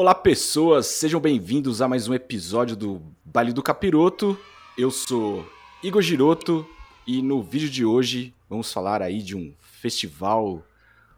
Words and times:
Olá, 0.00 0.14
pessoas, 0.14 0.86
sejam 0.86 1.20
bem-vindos 1.20 1.82
a 1.82 1.88
mais 1.88 2.06
um 2.06 2.14
episódio 2.14 2.76
do 2.76 3.02
Baile 3.24 3.52
do 3.52 3.64
Capiroto. 3.64 4.38
Eu 4.78 4.92
sou 4.92 5.44
Igor 5.82 6.00
Giroto 6.02 6.64
e 7.04 7.20
no 7.20 7.42
vídeo 7.42 7.68
de 7.68 7.84
hoje 7.84 8.32
vamos 8.48 8.72
falar 8.72 9.02
aí 9.02 9.20
de 9.20 9.36
um 9.36 9.52
festival, 9.58 10.64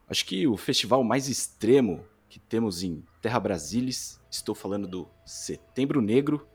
acho 0.08 0.24
que 0.24 0.46
o 0.46 0.56
festival 0.56 1.04
mais 1.04 1.28
extremo 1.28 2.06
que 2.26 2.38
temos 2.40 2.82
em 2.82 3.04
Terra 3.20 3.38
Brasilis. 3.38 4.18
Estou 4.30 4.54
falando 4.54 4.88
do 4.88 5.06
Setembro 5.26 6.00
Negro. 6.00 6.48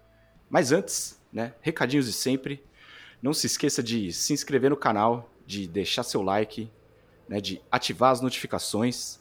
Mas 0.50 0.72
antes, 0.72 1.22
né, 1.32 1.54
recadinhos 1.62 2.08
de 2.08 2.14
sempre. 2.14 2.64
Não 3.22 3.36
se 3.36 3.46
esqueça 3.46 3.84
de 3.84 4.12
se 4.12 4.34
inscrever 4.34 4.72
no 4.72 4.78
canal, 4.78 5.30
de 5.46 5.68
deixar 5.68 6.02
seu 6.02 6.24
like, 6.24 6.72
né, 7.30 7.40
de 7.40 7.62
ativar 7.72 8.10
as 8.10 8.20
notificações, 8.20 9.20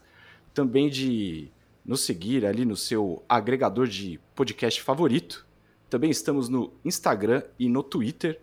também 0.55 0.89
de 0.89 1.52
nos 1.84 2.01
seguir 2.01 2.47
ali 2.47 2.65
no 2.65 2.77
seu 2.77 3.23
agregador 3.29 3.87
de 3.87 4.19
podcast 4.34 4.80
favorito. 4.80 5.47
Também 5.91 6.11
estamos 6.11 6.48
no 6.48 6.73
Instagram 6.84 7.42
e 7.59 7.69
no 7.69 7.83
Twitter. 7.83 8.41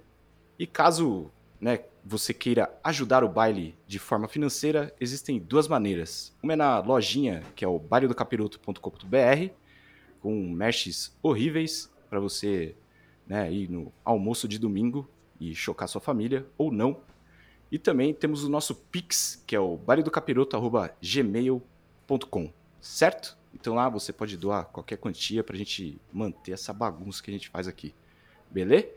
E 0.60 0.68
caso 0.68 1.32
né, 1.60 1.80
você 2.06 2.32
queira 2.34 2.72
ajudar 2.84 3.24
o 3.24 3.30
baile 3.30 3.76
de 3.88 3.98
forma 3.98 4.28
financeira, 4.28 4.94
existem 5.00 5.40
duas 5.40 5.68
maneiras. 5.68 6.32
Uma 6.42 6.54
é 6.54 6.56
na 6.56 6.80
lojinha, 6.80 7.44
que 7.56 7.66
é 7.66 7.68
o 7.68 7.80
bailedocapiroto.com.br, 7.80 9.50
com 10.20 10.50
meshes 10.50 11.18
horríveis 11.22 11.92
para 12.10 12.20
você 12.20 12.76
né, 13.26 13.52
ir 13.52 13.70
no 13.70 13.92
almoço 14.06 14.48
de 14.48 14.60
domingo 14.60 15.10
e 15.40 15.56
chocar 15.56 15.88
sua 15.88 16.02
família, 16.02 16.46
ou 16.58 16.72
não. 16.72 17.02
E 17.72 17.80
também 17.80 18.14
temos 18.14 18.44
o 18.44 18.50
nosso 18.50 18.76
Pix, 18.76 19.42
que 19.48 19.56
é 19.56 19.60
o 19.60 19.78
bailedocapiroto.gmail.com 19.78 22.61
certo? 22.82 23.38
Então 23.54 23.76
lá 23.76 23.88
você 23.88 24.12
pode 24.12 24.36
doar 24.36 24.66
qualquer 24.66 24.98
quantia 24.98 25.44
para 25.44 25.56
a 25.56 25.58
gente 25.58 26.02
manter 26.12 26.54
essa 26.54 26.74
bagunça 26.74 27.22
que 27.22 27.30
a 27.30 27.34
gente 27.34 27.50
faz 27.50 27.68
aqui, 27.68 27.94
beleza? 28.50 28.88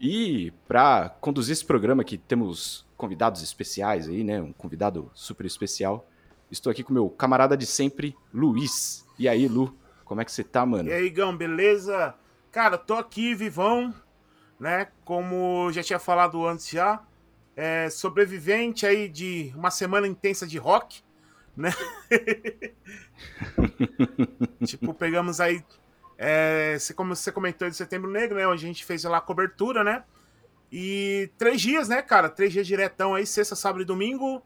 E 0.00 0.52
para 0.66 1.08
conduzir 1.20 1.52
esse 1.52 1.64
programa 1.64 2.02
aqui 2.02 2.18
temos 2.18 2.84
convidados 2.96 3.42
especiais 3.42 4.08
aí, 4.08 4.24
né? 4.24 4.42
Um 4.42 4.52
convidado 4.52 5.10
super 5.14 5.46
especial. 5.46 6.06
Estou 6.50 6.70
aqui 6.70 6.82
com 6.82 6.92
meu 6.92 7.08
camarada 7.08 7.56
de 7.56 7.66
sempre, 7.66 8.16
Luiz. 8.32 9.06
E 9.18 9.28
aí, 9.28 9.46
Lu, 9.48 9.76
como 10.04 10.20
é 10.20 10.24
que 10.24 10.32
você 10.32 10.42
tá, 10.42 10.66
mano? 10.66 10.88
E 10.88 10.92
aí, 10.92 11.08
Gão, 11.10 11.36
beleza? 11.36 12.14
Cara, 12.50 12.76
tô 12.76 12.94
aqui, 12.94 13.34
vivão, 13.34 13.94
né? 14.58 14.88
Como 15.04 15.70
já 15.72 15.82
tinha 15.82 15.98
falado 15.98 16.44
antes 16.46 16.68
já, 16.68 17.02
é, 17.56 17.88
sobrevivente 17.90 18.86
aí 18.86 19.08
de 19.08 19.52
uma 19.56 19.70
semana 19.70 20.06
intensa 20.06 20.46
de 20.46 20.58
rock, 20.58 21.02
né? 21.56 21.70
tipo, 24.64 24.94
pegamos 24.94 25.40
aí. 25.40 25.64
É, 26.16 26.76
como 26.94 27.14
você 27.14 27.32
comentou 27.32 27.68
de 27.68 27.76
Setembro 27.76 28.10
Negro, 28.10 28.36
né? 28.36 28.46
Onde 28.46 28.64
a 28.64 28.68
gente 28.68 28.84
fez 28.84 29.04
lá 29.04 29.18
a 29.18 29.20
cobertura, 29.20 29.82
né? 29.82 30.04
E 30.70 31.30
três 31.38 31.60
dias, 31.60 31.88
né, 31.88 32.02
cara? 32.02 32.28
Três 32.28 32.52
dias 32.52 32.66
diretão 32.66 33.14
aí, 33.14 33.26
sexta, 33.26 33.54
sábado 33.54 33.82
e 33.82 33.84
domingo. 33.84 34.42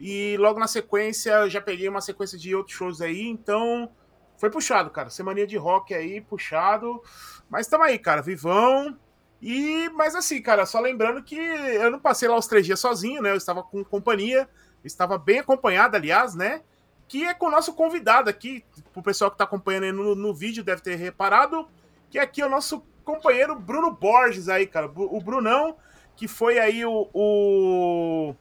E 0.00 0.36
logo 0.38 0.58
na 0.58 0.66
sequência, 0.66 1.32
eu 1.32 1.50
já 1.50 1.60
peguei 1.60 1.88
uma 1.88 2.00
sequência 2.00 2.38
de 2.38 2.54
outros 2.54 2.76
shows 2.76 3.00
aí, 3.00 3.26
então 3.26 3.90
foi 4.36 4.50
puxado, 4.50 4.90
cara. 4.90 5.10
Semana 5.10 5.46
de 5.46 5.56
rock 5.56 5.92
aí, 5.92 6.20
puxado. 6.20 7.02
Mas 7.50 7.66
tamo 7.66 7.84
aí, 7.84 7.98
cara, 7.98 8.22
vivão. 8.22 8.96
E, 9.40 9.88
mas 9.90 10.14
assim, 10.14 10.40
cara, 10.40 10.66
só 10.66 10.80
lembrando 10.80 11.22
que 11.22 11.36
eu 11.36 11.90
não 11.90 11.98
passei 11.98 12.28
lá 12.28 12.36
os 12.36 12.46
três 12.46 12.66
dias 12.66 12.80
sozinho, 12.80 13.22
né? 13.22 13.30
Eu 13.30 13.36
estava 13.36 13.62
com 13.62 13.84
companhia 13.84 14.48
estava 14.92 15.16
bem 15.16 15.38
acompanhada, 15.38 15.96
aliás, 15.96 16.34
né? 16.34 16.62
Que 17.06 17.24
é 17.24 17.34
com 17.34 17.46
o 17.46 17.50
nosso 17.50 17.72
convidado 17.74 18.28
aqui, 18.28 18.64
o 18.94 19.02
pessoal 19.02 19.30
que 19.30 19.34
está 19.36 19.44
acompanhando 19.44 19.84
aí 19.84 19.92
no, 19.92 20.14
no 20.14 20.34
vídeo 20.34 20.64
deve 20.64 20.82
ter 20.82 20.96
reparado, 20.96 21.66
que 22.10 22.18
aqui 22.18 22.42
é 22.42 22.46
o 22.46 22.50
nosso 22.50 22.82
companheiro 23.04 23.58
Bruno 23.58 23.90
Borges 23.90 24.48
aí, 24.48 24.66
cara. 24.66 24.90
O 24.94 25.20
Brunão, 25.20 25.76
que 26.14 26.28
foi 26.28 26.58
aí 26.58 26.84
o, 26.84 27.08
o 27.14 28.34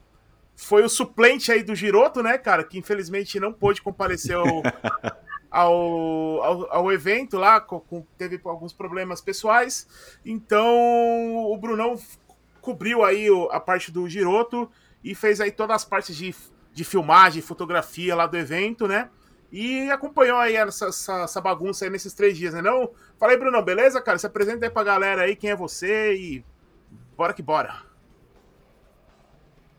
foi 0.58 0.84
o 0.84 0.90
suplente 0.90 1.52
aí 1.52 1.62
do 1.62 1.76
Giroto, 1.76 2.24
né, 2.24 2.38
cara? 2.38 2.64
Que 2.64 2.80
infelizmente 2.80 3.40
não 3.40 3.54
pôde 3.54 3.82
comparecer 3.82 4.36
ao, 4.36 4.46
ao, 5.50 6.44
ao, 6.44 6.74
ao, 6.74 6.92
evento 6.92 7.38
lá, 7.38 7.62
com, 7.62 8.04
teve 8.18 8.42
alguns 8.44 8.74
problemas 8.74 9.22
pessoais. 9.22 9.88
Então 10.26 10.68
o 11.52 11.58
Brunão 11.58 11.98
cobriu 12.60 13.06
aí 13.06 13.28
a 13.52 13.60
parte 13.60 13.92
do 13.92 14.10
Giroto 14.10 14.70
e 15.12 15.16
fez 15.16 15.40
aí 15.40 15.52
todas 15.52 15.78
as 15.78 15.86
partes 15.86 16.16
de, 16.16 16.36
de 16.74 16.84
filmagem, 16.84 17.42
fotografia 17.42 18.16
lá 18.16 18.28
do 18.28 18.36
evento, 18.36 18.88
né? 18.88 19.10
E 19.52 19.90
acompanhou 19.90 20.38
aí 20.38 20.56
essa, 20.58 20.88
essa, 20.88 21.22
essa, 21.22 21.40
bagunça 21.40 21.86
aí 21.86 21.92
nesses 21.92 22.14
três 22.14 22.38
dias, 22.38 22.54
né? 22.54 22.62
Não? 22.62 22.90
Fala 23.18 23.32
aí, 23.32 23.38
Bruno, 23.38 23.62
beleza, 23.62 24.02
cara? 24.02 24.18
Se 24.18 24.28
apresenta 24.28 24.66
aí 24.66 24.70
pra 24.70 24.84
galera 24.84 25.22
aí 25.22 25.36
quem 25.36 25.50
é 25.50 25.56
você 25.56 26.14
e 26.16 26.46
bora 27.16 27.34
que 27.34 27.42
bora. 27.42 27.76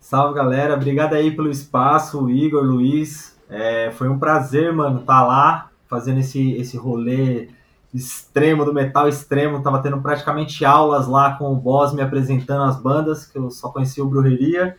Salve, 0.01 0.35
galera. 0.35 0.75
Obrigado 0.75 1.13
aí 1.13 1.37
pelo 1.37 1.51
espaço, 1.51 2.31
Igor, 2.31 2.65
Luiz. 2.65 3.39
É, 3.51 3.91
foi 3.91 4.09
um 4.09 4.19
prazer, 4.19 4.73
mano, 4.73 5.01
estar 5.01 5.21
tá 5.21 5.27
lá 5.27 5.71
fazendo 5.87 6.21
esse, 6.21 6.53
esse 6.53 6.79
rolê 6.79 7.51
extremo 7.93 8.65
do 8.65 8.73
metal 8.73 9.07
extremo. 9.07 9.63
Tava 9.63 9.83
tendo 9.83 10.01
praticamente 10.01 10.65
aulas 10.65 11.07
lá 11.07 11.37
com 11.37 11.53
o 11.53 11.57
boss 11.57 11.93
me 11.93 12.01
apresentando 12.01 12.63
as 12.65 12.81
bandas, 12.81 13.27
que 13.27 13.37
eu 13.39 13.51
só 13.51 13.69
conhecia 13.69 14.03
o 14.03 14.09
Brujeria. 14.09 14.79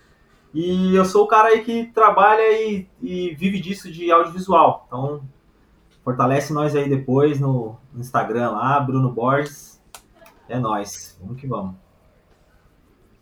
E 0.54 0.96
eu 0.96 1.06
sou 1.06 1.26
o 1.26 1.28
cara 1.28 1.50
aí 1.50 1.64
que 1.64 1.86
trabalha 1.94 2.42
e, 2.42 2.88
e 3.02 3.36
vive 3.36 3.60
disso 3.60 3.92
de 3.92 4.12
audiovisual. 4.12 4.86
Então, 4.88 5.22
fortalece 6.04 6.52
nós 6.52 6.76
aí 6.76 6.90
depois 6.90 7.40
no, 7.40 7.78
no 7.94 8.00
Instagram 8.00 8.52
lá, 8.52 8.80
Bruno 8.80 9.12
Borges. 9.12 9.80
É 10.48 10.58
nós. 10.58 11.18
Vamos 11.22 11.40
que 11.40 11.46
vamos. 11.46 11.76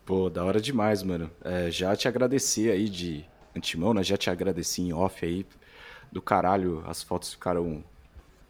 Pô, 0.06 0.30
da 0.30 0.42
hora 0.42 0.58
demais, 0.58 1.02
mano. 1.02 1.30
É, 1.44 1.70
já 1.70 1.94
te 1.94 2.08
agradeci 2.08 2.70
aí 2.70 2.88
de 2.88 3.26
antemão, 3.54 3.92
né? 3.92 4.02
Já 4.02 4.16
te 4.16 4.30
agradeci 4.30 4.80
em 4.80 4.92
off 4.94 5.24
aí. 5.24 5.44
Do 6.10 6.22
caralho, 6.22 6.82
as 6.86 7.02
fotos 7.02 7.34
ficaram 7.34 7.84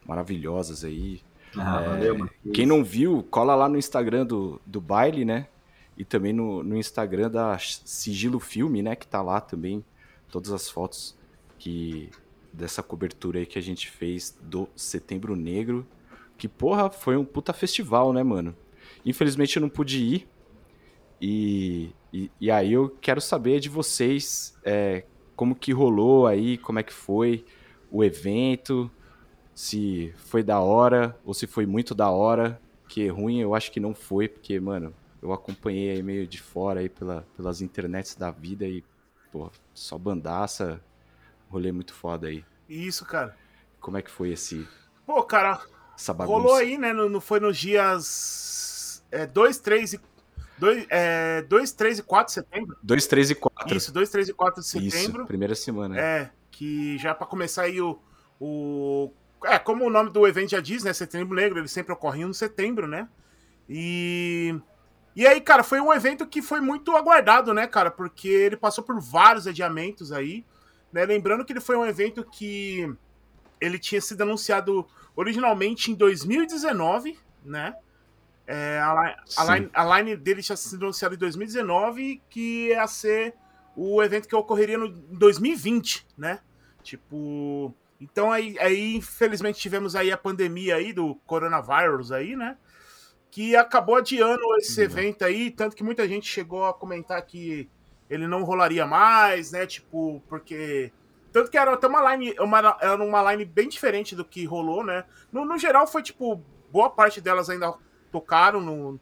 maravilhosas 0.06 0.84
aí. 0.84 1.20
Ah, 1.56 1.82
é, 1.82 1.88
valeu, 1.88 2.18
mano. 2.18 2.30
Quem 2.54 2.64
não 2.64 2.84
viu, 2.84 3.26
cola 3.28 3.56
lá 3.56 3.68
no 3.68 3.76
Instagram 3.76 4.24
do, 4.24 4.60
do 4.64 4.80
baile, 4.80 5.24
né? 5.24 5.48
E 5.98 6.04
também 6.04 6.32
no, 6.32 6.62
no 6.62 6.76
Instagram 6.76 7.28
da 7.28 7.58
Sigilo 7.58 8.38
Filme, 8.38 8.80
né? 8.82 8.94
Que 8.94 9.06
tá 9.06 9.20
lá 9.20 9.40
também 9.40 9.84
todas 10.30 10.52
as 10.52 10.70
fotos 10.70 11.18
que 11.58 12.08
dessa 12.52 12.84
cobertura 12.84 13.40
aí 13.40 13.46
que 13.46 13.58
a 13.58 13.62
gente 13.62 13.90
fez 13.90 14.38
do 14.40 14.68
Setembro 14.76 15.34
Negro. 15.34 15.84
Que, 16.36 16.46
porra, 16.46 16.88
foi 16.88 17.16
um 17.16 17.24
puta 17.24 17.52
festival, 17.52 18.12
né, 18.12 18.22
mano? 18.22 18.54
Infelizmente 19.04 19.56
eu 19.56 19.60
não 19.60 19.68
pude 19.68 20.00
ir. 20.00 20.28
E, 21.20 21.90
e, 22.12 22.30
e 22.40 22.48
aí 22.48 22.72
eu 22.72 22.96
quero 23.00 23.20
saber 23.20 23.58
de 23.58 23.68
vocês 23.68 24.56
é, 24.64 25.04
como 25.34 25.56
que 25.56 25.72
rolou 25.72 26.28
aí, 26.28 26.58
como 26.58 26.78
é 26.78 26.84
que 26.84 26.92
foi 26.92 27.44
o 27.90 28.04
evento, 28.04 28.88
se 29.52 30.14
foi 30.16 30.44
da 30.44 30.60
hora 30.60 31.18
ou 31.24 31.34
se 31.34 31.48
foi 31.48 31.66
muito 31.66 31.92
da 31.92 32.08
hora. 32.08 32.60
Que 32.86 33.08
ruim 33.08 33.40
eu 33.40 33.52
acho 33.52 33.72
que 33.72 33.80
não 33.80 33.96
foi, 33.96 34.28
porque, 34.28 34.60
mano, 34.60 34.94
eu 35.20 35.32
acompanhei 35.32 35.90
aí 35.90 36.02
meio 36.02 36.26
de 36.26 36.40
fora 36.40 36.80
aí 36.80 36.88
pela, 36.88 37.26
pelas 37.36 37.60
internets 37.60 38.14
da 38.14 38.30
vida 38.30 38.64
e, 38.64 38.84
pô, 39.32 39.50
só 39.74 39.98
bandaça, 39.98 40.80
rolê 41.50 41.72
muito 41.72 41.92
foda 41.92 42.28
aí. 42.28 42.44
Isso, 42.68 43.04
cara. 43.04 43.36
Como 43.80 43.96
é 43.96 44.02
que 44.02 44.10
foi 44.10 44.30
esse. 44.30 44.66
Pô, 45.06 45.22
cara, 45.22 45.60
essa 45.96 46.12
bagunça? 46.12 46.38
rolou 46.38 46.54
aí, 46.54 46.78
né? 46.78 46.92
No, 46.92 47.20
foi 47.20 47.40
nos 47.40 47.56
dias 47.56 49.02
2, 49.32 49.56
é, 49.56 49.60
3 49.60 49.92
e. 49.94 50.00
2, 50.58 50.86
é, 50.90 51.42
2, 51.42 51.72
3 51.72 51.98
e 52.00 52.02
4 52.02 52.26
de 52.26 52.32
setembro? 52.32 52.76
2, 52.82 53.06
3 53.06 53.30
e 53.30 53.34
4. 53.34 53.76
Isso, 53.76 53.92
2, 53.92 54.10
3 54.10 54.28
e 54.28 54.34
4 54.34 54.60
de 54.60 54.68
setembro. 54.68 55.20
Isso, 55.20 55.26
primeira 55.26 55.54
semana. 55.54 55.98
É, 55.98 56.30
que 56.50 56.98
já 56.98 57.14
para 57.14 57.26
começar 57.26 57.62
aí 57.62 57.80
o, 57.80 57.98
o. 58.40 59.12
É, 59.44 59.58
como 59.58 59.84
o 59.84 59.90
nome 59.90 60.10
do 60.10 60.26
evento 60.26 60.50
já 60.50 60.60
diz, 60.60 60.82
né? 60.82 60.92
Setembro 60.92 61.36
Negro, 61.36 61.60
ele 61.60 61.68
sempre 61.68 61.92
ocorre 61.92 62.24
no 62.24 62.34
setembro, 62.34 62.88
né? 62.88 63.08
E 63.68 64.60
e 65.14 65.26
aí, 65.26 65.40
cara, 65.40 65.62
foi 65.62 65.80
um 65.80 65.92
evento 65.92 66.26
que 66.26 66.40
foi 66.40 66.60
muito 66.60 66.96
aguardado, 66.96 67.52
né, 67.52 67.66
cara? 67.66 67.90
Porque 67.90 68.28
ele 68.28 68.56
passou 68.56 68.84
por 68.84 69.00
vários 69.00 69.46
adiamentos 69.46 70.12
aí. 70.12 70.44
Né? 70.92 71.04
Lembrando 71.04 71.44
que 71.44 71.52
ele 71.52 71.60
foi 71.60 71.76
um 71.76 71.84
evento 71.84 72.24
que 72.24 72.88
ele 73.60 73.78
tinha 73.78 74.00
sido 74.00 74.22
anunciado 74.22 74.86
originalmente 75.16 75.90
em 75.90 75.94
2019, 75.94 77.18
né? 77.44 77.74
É, 78.46 78.78
a, 78.78 79.16
a, 79.36 79.54
line, 79.54 79.70
a, 79.74 79.98
line, 79.98 80.16
dele 80.16 80.42
tinha 80.42 80.56
sido 80.56 80.84
anunciada 80.84 81.14
em 81.14 81.18
2019, 81.18 82.22
que 82.30 82.68
ia 82.68 82.86
ser 82.86 83.34
o 83.76 84.02
evento 84.02 84.26
que 84.26 84.34
ocorreria 84.34 84.78
no 84.78 84.88
2020, 84.88 86.06
né? 86.16 86.40
Tipo. 86.82 87.74
Então 88.00 88.30
aí, 88.30 88.56
aí, 88.60 88.94
infelizmente, 88.96 89.58
tivemos 89.58 89.96
aí 89.96 90.10
a 90.10 90.16
pandemia 90.16 90.76
aí 90.76 90.92
do 90.92 91.16
coronavírus 91.26 92.12
aí, 92.12 92.36
né? 92.36 92.56
Que 93.30 93.54
acabou 93.54 93.96
adiando 93.96 94.42
esse 94.58 94.80
uhum. 94.80 94.84
evento 94.84 95.24
aí, 95.24 95.50
tanto 95.50 95.76
que 95.76 95.84
muita 95.84 96.08
gente 96.08 96.26
chegou 96.26 96.64
a 96.64 96.74
comentar 96.74 97.20
que 97.22 97.68
ele 98.08 98.26
não 98.26 98.42
rolaria 98.42 98.86
mais, 98.86 99.52
né? 99.52 99.66
Tipo, 99.66 100.22
porque 100.28 100.92
Tanto 101.32 101.50
que 101.50 101.58
era 101.58 101.72
até 101.72 101.86
uma 101.86 102.14
line, 102.14 102.34
uma, 102.40 102.78
era 102.80 103.04
uma 103.04 103.32
line 103.32 103.44
bem 103.44 103.68
diferente 103.68 104.16
do 104.16 104.24
que 104.24 104.44
rolou, 104.44 104.84
né? 104.84 105.04
No, 105.30 105.44
no 105.44 105.58
geral, 105.58 105.86
foi 105.86 106.02
tipo, 106.02 106.42
boa 106.70 106.88
parte 106.88 107.20
delas 107.20 107.50
ainda 107.50 107.74
tocaram 108.10 108.60
no, 108.60 108.98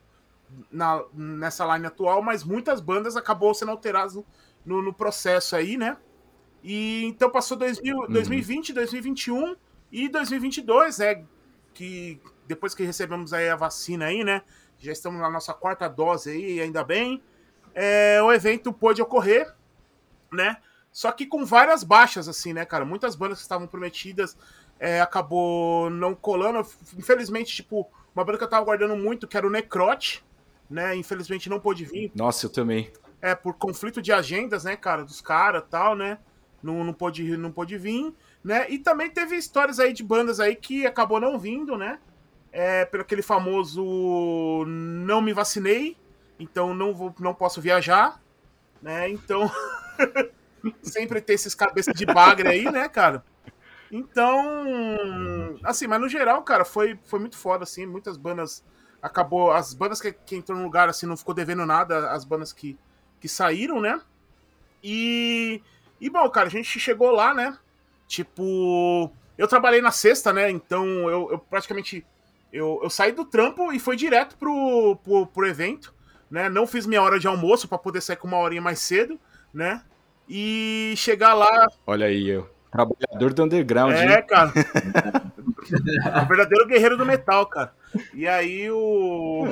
na, 0.70 1.04
nessa 1.14 1.64
line 1.74 1.86
atual, 1.86 2.20
mas 2.22 2.42
muitas 2.42 2.80
bandas 2.80 3.16
acabou 3.16 3.54
sendo 3.54 3.70
alteradas 3.70 4.14
no, 4.14 4.24
no, 4.64 4.82
no 4.82 4.92
processo 4.92 5.54
aí, 5.54 5.76
né? 5.76 5.96
E 6.64 7.04
então 7.04 7.30
passou 7.30 7.56
2000, 7.56 7.96
uhum. 7.96 8.08
2020, 8.08 8.72
2021 8.72 9.56
e 9.92 10.08
2022, 10.08 10.98
né? 10.98 11.24
Que 11.72 12.20
depois 12.46 12.74
que 12.74 12.82
recebemos 12.82 13.32
aí 13.32 13.48
a 13.48 13.56
vacina 13.56 14.06
aí, 14.06 14.24
né? 14.24 14.42
Já 14.78 14.92
estamos 14.92 15.20
na 15.20 15.30
nossa 15.30 15.54
quarta 15.54 15.88
dose 15.88 16.30
aí, 16.30 16.60
ainda 16.60 16.84
bem. 16.84 17.22
É, 17.74 18.20
o 18.22 18.32
evento 18.32 18.72
pôde 18.72 19.02
ocorrer, 19.02 19.54
né? 20.32 20.58
Só 20.92 21.12
que 21.12 21.26
com 21.26 21.44
várias 21.44 21.82
baixas, 21.82 22.28
assim, 22.28 22.52
né, 22.52 22.64
cara? 22.64 22.84
Muitas 22.84 23.14
bandas 23.14 23.38
que 23.38 23.42
estavam 23.42 23.66
prometidas 23.66 24.36
é, 24.78 25.00
acabou 25.00 25.90
não 25.90 26.14
colando. 26.14 26.66
Infelizmente, 26.96 27.54
tipo, 27.54 27.90
uma 28.14 28.24
banda 28.24 28.38
que 28.38 28.44
eu 28.44 28.48
tava 28.48 28.64
guardando 28.64 28.96
muito, 28.96 29.26
que 29.26 29.36
era 29.36 29.46
o 29.46 29.50
Necrote, 29.50 30.24
né? 30.70 30.96
Infelizmente 30.96 31.50
não 31.50 31.60
pôde 31.60 31.84
vir. 31.84 32.10
Nossa, 32.14 32.46
eu 32.46 32.50
também. 32.50 32.90
É, 33.20 33.34
por 33.34 33.54
conflito 33.54 34.00
de 34.00 34.12
agendas, 34.12 34.64
né, 34.64 34.76
cara, 34.76 35.04
dos 35.04 35.20
caras 35.20 35.64
tal, 35.68 35.94
né? 35.94 36.18
não, 36.66 36.82
não, 36.84 36.92
pôde, 36.92 37.36
não 37.36 37.52
pôde 37.52 37.78
vir, 37.78 38.12
né? 38.42 38.66
E 38.68 38.78
também 38.78 39.10
teve 39.10 39.36
histórias 39.36 39.78
aí 39.78 39.92
de 39.92 40.02
bandas 40.02 40.40
aí 40.40 40.56
que 40.56 40.86
acabou 40.86 41.20
não 41.20 41.38
vindo, 41.38 41.78
né? 41.78 41.98
É, 42.52 42.84
pelo 42.84 43.02
aquele 43.02 43.22
famoso 43.22 44.64
não 44.66 45.20
me 45.20 45.32
vacinei, 45.32 45.96
então 46.38 46.74
não 46.74 46.94
vou, 46.94 47.14
não 47.18 47.34
posso 47.34 47.60
viajar, 47.60 48.20
né? 48.80 49.08
Então 49.10 49.50
sempre 50.82 51.20
tem 51.20 51.34
esses 51.34 51.54
cabeças 51.54 51.94
de 51.94 52.06
bagre 52.06 52.48
aí, 52.48 52.64
né, 52.70 52.88
cara? 52.88 53.24
Então, 53.90 54.42
assim, 55.62 55.86
mas 55.86 56.00
no 56.00 56.08
geral, 56.08 56.42
cara, 56.42 56.64
foi, 56.64 56.98
foi 57.04 57.20
muito 57.20 57.36
foda, 57.36 57.64
assim, 57.64 57.86
muitas 57.86 58.16
bandas 58.16 58.64
acabou, 59.00 59.52
as 59.52 59.74
bandas 59.74 60.00
que, 60.00 60.12
que 60.12 60.34
entrou 60.34 60.58
no 60.58 60.64
lugar, 60.64 60.88
assim, 60.88 61.06
não 61.06 61.16
ficou 61.16 61.34
devendo 61.34 61.64
nada, 61.64 62.10
as 62.10 62.24
bandas 62.24 62.52
que, 62.52 62.76
que 63.20 63.28
saíram, 63.28 63.80
né? 63.80 64.00
E 64.82 65.62
e 66.00 66.10
bom, 66.10 66.28
cara, 66.28 66.46
a 66.46 66.50
gente 66.50 66.78
chegou 66.78 67.10
lá, 67.10 67.32
né? 67.32 67.56
Tipo, 68.06 69.10
eu 69.36 69.48
trabalhei 69.48 69.80
na 69.80 69.90
sexta, 69.90 70.32
né? 70.32 70.50
Então 70.50 70.86
eu, 71.08 71.30
eu 71.32 71.38
praticamente 71.38 72.04
eu, 72.56 72.80
eu 72.82 72.90
saí 72.90 73.12
do 73.12 73.24
trampo 73.24 73.72
e 73.72 73.78
fui 73.78 73.96
direto 73.96 74.36
pro, 74.36 74.96
pro, 75.04 75.26
pro 75.26 75.46
evento, 75.46 75.94
né? 76.30 76.48
Não 76.48 76.66
fiz 76.66 76.86
minha 76.86 77.02
hora 77.02 77.18
de 77.18 77.26
almoço 77.26 77.68
para 77.68 77.78
poder 77.78 78.00
sair 78.00 78.16
com 78.16 78.26
uma 78.26 78.38
horinha 78.38 78.62
mais 78.62 78.78
cedo, 78.78 79.20
né? 79.52 79.82
E 80.28 80.94
chegar 80.96 81.34
lá. 81.34 81.68
Olha 81.86 82.06
aí, 82.06 82.28
eu. 82.28 82.48
Trabalhador 82.70 83.32
do 83.32 83.44
underground. 83.44 83.92
É, 83.92 84.16
hein? 84.16 84.26
cara. 84.26 84.52
o 86.22 86.26
verdadeiro 86.26 86.66
guerreiro 86.66 86.96
do 86.96 87.06
metal, 87.06 87.46
cara. 87.46 87.72
E 88.12 88.26
aí 88.26 88.70
o. 88.70 89.44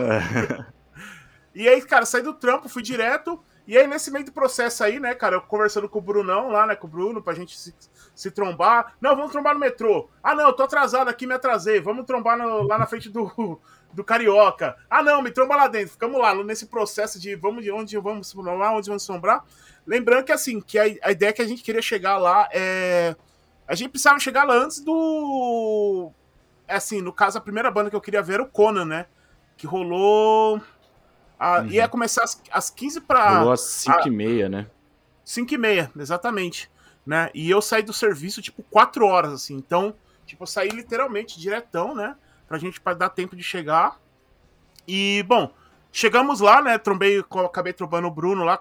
e 1.54 1.68
aí, 1.68 1.80
cara, 1.82 2.04
saí 2.04 2.22
do 2.22 2.34
trampo, 2.34 2.68
fui 2.68 2.82
direto. 2.82 3.40
E 3.66 3.78
aí, 3.78 3.86
nesse 3.86 4.10
meio 4.10 4.26
do 4.26 4.32
processo 4.32 4.84
aí, 4.84 5.00
né, 5.00 5.14
cara, 5.14 5.36
eu 5.36 5.40
conversando 5.40 5.88
com 5.88 5.98
o 5.98 6.02
Brunão 6.02 6.50
lá, 6.50 6.66
né, 6.66 6.76
com 6.76 6.86
o 6.86 6.90
Bruno, 6.90 7.22
pra 7.22 7.32
gente 7.32 7.58
se, 7.58 7.74
se 8.14 8.30
trombar. 8.30 8.94
Não, 9.00 9.16
vamos 9.16 9.32
trombar 9.32 9.54
no 9.54 9.60
metrô. 9.60 10.08
Ah, 10.22 10.34
não, 10.34 10.48
eu 10.48 10.52
tô 10.52 10.62
atrasado 10.62 11.08
aqui, 11.08 11.26
me 11.26 11.34
atrasei. 11.34 11.80
Vamos 11.80 12.06
trombar 12.06 12.38
no, 12.38 12.62
lá 12.62 12.78
na 12.78 12.86
frente 12.86 13.08
do, 13.08 13.60
do 13.92 14.04
Carioca. 14.04 14.76
Ah, 14.88 15.02
não, 15.02 15.22
me 15.22 15.30
tromba 15.30 15.56
lá 15.56 15.66
dentro. 15.66 15.92
Ficamos 15.92 16.20
lá, 16.20 16.34
nesse 16.44 16.66
processo 16.66 17.18
de 17.20 17.34
vamos 17.34 17.64
de 17.64 17.70
onde 17.70 17.98
vamos 17.98 18.32
lá, 18.34 18.72
onde 18.72 18.88
vamos 18.88 19.06
trombrar. 19.06 19.44
Lembrando 19.86 20.24
que, 20.24 20.32
assim, 20.32 20.60
que 20.60 20.78
a, 20.78 20.84
a 21.02 21.12
ideia 21.12 21.32
que 21.32 21.42
a 21.42 21.46
gente 21.46 21.62
queria 21.62 21.82
chegar 21.82 22.16
lá 22.16 22.48
é... 22.52 23.14
A 23.66 23.74
gente 23.74 23.90
precisava 23.90 24.18
chegar 24.18 24.44
lá 24.44 24.54
antes 24.54 24.80
do... 24.80 26.10
Assim, 26.68 27.00
no 27.00 27.12
caso, 27.12 27.38
a 27.38 27.40
primeira 27.40 27.70
banda 27.70 27.90
que 27.90 27.96
eu 27.96 28.00
queria 28.00 28.22
ver 28.22 28.34
era 28.34 28.42
o 28.42 28.48
Conan, 28.48 28.84
né? 28.84 29.06
Que 29.56 29.66
rolou 29.66 30.60
a, 31.38 31.60
uhum. 31.60 31.66
Ia 31.66 31.88
começar 31.88 32.24
às, 32.24 32.40
às 32.50 32.70
15 32.70 33.00
para. 33.02 33.38
Rolou 33.38 33.52
às 33.52 33.60
5 33.60 34.08
e 34.08 34.10
meia, 34.10 34.48
né? 34.48 34.66
5 35.24 35.52
e 35.52 35.58
meia, 35.58 35.90
exatamente. 35.98 36.70
Né? 37.06 37.30
E 37.34 37.50
eu 37.50 37.60
saí 37.60 37.82
do 37.82 37.92
serviço, 37.92 38.40
tipo, 38.40 38.62
4 38.62 39.04
horas, 39.06 39.32
assim. 39.32 39.54
Então, 39.54 39.94
tipo, 40.24 40.44
eu 40.44 40.46
saí 40.46 40.68
literalmente 40.68 41.38
diretão, 41.38 41.94
né? 41.94 42.16
Pra 42.48 42.58
gente 42.58 42.80
pra 42.80 42.94
dar 42.94 43.10
tempo 43.10 43.36
de 43.36 43.42
chegar. 43.42 44.00
E, 44.88 45.22
bom, 45.28 45.52
chegamos 45.92 46.40
lá, 46.40 46.62
né? 46.62 46.78
Trombei, 46.78 47.22
acabei 47.44 47.72
trombando 47.72 48.08
o 48.08 48.10
Bruno 48.10 48.42
lá, 48.42 48.60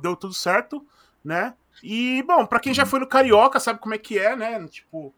deu 0.00 0.14
tudo 0.16 0.34
certo, 0.34 0.86
né? 1.24 1.54
E, 1.82 2.22
bom, 2.26 2.44
pra 2.44 2.60
quem 2.60 2.74
já 2.74 2.84
foi 2.84 3.00
no 3.00 3.06
Carioca, 3.06 3.60
sabe 3.60 3.78
como 3.78 3.94
é 3.94 3.98
que 3.98 4.18
é, 4.18 4.36
né? 4.36 4.66
Tipo, 4.68 5.14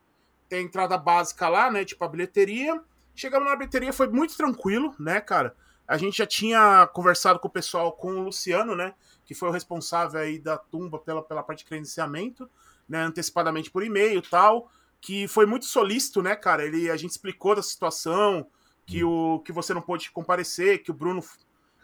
tem 0.49 0.61
a 0.61 0.63
entrada 0.63 0.97
básica 0.99 1.49
lá, 1.49 1.71
né? 1.71 1.85
Tipo, 1.85 2.05
a 2.05 2.09
bilheteria. 2.09 2.81
Chegamos 3.15 3.49
na 3.49 3.57
bilheteria, 3.57 3.93
foi 3.93 4.09
muito 4.09 4.37
tranquilo, 4.37 4.95
né, 4.99 5.21
cara? 5.21 5.57
A 5.89 5.97
gente 5.97 6.19
já 6.19 6.27
tinha 6.27 6.87
conversado 6.93 7.41
com 7.41 7.49
o 7.49 7.51
pessoal, 7.51 7.93
com 7.93 8.13
o 8.13 8.23
Luciano, 8.23 8.77
né? 8.77 8.95
Que 9.31 9.35
foi 9.37 9.49
o 9.49 9.53
responsável 9.53 10.21
aí 10.21 10.41
da 10.41 10.59
tumba 10.59 10.99
pela, 10.99 11.23
pela 11.23 11.41
parte 11.41 11.61
de 11.61 11.67
credenciamento, 11.67 12.51
né? 12.89 13.03
Antecipadamente 13.05 13.71
por 13.71 13.85
e-mail 13.85 14.19
e 14.19 14.29
tal. 14.29 14.69
Que 15.01 15.29
foi 15.29 15.47
muito 15.47 15.67
solícito, 15.67 16.21
né, 16.21 16.35
cara? 16.35 16.65
Ele, 16.65 16.91
a 16.91 16.97
gente 16.97 17.13
explicou 17.13 17.55
da 17.55 17.63
situação, 17.63 18.45
que, 18.85 19.05
o, 19.05 19.39
que 19.39 19.53
você 19.53 19.73
não 19.73 19.81
pôde 19.81 20.11
comparecer, 20.11 20.83
que 20.83 20.91
o 20.91 20.95
Bruno, 20.95 21.23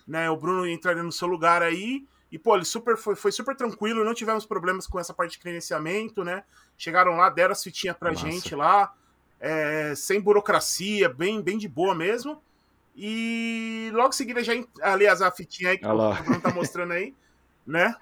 né? 0.04 0.28
O 0.28 0.36
Bruno 0.36 0.66
entraria 0.66 1.04
no 1.04 1.12
seu 1.12 1.28
lugar 1.28 1.62
aí. 1.62 2.04
E, 2.32 2.36
pô, 2.36 2.56
ele 2.56 2.64
super, 2.64 2.96
foi, 2.96 3.14
foi 3.14 3.30
super 3.30 3.54
tranquilo, 3.54 4.04
não 4.04 4.12
tivemos 4.12 4.44
problemas 4.44 4.88
com 4.88 4.98
essa 4.98 5.14
parte 5.14 5.34
de 5.34 5.38
credenciamento, 5.38 6.24
né? 6.24 6.42
Chegaram 6.76 7.12
lá, 7.12 7.30
deram 7.30 7.52
as 7.52 7.62
fitinhas 7.62 7.96
pra 7.96 8.10
Nossa. 8.10 8.28
gente 8.28 8.56
lá, 8.56 8.92
é, 9.38 9.94
sem 9.94 10.20
burocracia, 10.20 11.08
bem, 11.08 11.40
bem 11.40 11.58
de 11.58 11.68
boa 11.68 11.94
mesmo. 11.94 12.42
E 12.96 13.90
logo 13.92 14.08
em 14.08 14.12
seguida 14.12 14.42
já. 14.42 14.52
Aliás, 14.80 15.20
a 15.20 15.30
fitinha 15.30 15.70
aí 15.70 15.78
que 15.78 15.86
o 15.86 16.14
Bruno 16.24 16.40
tá 16.40 16.50
mostrando 16.50 16.94
aí, 16.94 17.14
né? 17.66 17.94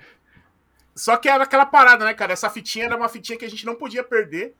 Só 0.95 1.17
que 1.17 1.29
era 1.29 1.43
aquela 1.43 1.67
parada, 1.67 2.05
né, 2.05 2.15
cara? 2.15 2.33
Essa 2.33 2.49
fitinha 2.49 2.87
era 2.87 2.97
uma 2.97 3.09
fitinha 3.09 3.39
que 3.39 3.45
a 3.45 3.51
gente 3.51 3.67
não 3.67 3.75
podia 3.75 4.05
perder, 4.05 4.55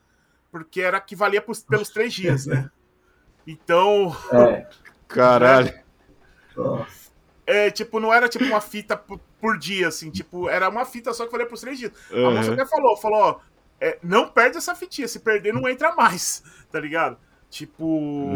porque 0.51 0.81
era 0.81 1.01
que 1.01 1.15
valia 1.15 1.41
por, 1.41 1.57
pelos 1.69 1.89
três 1.91 2.13
dias, 2.13 2.47
né? 2.47 2.71
Então. 3.47 4.17
É. 4.33 4.67
Caralho. 5.07 5.73
É, 7.47 7.71
tipo, 7.71 8.01
não 8.01 8.13
era 8.13 8.29
tipo 8.29 8.45
uma 8.45 8.61
fita 8.61 8.97
por, 8.97 9.21
por, 9.41 9.59
dia, 9.59 9.89
assim, 9.89 10.11
tipo, 10.11 10.49
era 10.49 10.69
uma 10.69 10.85
fita 10.85 11.13
só 11.13 11.27
que 11.27 11.33
valia 11.33 11.47
por 11.47 11.59
três 11.59 11.79
dias. 11.79 11.93
Uhum. 12.11 12.29
A 12.29 12.31
moça 12.31 12.53
até 12.53 12.65
falou, 12.65 12.97
falou, 12.97 13.21
ó, 13.21 13.41
é, 13.81 13.99
não 14.03 14.29
perde 14.29 14.57
essa 14.57 14.75
fitinha, 14.75 15.07
se 15.07 15.21
perder 15.21 15.53
não 15.53 15.69
entra 15.69 15.95
mais, 15.95 16.43
tá 16.73 16.81
ligado? 16.81 17.19
Tipo, 17.51 18.31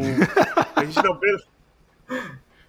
a 0.76 0.84
gente 0.84 1.02
não 1.02 1.18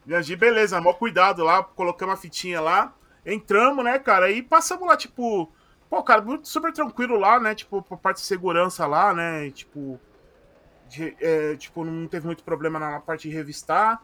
Viajei, 0.05 0.35
beleza, 0.37 0.79
maior 0.79 0.93
cuidado 0.93 1.43
lá, 1.43 1.61
colocamos 1.61 2.15
a 2.15 2.17
fitinha 2.17 2.61
lá, 2.61 2.93
entramos, 3.33 3.83
né, 3.83 3.99
cara, 3.99 4.31
e 4.31 4.41
passamos 4.41 4.87
lá, 4.87 4.95
tipo, 4.97 5.51
pô, 5.89 6.03
cara, 6.03 6.23
super 6.43 6.71
tranquilo 6.71 7.17
lá, 7.17 7.39
né, 7.39 7.55
tipo, 7.55 7.81
por 7.81 7.97
parte 7.97 8.17
de 8.17 8.23
segurança 8.23 8.85
lá, 8.85 9.13
né, 9.13 9.49
tipo, 9.51 9.99
de, 10.87 11.15
é, 11.19 11.55
tipo, 11.55 11.83
não 11.83 12.07
teve 12.07 12.25
muito 12.25 12.43
problema 12.43 12.79
na, 12.79 12.99
parte 12.99 13.29
de 13.29 13.35
revistar, 13.35 14.01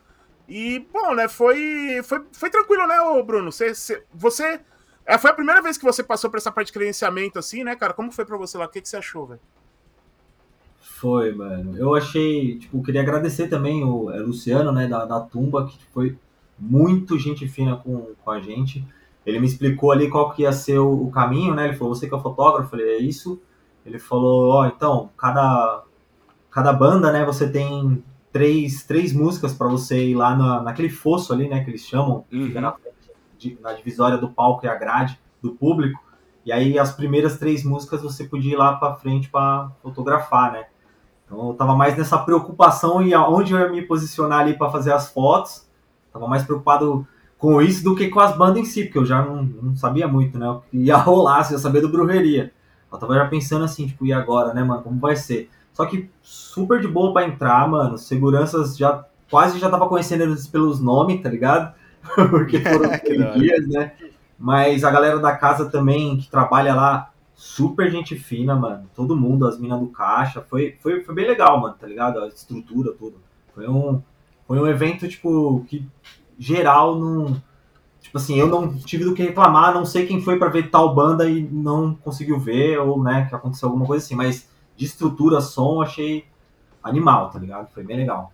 e, 0.47 0.85
bom, 0.91 1.13
né, 1.15 1.27
foi, 1.27 2.01
foi, 2.03 2.21
foi 2.31 2.49
tranquilo, 2.49 2.87
né, 2.87 2.99
ô 3.01 3.23
Bruno, 3.23 3.51
você, 3.51 3.73
você, 4.13 4.61
é, 5.05 5.17
foi 5.17 5.31
a 5.31 5.35
primeira 5.35 5.61
vez 5.61 5.77
que 5.77 5.83
você 5.83 6.03
passou 6.03 6.29
por 6.29 6.37
essa 6.37 6.51
parte 6.51 6.67
de 6.67 6.73
credenciamento, 6.73 7.39
assim, 7.39 7.63
né, 7.63 7.75
cara, 7.75 7.93
como 7.93 8.11
foi 8.11 8.25
pra 8.25 8.37
você 8.37 8.57
lá, 8.57 8.65
o 8.65 8.69
que, 8.69 8.81
que 8.81 8.89
você 8.89 8.97
achou, 8.97 9.25
velho? 9.27 9.41
Foi, 11.05 11.33
mano. 11.33 11.77
Eu 11.77 11.93
achei, 11.93 12.57
tipo, 12.57 12.81
queria 12.81 13.01
agradecer 13.01 13.47
também 13.47 13.83
o 13.83 14.09
é, 14.09 14.19
Luciano, 14.19 14.71
né, 14.71 14.87
da, 14.87 15.05
da 15.05 15.19
Tumba, 15.19 15.67
que 15.67 15.77
foi 15.93 16.17
muito 16.57 17.19
gente 17.19 17.47
fina 17.47 17.75
com, 17.75 18.13
com 18.23 18.31
a 18.31 18.39
gente. 18.39 18.85
Ele 19.25 19.39
me 19.39 19.47
explicou 19.47 19.91
ali 19.91 20.09
qual 20.09 20.31
que 20.31 20.43
ia 20.43 20.51
ser 20.51 20.77
o, 20.79 21.07
o 21.07 21.11
caminho, 21.11 21.53
né? 21.55 21.65
Ele 21.65 21.75
falou, 21.75 21.95
você 21.95 22.07
que 22.07 22.15
é 22.15 22.19
fotógrafo, 22.19 22.67
eu 22.67 22.69
falei, 22.69 22.95
é 22.95 22.97
isso. 22.99 23.41
Ele 23.85 23.99
falou, 23.99 24.49
ó, 24.49 24.61
oh, 24.61 24.65
então, 24.65 25.09
cada, 25.17 25.83
cada 26.51 26.73
banda, 26.73 27.11
né, 27.11 27.23
você 27.25 27.49
tem 27.49 28.03
três, 28.31 28.83
três 28.83 29.13
músicas 29.13 29.53
para 29.53 29.67
você 29.67 30.07
ir 30.07 30.15
lá 30.15 30.35
na, 30.35 30.61
naquele 30.61 30.89
fosso 30.89 31.31
ali, 31.31 31.47
né, 31.47 31.63
que 31.63 31.69
eles 31.69 31.81
chamam, 31.81 32.25
uhum. 32.31 32.51
na, 32.53 32.75
na 33.61 33.73
divisória 33.73 34.17
do 34.17 34.29
palco 34.29 34.65
e 34.65 34.69
a 34.69 34.75
grade 34.75 35.19
do 35.41 35.51
público. 35.51 36.03
E 36.45 36.51
aí 36.51 36.77
as 36.77 36.91
primeiras 36.91 37.37
três 37.37 37.63
músicas 37.63 38.01
você 38.01 38.23
podia 38.25 38.53
ir 38.53 38.57
lá 38.57 38.75
para 38.75 38.95
frente 38.95 39.29
para 39.29 39.71
fotografar, 39.81 40.51
né? 40.51 40.65
Então 41.25 41.47
eu 41.47 41.51
estava 41.53 41.75
mais 41.75 41.97
nessa 41.97 42.19
preocupação 42.19 43.01
em 43.01 43.13
aonde 43.13 43.53
eu 43.53 43.59
ia 43.59 43.69
me 43.69 43.81
posicionar 43.81 44.41
ali 44.41 44.55
para 44.55 44.69
fazer 44.69 44.93
as 44.93 45.09
fotos. 45.09 45.67
Tava 46.13 46.27
mais 46.27 46.43
preocupado 46.43 47.07
com 47.37 47.61
isso 47.61 47.83
do 47.83 47.95
que 47.95 48.07
com 48.07 48.19
as 48.19 48.35
bandas 48.37 48.57
em 48.59 48.65
si, 48.65 48.83
porque 48.85 48.97
eu 48.97 49.05
já 49.05 49.21
não, 49.23 49.43
não 49.43 49.75
sabia 49.75 50.07
muito, 50.07 50.37
né? 50.37 50.49
O 50.49 50.61
que 50.61 50.77
ia 50.77 50.95
rolar, 50.97 51.43
se 51.43 51.53
ia 51.53 51.59
saber 51.59 51.81
do 51.81 51.89
brujeria. 51.89 52.51
Eu 52.91 52.97
tava 52.97 53.15
já 53.15 53.25
pensando 53.27 53.65
assim, 53.65 53.87
tipo, 53.87 54.05
e 54.05 54.13
agora, 54.13 54.53
né, 54.53 54.63
mano? 54.63 54.81
Como 54.81 54.99
vai 54.99 55.15
ser? 55.15 55.49
Só 55.73 55.85
que 55.85 56.09
super 56.21 56.79
de 56.79 56.87
boa 56.87 57.13
para 57.13 57.27
entrar, 57.27 57.67
mano. 57.67 57.97
Seguranças 57.97 58.77
já 58.77 59.03
quase 59.29 59.59
já 59.59 59.69
tava 59.69 59.89
conhecendo 59.89 60.23
eles 60.23 60.47
pelos 60.47 60.79
nomes, 60.79 61.21
tá 61.21 61.29
ligado? 61.29 61.73
porque 62.29 62.59
foram 62.63 62.89
dias, 63.37 63.67
né? 63.67 63.91
Mas 64.39 64.83
a 64.83 64.91
galera 64.91 65.19
da 65.19 65.35
casa 65.35 65.69
também, 65.69 66.17
que 66.17 66.29
trabalha 66.29 66.73
lá, 66.73 67.11
super 67.33 67.91
gente 67.91 68.15
fina, 68.15 68.55
mano. 68.55 68.89
Todo 68.95 69.15
mundo, 69.15 69.45
as 69.45 69.59
minas 69.59 69.79
do 69.79 69.87
caixa. 69.87 70.41
Foi, 70.41 70.77
foi, 70.79 71.03
foi 71.03 71.15
bem 71.15 71.27
legal, 71.27 71.59
mano, 71.59 71.75
tá 71.79 71.87
ligado? 71.87 72.19
A 72.19 72.27
estrutura, 72.27 72.93
tudo. 72.93 73.17
Foi 73.53 73.67
um, 73.67 74.01
foi 74.47 74.59
um 74.59 74.67
evento, 74.67 75.07
tipo, 75.07 75.65
que 75.67 75.85
geral 76.37 76.99
não. 76.99 77.41
Tipo 78.01 78.17
assim, 78.17 78.37
eu 78.37 78.47
não 78.47 78.77
tive 78.77 79.03
do 79.03 79.15
que 79.15 79.23
reclamar, 79.23 79.73
não 79.73 79.85
sei 79.85 80.05
quem 80.05 80.21
foi 80.21 80.37
para 80.37 80.49
ver 80.49 80.69
tal 80.69 80.93
banda 80.93 81.27
e 81.27 81.41
não 81.41 81.95
conseguiu 81.95 82.39
ver, 82.39 82.77
ou, 82.79 83.01
né, 83.01 83.25
que 83.27 83.33
aconteceu 83.33 83.67
alguma 83.67 83.85
coisa 83.85 84.05
assim, 84.05 84.15
mas 84.15 84.47
de 84.77 84.85
estrutura, 84.85 85.41
som, 85.41 85.81
achei 85.81 86.25
animal, 86.83 87.31
tá 87.31 87.39
ligado? 87.39 87.71
Foi 87.73 87.83
bem 87.83 87.97
legal. 87.97 88.31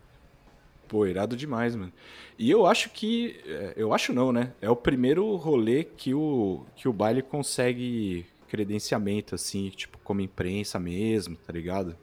Pô, 0.87 1.05
irado 1.05 1.37
demais, 1.37 1.73
mano. 1.73 1.93
E 2.37 2.51
eu 2.51 2.65
acho 2.65 2.89
que. 2.89 3.39
É, 3.45 3.73
eu 3.77 3.93
acho 3.93 4.11
não, 4.11 4.33
né? 4.33 4.51
É 4.61 4.69
o 4.69 4.75
primeiro 4.75 5.35
rolê 5.37 5.85
que 5.85 6.13
o, 6.13 6.65
que 6.75 6.87
o 6.89 6.93
baile 6.93 7.21
consegue 7.21 8.25
credenciamento, 8.49 9.33
assim, 9.33 9.69
tipo, 9.69 9.97
como 10.03 10.19
imprensa 10.19 10.77
mesmo, 10.77 11.37
tá 11.37 11.53
ligado? 11.53 11.95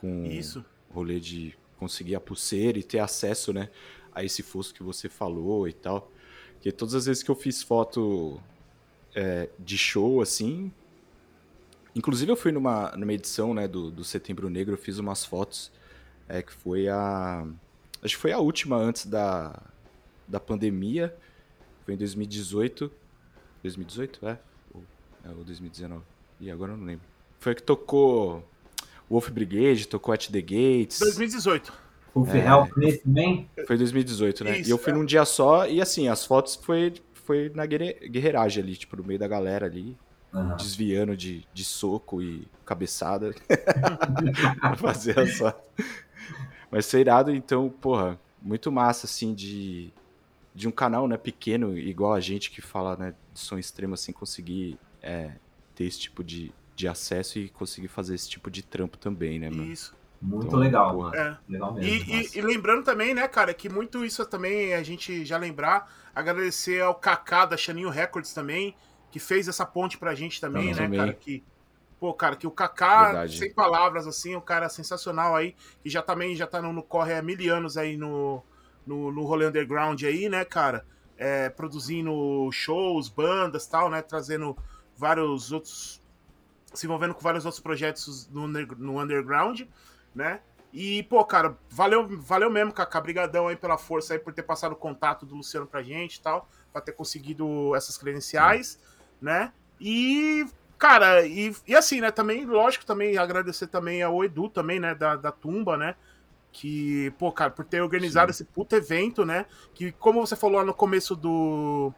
Com 0.00 0.24
Isso. 0.24 0.64
rolê 0.90 1.20
de 1.20 1.54
conseguir 1.78 2.14
a 2.14 2.20
pulseira 2.20 2.78
e 2.78 2.82
ter 2.82 3.00
acesso, 3.00 3.52
né, 3.52 3.68
a 4.14 4.24
esse 4.24 4.42
fosco 4.42 4.74
que 4.74 4.82
você 4.82 5.08
falou 5.08 5.68
e 5.68 5.72
tal. 5.72 6.10
Porque 6.54 6.70
todas 6.70 6.94
as 6.94 7.06
vezes 7.06 7.22
que 7.22 7.30
eu 7.30 7.34
fiz 7.34 7.62
foto 7.62 8.40
é, 9.14 9.48
de 9.58 9.76
show, 9.76 10.20
assim. 10.20 10.72
Inclusive 11.94 12.32
eu 12.32 12.36
fui 12.36 12.52
numa, 12.52 12.90
numa 12.96 13.12
edição, 13.12 13.52
né, 13.52 13.68
do, 13.68 13.90
do 13.90 14.04
Setembro 14.04 14.48
Negro, 14.48 14.74
eu 14.74 14.78
fiz 14.78 14.98
umas 14.98 15.24
fotos, 15.24 15.70
é, 16.28 16.42
que 16.42 16.52
foi 16.52 16.88
a. 16.88 17.46
Acho 18.02 18.14
que 18.16 18.20
foi 18.20 18.32
a 18.32 18.38
última 18.38 18.76
antes 18.76 19.06
da, 19.06 19.60
da 20.26 20.40
pandemia. 20.40 21.14
Foi 21.84 21.94
em 21.94 21.96
2018. 21.96 22.90
2018? 23.62 24.26
É. 24.26 24.38
Ou, 24.74 24.84
é, 25.24 25.28
ou 25.30 25.44
2019. 25.44 26.02
E 26.40 26.50
agora 26.50 26.72
eu 26.72 26.76
não 26.76 26.84
lembro. 26.84 27.06
Foi 27.38 27.54
que 27.54 27.62
tocou 27.62 28.48
Wolf 29.10 29.28
Brigade, 29.30 29.86
tocou 29.86 30.14
At 30.14 30.28
The 30.28 30.40
Gates. 30.40 30.98
2018. 31.00 31.72
O 32.14 32.24
Ferrell 32.24 32.68
é... 32.82 32.96
também? 32.98 33.50
Foi 33.66 33.76
2018, 33.76 34.44
né? 34.44 34.58
Isso, 34.58 34.70
e 34.70 34.72
eu 34.72 34.78
fui 34.78 34.92
é. 34.92 34.96
num 34.96 35.04
dia 35.04 35.24
só 35.24 35.66
e 35.66 35.80
assim, 35.80 36.08
as 36.08 36.24
fotos 36.24 36.56
foi, 36.56 36.94
foi 37.14 37.50
na 37.54 37.64
guerreiragem 37.64 38.62
ali, 38.62 38.76
tipo, 38.76 38.96
no 38.96 39.04
meio 39.04 39.18
da 39.18 39.28
galera 39.28 39.66
ali. 39.66 39.96
Uhum. 40.32 40.56
Desviando 40.56 41.14
de, 41.14 41.46
de 41.52 41.62
soco 41.62 42.22
e 42.22 42.48
cabeçada 42.64 43.34
pra 44.60 44.76
fazer 44.76 45.18
as 45.18 45.36
fotos. 45.36 45.60
Mas 46.70 46.90
foi 46.90 47.00
irado, 47.00 47.30
então, 47.34 47.68
porra, 47.68 48.18
muito 48.40 48.72
massa, 48.72 49.04
assim, 49.04 49.34
de, 49.34 49.92
de 50.54 50.66
um 50.66 50.70
canal, 50.70 51.06
né, 51.06 51.18
pequeno, 51.18 51.76
igual 51.76 52.14
a 52.14 52.20
gente 52.20 52.50
que 52.50 52.62
fala, 52.62 52.96
né, 52.96 53.14
de 53.32 53.40
som 53.40 53.58
extremo, 53.58 53.92
assim, 53.92 54.10
conseguir 54.10 54.78
é, 55.02 55.32
ter 55.74 55.84
esse 55.84 56.00
tipo 56.00 56.24
de, 56.24 56.50
de 56.74 56.88
acesso 56.88 57.38
e 57.38 57.50
conseguir 57.50 57.88
fazer 57.88 58.14
esse 58.14 58.28
tipo 58.28 58.50
de 58.50 58.62
trampo 58.62 58.96
também, 58.96 59.38
né, 59.38 59.50
mano? 59.50 59.70
Isso. 59.70 59.94
Muito 60.22 60.46
então, 60.46 60.58
legal. 60.58 61.14
É. 61.14 61.36
legal 61.48 61.74
mesmo, 61.74 61.90
e, 61.90 62.22
e, 62.22 62.38
e, 62.38 62.40
lembrando 62.40 62.84
também, 62.84 63.12
né, 63.12 63.26
cara, 63.26 63.52
que 63.52 63.68
muito 63.68 64.04
isso 64.04 64.24
também 64.24 64.72
a 64.72 64.82
gente 64.82 65.24
já 65.24 65.36
lembrar, 65.36 65.92
agradecer 66.14 66.80
ao 66.80 66.94
Kaká 66.94 67.44
da 67.44 67.56
Chaninho 67.56 67.90
Records 67.90 68.32
também, 68.32 68.74
que 69.10 69.18
fez 69.18 69.48
essa 69.48 69.66
ponte 69.66 69.98
pra 69.98 70.14
gente 70.14 70.40
também, 70.40 70.68
né, 70.68 70.84
também. 70.84 71.00
cara, 71.00 71.12
que 71.12 71.42
pô, 71.98 72.14
cara, 72.14 72.36
que 72.36 72.46
o 72.46 72.50
Kaká, 72.50 73.04
Verdade. 73.04 73.38
sem 73.38 73.52
palavras 73.52 74.06
assim, 74.06 74.34
um 74.36 74.40
cara 74.40 74.68
sensacional 74.68 75.34
aí, 75.34 75.54
que 75.82 75.90
já 75.90 76.02
também 76.02 76.36
já 76.36 76.46
tá 76.46 76.62
no, 76.62 76.72
no 76.72 76.82
corre 76.82 77.14
há 77.14 77.22
mil 77.22 77.54
anos 77.54 77.76
aí 77.76 77.96
no 77.96 78.42
no, 78.86 79.12
no 79.12 79.24
rolê 79.24 79.46
underground 79.46 80.02
aí, 80.02 80.28
né, 80.28 80.44
cara? 80.44 80.84
É, 81.16 81.48
produzindo 81.48 82.50
shows, 82.50 83.08
bandas 83.08 83.66
tal, 83.66 83.88
né? 83.88 84.02
Trazendo 84.02 84.56
vários 84.96 85.52
outros. 85.52 86.00
Se 86.74 86.86
envolvendo 86.86 87.14
com 87.14 87.20
vários 87.20 87.44
outros 87.44 87.62
projetos 87.62 88.28
no, 88.30 88.48
no 88.48 89.00
underground, 89.00 89.62
né? 90.14 90.40
E, 90.72 91.02
pô, 91.02 91.22
cara, 91.24 91.56
valeu, 91.68 92.08
valeu 92.08 92.50
mesmo, 92.50 92.72
Kaká. 92.72 93.00
Brigadão 93.00 93.48
aí 93.48 93.56
pela 93.56 93.76
força 93.76 94.14
aí, 94.14 94.18
por 94.18 94.32
ter 94.32 94.42
passado 94.42 94.72
o 94.72 94.76
contato 94.76 95.26
do 95.26 95.34
Luciano 95.34 95.66
pra 95.66 95.82
gente 95.82 96.16
e 96.16 96.22
tal, 96.22 96.48
pra 96.72 96.80
ter 96.80 96.92
conseguido 96.92 97.76
essas 97.76 97.98
credenciais, 97.98 98.80
né? 99.20 99.52
E, 99.78 100.46
cara, 100.78 101.26
e, 101.26 101.54
e 101.66 101.74
assim, 101.74 102.00
né, 102.00 102.10
também, 102.10 102.46
lógico, 102.46 102.86
também 102.86 103.18
agradecer 103.18 103.66
também 103.66 104.02
ao 104.02 104.24
Edu 104.24 104.48
também, 104.48 104.80
né, 104.80 104.94
da, 104.94 105.14
da 105.14 105.30
Tumba, 105.30 105.76
né? 105.76 105.94
Que, 106.50 107.12
pô, 107.18 107.30
cara, 107.30 107.50
por 107.50 107.64
ter 107.64 107.82
organizado 107.82 108.32
Sim. 108.32 108.42
esse 108.42 108.44
puto 108.44 108.74
evento, 108.74 109.26
né? 109.26 109.44
Que, 109.74 109.92
como 109.92 110.26
você 110.26 110.36
falou 110.36 110.58
lá 110.58 110.64
no 110.64 110.74
começo 110.74 111.14
do, 111.14 111.92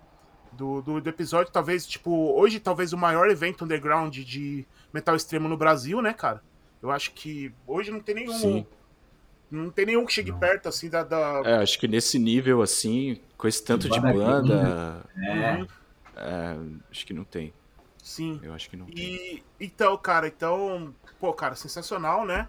do, 0.53 0.83
do, 0.83 1.01
do, 1.01 1.09
episódio, 1.09 1.53
talvez, 1.53 1.87
tipo, 1.87 2.11
hoje, 2.37 2.59
talvez 2.59 2.93
o 2.93 2.99
maior 2.99 3.31
evento 3.31 3.65
underground 3.65 4.17
de 4.17 4.67
metal 4.93 5.15
extremo 5.15 5.49
no 5.49 5.57
Brasil, 5.57 6.03
né, 6.03 6.13
cara? 6.13 6.43
Eu 6.85 6.91
acho 6.91 7.13
que 7.13 7.51
hoje 7.67 7.91
não 7.91 7.99
tem 7.99 8.15
nenhum. 8.15 8.39
Sim. 8.39 8.67
Não 9.51 9.71
tem 9.71 9.87
nenhum 9.87 10.05
que 10.05 10.13
chegue 10.13 10.31
não. 10.31 10.39
perto, 10.39 10.69
assim, 10.69 10.91
da, 10.91 11.03
da, 11.03 11.41
É, 11.43 11.55
acho 11.63 11.79
que 11.79 11.89
nesse 11.89 12.19
nível, 12.19 12.61
assim, 12.61 13.19
com 13.39 13.49
esse 13.49 13.65
tanto 13.65 13.89
de 13.89 13.99
banda. 13.99 15.03
É. 15.17 15.67
É. 16.15 16.57
Acho 16.91 17.07
que 17.07 17.15
não 17.15 17.25
tem. 17.25 17.55
Sim. 18.03 18.39
Eu 18.43 18.53
acho 18.53 18.69
que 18.69 18.77
não 18.77 18.87
e, 18.91 18.93
tem. 18.93 19.43
Então, 19.59 19.97
cara, 19.97 20.29
então, 20.29 20.95
pô, 21.19 21.33
cara, 21.33 21.55
sensacional, 21.55 22.27
né? 22.27 22.49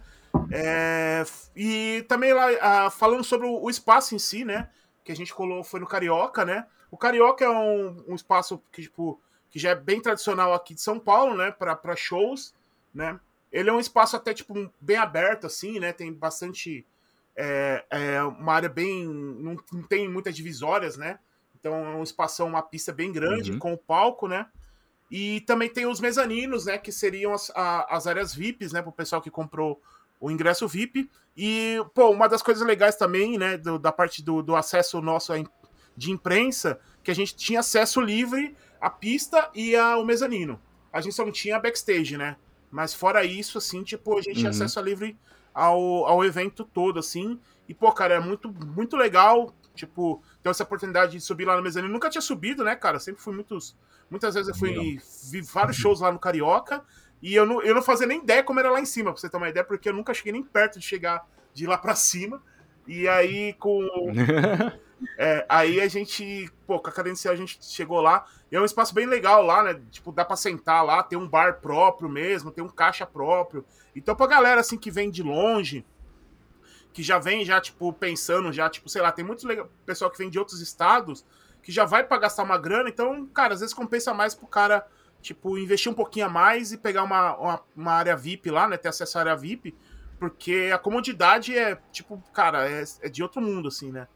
É, 0.52 1.24
e 1.56 2.04
também 2.10 2.34
lá, 2.34 2.90
falando 2.92 3.24
sobre 3.24 3.48
o, 3.48 3.70
espaço 3.70 4.16
em 4.16 4.20
si, 4.20 4.44
né? 4.44 4.70
Que 5.02 5.14
a 5.14 5.16
gente 5.16 5.34
colou 5.34 5.64
foi 5.64 5.80
no 5.80 5.88
Carioca, 5.88 6.44
né? 6.44 6.66
O 6.92 6.98
Carioca 6.98 7.46
é 7.46 7.50
um, 7.50 8.04
um 8.10 8.16
espaço 8.16 8.62
que, 8.70 8.82
tipo, 8.82 9.18
que 9.50 9.60
já 9.60 9.70
é 9.70 9.76
bem 9.76 10.02
tradicional 10.02 10.54
aqui 10.54 10.74
de 10.74 10.82
São 10.82 11.00
Paulo, 11.00 11.38
né? 11.38 11.52
Para 11.52 11.96
shows, 11.96 12.54
né? 12.94 13.18
Ele 13.56 13.70
é 13.70 13.74
um 13.74 13.80
espaço 13.80 14.18
até, 14.18 14.34
tipo, 14.34 14.70
bem 14.82 14.98
aberto, 14.98 15.48
assim, 15.48 15.80
né? 15.80 15.94
Tem 15.94 16.12
bastante. 16.12 16.86
É, 17.34 17.86
é 17.90 18.22
uma 18.22 18.54
área 18.54 18.68
bem. 18.68 19.06
Não, 19.06 19.56
não, 19.72 19.84
tem 19.84 20.10
muitas 20.10 20.36
divisórias, 20.36 20.98
né? 20.98 21.20
Então 21.58 21.74
é 21.74 21.96
um 21.96 22.04
espaço, 22.04 22.44
uma 22.44 22.62
pista 22.62 22.92
bem 22.92 23.14
grande, 23.14 23.54
uhum. 23.54 23.60
com 23.60 23.74
o 23.74 23.78
palco, 23.78 24.28
né? 24.28 24.46
E 25.10 25.40
também 25.42 25.70
tem 25.70 25.86
os 25.86 26.02
mezaninos, 26.02 26.66
né? 26.66 26.78
Que 26.78 26.92
seriam 26.92 27.34
as, 27.34 27.50
a, 27.56 27.96
as 27.96 28.08
áreas 28.08 28.36
VIPs, 28.36 28.74
né? 28.74 28.82
Para 28.82 28.90
o 28.90 28.94
pessoal 28.94 29.22
que 29.22 29.32
comprou 29.32 29.82
o 30.20 30.30
ingresso 30.30 30.68
VIP. 30.68 31.10
E, 31.38 31.78
pô, 31.94 32.10
uma 32.10 32.28
das 32.28 32.42
coisas 32.42 32.66
legais 32.68 32.98
também, 32.98 33.38
né, 33.38 33.58
do, 33.58 33.80
da 33.80 33.92
parte 33.92 34.22
do, 34.22 34.42
do 34.42 34.56
acesso 34.56 35.02
nosso 35.02 35.32
de 35.96 36.12
imprensa, 36.12 36.80
que 37.02 37.10
a 37.12 37.16
gente 37.16 37.36
tinha 37.36 37.62
acesso 37.62 38.02
livre 38.02 38.56
à 38.82 38.90
pista 38.90 39.50
e 39.56 39.78
ao 39.78 40.06
mezanino. 40.06 40.60
A 40.92 41.00
gente 41.00 41.16
só 41.16 41.24
não 41.24 41.32
tinha 41.32 41.60
backstage, 41.60 42.18
né? 42.18 42.36
Mas 42.76 42.94
fora 42.94 43.24
isso, 43.24 43.58
assim, 43.58 43.84
tipo, 43.84 44.18
a 44.18 44.22
gente 44.22 44.36
uhum. 44.36 44.40
tinha 44.40 44.50
acesso 44.50 44.82
livre 44.82 45.18
ao, 45.54 46.06
ao 46.06 46.26
evento 46.26 46.66
todo, 46.66 47.00
assim. 47.00 47.40
E, 47.70 47.74
pô, 47.74 47.90
cara, 47.94 48.16
é 48.16 48.20
muito, 48.20 48.52
muito 48.52 48.98
legal, 48.98 49.56
tipo, 49.74 50.22
ter 50.44 50.50
essa 50.50 50.64
oportunidade 50.64 51.14
de 51.14 51.22
subir 51.22 51.46
lá 51.46 51.56
no 51.56 51.64
mezanino. 51.64 51.94
Nunca 51.94 52.10
tinha 52.10 52.22
subido, 52.22 52.66
né, 52.66 52.76
cara? 52.76 53.00
Sempre 53.00 53.22
fui 53.22 53.34
muitos. 53.34 53.78
Muitas 54.10 54.34
vezes 54.34 54.50
eu 54.50 54.56
fui. 54.56 55.00
Vi 55.32 55.40
vários 55.40 55.78
shows 55.78 56.02
lá 56.02 56.12
no 56.12 56.20
Carioca. 56.20 56.84
E 57.22 57.34
eu 57.34 57.46
não, 57.46 57.62
eu 57.62 57.74
não 57.74 57.82
fazia 57.82 58.06
nem 58.06 58.22
ideia 58.22 58.44
como 58.44 58.60
era 58.60 58.70
lá 58.70 58.82
em 58.82 58.86
cima, 58.86 59.14
pra 59.14 59.22
você 59.22 59.30
ter 59.30 59.38
uma 59.38 59.48
ideia, 59.48 59.66
porque 59.66 59.88
eu 59.88 59.94
nunca 59.94 60.14
cheguei 60.14 60.34
nem 60.34 60.44
perto 60.44 60.78
de 60.78 60.86
chegar 60.86 61.26
de 61.54 61.64
ir 61.64 61.68
lá 61.68 61.78
pra 61.78 61.96
cima. 61.96 62.44
E 62.88 63.08
aí, 63.08 63.54
com. 63.54 63.82
é, 65.18 65.46
aí 65.50 65.82
a 65.82 65.88
gente, 65.88 66.52
pô, 66.66 66.80
com 66.80 66.90
a 66.90 66.92
cadencial 66.92 67.34
a 67.34 67.38
gente 67.38 67.58
chegou 67.62 68.02
lá. 68.02 68.26
E 68.52 68.56
é 68.56 68.62
um 68.62 68.66
espaço 68.66 68.94
bem 68.94 69.06
legal 69.06 69.42
lá, 69.42 69.64
né? 69.64 69.82
Tipo, 69.90 70.12
dá 70.12 70.24
pra 70.24 70.36
sentar 70.36 70.86
lá, 70.86 71.02
tem 71.04 71.18
um 71.18 71.28
bar 71.28 71.60
próprio 71.62 72.10
mesmo, 72.10 72.52
tem 72.52 72.64
um 72.64 72.70
caixa 72.70 73.06
próprio. 73.06 73.66
Então, 73.96 74.16
pra 74.16 74.28
galera 74.28 74.62
assim 74.62 74.78
que 74.78 74.92
vem 74.92 75.10
de 75.10 75.24
longe, 75.24 75.86
que 76.94 77.02
já 77.02 77.18
vem 77.20 77.44
já, 77.44 77.60
tipo, 77.60 77.92
pensando, 77.92 78.52
já, 78.54 78.70
tipo, 78.70 78.88
sei 78.88 79.02
lá, 79.02 79.12
tem 79.12 79.26
muito 79.26 79.48
pessoal 79.86 80.12
que 80.12 80.18
vem 80.18 80.30
de 80.30 80.40
outros 80.40 80.62
estados 80.62 81.26
que 81.62 81.72
já 81.72 81.84
vai 81.84 82.04
pra 82.04 82.20
gastar 82.20 82.44
uma 82.44 82.60
grana. 82.60 82.90
Então, 82.90 83.26
cara, 83.26 83.56
às 83.56 83.60
vezes 83.60 83.74
compensa 83.74 84.14
mais 84.14 84.36
pro 84.36 84.46
cara 84.46 84.86
tipo, 85.26 85.58
investir 85.58 85.92
um 85.92 85.96
pouquinho 85.96 86.28
a 86.28 86.30
mais 86.30 86.72
e 86.72 86.78
pegar 86.78 87.02
uma, 87.02 87.36
uma, 87.38 87.62
uma, 87.76 87.92
área 87.92 88.16
VIP 88.16 88.52
lá, 88.52 88.68
né? 88.68 88.78
Ter 88.78 88.90
acesso 88.90 89.18
à 89.18 89.22
área 89.22 89.36
VIP, 89.36 89.76
porque 90.20 90.72
a 90.74 90.78
comodidade 90.78 91.58
é, 91.58 91.78
tipo, 91.92 92.22
cara, 92.34 92.70
é, 92.70 92.84
é 93.02 93.10
de 93.10 93.22
outro 93.22 93.42
mundo, 93.42 93.68
assim, 93.68 93.92
né? 93.92 94.08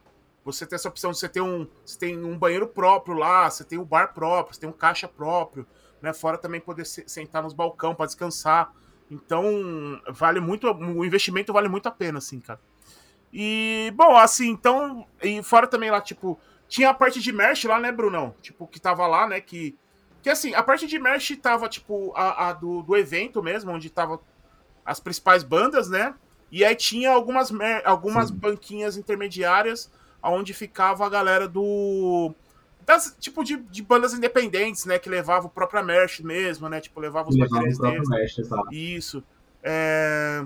Você 0.44 0.66
tem 0.66 0.76
essa 0.76 0.88
opção 0.88 1.10
de 1.10 1.18
você 1.18 1.28
ter 1.28 1.40
um, 1.40 1.66
você 1.84 1.98
tem 1.98 2.24
um 2.24 2.36
banheiro 2.36 2.66
próprio 2.66 3.14
lá, 3.14 3.50
você 3.50 3.62
tem 3.62 3.78
um 3.78 3.84
bar 3.84 4.14
próprio, 4.14 4.54
você 4.54 4.60
tem 4.60 4.68
um 4.68 4.72
caixa 4.72 5.06
próprio, 5.06 5.66
né? 6.00 6.12
Fora 6.12 6.38
também 6.38 6.60
poder 6.60 6.86
se, 6.86 7.04
sentar 7.06 7.42
nos 7.42 7.52
balcão 7.52 7.94
para 7.94 8.06
descansar. 8.06 8.72
Então, 9.10 10.00
vale 10.08 10.40
muito, 10.40 10.70
o 10.70 11.04
investimento 11.04 11.52
vale 11.52 11.68
muito 11.68 11.88
a 11.88 11.90
pena, 11.90 12.18
assim, 12.18 12.40
cara. 12.40 12.60
E, 13.32 13.92
bom, 13.94 14.16
assim, 14.16 14.48
então, 14.48 15.06
e 15.22 15.42
fora 15.42 15.66
também 15.66 15.90
lá, 15.90 16.00
tipo, 16.00 16.38
tinha 16.68 16.90
a 16.90 16.94
parte 16.94 17.20
de 17.20 17.32
merch 17.32 17.64
lá, 17.64 17.78
né, 17.78 17.92
Brunão? 17.92 18.34
Tipo, 18.40 18.66
que 18.66 18.80
tava 18.80 19.06
lá, 19.06 19.28
né, 19.28 19.40
que 19.40 19.76
que 20.22 20.28
assim, 20.28 20.54
a 20.54 20.62
parte 20.62 20.86
de 20.86 20.98
merch 20.98 21.36
tava, 21.36 21.68
tipo, 21.68 22.12
a, 22.14 22.48
a 22.48 22.52
do, 22.52 22.82
do 22.82 22.96
evento 22.96 23.42
mesmo, 23.42 23.72
onde 23.72 23.88
tava 23.88 24.20
as 24.84 25.00
principais 25.00 25.42
bandas, 25.42 25.88
né? 25.88 26.14
E 26.50 26.64
aí 26.64 26.74
tinha 26.74 27.10
algumas, 27.10 27.52
algumas 27.84 28.30
banquinhas 28.30 28.96
intermediárias 28.96 29.90
onde 30.22 30.52
ficava 30.52 31.06
a 31.06 31.08
galera 31.08 31.48
do, 31.48 32.34
das, 32.84 33.16
tipo, 33.20 33.44
de, 33.44 33.56
de 33.56 33.82
bandas 33.82 34.12
independentes, 34.14 34.84
né? 34.84 34.98
Que 34.98 35.08
levavam 35.08 35.48
o 35.48 35.52
próprio 35.52 35.84
merch 35.84 36.20
mesmo, 36.20 36.68
né? 36.68 36.80
Tipo, 36.80 36.98
levavam 37.00 37.30
os 37.30 37.36
Levava 37.36 37.68
o 37.68 37.76
próprio 37.76 38.02
deles. 38.02 38.08
Isso. 38.72 39.22
É... 39.62 40.44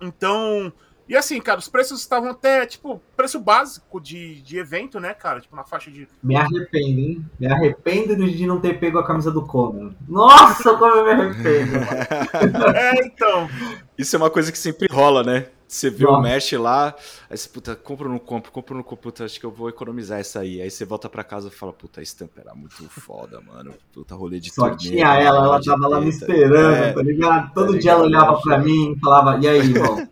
Então. 0.00 0.72
E 1.08 1.16
assim, 1.16 1.40
cara, 1.40 1.58
os 1.58 1.68
preços 1.68 2.00
estavam 2.00 2.30
até, 2.30 2.66
tipo, 2.66 3.00
preço 3.16 3.40
básico 3.40 3.98
de, 3.98 4.42
de 4.42 4.58
evento, 4.58 5.00
né, 5.00 5.14
cara? 5.14 5.40
Tipo, 5.40 5.56
na 5.56 5.64
faixa 5.64 5.90
de. 5.90 6.06
Me 6.22 6.36
arrependo, 6.36 7.00
hein? 7.00 7.26
Me 7.40 7.50
arrependo 7.50 8.14
de 8.30 8.46
não 8.46 8.60
ter 8.60 8.78
pego 8.78 8.98
a 8.98 9.06
camisa 9.06 9.30
do 9.30 9.46
Conan. 9.46 9.94
Nossa, 10.06 10.76
como 10.76 10.94
eu 10.94 11.04
me 11.04 11.10
arrependo. 11.12 11.72
mano. 12.52 12.76
É, 12.76 13.06
então. 13.06 13.48
Isso 13.96 14.14
é 14.14 14.18
uma 14.18 14.30
coisa 14.30 14.52
que 14.52 14.58
sempre 14.58 14.86
rola, 14.90 15.22
né? 15.22 15.46
Você 15.68 15.90
vê 15.90 16.06
o 16.06 16.12
Nossa. 16.12 16.22
mesh 16.22 16.52
lá, 16.52 16.94
aí 17.28 17.36
você, 17.36 17.46
puta, 17.46 17.76
compra 17.76 18.06
ou 18.06 18.12
não 18.12 18.18
compro, 18.18 18.50
compra 18.50 18.72
ou 18.72 18.78
não 18.78 18.82
compro, 18.82 19.02
puta, 19.02 19.26
acho 19.26 19.38
que 19.38 19.44
eu 19.44 19.50
vou 19.50 19.68
economizar 19.68 20.18
essa 20.18 20.40
aí. 20.40 20.62
Aí 20.62 20.70
você 20.70 20.86
volta 20.86 21.10
pra 21.10 21.22
casa 21.22 21.48
e 21.48 21.50
fala, 21.50 21.74
puta, 21.74 22.00
a 22.00 22.02
estampa 22.02 22.40
era 22.40 22.54
muito 22.54 22.88
foda, 22.88 23.38
mano. 23.42 23.74
Puta, 23.92 24.14
rolê 24.14 24.40
de 24.40 24.50
Só 24.50 24.74
tinha 24.74 25.14
ela, 25.16 25.44
ela 25.44 25.60
tava 25.62 25.86
lá 25.86 26.00
me 26.00 26.08
esperando, 26.08 26.74
É, 26.74 26.92
tá 26.94 27.02
ligado? 27.02 27.52
Todo 27.52 27.74
tá 27.74 27.78
dia 27.78 27.90
ela 27.92 28.04
olhava 28.04 28.40
pra 28.40 28.56
mim 28.58 28.92
e 28.92 28.98
falava, 28.98 29.38
e 29.44 29.46
aí, 29.46 29.58
irmão? 29.58 30.08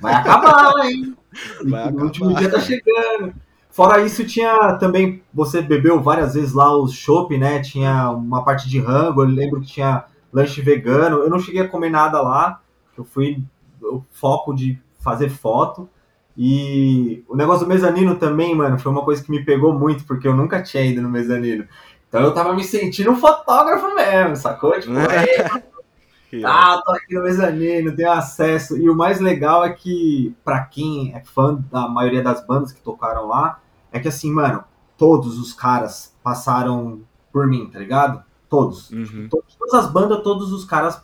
Vai 0.00 0.14
acabar, 0.14 0.72
hein? 0.86 1.14
Vai 1.68 1.92
o 1.92 2.02
último 2.02 2.30
acabar. 2.30 2.40
dia 2.40 2.50
tá 2.50 2.60
chegando. 2.60 3.34
Fora 3.70 4.00
isso, 4.00 4.24
tinha 4.24 4.74
também. 4.74 5.22
Você 5.34 5.60
bebeu 5.60 6.00
várias 6.00 6.32
vezes 6.34 6.54
lá 6.54 6.74
os 6.74 6.94
chopp, 6.94 7.36
né? 7.36 7.60
Tinha 7.60 8.10
uma 8.10 8.42
parte 8.42 8.70
de 8.70 8.78
rango. 8.78 9.22
Eu 9.22 9.26
lembro 9.28 9.60
que 9.60 9.66
tinha 9.66 10.04
lanche 10.32 10.62
vegano. 10.62 11.18
Eu 11.18 11.28
não 11.28 11.40
cheguei 11.40 11.60
a 11.60 11.68
comer 11.68 11.90
nada 11.90 12.22
lá. 12.22 12.60
Eu 12.96 13.04
fui 13.04 13.42
o 13.82 14.02
foco 14.12 14.54
de 14.54 14.78
fazer 15.04 15.28
foto. 15.28 15.88
E 16.36 17.22
o 17.28 17.36
negócio 17.36 17.64
do 17.64 17.68
mezanino 17.68 18.16
também, 18.16 18.54
mano, 18.56 18.78
foi 18.78 18.90
uma 18.90 19.04
coisa 19.04 19.22
que 19.22 19.30
me 19.30 19.44
pegou 19.44 19.72
muito, 19.72 20.04
porque 20.04 20.26
eu 20.26 20.34
nunca 20.34 20.60
tinha 20.62 20.84
ido 20.84 21.00
no 21.00 21.08
mezanino. 21.08 21.64
Então 22.08 22.20
eu 22.22 22.34
tava 22.34 22.52
me 22.54 22.64
sentindo 22.64 23.10
um 23.12 23.16
fotógrafo 23.16 23.94
mesmo, 23.94 24.34
sacou? 24.36 24.72
Tipo, 24.80 24.94
é, 24.98 25.48
ah, 26.44 26.80
tô 26.84 26.92
aqui 26.92 27.14
no 27.14 27.22
mezanino, 27.22 27.94
tenho 27.94 28.10
acesso. 28.10 28.76
E 28.76 28.88
o 28.90 28.96
mais 28.96 29.20
legal 29.20 29.64
é 29.64 29.72
que, 29.72 30.34
pra 30.44 30.64
quem 30.64 31.14
é 31.14 31.20
fã 31.22 31.54
da 31.70 31.86
maioria 31.88 32.22
das 32.22 32.44
bandas 32.44 32.72
que 32.72 32.80
tocaram 32.82 33.28
lá, 33.28 33.60
é 33.92 34.00
que 34.00 34.08
assim, 34.08 34.32
mano, 34.32 34.64
todos 34.98 35.38
os 35.38 35.52
caras 35.52 36.12
passaram 36.22 37.02
por 37.32 37.46
mim, 37.46 37.68
tá 37.72 37.78
ligado? 37.78 38.22
Todos. 38.48 38.90
Uhum. 38.90 39.28
Todos- 39.30 39.54
Todas 39.56 39.74
as 39.84 39.90
bandas, 39.90 40.22
todos 40.22 40.52
os 40.52 40.64
caras 40.64 41.00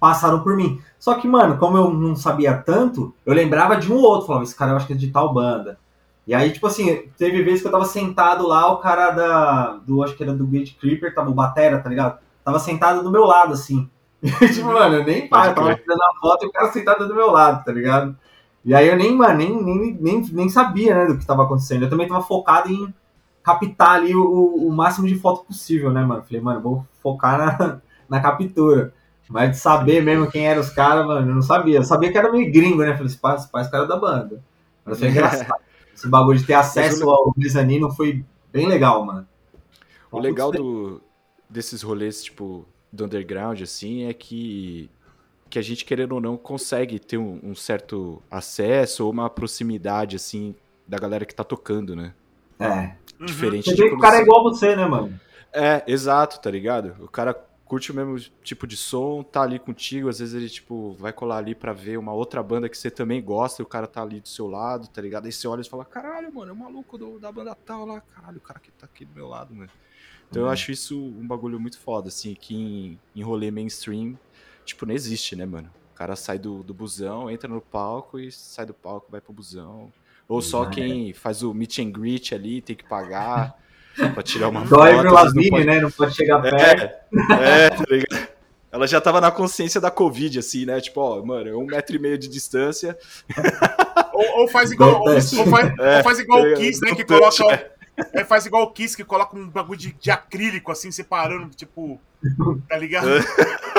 passaram 0.00 0.42
por 0.42 0.56
mim. 0.56 0.80
Só 0.98 1.14
que, 1.14 1.28
mano, 1.28 1.58
como 1.58 1.76
eu 1.76 1.92
não 1.92 2.16
sabia 2.16 2.56
tanto, 2.56 3.14
eu 3.24 3.34
lembrava 3.34 3.76
de 3.76 3.92
um 3.92 3.96
ou 3.96 4.02
outro. 4.02 4.26
Falava, 4.26 4.44
esse 4.44 4.56
cara 4.56 4.72
eu 4.72 4.76
acho 4.76 4.86
que 4.86 4.94
é 4.94 4.96
de 4.96 5.10
tal 5.10 5.32
banda. 5.32 5.78
E 6.26 6.34
aí, 6.34 6.50
tipo 6.52 6.66
assim, 6.66 7.08
teve 7.18 7.42
vezes 7.42 7.60
que 7.60 7.68
eu 7.68 7.72
tava 7.72 7.84
sentado 7.84 8.46
lá, 8.46 8.72
o 8.72 8.78
cara 8.78 9.10
da. 9.10 9.80
do 9.86 10.02
acho 10.02 10.16
que 10.16 10.22
era 10.22 10.32
do 10.32 10.46
Gate 10.46 10.76
Creeper, 10.78 11.14
tava 11.14 11.30
o 11.30 11.34
Batera, 11.34 11.78
tá 11.78 11.88
ligado? 11.88 12.18
Tava 12.44 12.58
sentado 12.58 13.02
do 13.02 13.10
meu 13.10 13.24
lado, 13.24 13.52
assim. 13.52 13.88
E, 14.22 14.30
tipo, 14.48 14.66
mano, 14.66 14.96
eu 14.96 15.04
nem 15.04 15.28
paro, 15.28 15.50
eu 15.50 15.54
tava 15.54 15.74
tirando 15.74 16.02
a 16.02 16.20
foto 16.20 16.44
e 16.44 16.48
o 16.48 16.52
cara 16.52 16.72
sentado 16.72 17.06
do 17.06 17.14
meu 17.14 17.30
lado, 17.30 17.64
tá 17.64 17.72
ligado? 17.72 18.16
E 18.64 18.74
aí 18.74 18.88
eu 18.88 18.96
nem, 18.96 19.14
mano, 19.16 19.38
nem, 19.38 19.62
nem, 19.62 19.98
nem, 20.00 20.30
nem 20.32 20.48
sabia, 20.48 20.94
né, 20.94 21.06
do 21.06 21.18
que 21.18 21.26
tava 21.26 21.44
acontecendo. 21.44 21.84
Eu 21.84 21.90
também 21.90 22.06
tava 22.06 22.22
focado 22.22 22.70
em 22.70 22.92
captar 23.42 23.92
ali 23.92 24.14
o, 24.14 24.22
o 24.22 24.70
máximo 24.70 25.08
de 25.08 25.16
foto 25.16 25.44
possível, 25.44 25.90
né, 25.90 26.04
mano? 26.04 26.22
Falei, 26.22 26.40
mano, 26.40 26.60
vou 26.60 26.86
focar 27.02 27.38
na, 27.38 27.80
na 28.08 28.20
captura. 28.20 28.92
Mas 29.30 29.52
de 29.52 29.56
saber 29.58 30.02
mesmo 30.02 30.28
quem 30.28 30.46
eram 30.48 30.60
os 30.60 30.70
caras, 30.70 31.06
mano, 31.06 31.30
eu 31.30 31.34
não 31.36 31.40
sabia. 31.42 31.76
Eu 31.78 31.84
sabia 31.84 32.10
que 32.10 32.18
era 32.18 32.32
meio 32.32 32.50
gringo, 32.52 32.82
né? 32.82 32.96
Falei, 32.96 33.14
pai, 33.22 33.36
esse 33.36 33.70
cara 33.70 33.84
é 33.84 33.86
da 33.86 33.96
banda. 33.96 34.42
Mas 34.84 34.98
foi 34.98 35.08
engraçado. 35.08 35.54
Esse 35.94 36.08
bagulho 36.08 36.38
de 36.38 36.44
ter 36.46 36.54
acesso 36.54 37.08
ao 37.08 37.32
mezanino 37.36 37.90
foi 37.92 38.24
bem 38.52 38.66
legal, 38.66 39.04
mano. 39.06 39.26
O 40.10 40.18
legal 40.18 40.50
do, 40.50 41.00
desses 41.48 41.80
rolês, 41.82 42.24
tipo, 42.24 42.66
do 42.92 43.04
underground, 43.04 43.60
assim, 43.62 44.06
é 44.08 44.12
que, 44.12 44.90
que 45.48 45.58
a 45.60 45.62
gente, 45.62 45.84
querendo 45.84 46.12
ou 46.12 46.20
não, 46.20 46.36
consegue 46.36 46.98
ter 46.98 47.16
um, 47.18 47.38
um 47.42 47.54
certo 47.54 48.20
acesso 48.28 49.04
ou 49.04 49.12
uma 49.12 49.30
proximidade, 49.30 50.16
assim, 50.16 50.56
da 50.88 50.98
galera 50.98 51.24
que 51.24 51.34
tá 51.34 51.44
tocando, 51.44 51.94
né? 51.94 52.12
É. 52.58 52.92
Uhum. 53.20 53.26
Diferente 53.26 53.66
Você 53.70 53.76
de 53.76 53.82
vê 53.82 53.88
que 53.90 53.94
o 53.94 53.98
cara 53.98 54.16
é 54.16 54.18
você- 54.18 54.22
igual 54.24 54.42
você, 54.42 54.74
né, 54.74 54.86
mano? 54.86 55.20
É, 55.52 55.82
exato, 55.86 56.40
tá 56.40 56.50
ligado? 56.50 56.96
O 57.00 57.08
cara 57.08 57.34
curte 57.70 57.92
o 57.92 57.94
mesmo 57.94 58.18
tipo 58.42 58.66
de 58.66 58.76
som, 58.76 59.22
tá 59.22 59.42
ali 59.42 59.58
contigo, 59.58 60.08
às 60.08 60.18
vezes 60.18 60.34
ele, 60.34 60.50
tipo, 60.50 60.94
vai 60.96 61.12
colar 61.12 61.38
ali 61.38 61.54
pra 61.54 61.72
ver 61.72 61.98
uma 61.98 62.12
outra 62.12 62.42
banda 62.42 62.68
que 62.68 62.76
você 62.76 62.90
também 62.90 63.22
gosta 63.24 63.62
e 63.62 63.64
o 63.64 63.68
cara 63.68 63.86
tá 63.86 64.02
ali 64.02 64.20
do 64.20 64.28
seu 64.28 64.48
lado, 64.48 64.88
tá 64.88 65.00
ligado? 65.00 65.26
Aí 65.26 65.32
você 65.32 65.46
olha 65.48 65.60
e 65.62 65.68
fala, 65.68 65.84
caralho, 65.84 66.34
mano, 66.34 66.50
é 66.50 66.54
o 66.54 66.56
maluco 66.58 66.98
do- 66.98 67.18
da 67.20 67.30
banda 67.32 67.54
tal 67.54 67.86
lá, 67.86 68.00
caralho, 68.00 68.38
o 68.38 68.42
cara 68.42 68.58
que 68.60 68.72
tá 68.72 68.86
aqui 68.86 69.04
do 69.04 69.14
meu 69.14 69.28
lado, 69.28 69.54
mano. 69.54 69.70
Então 70.28 70.42
eu 70.42 70.48
Uhum. 70.48 70.50
acho 70.50 70.72
isso 70.72 70.98
um 71.18 71.26
bagulho 71.26 71.60
muito 71.60 71.80
foda, 71.80 72.08
assim, 72.08 72.34
que 72.34 72.54
em, 72.54 73.02
em 73.14 73.22
rolê 73.22 73.50
mainstream, 73.50 74.18
tipo, 74.64 74.86
não 74.86 74.94
existe, 74.94 75.36
né, 75.36 75.46
mano? 75.46 75.68
O 75.92 75.94
cara 75.94 76.16
sai 76.16 76.38
do, 76.38 76.62
do 76.64 76.74
busão, 76.74 77.30
entra 77.30 77.48
no 77.48 77.60
palco 77.62 78.18
e 78.18 78.32
sai 78.32 78.66
do 78.66 78.74
palco, 78.74 79.10
vai 79.10 79.20
pro 79.20 79.32
busão. 79.32 79.92
Ou 80.28 80.40
só 80.42 80.64
Já 80.64 80.66
quem 80.66 81.12
faz 81.14 81.42
o 81.42 81.52
meet 81.54 81.78
and 81.80 81.90
greet 81.92 82.34
ali, 82.34 82.62
tem 82.62 82.76
que 82.76 82.84
pagar 82.84 83.54
pra 84.14 84.22
tirar 84.22 84.48
uma 84.48 84.64
Dói 84.64 84.90
foto. 84.92 85.00
pro 85.00 85.08
não 85.08 85.12
Lavigne, 85.14 85.50
pode- 85.50 85.66
né? 85.66 85.80
Não 85.80 85.90
pode 85.90 86.14
chegar 86.14 86.40
perto. 86.40 86.82
é, 87.42 87.66
é, 87.66 87.70
tá 87.70 87.84
ligado? 87.88 88.28
Ela 88.72 88.86
já 88.86 89.00
tava 89.00 89.20
na 89.20 89.32
consciência 89.32 89.80
da 89.80 89.90
Covid, 89.90 90.38
assim, 90.38 90.64
né? 90.64 90.80
Tipo, 90.80 91.00
ó, 91.00 91.24
mano, 91.24 91.48
é 91.48 91.56
um 91.56 91.66
metro 91.66 91.96
e 91.96 91.98
meio 91.98 92.16
de 92.16 92.28
distância. 92.28 92.96
Ou, 94.12 94.40
ou 94.42 94.48
faz 94.48 94.70
igual, 94.70 95.00
ou, 95.00 95.08
ou 95.14 95.20
faz, 95.20 95.72
É, 95.78 95.96
ou 95.98 96.02
faz 96.04 96.18
igual 96.20 96.42
tá 96.42 96.48
o? 96.48 96.54
Kiss, 96.54 96.80
né? 96.80 96.94
Que 96.94 97.04
touch, 97.04 97.38
coloca. 97.38 97.70
É, 98.12 98.24
faz 98.24 98.46
igual 98.46 98.62
o 98.62 98.70
Kiss, 98.70 98.96
que 98.96 99.04
coloca 99.04 99.36
um 99.36 99.48
bagulho 99.48 99.78
de, 99.78 99.92
de 99.92 100.10
acrílico, 100.10 100.70
assim, 100.70 100.90
separando, 100.92 101.48
tipo. 101.54 102.00
Tá 102.68 102.76
ligado? 102.76 103.08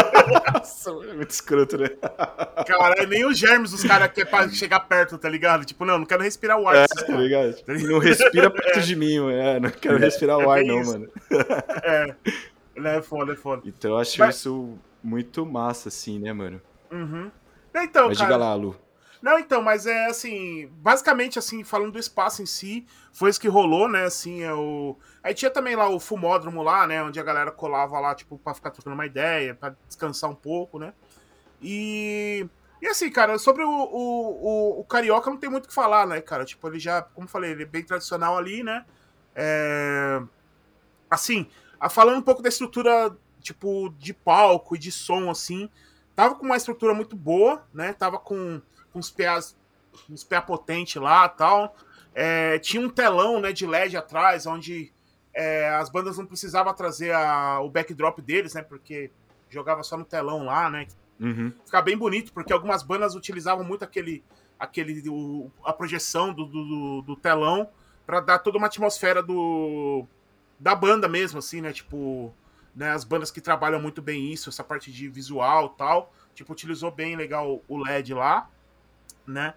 Nossa, 0.54 0.90
é 1.10 1.14
muito 1.14 1.30
escroto, 1.32 1.78
né? 1.78 1.90
Cara, 2.68 3.06
nem 3.06 3.26
os 3.26 3.38
germes 3.38 3.72
dos 3.72 3.84
caras 3.84 4.12
querem 4.12 4.30
pra 4.30 4.48
chegar 4.50 4.80
perto, 4.82 5.18
tá 5.18 5.30
ligado? 5.30 5.66
Tipo, 5.66 5.86
não, 5.86 6.00
não 6.00 6.06
quero 6.06 6.24
respirar 6.24 6.60
o 6.60 6.68
ar 6.68 6.76
É, 6.76 6.88
tá 6.88 7.06
caras. 7.06 7.22
ligado? 7.22 7.56
Não 7.68 8.00
respira 8.00 8.50
perto 8.52 8.82
de 8.82 8.96
mim, 8.96 9.20
mano. 9.20 9.32
É, 9.32 9.60
não 9.60 9.70
quero 9.70 9.98
respirar 9.98 10.38
o 10.38 10.42
é 10.54 10.60
ar, 10.60 10.66
não, 10.66 10.82
isso. 10.82 10.92
mano. 10.92 11.10
É. 11.84 12.16
É 12.84 13.02
foda, 13.02 13.34
é 13.34 13.36
foda. 13.36 13.62
Então 13.66 13.92
eu 13.92 13.98
acho 13.98 14.18
Mas- 14.20 14.36
isso 14.38 14.78
muito 15.04 15.46
massa, 15.46 15.90
assim, 15.90 16.20
né, 16.20 16.32
mano? 16.34 16.62
Uhum. 16.92 17.30
Então, 17.76 18.08
Mas 18.08 18.18
cara. 18.18 18.30
diga 18.32 18.38
lá, 18.38 18.54
Lu. 18.56 18.76
Não, 19.22 19.38
então, 19.38 19.62
mas 19.62 19.86
é 19.86 20.08
assim, 20.08 20.68
basicamente 20.78 21.38
assim, 21.38 21.64
falando 21.64 21.92
do 21.94 22.00
espaço 22.00 22.42
em 22.42 22.46
si, 22.46 22.88
foi 23.14 23.30
isso 23.30 23.40
que 23.40 23.48
rolou, 23.48 23.88
né, 23.88 24.06
assim, 24.06 24.42
é 24.42 24.52
o... 24.52 24.98
Aí 25.22 25.36
tinha 25.36 25.52
também 25.52 25.76
lá 25.76 25.88
o 25.88 26.00
fumódromo 26.00 26.64
lá, 26.64 26.88
né, 26.88 27.04
onde 27.04 27.20
a 27.20 27.24
galera 27.24 27.52
colava 27.52 28.00
lá, 28.00 28.16
tipo, 28.16 28.40
pra 28.40 28.56
ficar 28.56 28.72
trocando 28.72 28.96
uma 28.96 29.06
ideia, 29.06 29.54
pra 29.54 29.76
descansar 29.88 30.30
um 30.30 30.36
pouco, 30.36 30.80
né, 30.80 30.94
e... 31.62 32.48
E 32.82 32.88
assim, 32.88 33.12
cara, 33.12 33.38
sobre 33.38 33.64
o, 33.64 33.70
o, 33.70 34.78
o, 34.80 34.80
o 34.80 34.84
Carioca 34.86 35.30
não 35.30 35.38
tem 35.38 35.48
muito 35.48 35.66
o 35.66 35.68
que 35.68 35.74
falar, 35.74 36.08
né, 36.08 36.20
cara, 36.20 36.44
tipo, 36.44 36.68
ele 36.68 36.80
já, 36.80 37.04
como 37.04 37.28
falei, 37.28 37.52
ele 37.52 37.62
é 37.62 37.68
bem 37.68 37.84
tradicional 37.84 38.36
ali, 38.36 38.64
né, 38.64 38.84
é... 39.36 40.20
Assim, 41.12 41.48
falando 41.92 42.18
um 42.18 42.24
pouco 42.24 42.42
da 42.42 42.50
estrutura, 42.50 43.16
tipo, 43.40 43.94
de 44.00 44.16
palco 44.16 44.76
e 44.76 44.80
de 44.80 44.92
som, 44.92 45.30
assim, 45.30 45.70
tava 46.16 46.34
com 46.34 46.46
uma 46.46 46.58
estrutura 46.58 46.94
muito 46.96 47.16
boa, 47.16 47.64
né, 47.72 47.94
tava 47.94 48.18
com 48.18 48.60
com 48.92 49.00
uns 49.00 49.10
PAs, 49.10 49.56
uns 50.10 50.24
PA 50.24 50.42
potente 50.42 50.98
lá 51.00 51.28
tal. 51.30 51.76
É, 52.14 52.60
tinha 52.60 52.86
um 52.86 52.90
telão 52.90 53.40
né, 53.40 53.52
de 53.54 53.66
LED 53.66 53.96
atrás, 53.98 54.46
onde 54.46 54.92
é, 55.34 55.70
as 55.70 55.90
bandas 55.90 56.18
não 56.18 56.26
precisavam 56.26 56.74
trazer 56.74 57.14
a- 57.14 57.60
o 57.62 57.70
backdrop 57.70 58.20
deles, 58.20 58.54
né? 58.54 58.62
Porque 58.62 59.10
jogava 59.50 59.82
só 59.84 59.96
no 59.98 60.04
telão 60.06 60.46
lá, 60.46 60.70
né? 60.70 60.88
Uhum. 61.20 61.54
Ficava 61.66 61.84
bem 61.86 61.98
bonito, 61.98 62.34
porque 62.34 62.52
algumas 62.52 62.84
bandas 62.84 63.16
utilizavam 63.16 63.64
muito 63.64 63.84
aquele, 63.84 64.24
aquele 64.60 65.08
o- 65.10 65.50
a 65.64 65.72
projeção 65.72 66.34
do, 66.34 66.46
do, 66.46 66.66
do- 66.66 67.02
do 67.04 67.16
telão 67.16 67.70
para 68.06 68.20
dar 68.20 68.40
toda 68.40 68.58
uma 68.58 68.68
atmosfera 68.68 69.22
do 69.24 70.06
da 70.60 70.76
banda 70.76 71.08
mesmo, 71.08 71.40
assim, 71.40 71.60
né? 71.62 71.72
Tipo, 71.74 72.34
né, 72.76 72.92
as 72.92 73.04
bandas 73.04 73.32
que 73.32 73.42
trabalham 73.42 73.82
muito 73.82 74.02
bem 74.02 74.32
isso, 74.32 74.50
essa 74.50 74.64
parte 74.64 74.92
de 74.92 75.08
visual 75.10 75.70
tal, 75.70 76.14
tipo, 76.36 76.52
utilizou 76.54 76.92
bem 76.92 77.16
legal 77.16 77.62
o 77.68 77.78
LED 77.78 78.14
lá, 78.14 78.50
né? 79.32 79.54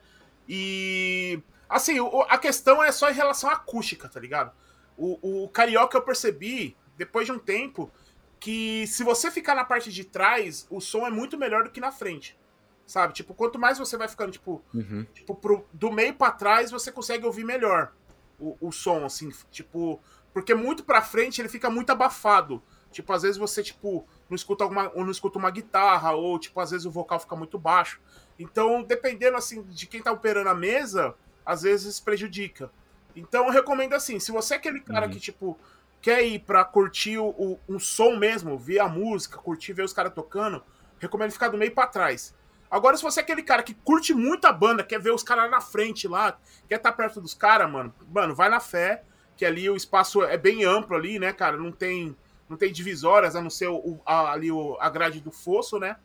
E 0.49 1.43
assim, 1.69 1.97
a 2.29 2.39
questão 2.39 2.83
é 2.83 2.93
só 2.93 3.11
em 3.11 3.15
relação 3.15 3.51
à 3.51 3.55
acústica, 3.55 4.09
tá 4.09 4.21
ligado? 4.21 4.53
O, 4.97 5.45
o 5.45 5.49
carioca 5.49 5.97
eu 5.97 6.03
percebi 6.03 6.77
depois 6.97 7.27
de 7.27 7.33
um 7.33 7.39
tempo 7.39 7.91
que 8.39 8.87
se 8.87 9.03
você 9.03 9.31
ficar 9.31 9.55
na 9.55 9.65
parte 9.65 9.91
de 9.91 10.05
trás, 10.05 10.67
o 10.71 10.81
som 10.81 11.07
é 11.07 11.11
muito 11.11 11.37
melhor 11.39 11.65
do 11.65 11.71
que 11.71 11.81
na 11.81 11.91
frente. 11.91 12.39
Sabe? 12.87 13.15
Tipo, 13.15 13.33
quanto 13.33 13.59
mais 13.59 13.79
você 13.79 13.97
vai 13.97 14.07
ficando, 14.07 14.31
tipo, 14.31 14.63
Uhum. 14.75 15.07
tipo 15.15 15.35
pro, 15.35 15.67
do 15.73 15.91
meio 15.91 16.15
pra 16.15 16.31
trás, 16.31 16.71
você 16.71 16.93
consegue 16.93 17.25
ouvir 17.25 17.43
melhor 17.43 17.93
o, 18.39 18.57
o 18.61 18.71
som, 18.71 19.07
assim, 19.07 19.31
tipo, 19.51 19.99
porque 20.35 20.55
muito 20.55 20.85
pra 20.85 21.01
frente 21.01 21.41
ele 21.41 21.49
fica 21.49 21.71
muito 21.71 21.89
abafado. 21.91 22.63
Tipo, 22.91 23.13
às 23.15 23.23
vezes 23.23 23.39
você, 23.39 23.63
tipo, 23.63 24.07
não 24.29 24.37
escuta 24.37 24.63
alguma, 24.65 24.93
ou 24.95 25.03
não 25.03 25.11
escuta 25.11 25.39
uma 25.39 25.51
guitarra, 25.51 26.13
ou, 26.13 26.39
tipo, 26.39 26.61
às 26.61 26.71
vezes 26.73 26.85
o 26.85 26.91
vocal 26.91 27.19
fica 27.19 27.35
muito 27.35 27.59
baixo. 27.59 28.01
Então, 28.39 28.83
dependendo, 28.83 29.37
assim, 29.37 29.63
de 29.63 29.87
quem 29.87 30.03
tá 30.03 30.11
operando 30.13 30.49
a 30.49 30.55
mesa, 30.55 31.15
às 31.45 31.63
vezes 31.63 32.01
prejudica. 32.01 32.71
Então, 33.15 33.47
eu 33.47 33.53
recomendo, 33.53 33.95
assim, 33.95 34.19
se 34.19 34.33
você 34.33 34.55
é 34.55 34.57
aquele 34.57 34.81
cara 34.81 35.07
Uhum. 35.07 35.13
que, 35.13 35.21
tipo, 35.21 35.59
quer 36.03 36.23
ir 36.23 36.41
pra 36.41 36.65
curtir 36.65 37.19
o, 37.19 37.29
o, 37.29 37.61
um 37.69 37.79
som 37.79 38.17
mesmo, 38.17 38.59
ver 38.59 38.81
a 38.81 38.89
música, 38.89 39.39
curtir, 39.39 39.73
ver 39.73 39.85
os 39.85 39.93
caras 39.93 40.13
tocando, 40.13 40.63
recomendo 40.99 41.31
ficar 41.33 41.49
do 41.49 41.57
meio 41.57 41.73
pra 41.73 41.87
trás. 41.87 42.35
Agora, 42.71 42.97
se 42.97 43.03
você 43.03 43.21
é 43.21 43.23
aquele 43.23 43.43
cara 43.43 43.63
que 43.63 43.73
curte 43.73 44.13
muito 44.13 44.47
a 44.47 44.53
banda, 44.53 44.83
quer 44.83 45.01
ver 45.01 45.13
os 45.13 45.23
caras 45.23 45.49
na 45.51 45.61
frente 45.61 46.09
lá, 46.09 46.37
quer 46.69 46.77
estar 46.77 46.91
tá 46.91 46.97
perto 46.97 47.21
dos 47.21 47.33
caras, 47.33 47.71
mano, 47.71 47.95
mano, 48.11 48.35
vai 48.35 48.49
na 48.49 48.59
fé, 48.59 49.05
que 49.37 49.45
ali 49.45 49.71
o 49.71 49.77
espaço 49.77 50.23
é 50.25 50.37
bem 50.37 50.65
amplo 50.65 50.97
ali, 50.97 51.19
né, 51.19 51.33
cara? 51.33 51.57
Não 51.57 51.71
tem, 51.71 52.17
não 52.49 52.57
tem 52.57 52.73
divisórias, 52.73 53.37
a 53.37 53.41
não 53.41 53.51
ser 53.51 53.69
o, 53.69 54.01
a, 54.05 54.33
ali 54.33 54.51
o, 54.51 54.77
a 54.81 54.91
grade 54.91 55.21
do 55.21 55.31
fosso, 55.31 55.79
né? 55.79 55.97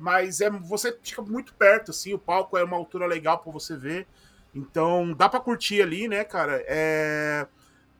Mas 0.00 0.40
é, 0.40 0.48
você 0.48 0.98
fica 1.02 1.20
muito 1.20 1.52
perto, 1.52 1.90
assim, 1.90 2.14
o 2.14 2.18
palco 2.18 2.56
é 2.56 2.64
uma 2.64 2.76
altura 2.76 3.04
legal 3.04 3.38
para 3.38 3.52
você 3.52 3.76
ver. 3.76 4.06
Então, 4.54 5.12
dá 5.12 5.28
para 5.28 5.40
curtir 5.40 5.82
ali, 5.82 6.08
né, 6.08 6.24
cara? 6.24 6.64
É, 6.66 7.46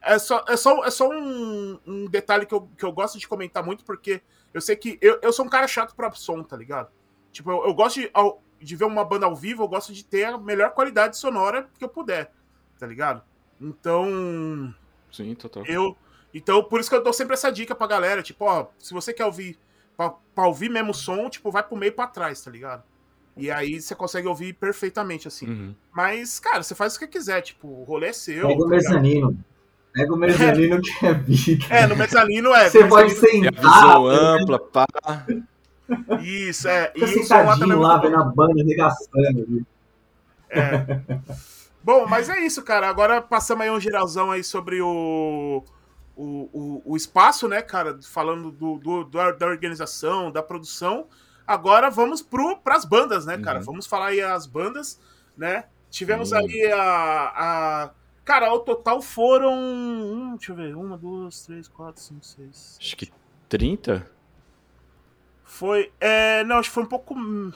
é 0.01 0.17
só, 0.17 0.43
é 0.47 0.57
só, 0.57 0.83
é 0.83 0.89
só 0.89 1.07
um, 1.07 1.79
um, 1.85 2.05
detalhe 2.07 2.47
que 2.47 2.55
eu, 2.55 2.67
que 2.75 2.83
eu 2.83 2.91
gosto 2.91 3.19
de 3.19 3.27
comentar 3.27 3.63
muito, 3.63 3.85
porque 3.85 4.19
eu 4.51 4.59
sei 4.59 4.75
que 4.75 4.97
eu, 4.99 5.19
eu 5.21 5.31
sou 5.31 5.45
um 5.45 5.49
cara 5.49 5.67
chato 5.67 5.95
pra 5.95 6.11
som, 6.13 6.41
tá 6.41 6.57
ligado? 6.57 6.89
Tipo, 7.31 7.51
eu, 7.51 7.65
eu 7.67 7.73
gosto 7.75 7.99
de, 7.99 8.11
de 8.59 8.75
ver 8.75 8.85
uma 8.85 9.05
banda 9.05 9.27
ao 9.27 9.35
vivo, 9.35 9.61
eu 9.61 9.67
gosto 9.67 9.93
de 9.93 10.03
ter 10.03 10.23
a 10.23 10.39
melhor 10.39 10.71
qualidade 10.71 11.15
sonora 11.17 11.69
que 11.77 11.85
eu 11.85 11.89
puder, 11.89 12.33
tá 12.79 12.87
ligado? 12.87 13.21
Então. 13.61 14.73
Sim, 15.11 15.35
total. 15.35 15.63
Eu, 15.67 15.95
então, 16.33 16.63
por 16.63 16.79
isso 16.79 16.89
que 16.89 16.95
eu 16.95 17.03
dou 17.03 17.13
sempre 17.13 17.35
essa 17.35 17.51
dica 17.51 17.75
pra 17.75 17.85
galera, 17.85 18.23
tipo, 18.23 18.43
ó, 18.43 18.69
se 18.79 18.91
você 18.91 19.13
quer 19.13 19.25
ouvir, 19.25 19.59
pra, 20.01 20.13
pra 20.33 20.47
ouvir 20.47 20.69
mesmo 20.69 20.93
som, 20.93 21.29
tipo, 21.29 21.51
vai 21.51 21.61
pro 21.61 21.77
meio 21.77 21.93
pra 21.93 22.07
trás, 22.07 22.41
tá 22.41 22.49
ligado? 22.49 22.83
E 23.37 23.51
aí 23.51 23.79
você 23.79 23.93
consegue 23.93 24.27
ouvir 24.27 24.53
perfeitamente, 24.53 25.27
assim. 25.27 25.47
Uhum. 25.47 25.75
Mas, 25.91 26.39
cara, 26.39 26.63
você 26.63 26.73
faz 26.73 26.95
o 26.95 26.99
que 26.99 27.07
quiser, 27.07 27.41
tipo, 27.41 27.67
o 27.67 27.83
rolê 27.83 28.07
é 28.07 28.13
seu. 28.13 28.47
Pega 28.47 28.59
o 28.59 28.63
tá 28.63 28.69
mezanino. 28.69 29.37
Pega 29.93 30.13
o 30.13 30.17
mezanino 30.17 30.75
é. 30.75 30.81
que 30.81 31.05
é 31.05 31.13
vida. 31.13 31.65
É, 31.69 31.87
no 31.87 31.95
mezanino 31.95 32.53
é. 32.53 32.69
Você 32.69 32.83
pode 32.85 33.11
sentar. 33.11 33.53
Visão 33.53 34.07
ampla, 34.07 34.59
pá. 34.59 34.85
Isso, 36.21 36.67
é. 36.67 36.91
Fica 36.93 37.05
e 37.05 37.23
sentadinho 37.23 37.79
lá, 37.79 37.97
vendo 37.97 38.15
a 38.17 38.23
banda 38.23 38.61
arregaçando. 38.61 39.65
É. 40.49 41.01
Bom, 41.83 42.05
mas 42.07 42.29
é 42.29 42.39
isso, 42.39 42.61
cara. 42.63 42.89
Agora 42.89 43.21
passamos 43.21 43.63
aí 43.63 43.71
um 43.71 43.79
geralzão 43.79 44.31
aí 44.31 44.43
sobre 44.43 44.81
o, 44.81 45.63
o, 46.21 46.49
o, 46.53 46.81
o 46.93 46.95
espaço, 46.95 47.47
né, 47.47 47.61
cara? 47.61 47.97
Falando 48.03 48.51
do, 48.51 48.77
do, 48.77 49.03
da 49.05 49.47
organização, 49.47 50.31
da 50.31 50.43
produção. 50.43 51.07
Agora 51.47 51.89
vamos 51.89 52.21
para 52.21 52.75
as 52.75 52.85
bandas, 52.85 53.25
né, 53.25 53.39
cara? 53.39 53.59
Uhum. 53.59 53.65
Vamos 53.65 53.87
falar 53.87 54.07
aí 54.07 54.21
as 54.21 54.45
bandas, 54.45 54.99
né? 55.35 55.65
Tivemos 55.89 56.31
uhum. 56.31 56.37
aí 56.37 56.71
a, 56.71 57.33
a. 57.35 57.91
Cara, 58.23 58.47
ao 58.49 58.59
total 58.59 59.01
foram. 59.01 59.51
Hum, 59.51 60.35
deixa 60.37 60.51
eu 60.51 60.55
ver. 60.55 60.75
Uma, 60.75 60.95
duas, 60.95 61.43
três, 61.43 61.67
quatro, 61.67 62.01
cinco, 62.01 62.23
seis. 62.23 62.77
Acho 62.79 62.95
que 62.95 63.11
30? 63.49 64.07
Foi. 65.43 65.91
É, 65.99 66.43
não, 66.43 66.57
acho 66.57 66.69
que 66.69 66.75
foi 66.75 66.83
um 66.83 66.87
pouco. 66.87 67.15
Acho 67.15 67.55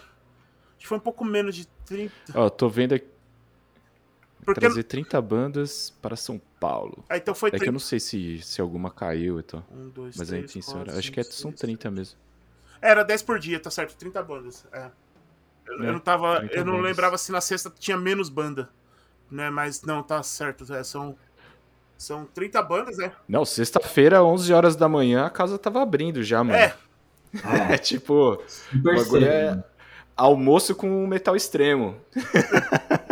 que 0.80 0.88
foi 0.88 0.97
um 0.97 1.01
pouco 1.01 1.23
menos 1.23 1.56
de 1.56 1.67
30. 1.86 2.13
Ó, 2.34 2.49
tô 2.49 2.67
vendo 2.67 2.95
aqui. 2.95 3.14
Porque... 4.45 4.62
Trazer 4.62 4.84
30 4.84 5.19
bandas 5.21 5.93
para 6.01 6.15
São 6.15 6.39
Paulo. 6.60 7.03
Ah, 7.10 7.17
então 7.17 7.34
foi 7.34 7.49
é 7.49 7.51
30... 7.51 7.63
que 7.63 7.69
eu 7.69 7.73
não 7.73 7.79
sei 7.79 7.99
se, 7.99 8.39
se 8.41 8.62
alguma 8.62 8.91
caiu 8.91 9.38
e 9.38 9.39
então. 9.39 9.63
Um, 9.71 9.89
dois, 9.89 10.15
Mas 10.15 10.27
três, 10.27 10.43
a 10.43 10.45
intenção 10.45 10.73
quatro, 10.75 10.91
era. 10.91 10.99
Acho 10.99 11.12
que 11.12 11.19
é, 11.19 11.23
são 11.23 11.51
30 11.51 11.91
mesmo. 11.91 12.17
Era 12.81 13.03
10 13.03 13.23
por 13.23 13.39
dia, 13.39 13.60
tá 13.60 13.71
certo? 13.71 13.95
30 13.95 14.21
bandas. 14.21 14.65
É. 14.71 14.91
Eu, 15.65 15.84
é, 15.84 15.88
eu 15.88 15.93
não 15.93 15.99
tava. 15.99 16.47
Eu 16.51 16.63
não 16.63 16.73
bandas. 16.73 16.89
lembrava 16.89 17.17
se 17.17 17.31
na 17.31 17.41
sexta 17.41 17.73
tinha 17.77 17.97
menos 17.97 18.29
banda. 18.29 18.69
Né? 19.31 19.49
Mas 19.49 19.81
não, 19.81 20.03
tá 20.03 20.21
certo. 20.21 20.71
É, 20.73 20.84
são. 20.84 21.17
São 21.97 22.25
30 22.25 22.62
bandas, 22.62 22.97
né? 22.97 23.13
Não, 23.25 23.45
sexta-feira, 23.45 24.21
11 24.21 24.51
horas 24.51 24.75
da 24.75 24.89
manhã, 24.89 25.25
a 25.25 25.29
casa 25.29 25.58
tava 25.58 25.81
abrindo 25.81 26.21
já, 26.21 26.43
mano. 26.43 26.58
É. 26.58 26.75
É, 27.69 27.77
tipo. 27.77 28.41
Agora 28.73 29.25
é 29.25 29.63
almoço 30.15 30.73
com 30.73 31.05
metal 31.05 31.36
extremo. 31.36 31.97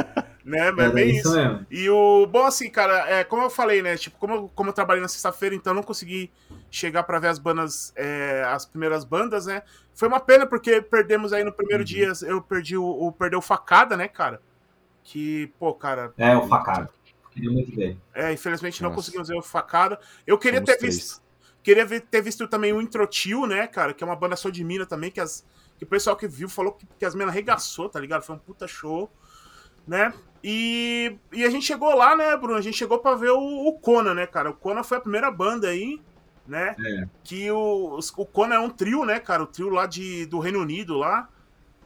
né? 0.43 0.71
Mas 0.71 0.85
é 0.85 0.89
bem 0.89 1.15
isso. 1.15 1.33
Mesmo. 1.33 1.65
E 1.71 1.89
o. 1.89 2.25
Bom, 2.27 2.45
assim, 2.45 2.69
cara, 2.69 3.09
é, 3.09 3.23
como 3.23 3.43
eu 3.43 3.49
falei, 3.49 3.81
né? 3.81 3.95
Tipo, 3.95 4.17
como, 4.17 4.33
eu, 4.33 4.51
como 4.53 4.69
eu 4.69 4.73
trabalhei 4.73 5.01
na 5.01 5.07
sexta-feira, 5.07 5.55
então 5.55 5.71
eu 5.71 5.75
não 5.75 5.83
consegui 5.83 6.31
chegar 6.69 7.03
para 7.03 7.19
ver 7.19 7.27
as 7.27 7.39
bandas, 7.39 7.93
é, 7.95 8.43
as 8.47 8.65
primeiras 8.65 9.05
bandas, 9.05 9.45
né? 9.45 9.63
Foi 9.93 10.07
uma 10.07 10.19
pena 10.19 10.45
porque 10.45 10.81
perdemos 10.81 11.31
aí 11.31 11.43
no 11.43 11.53
primeiro 11.53 11.81
uhum. 11.81 11.85
dia, 11.85 12.11
eu 12.23 12.41
perdi 12.41 12.75
o, 12.75 12.83
o 12.83 13.11
perdeu 13.11 13.39
o 13.39 13.41
facada, 13.41 13.95
né, 13.95 14.07
cara? 14.07 14.41
Que, 15.03 15.51
pô, 15.59 15.73
cara. 15.73 16.13
É, 16.17 16.35
o 16.35 16.47
facada. 16.47 16.89
Queria 17.31 17.51
muito 17.51 17.75
ver. 17.75 17.97
É, 18.13 18.31
infelizmente 18.31 18.81
Nossa. 18.81 18.89
não 18.89 18.95
conseguimos 18.95 19.27
ver 19.27 19.37
o 19.37 19.41
facada. 19.41 19.99
Eu 20.25 20.37
queria 20.37 20.59
Somos 20.59 20.71
ter 20.71 20.77
três. 20.77 20.95
visto. 20.95 21.23
Queria 21.63 21.85
ver, 21.85 22.01
ter 22.01 22.21
visto 22.21 22.47
também 22.47 22.73
o 22.73 22.81
Introtil, 22.81 23.47
né, 23.47 23.65
cara? 23.67 23.93
Que 23.93 24.03
é 24.03 24.07
uma 24.07 24.15
banda 24.15 24.35
só 24.35 24.49
de 24.49 24.63
mina 24.63 24.85
também, 24.85 25.09
que, 25.09 25.19
as, 25.19 25.45
que 25.77 25.85
o 25.85 25.87
pessoal 25.87 26.15
que 26.15 26.27
viu 26.27 26.49
falou 26.49 26.73
que, 26.73 26.85
que 26.99 27.05
as 27.05 27.15
minas 27.15 27.29
arregaçou, 27.29 27.87
tá 27.87 27.99
ligado? 27.99 28.21
Foi 28.21 28.35
um 28.35 28.39
puta 28.39 28.67
show, 28.67 29.09
né? 29.87 30.13
E, 30.43 31.15
e 31.31 31.45
a 31.45 31.49
gente 31.49 31.65
chegou 31.65 31.95
lá, 31.95 32.15
né, 32.15 32.35
Bruno? 32.35 32.57
A 32.57 32.61
gente 32.61 32.77
chegou 32.77 32.99
para 32.99 33.15
ver 33.15 33.31
o, 33.31 33.67
o 33.67 33.73
Conan, 33.79 34.13
né, 34.13 34.27
cara? 34.27 34.49
O 34.49 34.53
Conan 34.53 34.83
foi 34.83 34.97
a 34.97 35.01
primeira 35.01 35.31
banda 35.31 35.69
aí, 35.69 36.01
né? 36.45 36.75
É. 36.77 37.07
Que 37.23 37.49
o, 37.49 37.99
o 38.17 38.25
Conan 38.25 38.55
é 38.55 38.59
um 38.59 38.69
trio, 38.69 39.05
né, 39.05 39.19
cara? 39.19 39.43
O 39.43 39.47
trio 39.47 39.69
lá 39.69 39.85
de, 39.85 40.25
do 40.25 40.39
Reino 40.39 40.59
Unido 40.59 40.97
lá, 40.97 41.29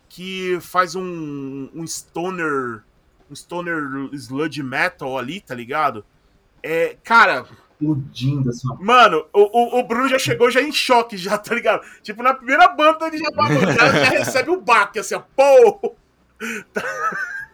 que 0.10 0.58
faz 0.60 0.96
um, 0.96 1.70
um 1.74 1.86
stoner, 1.86 2.82
um 3.30 3.36
stoner 3.36 4.10
sludge 4.13 4.63
metal 4.63 5.17
ali, 5.17 5.39
tá 5.39 5.54
ligado? 5.54 6.04
É, 6.63 6.98
cara, 7.04 7.46
explodindo 7.80 8.50
assim. 8.50 8.67
Mano, 8.80 9.26
o, 9.32 9.80
o, 9.80 9.84
Bruno 9.84 10.10
já 10.10 10.17
chegou 10.17 10.50
já 10.50 10.62
em 10.62 10.72
choque, 10.72 11.15
já, 11.15 11.38
tá 11.38 11.54
ligado? 11.54 11.86
Tipo, 12.02 12.24
na 12.24 12.34
primeira 12.34 12.67
banda 12.70 13.08
ele 13.08 13.20
já, 13.20 13.30
já, 13.30 13.74
já 13.74 14.10
recebe 14.10 14.50
o 14.50 14.60
baque, 14.60 15.00
assim, 15.00 15.15
ó, 15.15 15.22
pô! 15.36 15.96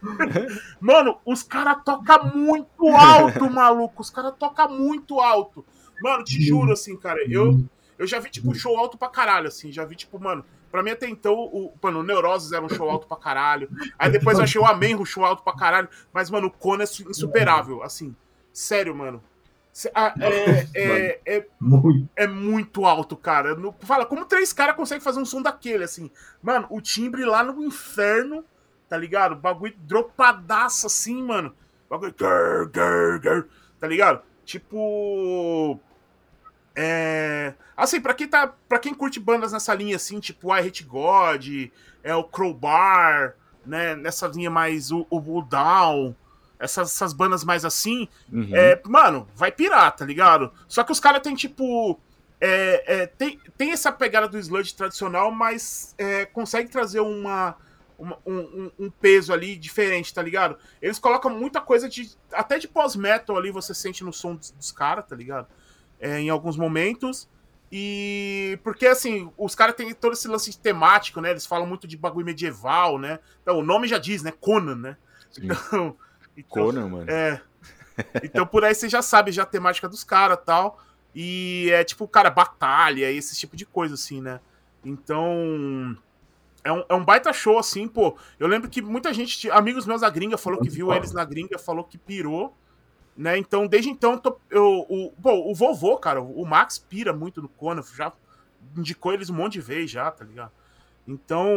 Mano, 0.79 1.17
os 1.25 1.43
caras 1.43 1.77
tocam 1.83 2.35
muito 2.35 2.87
alto, 2.89 3.49
maluco. 3.49 4.01
Os 4.01 4.09
caras 4.09 4.33
tocam 4.37 4.69
muito 4.69 5.19
alto. 5.19 5.65
Mano, 6.01 6.23
te 6.23 6.41
juro, 6.41 6.73
assim, 6.73 6.97
cara, 6.97 7.19
eu, 7.29 7.63
eu 7.97 8.05
já 8.05 8.19
vi, 8.19 8.29
tipo, 8.29 8.53
show 8.53 8.77
alto 8.77 8.97
pra 8.97 9.07
caralho, 9.09 9.47
assim. 9.47 9.71
Já 9.71 9.85
vi, 9.85 9.95
tipo, 9.95 10.19
mano, 10.19 10.43
pra 10.71 10.83
mim 10.83 10.91
até 10.91 11.07
então, 11.07 11.33
o, 11.33 11.73
mano, 11.81 11.99
o 11.99 12.03
Neuroses 12.03 12.51
era 12.51 12.63
um 12.63 12.69
show 12.69 12.89
alto 12.89 13.07
pra 13.07 13.17
caralho. 13.17 13.69
Aí 13.97 14.11
depois 14.11 14.37
eu 14.37 14.43
achei 14.43 14.59
o 14.59 14.65
Amenro 14.65 15.05
show 15.05 15.23
alto 15.23 15.43
pra 15.43 15.55
caralho. 15.55 15.87
Mas, 16.11 16.29
mano, 16.29 16.47
o 16.47 16.51
Kona 16.51 16.83
é 16.83 16.87
insuperável, 17.09 17.81
assim. 17.83 18.15
Sério, 18.51 18.95
mano. 18.95 19.23
Ah, 19.95 20.13
é, 20.19 20.67
é, 20.75 21.21
é, 21.25 21.47
muito. 21.59 22.09
é 22.15 22.27
muito 22.27 22.85
alto, 22.85 23.17
cara. 23.17 23.57
fala, 23.79 24.05
como 24.05 24.25
três 24.25 24.53
caras 24.53 24.75
conseguem 24.75 25.03
fazer 25.03 25.19
um 25.19 25.25
som 25.25 25.41
daquele, 25.41 25.83
assim? 25.83 26.11
Mano, 26.43 26.67
o 26.69 26.79
timbre 26.79 27.25
lá 27.25 27.43
no 27.43 27.63
inferno 27.63 28.45
tá 28.87 28.97
ligado? 28.97 29.35
Bagulho 29.35 29.75
dropadaço 29.77 30.87
assim, 30.87 31.21
mano. 31.23 31.53
Bagulho. 31.89 32.13
Grr, 32.13 32.69
grr, 32.69 33.19
grr, 33.19 33.47
tá 33.79 33.87
ligado? 33.87 34.21
Tipo. 34.45 35.79
É. 36.75 37.53
Assim, 37.75 37.99
pra 37.99 38.13
quem, 38.13 38.27
tá, 38.27 38.53
pra 38.67 38.79
quem 38.79 38.93
curte 38.93 39.19
bandas 39.19 39.51
nessa 39.51 39.73
linha 39.73 39.95
assim, 39.95 40.19
tipo 40.19 40.55
I 40.55 40.67
Hate 40.67 40.83
God, 40.83 41.47
é 42.03 42.15
o 42.15 42.23
Crowbar, 42.23 43.35
né? 43.65 43.95
Nessa 43.95 44.27
linha 44.27 44.49
mais 44.49 44.91
o, 44.91 45.05
o, 45.09 45.37
o 45.37 45.41
Down, 45.41 46.15
essas, 46.59 46.91
essas 46.91 47.13
bandas 47.13 47.43
mais 47.43 47.65
assim, 47.65 48.07
uhum. 48.31 48.49
é, 48.53 48.79
mano, 48.85 49.27
vai 49.35 49.51
pirar, 49.51 49.95
tá 49.95 50.05
ligado? 50.05 50.51
Só 50.67 50.83
que 50.83 50.91
os 50.91 50.99
caras 50.99 51.21
tem 51.21 51.35
tipo. 51.35 51.99
É, 52.39 53.01
é, 53.01 53.07
tem, 53.07 53.39
tem 53.57 53.71
essa 53.71 53.91
pegada 53.91 54.27
do 54.27 54.37
sludge 54.37 54.75
tradicional, 54.75 55.31
mas 55.31 55.95
é, 55.97 56.25
consegue 56.25 56.69
trazer 56.69 56.99
uma 56.99 57.55
um, 57.99 58.71
um, 58.79 58.89
peso 58.89 59.31
ali 59.33 59.55
diferente, 59.55 60.13
tá 60.13 60.21
ligado? 60.21 60.57
Eles 60.81 60.99
colocam 60.99 61.31
muita 61.31 61.61
coisa 61.61 61.87
de. 61.87 62.11
Até 62.31 62.57
de 62.59 62.67
pós-metal 62.67 63.37
ali 63.37 63.51
você 63.51 63.73
sente 63.73 64.03
no 64.03 64.11
som 64.13 64.35
dos, 64.35 64.51
dos 64.51 64.71
caras, 64.71 65.05
tá 65.07 65.15
ligado? 65.15 65.47
É, 65.99 66.19
em 66.19 66.29
alguns 66.29 66.57
momentos. 66.57 67.29
E. 67.71 68.59
Porque 68.63 68.87
assim, 68.87 69.31
os 69.37 69.55
caras 69.55 69.75
têm 69.75 69.93
todo 69.93 70.13
esse 70.13 70.27
lance 70.27 70.57
temático, 70.57 71.21
né? 71.21 71.31
Eles 71.31 71.45
falam 71.45 71.67
muito 71.67 71.87
de 71.87 71.97
bagulho 71.97 72.25
medieval, 72.25 72.99
né? 72.99 73.19
Então, 73.41 73.57
o 73.59 73.63
nome 73.63 73.87
já 73.87 73.97
diz, 73.97 74.23
né? 74.23 74.31
Conan, 74.31 74.75
né? 74.75 74.97
Então, 75.37 75.95
então, 76.37 76.65
Conan, 76.65 76.87
mano. 76.87 77.09
É. 77.09 77.41
Então 78.23 78.45
por 78.45 78.63
aí 78.63 78.73
você 78.73 78.89
já 78.89 79.01
sabe 79.01 79.31
já 79.31 79.43
a 79.43 79.47
temática 79.47 79.87
dos 79.87 80.03
caras 80.03 80.39
tal. 80.45 80.79
E 81.15 81.69
é 81.71 81.83
tipo, 81.83 82.07
cara, 82.07 82.29
batalha, 82.29 83.11
esse 83.11 83.37
tipo 83.37 83.55
de 83.55 83.65
coisa, 83.65 83.93
assim, 83.93 84.21
né? 84.21 84.39
Então 84.83 85.95
é 86.63 86.71
um, 86.71 86.83
é 86.89 86.93
um 86.93 87.03
baita 87.03 87.33
show, 87.33 87.59
assim, 87.59 87.87
pô. 87.87 88.17
Eu 88.39 88.47
lembro 88.47 88.69
que 88.69 88.81
muita 88.81 89.13
gente, 89.13 89.49
amigos 89.51 89.85
meus 89.85 90.01
da 90.01 90.09
gringa, 90.09 90.37
falou 90.37 90.61
que 90.61 90.69
viu 90.69 90.93
eles 90.93 91.11
na 91.11 91.25
gringa, 91.25 91.59
falou 91.59 91.83
que 91.83 91.97
pirou, 91.97 92.55
né? 93.15 93.37
Então, 93.37 93.67
desde 93.67 93.89
então, 93.89 94.17
tô, 94.17 94.37
eu, 94.49 94.85
o, 94.89 95.11
pô, 95.21 95.51
o 95.51 95.53
vovô, 95.53 95.97
cara, 95.97 96.21
o 96.21 96.45
Max 96.45 96.77
pira 96.77 97.11
muito 97.11 97.41
no 97.41 97.49
Conan, 97.49 97.83
já 97.95 98.11
indicou 98.77 99.13
eles 99.13 99.29
um 99.29 99.35
monte 99.35 99.53
de 99.53 99.61
vezes 99.61 99.91
já, 99.91 100.09
tá 100.09 100.23
ligado? 100.23 100.51
Então, 101.07 101.47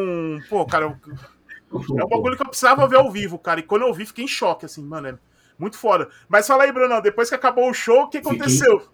pô, 0.49 0.67
cara, 0.67 0.87
é 0.87 2.05
um 2.05 2.09
bagulho 2.09 2.37
que 2.37 2.43
eu 2.43 2.49
precisava 2.49 2.87
ver 2.89 2.97
ao 2.97 3.11
vivo, 3.11 3.39
cara. 3.39 3.61
E 3.61 3.63
quando 3.63 3.83
eu 3.83 3.95
vi, 3.95 4.07
fiquei 4.07 4.25
em 4.25 4.29
choque, 4.29 4.67
assim, 4.67 4.83
mano, 4.85 5.09
é 5.09 5.19
muito 5.59 5.79
foda. 5.79 6.09
Mas 6.29 6.47
fala 6.47 6.65
aí, 6.65 6.73
Bruno, 6.73 7.01
depois 7.01 7.29
que 7.29 7.35
acabou 7.35 7.71
o 7.71 7.75
show, 7.75 8.03
o 8.03 8.09
que 8.09 8.19
aconteceu? 8.19 8.89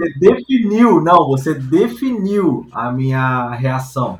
Você 0.00 0.18
definiu, 0.18 1.00
não, 1.00 1.28
você 1.28 1.54
definiu 1.54 2.66
a 2.72 2.90
minha 2.90 3.50
reação. 3.50 4.18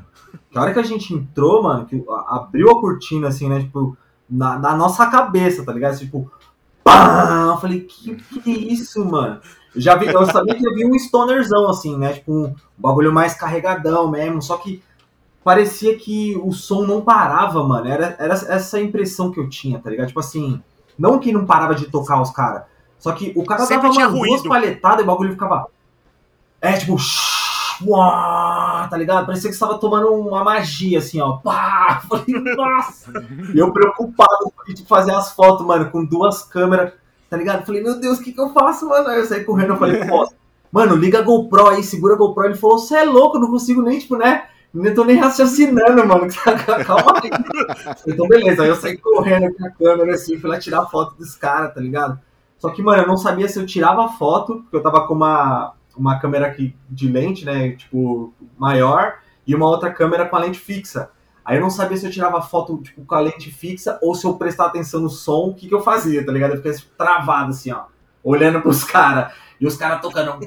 Que 0.51 0.57
a 0.57 0.61
hora 0.61 0.73
que 0.73 0.79
a 0.79 0.83
gente 0.83 1.13
entrou, 1.13 1.63
mano, 1.63 1.85
que 1.85 2.03
abriu 2.27 2.69
a 2.69 2.79
cortina, 2.79 3.29
assim, 3.29 3.49
né, 3.49 3.61
tipo, 3.61 3.97
na, 4.29 4.59
na 4.59 4.75
nossa 4.75 5.07
cabeça, 5.07 5.65
tá 5.65 5.73
ligado? 5.73 5.97
Tipo, 5.97 6.31
pá! 6.83 7.47
Eu 7.49 7.57
falei, 7.57 7.81
que 7.81 8.15
que 8.15 8.51
é 8.51 8.57
isso, 8.73 9.03
mano? 9.03 9.41
Eu 9.73 9.81
já 9.81 9.95
vi, 9.95 10.05
eu 10.07 10.25
sabia 10.27 10.53
que 10.53 10.67
havia 10.67 10.87
um 10.87 10.95
stonerzão, 10.95 11.67
assim, 11.67 11.97
né, 11.97 12.13
tipo, 12.13 12.31
um 12.31 12.55
bagulho 12.77 13.11
mais 13.11 13.33
carregadão 13.33 14.11
mesmo, 14.11 14.41
só 14.41 14.57
que 14.57 14.83
parecia 15.43 15.97
que 15.97 16.39
o 16.43 16.51
som 16.51 16.85
não 16.85 17.01
parava, 17.01 17.63
mano. 17.63 17.87
Era, 17.87 18.15
era 18.19 18.33
essa 18.33 18.79
impressão 18.79 19.31
que 19.31 19.39
eu 19.39 19.49
tinha, 19.49 19.79
tá 19.79 19.89
ligado? 19.89 20.07
Tipo 20.07 20.19
assim, 20.19 20.61
não 20.97 21.17
que 21.17 21.31
não 21.31 21.45
parava 21.45 21.73
de 21.73 21.87
tocar 21.87 22.21
os 22.21 22.29
caras, 22.29 22.63
só 23.01 23.11
que 23.13 23.33
o 23.35 23.43
cara 23.43 23.65
Sempre 23.65 23.89
dava 23.89 23.99
umas 23.99 24.11
duas 24.13 24.29
ruído. 24.29 24.49
palhetadas 24.49 24.99
e 24.99 25.03
o 25.03 25.07
bagulho 25.07 25.31
ficava. 25.31 25.65
É, 26.61 26.73
tipo. 26.73 26.95
Uá, 27.83 28.87
tá 28.87 28.95
ligado? 28.95 29.25
Parecia 29.25 29.49
que 29.49 29.55
você 29.55 29.59
tava 29.59 29.79
tomando 29.79 30.13
uma 30.13 30.43
magia, 30.43 30.99
assim, 30.99 31.19
ó. 31.19 31.37
Pá! 31.37 31.99
Falei, 32.07 32.25
nossa! 32.55 33.11
E 33.55 33.57
eu 33.57 33.73
preocupado 33.73 34.53
de 34.67 34.85
fazer 34.85 35.13
as 35.13 35.31
fotos, 35.31 35.65
mano, 35.65 35.89
com 35.89 36.05
duas 36.05 36.43
câmeras, 36.43 36.93
tá 37.27 37.35
ligado? 37.35 37.65
Falei, 37.65 37.81
meu 37.81 37.99
Deus, 37.99 38.19
o 38.19 38.21
que 38.21 38.33
que 38.33 38.39
eu 38.39 38.53
faço, 38.53 38.87
mano? 38.87 39.07
Aí 39.07 39.17
eu 39.17 39.25
saí 39.25 39.43
correndo, 39.43 39.73
eu 39.73 39.77
falei, 39.77 40.05
pô, 40.05 40.31
mano, 40.71 40.95
liga 40.95 41.17
a 41.17 41.23
GoPro 41.23 41.69
aí, 41.69 41.83
segura 41.83 42.13
a 42.13 42.17
GoPro. 42.17 42.45
Ele 42.45 42.55
falou, 42.55 42.77
você 42.77 42.97
é 42.97 43.03
louco, 43.03 43.39
não 43.39 43.49
consigo 43.49 43.81
nem, 43.81 43.97
tipo, 43.97 44.15
né? 44.15 44.43
Não 44.71 44.93
tô 44.93 45.03
nem 45.03 45.17
raciocinando, 45.17 46.05
mano. 46.05 46.27
Calma 46.85 47.19
aí. 47.23 47.31
Então, 48.07 48.27
beleza. 48.27 48.61
Aí 48.61 48.69
eu 48.69 48.75
saí 48.75 48.95
correndo 48.95 49.51
com 49.55 49.65
a 49.65 49.71
câmera, 49.71 50.13
assim, 50.13 50.37
fui 50.37 50.51
lá 50.51 50.59
tirar 50.59 50.85
foto 50.85 51.15
dos 51.15 51.35
caras, 51.35 51.73
tá 51.73 51.81
ligado? 51.81 52.19
Só 52.61 52.69
que, 52.69 52.83
mano, 52.83 53.01
eu 53.01 53.07
não 53.07 53.17
sabia 53.17 53.49
se 53.49 53.59
eu 53.59 53.65
tirava 53.65 54.07
foto, 54.09 54.59
porque 54.61 54.75
eu 54.75 54.83
tava 54.83 55.07
com 55.07 55.15
uma, 55.15 55.73
uma 55.97 56.19
câmera 56.19 56.45
aqui 56.45 56.75
de 56.87 57.07
lente, 57.07 57.43
né? 57.43 57.71
Tipo, 57.71 58.31
maior, 58.55 59.15
e 59.47 59.55
uma 59.55 59.67
outra 59.67 59.91
câmera 59.91 60.27
com 60.27 60.35
a 60.35 60.39
lente 60.39 60.59
fixa. 60.59 61.09
Aí 61.43 61.57
eu 61.57 61.61
não 61.61 61.71
sabia 61.71 61.97
se 61.97 62.05
eu 62.05 62.11
tirava 62.11 62.39
foto, 62.39 62.77
tipo, 62.77 63.03
com 63.03 63.15
a 63.15 63.19
lente 63.19 63.49
fixa 63.51 63.97
ou 63.99 64.13
se 64.13 64.27
eu 64.27 64.35
prestava 64.35 64.69
atenção 64.69 65.01
no 65.01 65.09
som, 65.09 65.47
o 65.47 65.55
que, 65.55 65.67
que 65.67 65.73
eu 65.73 65.81
fazia, 65.81 66.23
tá 66.23 66.31
ligado? 66.31 66.51
Eu 66.51 66.57
fiquei 66.57 66.71
travado, 66.95 67.49
assim, 67.49 67.71
ó, 67.71 67.85
olhando 68.23 68.61
pros 68.61 68.83
caras. 68.85 69.33
E 69.59 69.65
os 69.65 69.75
caras 69.75 69.99
tocando, 69.99 70.37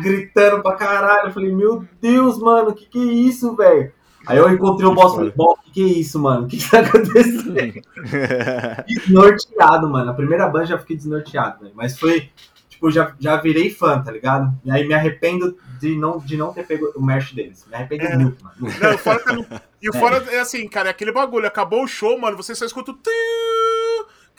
gritando 0.00 0.62
pra 0.62 0.76
caralho. 0.76 1.30
Eu 1.30 1.32
falei, 1.32 1.52
meu 1.52 1.84
Deus, 2.00 2.38
mano, 2.38 2.72
que 2.72 2.86
que 2.86 2.98
é 3.10 3.12
isso, 3.12 3.56
velho? 3.56 3.92
Aí 4.26 4.36
eu 4.38 4.48
encontrei 4.52 4.86
o 4.88 4.94
boss, 4.94 5.14
falei, 5.14 5.32
"Boss, 5.34 5.58
que 5.64 5.70
que 5.72 5.82
é 5.82 5.86
isso, 5.98 6.18
mano? 6.18 6.44
O 6.44 6.48
que 6.48 6.58
que 6.58 6.70
tá 6.70 6.80
acontecendo? 6.80 7.54
desnorteado, 8.86 9.88
mano. 9.88 10.10
A 10.10 10.14
primeira 10.14 10.48
banda 10.48 10.66
já 10.66 10.78
fiquei 10.78 10.96
desnorteado, 10.96 11.60
velho. 11.60 11.72
Mas 11.74 11.98
foi, 11.98 12.30
tipo, 12.68 12.90
já, 12.90 13.12
já 13.18 13.36
virei 13.36 13.70
fã, 13.70 14.00
tá 14.02 14.10
ligado? 14.12 14.52
E 14.64 14.70
aí 14.70 14.86
me 14.86 14.94
arrependo 14.94 15.56
de 15.80 15.96
não, 15.96 16.18
de 16.18 16.36
não 16.36 16.52
ter 16.52 16.66
pego 16.66 16.92
o 16.94 17.02
merch 17.02 17.32
deles. 17.34 17.64
Me 17.68 17.74
arrependo 17.74 18.04
É. 18.04 18.16
muito, 18.16 18.44
mano. 18.44 18.56
Não, 18.60 18.98
fora 18.98 19.18
que 19.22 19.30
eu 19.30 19.36
não- 19.36 19.46
E 19.82 19.88
o 19.88 19.92
fora 19.98 20.16
é 20.30 20.40
assim, 20.40 20.68
cara, 20.68 20.88
é 20.88 20.90
aquele 20.90 21.12
bagulho. 21.12 21.46
Acabou 21.46 21.82
o 21.84 21.88
show, 21.88 22.18
mano, 22.20 22.36
você 22.36 22.54
só 22.54 22.64
escuta 22.66 22.92
o. 22.92 22.98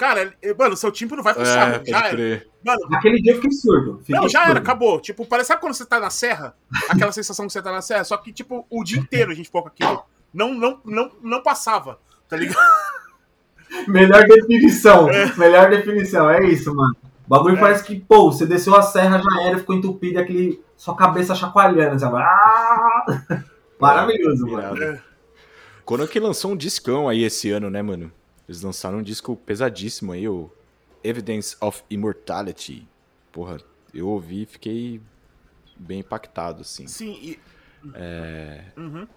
Cara, 0.02 0.34
é- 0.42 0.54
mano, 0.56 0.76
seu 0.76 0.92
timbre 0.92 1.16
não 1.16 1.24
vai 1.24 1.36
funcionar. 1.36 1.76
é, 1.76 1.86
já 1.86 2.08
era. 2.08 2.44
Mano, 2.66 2.90
Naquele 2.90 3.22
dia 3.22 3.34
eu 3.34 3.36
fiquei 3.36 3.52
surdo. 3.52 4.00
Fiquei 4.00 4.16
não, 4.16 4.28
já 4.28 4.40
surdo. 4.40 4.50
era, 4.50 4.60
acabou. 4.60 5.00
Tipo, 5.00 5.28
parece, 5.28 5.50
sabe 5.50 5.62
quando 5.62 5.76
você 5.76 5.86
tá 5.86 6.00
na 6.00 6.10
serra? 6.10 6.56
Aquela 6.90 7.12
sensação 7.12 7.46
que 7.46 7.54
você 7.54 7.62
tá 7.62 7.72
na 7.72 7.84
serra? 7.84 8.04
Só 8.04 8.18
que, 8.18 8.34
tipo, 8.34 8.66
o 8.68 8.84
dia 8.84 8.98
inteiro 8.98 9.30
a 9.32 9.36
gente 9.36 9.46
ficou 9.46 9.62
com 9.62 9.68
aquilo. 9.68 10.04
Não, 10.34 10.56
não, 10.56 10.82
não, 10.84 11.12
não 11.22 11.44
passava, 11.44 12.00
tá 12.28 12.36
ligado? 12.36 12.58
Melhor 13.88 14.26
definição. 14.26 15.06
Melhor 15.38 15.70
definição. 15.70 16.28
É 16.32 16.48
isso, 16.48 16.74
mano. 16.74 16.96
O 17.24 17.30
bagulho 17.30 17.60
parece 17.60 17.84
que, 17.84 18.00
pô, 18.00 18.32
você 18.32 18.48
desceu 18.48 18.74
a 18.76 18.82
serra, 18.82 19.22
já 19.22 19.44
era, 19.44 19.60
ficou 19.60 19.76
entupido, 19.76 20.20
aquele. 20.20 20.64
Sua 20.76 20.96
cabeça 20.96 21.36
chacoalhando, 21.36 22.00
sabe? 22.00 22.18
Ah! 22.18 23.44
Maravilhoso, 23.80 24.48
mano. 24.48 25.00
Quando 25.86 26.08
que 26.08 26.20
lançou 26.20 26.54
um 26.54 26.58
discão 26.58 27.08
aí 27.08 27.24
esse 27.24 27.52
ano, 27.52 27.70
né, 27.70 27.84
mano? 27.84 28.12
Eles 28.48 28.62
lançaram 28.62 29.00
um 29.00 29.04
disco 29.04 29.36
pesadíssimo 29.36 30.12
aí, 30.12 30.28
o 30.28 30.52
Evidence 31.04 31.56
of 31.62 31.84
Immortality. 31.90 32.88
Porra, 33.32 33.58
eu 33.94 34.08
ouvi 34.08 34.44
e 34.44 34.46
fiquei 34.46 35.02
bem 35.76 36.00
impactado, 36.00 36.62
assim. 36.62 36.88
Sim, 36.88 37.18
e. 37.22 37.40
Uhum. 38.78 39.08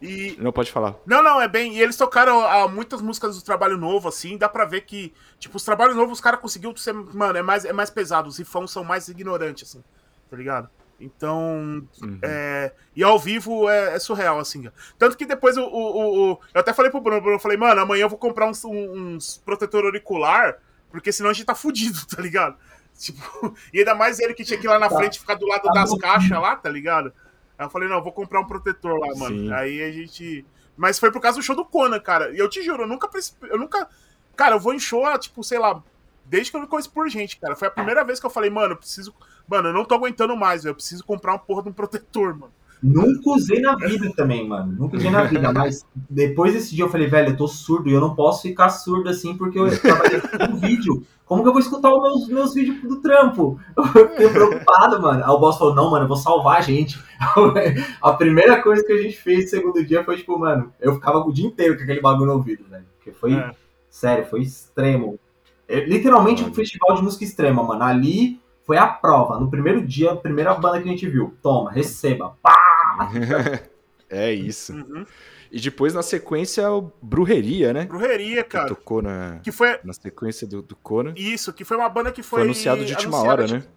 E. 0.00 0.36
Não 0.38 0.52
pode 0.52 0.70
falar. 0.70 0.96
Não, 1.04 1.22
não, 1.22 1.40
é 1.40 1.48
bem. 1.48 1.76
E 1.76 1.80
eles 1.80 1.96
tocaram 1.96 2.40
ah, 2.40 2.68
muitas 2.68 3.00
músicas 3.00 3.36
do 3.36 3.42
trabalho 3.42 3.76
novo, 3.76 4.08
assim. 4.08 4.36
Dá 4.36 4.48
pra 4.48 4.64
ver 4.64 4.82
que, 4.82 5.12
tipo, 5.38 5.56
os 5.56 5.64
trabalhos 5.64 5.96
novos 5.96 6.14
os 6.14 6.20
caras 6.20 6.40
conseguiu 6.40 6.76
ser. 6.76 6.92
Mano, 6.92 7.38
é 7.38 7.42
mais, 7.42 7.64
é 7.64 7.72
mais 7.72 7.90
pesado. 7.90 8.28
Os 8.28 8.38
rifões 8.38 8.70
são 8.70 8.84
mais 8.84 9.08
ignorantes, 9.08 9.68
assim. 9.68 9.84
Tá 10.30 10.36
ligado? 10.36 10.70
Então. 11.00 11.86
Uhum. 12.02 12.18
É, 12.22 12.72
e 12.96 13.02
ao 13.04 13.18
vivo 13.18 13.68
é, 13.68 13.94
é 13.94 13.98
surreal, 13.98 14.38
assim. 14.38 14.62
cara. 14.64 14.74
Tanto 14.98 15.16
que 15.16 15.24
depois 15.24 15.56
o, 15.56 15.62
o, 15.62 15.66
o- 15.66 16.32
o- 16.32 16.40
Eu 16.54 16.60
até 16.60 16.72
falei 16.72 16.90
pro 16.90 17.00
Bruno, 17.00 17.20
Bruno, 17.20 17.36
eu 17.36 17.40
falei, 17.40 17.56
mano, 17.56 17.80
amanhã 17.80 18.02
eu 18.02 18.08
vou 18.08 18.18
comprar 18.18 18.46
uns, 18.48 18.64
uns 18.64 19.38
protetor 19.44 19.84
auricular, 19.84 20.58
porque 20.90 21.12
senão 21.12 21.30
a 21.30 21.32
gente 21.32 21.46
tá 21.46 21.54
fudido, 21.54 21.98
tá 22.14 22.20
ligado? 22.20 22.56
Tipo, 22.98 23.54
e 23.72 23.78
ainda 23.78 23.94
mais 23.94 24.18
ele 24.18 24.34
que 24.34 24.44
tinha 24.44 24.58
que 24.58 24.66
ir 24.66 24.70
lá 24.70 24.78
na 24.78 24.88
Tá. 24.88 24.96
frente 24.96 25.20
ficar 25.20 25.34
do 25.34 25.46
lado 25.46 25.62
Tá 25.62 25.72
das 25.72 25.90
bom. 25.90 25.98
caixas 25.98 26.30
lá, 26.40 26.56
tá 26.56 26.68
ligado? 26.68 27.12
Aí 27.56 27.64
eu 27.66 27.70
falei, 27.70 27.88
não, 27.88 27.96
eu 27.98 28.02
vou 28.02 28.12
comprar 28.12 28.40
um 28.40 28.46
protetor 28.46 28.98
lá, 28.98 29.14
mano. 29.16 29.36
Sim. 29.38 29.52
Aí 29.52 29.82
a 29.82 29.92
gente. 29.92 30.44
Mas 30.76 30.98
foi 30.98 31.10
por 31.12 31.20
causa 31.20 31.38
do 31.38 31.42
show 31.44 31.54
do 31.56 31.64
Conan, 31.64 31.98
cara. 32.00 32.30
E 32.34 32.38
eu 32.38 32.48
te 32.48 32.62
juro, 32.62 32.82
eu 32.84 32.86
nunca. 32.88 33.06
preci- 33.08 33.34
Eu 33.42 33.58
nunca. 33.58 33.88
Cara, 34.36 34.56
eu 34.56 34.60
vou 34.60 34.72
em 34.74 34.78
show, 34.78 35.04
tipo, 35.18 35.42
sei 35.44 35.58
lá, 35.58 35.82
desde 36.24 36.50
que 36.52 36.56
eu 36.56 36.60
me 36.60 36.66
conheço 36.68 36.90
por 36.92 37.08
gente, 37.08 37.36
cara. 37.38 37.54
Foi 37.56 37.66
a 37.68 37.70
primeira 37.70 38.04
vez 38.04 38.18
que 38.20 38.26
eu 38.26 38.30
falei, 38.30 38.50
mano, 38.50 38.72
eu 38.74 38.76
preciso. 38.76 39.12
Mano, 39.48 39.68
eu 39.68 39.72
não 39.72 39.84
tô 39.84 39.94
aguentando 39.94 40.36
mais. 40.36 40.64
Eu 40.64 40.74
preciso 40.74 41.04
comprar 41.04 41.32
uma 41.32 41.38
porra 41.38 41.62
de 41.62 41.68
um 41.70 41.72
protetor, 41.72 42.34
mano. 42.38 42.52
Nunca 42.80 43.30
usei 43.30 43.60
na 43.60 43.74
vida 43.74 44.12
também, 44.14 44.46
mano. 44.46 44.72
Nunca 44.72 44.96
usei 44.96 45.10
na 45.10 45.24
vida, 45.24 45.52
mas 45.52 45.84
depois 46.08 46.52
desse 46.54 46.76
dia 46.76 46.84
eu 46.84 46.88
falei, 46.88 47.08
velho, 47.08 47.30
eu 47.30 47.36
tô 47.36 47.48
surdo 47.48 47.88
e 47.88 47.92
eu 47.92 48.00
não 48.00 48.14
posso 48.14 48.42
ficar 48.42 48.68
surdo 48.70 49.08
assim 49.08 49.36
porque 49.36 49.58
eu 49.58 49.66
trabalhei 49.80 50.20
no 50.48 50.56
vídeo. 50.58 51.04
Como 51.26 51.42
que 51.42 51.48
eu 51.48 51.52
vou 51.52 51.60
escutar 51.60 51.92
os 51.92 52.00
meus, 52.00 52.28
meus 52.28 52.54
vídeos 52.54 52.80
do 52.82 53.02
trampo? 53.02 53.58
Eu 53.76 53.84
fiquei 54.10 54.28
preocupado, 54.30 55.02
mano. 55.02 55.24
Aí 55.24 55.30
o 55.30 55.38
boss 55.38 55.58
falou, 55.58 55.74
não, 55.74 55.90
mano, 55.90 56.04
eu 56.04 56.08
vou 56.08 56.16
salvar 56.16 56.58
a 56.58 56.60
gente. 56.62 56.98
A 58.00 58.12
primeira 58.12 58.62
coisa 58.62 58.82
que 58.84 58.92
a 58.92 59.02
gente 59.02 59.16
fez 59.18 59.44
no 59.44 59.50
segundo 59.50 59.84
dia 59.84 60.04
foi, 60.04 60.16
tipo, 60.16 60.38
mano, 60.38 60.72
eu 60.80 60.94
ficava 60.94 61.18
o 61.18 61.32
dia 61.32 61.46
inteiro 61.46 61.76
com 61.76 61.82
aquele 61.82 62.00
bagulho 62.00 62.26
no 62.26 62.34
ouvido, 62.34 62.64
velho. 62.70 62.84
Porque 62.96 63.10
foi, 63.10 63.34
É. 63.34 63.50
sério, 63.90 64.24
foi 64.26 64.40
extremo. 64.40 65.18
É, 65.66 65.84
literalmente 65.84 66.42
um 66.44 66.54
festival 66.54 66.94
de 66.96 67.02
música 67.02 67.24
extrema, 67.24 67.62
mano. 67.62 67.82
Ali 67.82 68.40
foi 68.68 68.76
a 68.76 68.86
prova. 68.86 69.40
No 69.40 69.50
primeiro 69.50 69.80
dia, 69.80 70.12
a 70.12 70.16
primeira 70.16 70.54
banda 70.54 70.82
que 70.82 70.88
a 70.90 70.92
gente 70.92 71.08
viu. 71.08 71.34
Toma, 71.42 71.72
receba. 71.72 72.36
Pá! 72.42 73.10
é 74.10 74.30
isso. 74.30 74.74
Uhum. 74.74 75.06
E 75.50 75.58
depois, 75.58 75.94
na 75.94 76.02
sequência, 76.02 76.70
o 76.70 76.92
Brujeria, 77.00 77.72
né? 77.72 77.86
Brujeria, 77.86 78.44
Que 78.44 78.50
cara. 78.50 78.68
tocou 78.68 79.00
na, 79.00 79.40
Que 79.42 79.50
foi. 79.50 79.80
na 79.82 79.94
sequência 79.94 80.46
do, 80.46 80.60
do 80.60 80.76
Conan. 80.76 81.14
Isso, 81.16 81.50
que 81.50 81.64
foi 81.64 81.78
uma 81.78 81.88
banda 81.88 82.12
que 82.12 82.22
foi. 82.22 82.40
Foi 82.40 82.42
anunciado 82.42 82.84
de 82.84 82.92
última 82.92 83.22
hora, 83.22 83.46
né? 83.46 83.60
tipo, 83.60 83.72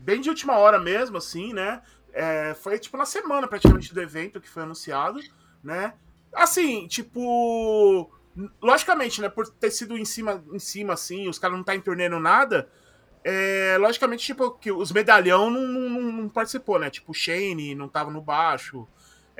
Bem 0.00 0.20
de 0.20 0.28
última 0.28 0.58
hora 0.58 0.80
mesmo, 0.80 1.16
assim, 1.16 1.52
né? 1.52 1.80
É, 2.12 2.52
foi 2.54 2.80
tipo 2.80 2.96
na 2.96 3.06
semana 3.06 3.46
praticamente 3.46 3.94
do 3.94 4.00
evento 4.02 4.40
que 4.40 4.50
foi 4.50 4.64
anunciado, 4.64 5.20
né? 5.62 5.94
Assim, 6.32 6.88
tipo. 6.88 8.10
Logicamente, 8.60 9.20
né? 9.20 9.28
Por 9.28 9.48
ter 9.48 9.70
sido 9.70 9.96
em 9.96 10.04
cima, 10.04 10.42
em 10.52 10.58
cima 10.58 10.94
assim, 10.94 11.28
os 11.28 11.38
caras 11.38 11.56
não 11.56 11.62
tá 11.62 11.76
entornando 11.76 12.18
nada. 12.18 12.68
É, 13.22 13.76
logicamente, 13.78 14.24
tipo, 14.24 14.50
que 14.52 14.72
os 14.72 14.90
medalhão 14.92 15.50
não, 15.50 15.60
não, 15.66 16.00
não- 16.12 16.28
participou, 16.28 16.78
né? 16.78 16.88
Tipo, 16.88 17.12
o 17.12 17.14
Shane 17.14 17.74
não 17.74 17.88
tava 17.88 18.10
no 18.10 18.20
baixo. 18.20 18.86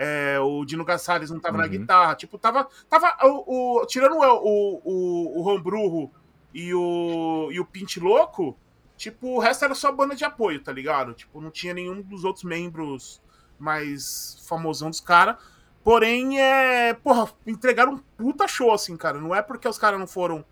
é, 0.02 0.38
o 0.40 0.64
Dino 0.64 0.82
Gassares 0.84 1.30
não 1.30 1.38
tava 1.38 1.58
na 1.58 1.64
Uhum. 1.64 1.70
guitarra. 1.70 2.14
Tipo, 2.14 2.38
tava. 2.38 2.66
tava 2.88 3.14
o, 3.26 3.80
o- 3.82 3.86
tirando 3.86 4.14
o, 4.16 4.80
o, 4.84 5.42
o, 5.42 5.54
o 5.54 6.10
e 6.54 6.74
o, 6.74 7.48
e 7.52 7.60
o 7.60 7.64
Pint 7.66 7.98
Louco, 7.98 8.56
tipo, 8.96 9.28
o 9.36 9.38
resto 9.38 9.64
era 9.64 9.74
só 9.74 9.92
banda 9.92 10.16
de 10.16 10.24
apoio, 10.24 10.58
tá 10.62 10.72
ligado? 10.72 11.12
Tipo, 11.12 11.40
não 11.40 11.50
tinha 11.50 11.74
nenhum 11.74 12.00
dos 12.00 12.24
outros 12.24 12.44
membros 12.44 13.20
mais 13.58 14.42
famosão 14.48 14.88
dos 14.90 15.00
caras. 15.00 15.36
Porém, 15.84 16.40
é. 16.40 16.94
Porra, 16.94 17.30
entregaram 17.46 17.92
um 17.92 17.98
puta 17.98 18.48
show, 18.48 18.72
assim, 18.72 18.96
cara. 18.96 19.18
Não 19.20 19.34
é 19.34 19.42
porque 19.42 19.68
os 19.68 19.78
caras 19.78 19.98
não 20.00 20.06
foram 20.06 20.44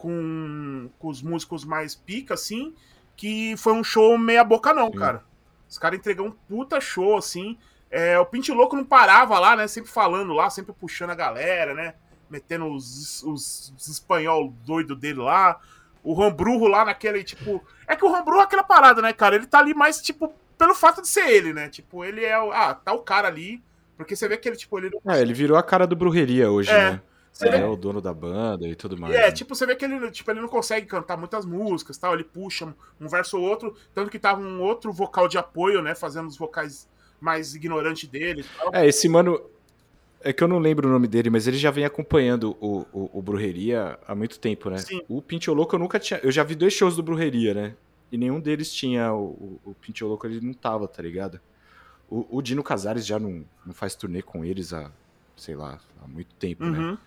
com, 0.00 0.88
com 0.98 1.08
os 1.08 1.20
músicos 1.20 1.62
mais 1.62 1.94
pica, 1.94 2.32
assim, 2.34 2.74
que 3.14 3.54
foi 3.58 3.74
um 3.74 3.84
show 3.84 4.16
meia 4.16 4.42
boca, 4.42 4.72
não, 4.72 4.90
Sim. 4.90 4.98
cara. 4.98 5.22
Os 5.68 5.76
caras 5.78 5.98
entregaram 5.98 6.30
um 6.30 6.32
puta 6.32 6.80
show, 6.80 7.18
assim. 7.18 7.58
É, 7.90 8.18
o 8.18 8.24
Pinte 8.24 8.50
Louco 8.50 8.74
não 8.74 8.84
parava 8.84 9.38
lá, 9.38 9.54
né? 9.54 9.68
Sempre 9.68 9.90
falando 9.90 10.32
lá, 10.32 10.48
sempre 10.48 10.72
puxando 10.72 11.10
a 11.10 11.14
galera, 11.14 11.74
né? 11.74 11.94
Metendo 12.30 12.66
os, 12.72 13.22
os, 13.24 13.74
os 13.76 13.88
espanhol 13.88 14.52
doido 14.64 14.96
dele 14.96 15.20
lá. 15.20 15.60
O 16.02 16.14
Rambrurro 16.14 16.66
lá 16.66 16.84
naquele, 16.84 17.22
tipo. 17.22 17.62
É 17.86 17.94
que 17.94 18.04
o 18.04 18.10
Rambrurro 18.10 18.40
é 18.40 18.44
aquela 18.44 18.62
parada, 18.64 19.02
né, 19.02 19.12
cara? 19.12 19.36
Ele 19.36 19.46
tá 19.46 19.58
ali 19.58 19.74
mais, 19.74 20.00
tipo, 20.00 20.32
pelo 20.56 20.74
fato 20.74 21.02
de 21.02 21.08
ser 21.08 21.28
ele, 21.28 21.52
né? 21.52 21.68
Tipo, 21.68 22.04
ele 22.04 22.24
é 22.24 22.40
o. 22.40 22.50
Ah, 22.52 22.74
tá 22.74 22.92
o 22.92 23.00
cara 23.00 23.28
ali. 23.28 23.62
Porque 23.98 24.16
você 24.16 24.26
vê 24.26 24.38
que 24.38 24.48
ele, 24.48 24.56
tipo, 24.56 24.78
ele 24.78 24.90
É, 25.06 25.20
ele 25.20 25.34
virou 25.34 25.58
a 25.58 25.62
cara 25.62 25.86
do 25.86 25.94
Brujeria 25.94 26.50
hoje, 26.50 26.70
É. 26.70 26.92
né? 26.92 27.02
Você 27.32 27.48
é, 27.48 27.58
vê... 27.58 27.64
o 27.64 27.76
dono 27.76 28.00
da 28.00 28.12
banda 28.12 28.66
e 28.66 28.74
tudo 28.74 28.98
mais. 28.98 29.14
É, 29.14 29.26
né? 29.26 29.32
tipo, 29.32 29.54
você 29.54 29.64
vê 29.66 29.74
que 29.74 29.84
ele, 29.84 30.10
tipo, 30.10 30.30
ele 30.30 30.40
não 30.40 30.48
consegue 30.48 30.86
cantar 30.86 31.16
muitas 31.16 31.44
músicas 31.44 31.96
tal, 31.96 32.14
ele 32.14 32.24
puxa 32.24 32.74
um 33.00 33.08
verso 33.08 33.38
ou 33.38 33.44
outro, 33.44 33.74
tanto 33.94 34.10
que 34.10 34.18
tava 34.18 34.40
um 34.40 34.60
outro 34.60 34.92
vocal 34.92 35.28
de 35.28 35.38
apoio, 35.38 35.80
né, 35.80 35.94
fazendo 35.94 36.28
os 36.28 36.36
vocais 36.36 36.88
mais 37.20 37.54
ignorantes 37.54 38.08
dele. 38.08 38.44
Tal. 38.58 38.74
É, 38.74 38.86
esse 38.86 39.08
mano, 39.08 39.40
é 40.22 40.32
que 40.32 40.44
eu 40.44 40.48
não 40.48 40.58
lembro 40.58 40.88
o 40.88 40.92
nome 40.92 41.08
dele, 41.08 41.30
mas 41.30 41.46
ele 41.46 41.56
já 41.56 41.70
vem 41.70 41.84
acompanhando 41.84 42.56
o, 42.60 42.86
o, 42.92 43.10
o 43.18 43.22
Brujeria 43.22 43.98
há 44.06 44.14
muito 44.14 44.38
tempo, 44.38 44.68
né? 44.68 44.78
Sim. 44.78 45.00
O 45.08 45.22
Pintioloco 45.22 45.74
eu 45.74 45.78
nunca 45.78 45.98
tinha. 45.98 46.20
Eu 46.22 46.30
já 46.30 46.44
vi 46.44 46.54
dois 46.54 46.74
shows 46.74 46.96
do 46.96 47.02
Brujeria, 47.02 47.54
né? 47.54 47.74
E 48.12 48.18
nenhum 48.18 48.38
deles 48.38 48.72
tinha. 48.72 49.12
O, 49.14 49.58
o, 49.64 49.70
o 49.70 49.74
Pintioloco 49.74 50.26
ele 50.26 50.40
não 50.40 50.52
tava, 50.52 50.86
tá 50.86 51.02
ligado? 51.02 51.40
O, 52.08 52.38
o, 52.38 52.42
Dino 52.42 52.62
Casares 52.62 53.06
já 53.06 53.18
não, 53.18 53.44
não 53.64 53.72
faz 53.72 53.94
turnê 53.94 54.20
com 54.20 54.44
eles 54.44 54.72
há, 54.72 54.90
sei 55.40 55.54
lá, 55.54 55.78
há 56.02 56.06
muito 56.06 56.34
tempo, 56.34 56.64
né? 56.64 56.78
uhum. 56.78 56.90
né? 56.92 56.98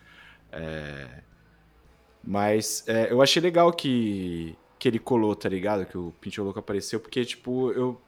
É... 0.52 1.08
Mas 2.24 2.84
é, 2.88 3.12
eu 3.12 3.22
achei 3.22 3.42
legal 3.42 3.72
que, 3.74 4.56
que 4.80 4.88
ele 4.88 5.00
colou, 5.00 5.36
tá 5.36 5.50
ligado? 5.50 5.86
Que 5.86 5.98
o 5.98 6.14
Pintioloco 6.22 6.58
apareceu, 6.58 7.00
porque, 7.00 7.26
tipo, 7.26 7.72
eu. 7.72 8.02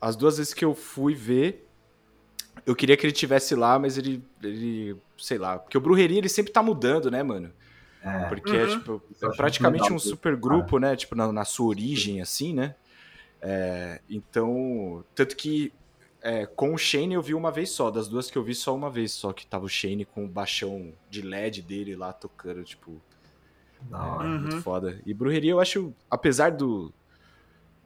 As 0.00 0.16
duas 0.16 0.38
vezes 0.38 0.54
que 0.54 0.64
eu 0.64 0.74
fui 0.74 1.14
ver 1.14 1.70
eu 2.66 2.74
queria 2.74 2.96
que 2.96 3.06
ele 3.06 3.12
tivesse 3.12 3.54
lá, 3.54 3.78
mas 3.78 3.96
ele, 3.96 4.22
ele 4.42 4.96
sei 5.16 5.38
lá, 5.38 5.58
porque 5.58 5.76
o 5.76 5.80
Brujeria 5.80 6.18
ele 6.18 6.28
sempre 6.28 6.52
tá 6.52 6.62
mudando, 6.62 7.10
né, 7.10 7.22
mano? 7.22 7.52
É. 8.02 8.24
Porque 8.28 8.56
é, 8.56 8.64
uhum. 8.64 8.72
é, 8.72 8.78
tipo, 8.78 9.02
é 9.22 9.28
praticamente 9.36 9.92
um 9.92 9.98
super 9.98 10.36
grupo, 10.36 10.78
né? 10.78 10.96
Tipo, 10.96 11.14
na, 11.14 11.32
na 11.32 11.44
sua 11.44 11.66
origem, 11.66 12.20
assim, 12.20 12.54
né? 12.54 12.74
É, 13.42 14.00
então, 14.08 15.04
tanto 15.14 15.36
que 15.36 15.72
é, 16.22 16.46
com 16.46 16.74
o 16.74 16.78
Shane 16.78 17.14
eu 17.14 17.22
vi 17.22 17.34
uma 17.34 17.50
vez 17.50 17.70
só, 17.70 17.90
das 17.90 18.08
duas 18.08 18.30
que 18.30 18.36
eu 18.36 18.44
vi 18.44 18.54
só 18.54 18.74
uma 18.74 18.90
vez 18.90 19.12
só, 19.12 19.32
que 19.32 19.46
tava 19.46 19.64
o 19.64 19.68
Shane 19.68 20.04
com 20.04 20.24
o 20.24 20.28
baixão 20.28 20.92
de 21.08 21.22
LED 21.22 21.62
dele 21.62 21.96
lá 21.96 22.12
tocando, 22.12 22.62
tipo. 22.62 23.00
Não, 23.88 24.22
é, 24.22 24.26
uhum. 24.26 24.40
muito 24.40 24.60
foda. 24.60 25.00
E 25.06 25.14
Brujeria 25.14 25.52
eu 25.52 25.60
acho, 25.60 25.94
apesar 26.10 26.50
do, 26.52 26.92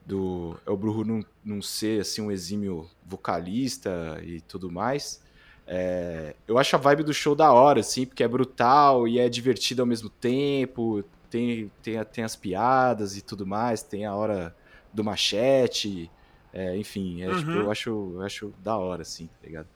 do 0.05 0.59
El 0.67 0.77
Brujo 0.77 1.05
não, 1.05 1.25
não 1.45 1.63
ser 1.63 2.01
assim 2.01 2.21
um 2.21 2.31
exímio 2.31 2.91
vocalista 3.07 4.21
e 4.23 4.41
tudo 4.41 4.71
mais. 4.71 5.23
É, 5.67 6.35
eu 6.47 6.59
acho 6.59 6.77
a 6.77 6.79
vibe 6.79 7.05
do 7.05 7.15
show 7.15 7.35
da 7.35 7.53
hora, 7.53 7.81
assim, 7.81 8.05
porque 8.05 8.23
é 8.23 8.29
brutal 8.29 9.09
e 9.09 9.19
é 9.19 9.29
divertido 9.29 9.83
ao 9.83 9.87
mesmo 9.87 10.11
tempo. 10.11 11.05
Tem, 11.31 11.71
tem, 11.83 12.05
tem 12.05 12.25
as 12.25 12.37
piadas 12.37 13.17
e 13.17 13.23
tudo 13.23 13.47
mais, 13.47 13.83
tem 13.83 14.05
a 14.05 14.15
hora 14.15 14.55
do 14.93 15.05
machete. 15.05 16.11
É, 16.57 16.77
enfim, 16.77 17.21
é, 17.21 17.29
uhum. 17.29 17.39
tipo, 17.39 17.51
eu 17.51 17.71
acho, 17.71 18.13
eu 18.15 18.23
acho 18.23 18.53
da 18.63 18.77
hora, 18.77 19.03
assim, 19.03 19.27
tá 19.27 19.47
ligado? 19.47 19.67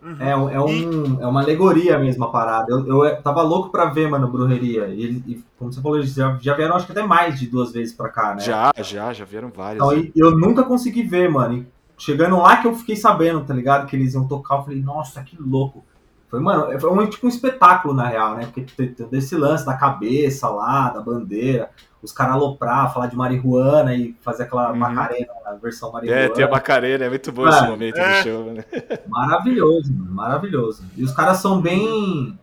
Uhum. 0.00 0.16
É, 0.20 0.30
é, 0.30 0.60
um, 0.60 1.20
é 1.20 1.26
uma 1.26 1.42
alegoria 1.42 1.98
mesmo 1.98 2.24
a 2.24 2.30
parada. 2.30 2.70
Eu, 2.70 3.04
eu 3.04 3.22
tava 3.22 3.42
louco 3.42 3.70
pra 3.70 3.86
ver, 3.86 4.08
mano, 4.08 4.28
Brujeria. 4.28 4.86
E, 4.86 5.16
e 5.26 5.44
como 5.58 5.72
você 5.72 5.82
falou, 5.82 5.98
eles 5.98 6.14
já, 6.14 6.38
já 6.40 6.54
vieram 6.54 6.76
acho 6.76 6.86
que 6.86 6.92
até 6.92 7.02
mais 7.02 7.40
de 7.40 7.48
duas 7.48 7.72
vezes 7.72 7.92
pra 7.92 8.08
cá, 8.08 8.36
né? 8.36 8.40
Já, 8.40 8.72
já, 8.78 9.12
já 9.12 9.24
vieram 9.24 9.50
várias. 9.50 9.84
Então, 9.84 10.00
né? 10.00 10.10
eu 10.14 10.30
nunca 10.30 10.62
consegui 10.62 11.02
ver, 11.02 11.28
mano. 11.28 11.58
E 11.58 11.66
chegando 11.98 12.38
lá 12.38 12.56
que 12.58 12.68
eu 12.68 12.74
fiquei 12.74 12.94
sabendo, 12.94 13.44
tá 13.44 13.52
ligado? 13.52 13.86
Que 13.88 13.96
eles 13.96 14.14
iam 14.14 14.28
tocar, 14.28 14.58
eu 14.58 14.62
falei, 14.62 14.80
nossa, 14.80 15.22
que 15.24 15.36
louco. 15.38 15.84
Foi, 16.30 16.40
mano, 16.40 16.78
foi 16.80 16.90
um, 16.90 17.06
tipo 17.06 17.26
um 17.26 17.28
espetáculo, 17.28 17.92
na 17.92 18.06
real, 18.06 18.36
né? 18.36 18.46
Porque 18.46 18.62
tem 18.62 19.08
desse 19.08 19.34
lance 19.36 19.66
da 19.66 19.76
cabeça 19.76 20.48
lá, 20.48 20.90
da 20.90 21.00
bandeira 21.00 21.70
os 22.02 22.12
caras 22.12 22.34
aloprar, 22.34 22.92
falar 22.92 23.06
de 23.06 23.16
marihuana 23.16 23.94
e 23.94 24.16
fazer 24.22 24.44
aquela 24.44 24.70
uhum. 24.70 24.78
Macarena, 24.78 25.32
a 25.44 25.52
versão 25.54 25.92
marihuana. 25.92 26.22
É, 26.22 26.28
tem 26.28 26.44
a 26.44 26.48
Macarena, 26.48 27.04
é 27.04 27.08
muito 27.08 27.30
bom 27.30 27.46
esse 27.46 27.66
momento 27.66 27.98
é. 27.98 28.22
do 28.22 28.28
show, 28.28 28.44
né? 28.52 28.64
Maravilhoso, 29.06 29.92
mano, 29.92 30.12
maravilhoso. 30.12 30.84
E 30.96 31.02
os 31.02 31.12
caras 31.12 31.38
são 31.38 31.60
bem, 31.60 32.38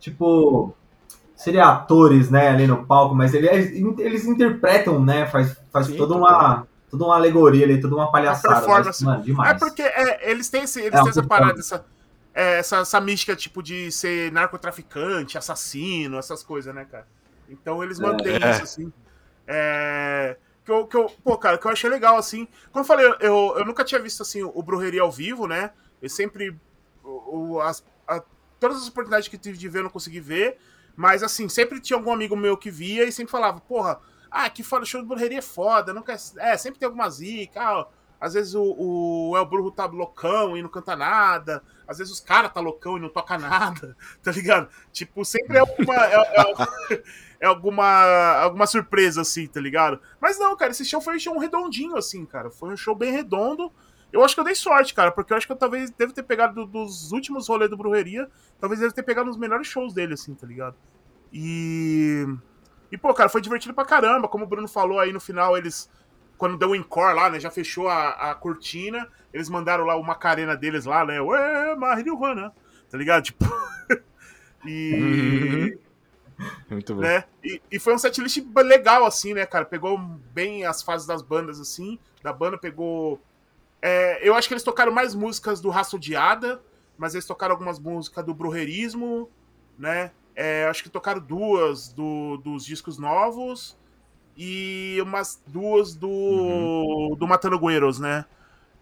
tipo, 0.00 0.74
seria 1.36 1.66
atores, 1.66 2.30
né, 2.30 2.48
ali 2.48 2.66
no 2.66 2.86
palco, 2.86 3.14
mas 3.14 3.34
eles, 3.34 3.72
eles 3.98 4.24
interpretam, 4.24 5.04
né, 5.04 5.26
faz, 5.26 5.56
faz 5.72 5.86
Sim, 5.86 5.96
toda 5.96 6.14
uma... 6.14 6.66
Toda 6.90 7.04
uma 7.04 7.16
alegoria 7.16 7.66
ali, 7.66 7.78
toda 7.78 7.94
uma 7.94 8.10
palhaçada. 8.10 8.66
Mas, 8.66 9.02
mano, 9.02 9.22
demais. 9.22 9.50
É 9.50 9.58
porque 9.58 9.82
é, 9.82 10.30
eles 10.30 10.48
têm, 10.48 10.62
esse, 10.62 10.80
eles 10.80 10.98
é, 10.98 11.02
têm 11.02 11.10
essa 11.10 11.22
parada, 11.22 11.60
essa, 11.60 11.84
é, 12.38 12.58
essa, 12.60 12.76
essa 12.78 13.00
mística, 13.00 13.34
tipo, 13.34 13.60
de 13.60 13.90
ser 13.90 14.30
narcotraficante, 14.30 15.36
assassino, 15.36 16.16
essas 16.16 16.40
coisas, 16.40 16.72
né, 16.72 16.84
cara? 16.84 17.04
Então 17.48 17.82
eles 17.82 17.98
mantêm 17.98 18.36
é. 18.36 18.50
isso, 18.52 18.62
assim. 18.62 18.92
É, 19.44 20.36
que 20.64 20.70
eu, 20.70 20.86
que 20.86 20.96
eu, 20.96 21.10
pô, 21.24 21.36
cara, 21.36 21.58
que 21.58 21.66
eu 21.66 21.70
achei 21.72 21.90
legal, 21.90 22.16
assim. 22.16 22.46
Como 22.70 22.84
eu 22.84 22.86
falei, 22.86 23.06
eu, 23.18 23.56
eu 23.58 23.64
nunca 23.64 23.82
tinha 23.82 24.00
visto, 24.00 24.22
assim, 24.22 24.44
o 24.44 24.62
Brujeria 24.62 25.02
ao 25.02 25.10
vivo, 25.10 25.48
né? 25.48 25.72
Eu 26.00 26.08
sempre. 26.08 26.56
O, 27.02 27.58
as, 27.60 27.84
a, 28.06 28.22
todas 28.60 28.76
as 28.76 28.86
oportunidades 28.86 29.26
que 29.26 29.36
tive 29.36 29.58
de 29.58 29.68
ver, 29.68 29.80
eu 29.80 29.84
não 29.84 29.90
consegui 29.90 30.20
ver. 30.20 30.58
Mas, 30.94 31.24
assim, 31.24 31.48
sempre 31.48 31.80
tinha 31.80 31.96
algum 31.96 32.12
amigo 32.12 32.36
meu 32.36 32.56
que 32.56 32.70
via 32.70 33.02
e 33.02 33.10
sempre 33.10 33.32
falava, 33.32 33.58
porra, 33.60 33.98
ah, 34.30 34.48
que 34.48 34.62
foda, 34.62 34.84
show 34.84 35.00
de 35.00 35.08
Brujeria 35.08 35.38
é 35.38 35.42
foda. 35.42 35.92
Nunca, 35.92 36.16
é, 36.36 36.56
sempre 36.56 36.78
tem 36.78 36.86
alguma 36.86 37.10
zica. 37.10 37.60
Ah, 37.60 37.88
às 38.20 38.34
vezes 38.34 38.54
o, 38.54 38.62
o 38.62 39.36
El 39.36 39.46
Brujo 39.46 39.70
tá 39.70 39.86
loucão 39.86 40.56
e 40.56 40.62
não 40.62 40.68
canta 40.68 40.96
nada. 40.96 41.62
Às 41.86 41.98
vezes 41.98 42.12
os 42.12 42.20
caras 42.20 42.52
tá 42.52 42.60
loucão 42.60 42.96
e 42.96 43.00
não 43.00 43.08
toca 43.08 43.38
nada, 43.38 43.96
tá 44.22 44.32
ligado? 44.32 44.68
Tipo, 44.92 45.24
sempre 45.24 45.58
é 45.58 45.62
uma. 45.62 45.94
É, 46.06 46.14
é, 46.14 47.02
é, 47.40 47.46
alguma, 47.46 47.84
alguma 48.42 48.66
surpresa, 48.66 49.20
assim, 49.20 49.46
tá 49.46 49.60
ligado? 49.60 50.00
Mas 50.20 50.38
não, 50.38 50.56
cara, 50.56 50.72
esse 50.72 50.84
show 50.84 51.00
foi 51.00 51.16
um 51.16 51.20
show 51.20 51.38
redondinho, 51.38 51.96
assim, 51.96 52.26
cara. 52.26 52.50
Foi 52.50 52.70
um 52.70 52.76
show 52.76 52.94
bem 52.94 53.12
redondo. 53.12 53.72
Eu 54.12 54.24
acho 54.24 54.34
que 54.34 54.40
eu 54.40 54.44
dei 54.44 54.54
sorte, 54.54 54.94
cara, 54.94 55.12
porque 55.12 55.32
eu 55.32 55.36
acho 55.36 55.46
que 55.46 55.52
eu 55.52 55.56
talvez 55.56 55.90
devo 55.90 56.12
ter 56.12 56.22
pegado 56.22 56.66
dos 56.66 57.12
últimos 57.12 57.46
rolês 57.46 57.70
do 57.70 57.76
Brujeria, 57.76 58.28
talvez 58.58 58.80
deve 58.80 58.94
ter 58.94 59.02
pegado 59.02 59.28
nos 59.28 59.36
melhores 59.36 59.66
shows 59.66 59.92
dele, 59.92 60.14
assim, 60.14 60.34
tá 60.34 60.46
ligado? 60.46 60.74
E. 61.32 62.26
E, 62.90 62.96
pô, 62.96 63.12
cara, 63.12 63.28
foi 63.28 63.42
divertido 63.42 63.74
pra 63.74 63.84
caramba. 63.84 64.28
Como 64.28 64.44
o 64.44 64.46
Bruno 64.46 64.66
falou 64.66 64.98
aí 64.98 65.12
no 65.12 65.20
final, 65.20 65.56
eles 65.58 65.90
quando 66.38 66.56
deu 66.56 66.70
o 66.70 66.76
encore 66.76 67.14
lá, 67.14 67.28
né? 67.28 67.40
Já 67.40 67.50
fechou 67.50 67.88
a, 67.88 68.30
a 68.30 68.34
cortina. 68.34 69.08
Eles 69.34 69.50
mandaram 69.50 69.84
lá 69.84 69.96
uma 69.96 70.14
carena 70.14 70.56
deles 70.56 70.84
lá, 70.84 71.04
né? 71.04 71.20
Ué, 71.20 71.74
marihuana. 71.74 72.54
Tá 72.88 72.96
ligado? 72.96 73.24
Tipo. 73.26 73.44
e. 74.64 75.76
Muito 76.70 76.94
bom. 76.94 77.00
Né? 77.00 77.24
E, 77.42 77.60
e, 77.72 77.78
foi 77.80 77.92
um 77.92 77.98
setlist 77.98 78.38
legal, 78.54 79.04
assim, 79.04 79.34
né, 79.34 79.44
cara? 79.44 79.64
Pegou 79.64 79.98
bem 79.98 80.64
as 80.64 80.82
fases 80.82 81.06
das 81.06 81.20
bandas, 81.20 81.60
assim. 81.60 81.98
Da 82.22 82.32
banda 82.32 82.56
pegou. 82.56 83.20
É, 83.82 84.26
eu 84.26 84.34
acho 84.34 84.46
que 84.46 84.54
eles 84.54 84.62
tocaram 84.62 84.92
mais 84.92 85.14
músicas 85.14 85.60
do 85.60 85.68
Raça 85.68 85.96
Odiada, 85.96 86.62
mas 86.96 87.14
eles 87.14 87.26
tocaram 87.26 87.52
algumas 87.52 87.78
músicas 87.78 88.24
do 88.24 88.32
Brujerismo, 88.32 89.28
né? 89.76 90.12
É, 90.34 90.66
acho 90.66 90.84
que 90.84 90.88
tocaram 90.88 91.20
duas 91.20 91.92
do, 91.92 92.36
dos 92.38 92.64
discos 92.64 92.96
novos 92.96 93.76
e 94.38 95.00
umas 95.02 95.42
duas 95.48 95.96
do, 95.96 96.08
uhum. 96.08 97.16
do 97.16 97.26
Matando 97.26 97.58
Guerreiros, 97.58 97.98
né? 97.98 98.24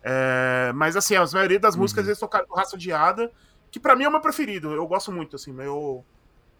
É, 0.02 0.70
mas 0.74 0.96
assim, 0.96 1.16
a 1.16 1.24
maioria 1.32 1.58
das 1.58 1.74
uhum. 1.74 1.80
músicas 1.80 2.06
eles 2.06 2.18
tocaram 2.18 2.46
Raça 2.54 2.76
Odiada, 2.76 3.32
que 3.70 3.80
para 3.80 3.96
mim 3.96 4.04
é 4.04 4.08
o 4.08 4.10
meu 4.10 4.20
preferido. 4.20 4.70
Eu 4.72 4.86
gosto 4.86 5.10
muito, 5.10 5.34
assim, 5.34 5.52
meu, 5.52 6.04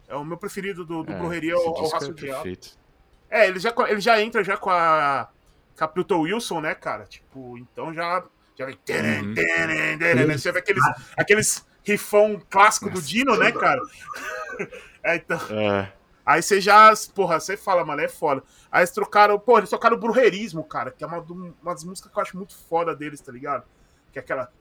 é 0.09 0.16
o 0.16 0.24
meu 0.24 0.38
preferido 0.38 0.82
do, 0.82 1.02
do 1.02 1.12
é, 1.12 1.18
Brujeria, 1.18 1.52
é 1.52 1.56
o, 1.56 1.88
Raça 1.88 2.09
Odiada. 2.09 2.50
É, 3.28 3.46
ele 3.46 3.59
já, 3.59 3.74
ele 3.87 4.00
já 4.00 4.20
entra 4.22 4.42
já 4.42 4.56
com 4.56 4.70
a, 4.70 5.28
com 5.76 5.85
a 5.85 5.88
Pluto 5.88 6.18
Wilson, 6.20 6.62
né, 6.62 6.74
cara? 6.74 7.04
Tipo, 7.04 7.59
então 7.59 7.92
já, 7.92 8.24
já 8.56 8.64
vem. 8.64 8.78
Uhum. 8.88 9.35
Né? 9.35 10.38
Você 10.38 10.50
vê 10.50 10.59
aqueles, 10.59 10.85
aqueles 11.14 11.66
rifão 11.85 12.40
clássico 12.48 12.88
do 12.88 13.02
Dino, 13.02 13.37
né, 13.37 13.52
cara? 13.52 13.80
é, 15.04 15.16
então. 15.16 15.38
É. 15.50 15.92
Aí 16.26 16.42
você 16.42 16.60
já, 16.60 16.92
porra, 17.14 17.38
você 17.38 17.56
fala, 17.56 17.84
mano, 17.84 18.02
é 18.02 18.08
foda. 18.08 18.42
Aí 18.70 18.80
eles 18.80 18.90
trocaram, 18.90 19.38
pô, 19.38 19.58
eles 19.58 19.70
trocaram 19.70 19.96
o 19.96 20.00
Brujerismo, 20.00 20.64
cara, 20.64 20.90
que 20.90 21.04
é 21.04 21.06
uma, 21.06 21.18
uma 21.20 21.72
das 21.72 21.84
músicas 21.84 22.10
que 22.10 22.18
eu 22.18 22.22
acho 22.22 22.36
muito 22.36 22.58
foda 22.68 22.96
deles, 22.96 23.20
tá 23.20 23.30
ligado? 23.30 23.64
Que 24.12 24.18
é 24.18 24.22
aquela. 24.22 24.52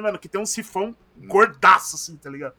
Mano, 0.00 0.16
que 0.16 0.28
tem 0.28 0.40
um 0.40 0.46
sifão 0.46 0.94
gordaço, 1.18 1.96
assim, 1.96 2.16
tá 2.16 2.30
ligado? 2.30 2.54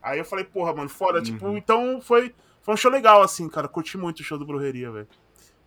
Aí 0.00 0.20
eu 0.20 0.24
falei, 0.24 0.44
porra, 0.44 0.72
mano, 0.72 0.88
foda. 0.88 1.18
Uhum. 1.18 1.24
Tipo, 1.24 1.56
então 1.56 2.00
foi, 2.00 2.32
foi 2.60 2.74
um 2.74 2.76
show 2.76 2.90
legal, 2.90 3.20
assim, 3.20 3.48
cara. 3.48 3.66
Curti 3.66 3.98
muito 3.98 4.20
o 4.20 4.24
show 4.24 4.38
do 4.38 4.46
Brujeria, 4.46 4.92
velho. 4.92 5.08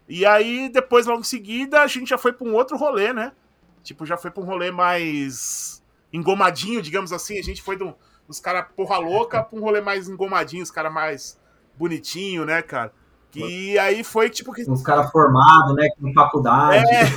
E 0.07 0.25
aí, 0.25 0.69
depois, 0.69 1.05
logo 1.05 1.19
em 1.19 1.25
seguida, 1.25 1.81
a 1.81 1.87
gente 1.87 2.07
já 2.09 2.17
foi 2.17 2.31
pra 2.31 2.47
um 2.47 2.53
outro 2.53 2.77
rolê, 2.77 3.11
né? 3.11 3.33
Tipo, 3.83 4.05
já 4.05 4.15
foi 4.15 4.31
pra 4.31 4.41
um 4.41 4.45
rolê 4.45 4.71
mais 4.71 5.83
engomadinho, 6.13 6.81
digamos 6.81 7.11
assim. 7.11 7.37
A 7.37 7.43
gente 7.43 7.61
foi 7.61 7.75
do 7.75 7.93
os 8.27 8.39
caras 8.39 8.65
porra 8.75 8.97
louca 8.97 9.43
pra 9.43 9.57
um 9.57 9.61
rolê 9.61 9.81
mais 9.81 10.09
engomadinho, 10.09 10.63
os 10.63 10.71
caras 10.71 10.93
mais 10.93 11.39
bonitinho, 11.77 12.45
né, 12.45 12.61
cara? 12.61 12.91
E 13.35 13.77
aí 13.77 14.03
foi 14.03 14.29
tipo 14.29 14.53
que. 14.53 14.69
Os 14.69 14.81
caras 14.81 15.11
formados, 15.11 15.75
né? 15.75 15.89
Com 15.99 16.13
faculdade. 16.13 16.85
É, 16.87 17.05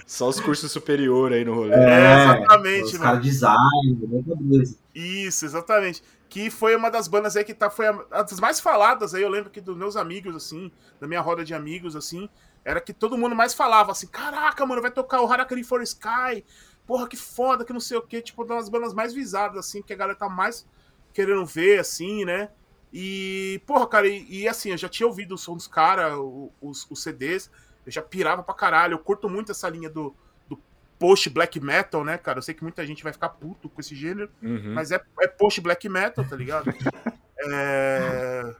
Só 0.06 0.28
os 0.28 0.40
cursos 0.40 0.72
superiores 0.72 1.38
aí 1.38 1.44
no 1.44 1.54
rolê. 1.54 1.74
É, 1.74 2.24
exatamente. 2.24 2.84
Os 2.84 2.98
caras 2.98 3.22
design, 3.22 4.08
né, 4.08 4.64
Isso, 4.94 5.44
exatamente. 5.44 6.02
Que 6.28 6.50
foi 6.50 6.74
uma 6.74 6.90
das 6.90 7.06
bandas 7.06 7.36
aí 7.36 7.44
que 7.44 7.54
tá, 7.54 7.70
foi 7.70 7.86
a, 7.86 8.22
das 8.22 8.40
mais 8.40 8.60
faladas 8.60 9.14
aí. 9.14 9.22
Eu 9.22 9.28
lembro 9.28 9.50
que 9.50 9.60
dos 9.60 9.76
meus 9.76 9.96
amigos, 9.96 10.34
assim, 10.34 10.72
da 11.00 11.06
minha 11.06 11.20
roda 11.20 11.44
de 11.44 11.54
amigos, 11.54 11.94
assim, 11.94 12.28
era 12.64 12.80
que 12.80 12.92
todo 12.92 13.16
mundo 13.16 13.34
mais 13.34 13.54
falava 13.54 13.92
assim: 13.92 14.06
caraca, 14.06 14.64
mano, 14.66 14.82
vai 14.82 14.90
tocar 14.90 15.20
o 15.20 15.30
Harakiri 15.30 15.62
for 15.62 15.82
Sky 15.82 16.44
porra, 16.90 17.06
que 17.06 17.16
foda, 17.16 17.64
que 17.64 17.72
não 17.72 17.78
sei 17.78 17.96
o 17.98 18.02
que, 18.02 18.20
tipo, 18.20 18.44
das 18.44 18.68
bandas 18.68 18.92
mais 18.92 19.14
visadas, 19.14 19.56
assim, 19.58 19.80
que 19.80 19.92
a 19.92 19.96
galera 19.96 20.18
tá 20.18 20.28
mais 20.28 20.66
querendo 21.12 21.46
ver, 21.46 21.78
assim, 21.78 22.24
né? 22.24 22.48
E, 22.92 23.62
porra, 23.64 23.86
cara, 23.86 24.08
e, 24.08 24.26
e 24.28 24.48
assim, 24.48 24.72
eu 24.72 24.76
já 24.76 24.88
tinha 24.88 25.06
ouvido 25.06 25.36
o 25.36 25.38
som 25.38 25.54
dos 25.54 25.68
caras, 25.68 26.18
os, 26.60 26.90
os 26.90 27.00
CDs, 27.00 27.48
eu 27.86 27.92
já 27.92 28.02
pirava 28.02 28.42
pra 28.42 28.52
caralho, 28.54 28.94
eu 28.94 28.98
curto 28.98 29.28
muito 29.28 29.52
essa 29.52 29.68
linha 29.68 29.88
do, 29.88 30.12
do 30.48 30.60
post 30.98 31.30
black 31.30 31.60
metal, 31.60 32.04
né, 32.04 32.18
cara? 32.18 32.38
Eu 32.38 32.42
sei 32.42 32.54
que 32.54 32.64
muita 32.64 32.84
gente 32.84 33.04
vai 33.04 33.12
ficar 33.12 33.28
puto 33.28 33.68
com 33.68 33.80
esse 33.80 33.94
gênero, 33.94 34.28
Uhum. 34.42 34.74
mas 34.74 34.90
é, 34.90 35.00
é 35.20 35.28
post 35.28 35.60
black 35.60 35.88
metal, 35.88 36.24
tá 36.24 36.34
ligado? 36.34 36.74
é. 37.52 38.52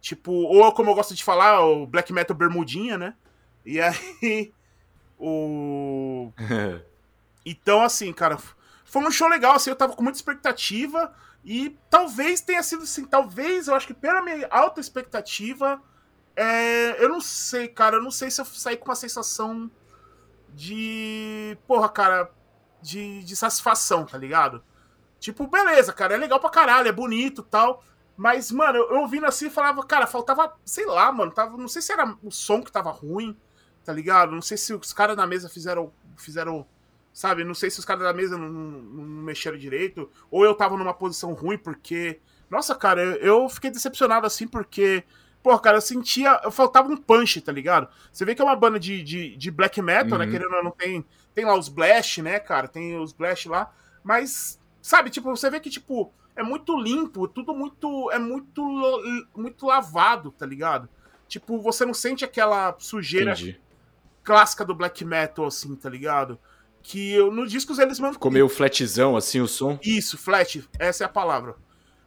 Tipo, 0.00 0.32
ou 0.32 0.72
como 0.72 0.90
eu 0.90 0.94
gosto 0.96 1.14
de 1.14 1.22
falar, 1.22 1.64
o 1.64 1.86
black 1.86 2.12
metal 2.12 2.36
bermudinha, 2.36 2.98
né? 2.98 3.14
E 3.64 3.78
aí. 3.80 4.52
O. 5.16 6.32
Então, 7.50 7.82
assim, 7.82 8.12
cara, 8.12 8.38
foi 8.84 9.02
um 9.02 9.10
show 9.10 9.26
legal, 9.26 9.54
assim, 9.54 9.70
eu 9.70 9.76
tava 9.76 9.96
com 9.96 10.04
muita 10.04 10.18
expectativa 10.18 11.12
e 11.44 11.76
talvez 11.90 12.40
tenha 12.40 12.62
sido 12.62 12.84
assim, 12.84 13.04
talvez, 13.04 13.66
eu 13.66 13.74
acho 13.74 13.88
que 13.88 13.94
pela 13.94 14.22
minha 14.22 14.46
alta 14.52 14.80
expectativa, 14.80 15.82
é, 16.36 17.02
eu 17.02 17.08
não 17.08 17.20
sei, 17.20 17.66
cara, 17.66 17.96
eu 17.96 18.02
não 18.02 18.10
sei 18.12 18.30
se 18.30 18.40
eu 18.40 18.44
saí 18.44 18.76
com 18.76 18.84
uma 18.84 18.94
sensação 18.94 19.68
de, 20.54 21.58
porra, 21.66 21.88
cara, 21.88 22.30
de, 22.80 23.24
de 23.24 23.34
satisfação, 23.34 24.06
tá 24.06 24.16
ligado? 24.16 24.62
Tipo, 25.18 25.48
beleza, 25.48 25.92
cara, 25.92 26.14
é 26.14 26.16
legal 26.16 26.38
pra 26.38 26.50
caralho, 26.50 26.86
é 26.86 26.92
bonito 26.92 27.42
tal, 27.42 27.82
mas, 28.16 28.52
mano, 28.52 28.78
eu, 28.78 29.00
ouvindo 29.00 29.26
assim, 29.26 29.50
falava, 29.50 29.84
cara, 29.84 30.06
faltava, 30.06 30.56
sei 30.64 30.86
lá, 30.86 31.10
mano, 31.10 31.32
tava, 31.32 31.56
não 31.56 31.66
sei 31.68 31.82
se 31.82 31.90
era 31.92 32.16
o 32.22 32.30
som 32.30 32.62
que 32.62 32.70
tava 32.70 32.92
ruim, 32.92 33.36
tá 33.84 33.92
ligado? 33.92 34.30
Não 34.30 34.42
sei 34.42 34.56
se 34.56 34.72
os 34.72 34.92
caras 34.92 35.16
na 35.16 35.26
mesa 35.26 35.48
fizeram, 35.48 35.92
fizeram 36.16 36.64
Sabe? 37.12 37.44
Não 37.44 37.54
sei 37.54 37.70
se 37.70 37.78
os 37.78 37.84
caras 37.84 38.04
da 38.04 38.12
mesa 38.12 38.38
não, 38.38 38.48
não, 38.48 38.70
não, 38.80 39.22
mexeram 39.22 39.58
direito. 39.58 40.10
Ou 40.30 40.44
eu 40.44 40.54
tava 40.54 40.76
numa 40.76 40.94
posição 40.94 41.32
ruim, 41.32 41.58
porque. 41.58 42.20
Nossa, 42.48 42.74
cara, 42.74 43.02
eu, 43.02 43.16
eu 43.16 43.48
fiquei 43.48 43.70
decepcionado 43.70 44.26
assim, 44.26 44.46
porque. 44.46 45.04
Pô, 45.42 45.58
cara, 45.58 45.78
eu 45.78 45.80
sentia. 45.80 46.40
Eu 46.44 46.50
faltava 46.50 46.88
um 46.88 46.96
punch, 46.96 47.40
tá 47.40 47.52
ligado? 47.52 47.88
Você 48.12 48.24
vê 48.24 48.34
que 48.34 48.42
é 48.42 48.44
uma 48.44 48.56
banda 48.56 48.78
de, 48.78 49.02
de, 49.02 49.36
de 49.36 49.50
black 49.50 49.80
metal, 49.82 50.18
né? 50.18 50.24
Uhum. 50.24 50.30
Querendo 50.30 50.54
ou 50.54 50.64
não, 50.64 50.70
tem. 50.70 51.04
Tem 51.34 51.44
lá 51.44 51.56
os 51.56 51.68
Blast, 51.68 52.22
né, 52.22 52.38
cara? 52.38 52.68
Tem 52.68 52.98
os 52.98 53.12
Blast 53.12 53.48
lá. 53.48 53.72
Mas, 54.02 54.60
sabe, 54.82 55.10
tipo, 55.10 55.30
você 55.30 55.48
vê 55.48 55.60
que, 55.60 55.70
tipo, 55.70 56.12
é 56.36 56.42
muito 56.42 56.76
limpo, 56.76 57.28
tudo 57.28 57.54
muito. 57.54 58.10
É 58.10 58.18
muito, 58.18 58.62
muito 59.36 59.66
lavado, 59.66 60.30
tá 60.30 60.46
ligado? 60.46 60.88
Tipo, 61.28 61.60
você 61.60 61.84
não 61.84 61.94
sente 61.94 62.24
aquela 62.24 62.74
sujeira 62.78 63.32
Entendi. 63.32 63.60
clássica 64.24 64.64
do 64.64 64.74
black 64.74 65.04
metal, 65.04 65.46
assim, 65.46 65.76
tá 65.76 65.88
ligado? 65.88 66.38
Que 66.82 67.12
eu, 67.12 67.30
no 67.30 67.46
discos 67.46 67.78
eles 67.78 67.98
mandam. 68.00 68.14
Ficou 68.14 68.30
meio 68.30 68.48
flatzão, 68.48 69.16
assim, 69.16 69.40
o 69.40 69.46
som. 69.46 69.78
Isso, 69.82 70.16
flat, 70.16 70.66
essa 70.78 71.04
é 71.04 71.06
a 71.06 71.10
palavra. 71.10 71.54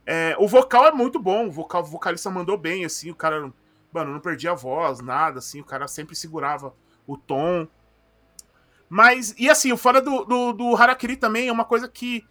É, 0.06 0.36
o 0.40 0.48
vocal 0.48 0.86
é 0.88 0.92
muito 0.92 1.20
bom, 1.20 1.48
o, 1.48 1.52
vocal, 1.52 1.82
o 1.84 1.86
vocalista 1.86 2.30
mandou 2.30 2.58
bem, 2.58 2.84
assim, 2.84 3.10
o 3.10 3.16
cara, 3.16 3.54
mano, 3.94 4.12
não 4.12 4.20
perdia 4.20 4.52
a 4.52 4.56
voz, 4.56 5.00
nada, 5.00 5.40
assim, 5.40 5.62
o 5.62 5.64
cara 5.64 5.88
sempre 5.88 6.16
segurava 6.16 6.74
o 7.08 7.16
tom. 7.16 7.68
Mas, 8.90 9.34
e 9.38 9.50
assim, 9.50 9.72
o 9.72 9.78
fora 9.78 10.02
do, 10.02 10.24
do, 10.26 10.54
do 10.54 10.76
Harakiri 10.76 11.16
também 11.16 11.48
é 11.48 11.52
uma 11.52 11.66
coisa 11.66 11.88
que, 11.88 12.26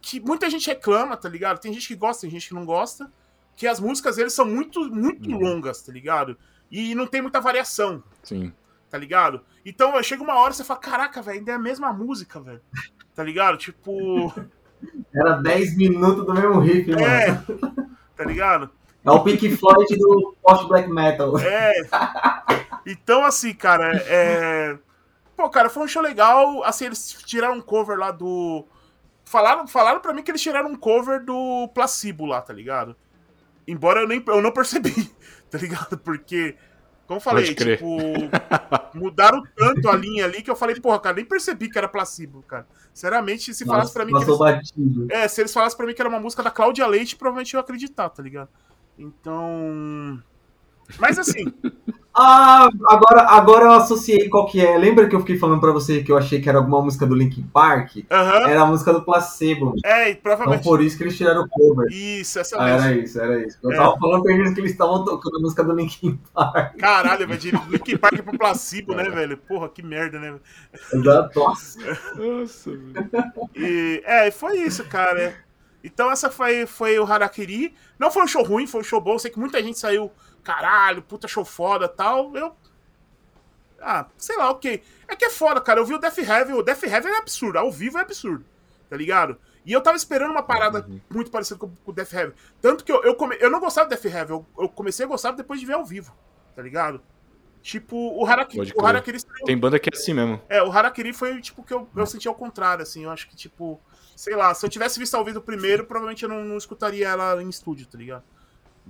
que 0.00 0.18
muita 0.20 0.48
gente 0.48 0.66
reclama, 0.66 1.16
tá 1.16 1.28
ligado? 1.28 1.60
Tem 1.60 1.72
gente 1.72 1.86
que 1.86 1.94
gosta, 1.94 2.22
tem 2.22 2.30
gente 2.30 2.48
que 2.48 2.54
não 2.54 2.64
gosta, 2.64 3.12
que 3.54 3.66
as 3.66 3.78
músicas 3.78 4.16
deles 4.16 4.32
são 4.32 4.46
muito, 4.46 4.80
muito 4.90 5.28
Uhum. 5.30 5.38
longas, 5.38 5.82
tá 5.82 5.92
ligado? 5.92 6.36
E 6.70 6.94
não 6.94 7.06
tem 7.06 7.20
muita 7.20 7.40
variação 7.40 8.02
Sim. 8.22 8.52
Tá 8.90 8.98
ligado? 8.98 9.40
Então 9.64 10.02
chega 10.02 10.22
uma 10.22 10.34
hora 10.34 10.52
e 10.52 10.56
você 10.56 10.64
fala, 10.64 10.80
caraca, 10.80 11.22
velho, 11.22 11.38
ainda 11.38 11.52
é 11.52 11.54
a 11.54 11.58
mesma 11.58 11.92
música, 11.92 12.40
velho. 12.40 12.60
Tá 13.14 13.22
ligado? 13.22 13.56
Tipo. 13.56 14.32
Era 15.14 15.34
10 15.34 15.76
minutos 15.76 16.24
do 16.24 16.34
mesmo 16.34 16.58
riff, 16.58 16.90
mano. 16.90 17.04
É. 17.04 17.28
É, 17.28 17.42
Tá 18.16 18.24
ligado? 18.24 18.70
o 19.04 19.20
Pink 19.20 19.56
Floyd 19.56 19.96
do 19.96 20.36
post-black 20.42 20.90
metal. 20.90 21.38
É. 21.38 21.72
Então, 22.86 23.24
assim, 23.24 23.54
cara, 23.54 23.96
é. 24.06 24.78
Pô, 25.36 25.48
cara, 25.48 25.70
foi 25.70 25.84
um 25.84 25.88
show 25.88 26.02
legal. 26.02 26.62
Assim, 26.64 26.86
eles 26.86 27.12
tiraram 27.24 27.56
um 27.56 27.60
cover 27.60 27.98
lá 27.98 28.10
do. 28.10 28.66
Falaram, 29.24 29.66
falaram 29.66 30.00
pra 30.00 30.12
mim 30.12 30.22
que 30.22 30.30
eles 30.30 30.42
tiraram 30.42 30.70
um 30.70 30.76
cover 30.76 31.24
do 31.24 31.68
Placebo 31.74 32.26
lá, 32.26 32.42
tá 32.42 32.52
ligado? 32.52 32.96
Embora 33.66 34.00
eu, 34.00 34.08
nem, 34.08 34.22
eu 34.26 34.42
não 34.42 34.50
percebi, 34.50 35.10
tá 35.50 35.56
ligado? 35.56 35.96
Porque, 35.98 36.56
como 37.10 37.18
eu 37.18 37.20
falei, 37.20 37.52
tipo, 37.52 37.84
mudaram 38.94 39.42
tanto 39.56 39.88
a 39.88 39.96
linha 39.96 40.24
ali 40.24 40.42
que 40.42 40.48
eu 40.48 40.54
falei, 40.54 40.78
porra, 40.78 41.00
cara, 41.00 41.16
nem 41.16 41.24
percebi 41.24 41.68
que 41.68 41.76
era 41.76 41.88
Placebo, 41.88 42.40
cara. 42.42 42.64
Sinceramente, 42.94 43.52
se 43.52 43.64
falasse 43.64 43.92
pra 43.92 44.04
mim 44.04 44.12
que 44.12 44.22
eles, 44.22 44.38
batido. 44.38 45.08
É, 45.10 45.26
se 45.26 45.40
eles 45.40 45.52
falassem 45.52 45.76
pra 45.76 45.86
mim 45.86 45.92
que 45.92 46.00
era 46.00 46.08
uma 46.08 46.20
música 46.20 46.40
da 46.40 46.52
Cláudia 46.52 46.86
Leite, 46.86 47.16
provavelmente 47.16 47.52
eu 47.52 47.58
ia 47.58 47.62
acreditar, 47.62 48.10
tá 48.10 48.22
ligado? 48.22 48.48
Então. 48.96 50.22
Mas 51.00 51.18
assim, 51.18 51.52
Ah, 52.22 52.68
agora, 52.88 53.22
agora 53.22 53.64
eu 53.64 53.72
associei 53.72 54.28
qual 54.28 54.44
que 54.46 54.60
é. 54.64 54.76
Lembra 54.76 55.08
que 55.08 55.16
eu 55.16 55.20
fiquei 55.20 55.38
falando 55.38 55.58
pra 55.60 55.72
você 55.72 56.02
que 56.02 56.12
eu 56.12 56.18
achei 56.18 56.38
que 56.40 56.48
era 56.48 56.58
alguma 56.58 56.82
música 56.82 57.06
do 57.06 57.14
Linkin 57.14 57.42
Park? 57.52 57.96
aham. 58.10 58.46
Era 58.48 58.60
a 58.62 58.66
música 58.66 58.92
do 58.92 59.02
Placebo. 59.02 59.72
É, 59.84 60.08
e 60.08 60.10
Então 60.10 60.22
provavelmente. 60.22 60.62
por 60.64 60.82
isso 60.82 60.98
que 60.98 61.04
eles 61.04 61.16
tiraram 61.16 61.42
o 61.44 61.48
cover. 61.48 61.86
Isso, 61.90 62.38
essa 62.38 62.56
Ah, 62.58 62.64
mesmo. 62.66 62.86
era 62.88 62.96
isso, 62.96 63.20
era 63.20 63.46
isso. 63.46 63.58
Eu 63.62 63.72
É. 63.72 63.76
tava 63.76 63.96
falando 63.98 64.22
pra 64.22 64.34
eles 64.34 64.52
que 64.52 64.60
eles 64.60 64.72
estavam 64.72 65.02
tocando 65.04 65.38
a 65.38 65.40
música 65.40 65.64
do 65.64 65.72
Linkin 65.74 66.20
Park. 66.34 66.76
Caralho, 66.76 67.26
velho, 67.26 67.40
de 67.40 67.50
Linkin 67.70 67.96
Park 67.96 68.22
pro 68.22 68.36
placebo, 68.38 68.94
né, 68.94 69.04
velho? 69.08 69.38
Porra, 69.38 69.68
que 69.70 69.82
merda, 69.82 70.18
né? 70.18 70.34
Exato. 70.92 71.38
Nossa. 71.40 71.78
Nossa, 72.16 72.70
velho. 72.70 73.10
E, 73.56 74.02
é, 74.04 74.28
e 74.28 74.30
foi 74.30 74.58
isso, 74.58 74.84
cara. 74.84 75.34
Então 75.82 76.10
essa 76.10 76.30
foi, 76.30 76.66
foi 76.66 76.98
o 76.98 77.04
Harakiri. 77.10 77.74
Não 77.98 78.10
foi 78.10 78.22
um 78.24 78.26
show 78.26 78.42
ruim, 78.42 78.66
foi 78.66 78.82
um 78.82 78.84
show 78.84 79.00
bom. 79.00 79.14
Eu 79.14 79.18
sei 79.18 79.30
que 79.30 79.38
muita 79.38 79.62
gente 79.62 79.78
saiu, 79.78 80.10
caralho, 80.42 81.02
puta 81.02 81.28
show 81.28 81.44
foda 81.44 81.88
tal. 81.88 82.36
Eu. 82.36 82.54
Ah, 83.80 84.06
sei 84.16 84.36
lá, 84.36 84.50
ok. 84.50 84.82
É 85.08 85.16
que 85.16 85.24
é 85.24 85.30
foda, 85.30 85.60
cara. 85.60 85.80
Eu 85.80 85.86
vi 85.86 85.94
o 85.94 85.98
Death 85.98 86.18
Heaven. 86.18 86.54
O 86.54 86.62
Death 86.62 86.82
Heaven 86.82 87.12
é 87.12 87.18
absurdo. 87.18 87.58
Ao 87.58 87.70
vivo 87.70 87.98
é 87.98 88.02
absurdo. 88.02 88.44
Tá 88.88 88.96
ligado? 88.96 89.38
E 89.64 89.72
eu 89.72 89.80
tava 89.80 89.96
esperando 89.96 90.30
uma 90.30 90.42
parada 90.42 90.86
muito 91.08 91.30
parecida 91.30 91.58
com, 91.58 91.70
o 91.84 91.92
Death 91.92 92.12
Heaven. 92.12 92.34
Tanto 92.60 92.84
que 92.84 92.92
eu, 92.92 93.02
eu, 93.04 93.14
come, 93.14 93.36
eu 93.40 93.50
não 93.50 93.60
gostava 93.60 93.88
do 93.88 93.90
Death 93.90 94.04
Heaven. 94.04 94.36
Eu, 94.36 94.46
eu 94.58 94.68
comecei 94.68 95.06
a 95.06 95.08
gostar 95.08 95.32
depois 95.32 95.60
de 95.60 95.66
ver 95.66 95.74
ao 95.74 95.84
vivo. 95.84 96.14
Tá 96.54 96.62
ligado? 96.62 97.00
Tipo, 97.62 97.96
o 97.96 98.26
Harakiri. 98.26 98.72
O. 98.74 98.84
Harakiri 98.84 99.18
Tem 99.44 99.56
banda 99.56 99.78
que 99.78 99.90
é 99.90 99.96
assim 99.96 100.14
mesmo. 100.14 100.40
é, 100.48 100.62
o 100.62 100.72
Harakiri 100.72 101.12
foi, 101.12 101.40
tipo, 101.40 101.62
que 101.62 101.72
eu, 101.72 101.88
eu 101.94 102.06
senti 102.06 102.26
ao 102.26 102.34
contrário, 102.34 102.82
assim. 102.82 103.04
Eu 103.04 103.10
acho 103.10 103.28
que, 103.28 103.36
tipo, 103.36 103.80
sei 104.16 104.34
lá, 104.34 104.54
se 104.54 104.64
eu 104.64 104.70
tivesse 104.70 104.98
visto 104.98 105.14
ao 105.14 105.24
vivo 105.24 105.40
primeiro, 105.40 105.84
provavelmente 105.84 106.22
eu 106.22 106.28
não, 106.28 106.44
não 106.44 106.56
escutaria 106.56 107.08
ela 107.08 107.42
em 107.42 107.48
estúdio, 107.48 107.86
tá 107.86 107.98
ligado? 107.98 108.24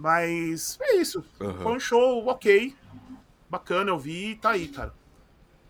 Mas 0.00 0.78
é 0.80 0.96
isso. 0.96 1.22
Aham. 1.38 1.62
Foi 1.62 1.72
um 1.72 1.80
show 1.80 2.26
ok. 2.26 2.74
Bacana, 3.50 3.90
eu 3.90 3.98
vi 3.98 4.30
e 4.30 4.36
tá 4.36 4.50
aí, 4.52 4.68
cara. 4.68 4.94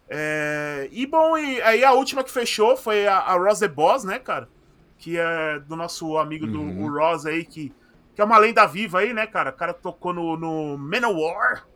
É, 0.09 0.89
e 0.93 1.05
bom, 1.05 1.37
e 1.37 1.61
aí 1.63 1.85
a 1.85 1.93
última 1.93 2.23
que 2.23 2.31
fechou 2.31 2.77
foi 2.77 3.07
a, 3.09 3.17
a 3.19 3.35
Rose 3.35 3.61
the 3.61 3.69
Boss, 3.69 4.05
né, 4.05 4.19
cara? 4.21 4.49
Que 4.99 5.19
é 5.19 5.59
do 5.61 5.75
nosso 5.75 6.17
amigo 6.17 6.47
do 6.47 6.61
Uhum. 6.61 6.85
o 6.85 6.93
Ross 6.97 7.27
aí, 7.27 7.45
que, 7.45 7.75
que 8.15 8.21
é 8.21 8.25
uma 8.25 8.39
lenda 8.39 8.65
viva 8.67 9.01
aí, 9.01 9.13
né, 9.13 9.27
cara? 9.27 9.51
O 9.51 9.55
cara 9.55 9.75
tocou 9.75 10.13
no, 10.13 10.37
no 10.37 10.79
Manowar, 10.79 11.67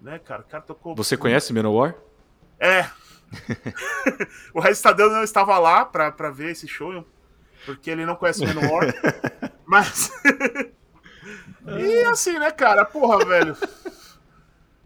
né, 0.00 0.20
cara? 0.20 0.42
O 0.42 0.44
cara 0.44 0.62
tocou. 0.62 0.94
Você 0.94 1.16
conhece 1.16 1.52
Manowar? 1.52 1.96
É. 2.60 2.88
o 4.54 4.60
Regis 4.60 4.80
Tadeu 4.82 5.10
não 5.10 5.24
estava 5.24 5.58
lá 5.58 5.84
pra, 5.84 6.12
pra 6.12 6.30
ver 6.30 6.50
esse 6.52 6.68
show, 6.68 7.04
porque 7.66 7.90
ele 7.90 8.06
não 8.06 8.14
conhece 8.14 8.44
o 8.44 8.46
Manowar. 8.46 8.84
mas. 9.66 10.12
e 11.78 12.02
assim, 12.04 12.38
né, 12.38 12.50
cara? 12.50 12.84
Porra, 12.84 13.24
velho. 13.24 13.56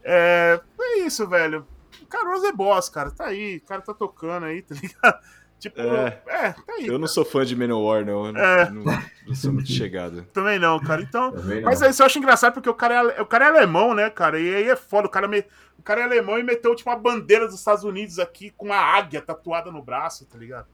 É, 0.04 0.60
é 0.80 0.98
isso, 1.00 1.26
velho. 1.28 1.66
O 2.02 2.06
Caruso 2.06 2.46
é 2.46 2.52
boss, 2.52 2.88
cara. 2.88 3.10
Tá 3.10 3.26
aí, 3.26 3.58
o 3.58 3.66
cara 3.66 3.80
tá 3.82 3.94
tocando 3.94 4.46
aí, 4.46 4.62
tá 4.62 4.74
ligado? 4.74 5.18
Tipo, 5.58 5.80
É. 5.80 6.20
é, 6.26 6.52
tá 6.52 6.72
aí. 6.76 6.86
Eu 6.88 6.98
não 6.98 7.06
sou 7.06 7.24
fã 7.24 7.44
de 7.44 7.54
Manowar, 7.54 8.04
não. 8.04 8.26
Eu 8.26 8.36
É. 8.36 8.68
não, 8.70 8.82
não 9.26 9.34
sou 9.34 9.52
muito 9.52 9.70
chegado. 9.70 10.24
Também 10.32 10.58
não, 10.58 10.80
cara. 10.80 11.02
Então. 11.02 11.30
Não. 11.30 11.62
Mas 11.62 11.80
é 11.82 11.90
isso 11.90 12.02
eu 12.02 12.06
acho 12.06 12.18
engraçado 12.18 12.52
porque 12.54 12.68
o 12.68 12.74
cara, 12.74 13.12
é, 13.12 13.22
o 13.22 13.26
cara 13.26 13.44
é 13.44 13.48
alemão, 13.48 13.94
né, 13.94 14.10
cara? 14.10 14.40
E 14.40 14.52
aí 14.54 14.68
é 14.68 14.74
foda. 14.76 15.06
O 15.06 15.10
cara, 15.10 15.28
me- 15.28 15.44
o 15.78 15.82
cara 15.82 16.00
é 16.00 16.04
alemão 16.04 16.36
e 16.38 16.42
meteu, 16.42 16.74
tipo, 16.74 16.90
uma 16.90 16.96
bandeira 16.96 17.46
dos 17.46 17.54
Estados 17.56 17.84
Unidos 17.84 18.18
aqui 18.18 18.50
com 18.50 18.66
uma 18.66 18.76
águia 18.76 19.22
tatuada 19.22 19.70
no 19.70 19.80
braço, 19.80 20.26
tá 20.26 20.36
ligado? 20.36 20.66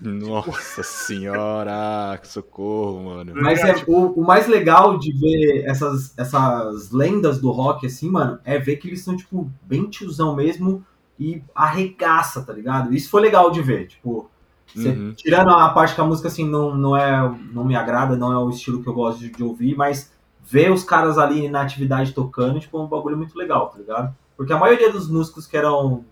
Nossa 0.00 0.82
senhora, 0.82 2.18
que 2.20 2.26
socorro, 2.28 3.02
mano. 3.04 3.36
Mas 3.36 3.62
é, 3.62 3.84
o, 3.86 4.20
o 4.20 4.24
mais 4.26 4.48
legal 4.48 4.98
de 4.98 5.12
ver 5.12 5.64
essas, 5.64 6.12
essas 6.18 6.90
lendas 6.90 7.40
do 7.40 7.50
rock, 7.50 7.86
assim, 7.86 8.10
mano, 8.10 8.38
é 8.44 8.58
ver 8.58 8.76
que 8.76 8.88
eles 8.88 9.04
são, 9.04 9.16
tipo, 9.16 9.50
bem 9.62 9.88
tiozão 9.88 10.34
mesmo 10.34 10.84
e 11.18 11.42
arregaça, 11.54 12.42
tá 12.42 12.52
ligado? 12.52 12.92
Isso 12.92 13.08
foi 13.08 13.20
legal 13.22 13.50
de 13.52 13.62
ver, 13.62 13.86
tipo, 13.86 14.28
cê- 14.74 14.90
Uhum. 14.92 15.12
tirando 15.14 15.50
a 15.50 15.68
parte 15.68 15.94
que 15.94 16.00
a 16.00 16.04
música, 16.04 16.26
assim, 16.26 16.48
não, 16.48 16.74
não, 16.76 16.96
é, 16.96 17.20
não 17.52 17.64
me 17.64 17.76
agrada, 17.76 18.16
não 18.16 18.32
é 18.32 18.38
o 18.38 18.50
estilo 18.50 18.82
que 18.82 18.88
eu 18.88 18.94
gosto 18.94 19.20
de, 19.20 19.30
de 19.30 19.44
ouvir, 19.44 19.76
mas 19.76 20.12
ver 20.42 20.72
os 20.72 20.82
caras 20.82 21.16
ali 21.16 21.48
na 21.48 21.62
atividade 21.62 22.12
tocando, 22.12 22.58
tipo, 22.58 22.78
é 22.78 22.80
um 22.80 22.88
bagulho 22.88 23.16
muito 23.16 23.36
legal, 23.38 23.68
tá 23.68 23.78
ligado? 23.78 24.12
Porque 24.36 24.52
a 24.52 24.58
maioria 24.58 24.90
dos 24.90 25.08
músicos 25.08 25.46
que 25.46 25.56
eram 25.56 26.04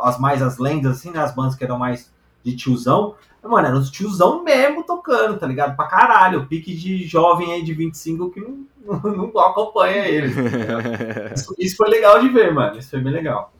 as 0.00 0.18
mais 0.18 0.42
as 0.42 0.58
lendas, 0.58 0.96
assim, 0.98 1.10
né, 1.10 1.20
as 1.20 1.34
bandas 1.34 1.54
que 1.54 1.62
eram 1.62 1.78
mais 1.78 2.10
de 2.46 2.56
tiozão. 2.56 3.16
Mano, 3.42 3.66
era 3.66 3.76
uns 3.76 3.90
tiozão 3.90 4.42
mesmo 4.42 4.84
tocando, 4.84 5.38
tá 5.38 5.46
ligado? 5.46 5.76
Pra 5.76 5.86
caralho. 5.86 6.40
O 6.40 6.46
pique 6.46 6.74
de 6.74 7.04
jovem 7.04 7.52
aí 7.52 7.62
de 7.62 7.74
25 7.74 8.30
que 8.30 8.40
não, 8.40 8.66
não, 8.84 9.00
não 9.32 9.40
acompanha 9.40 10.06
ele. 10.06 10.32
Tá 10.32 11.34
isso, 11.34 11.54
isso, 11.58 11.76
foi 11.76 11.88
legal 11.88 12.20
de 12.20 12.28
ver, 12.28 12.52
mano. 12.52 12.78
Isso 12.78 12.90
foi 12.90 13.00
bem 13.00 13.12
legal. 13.12 13.52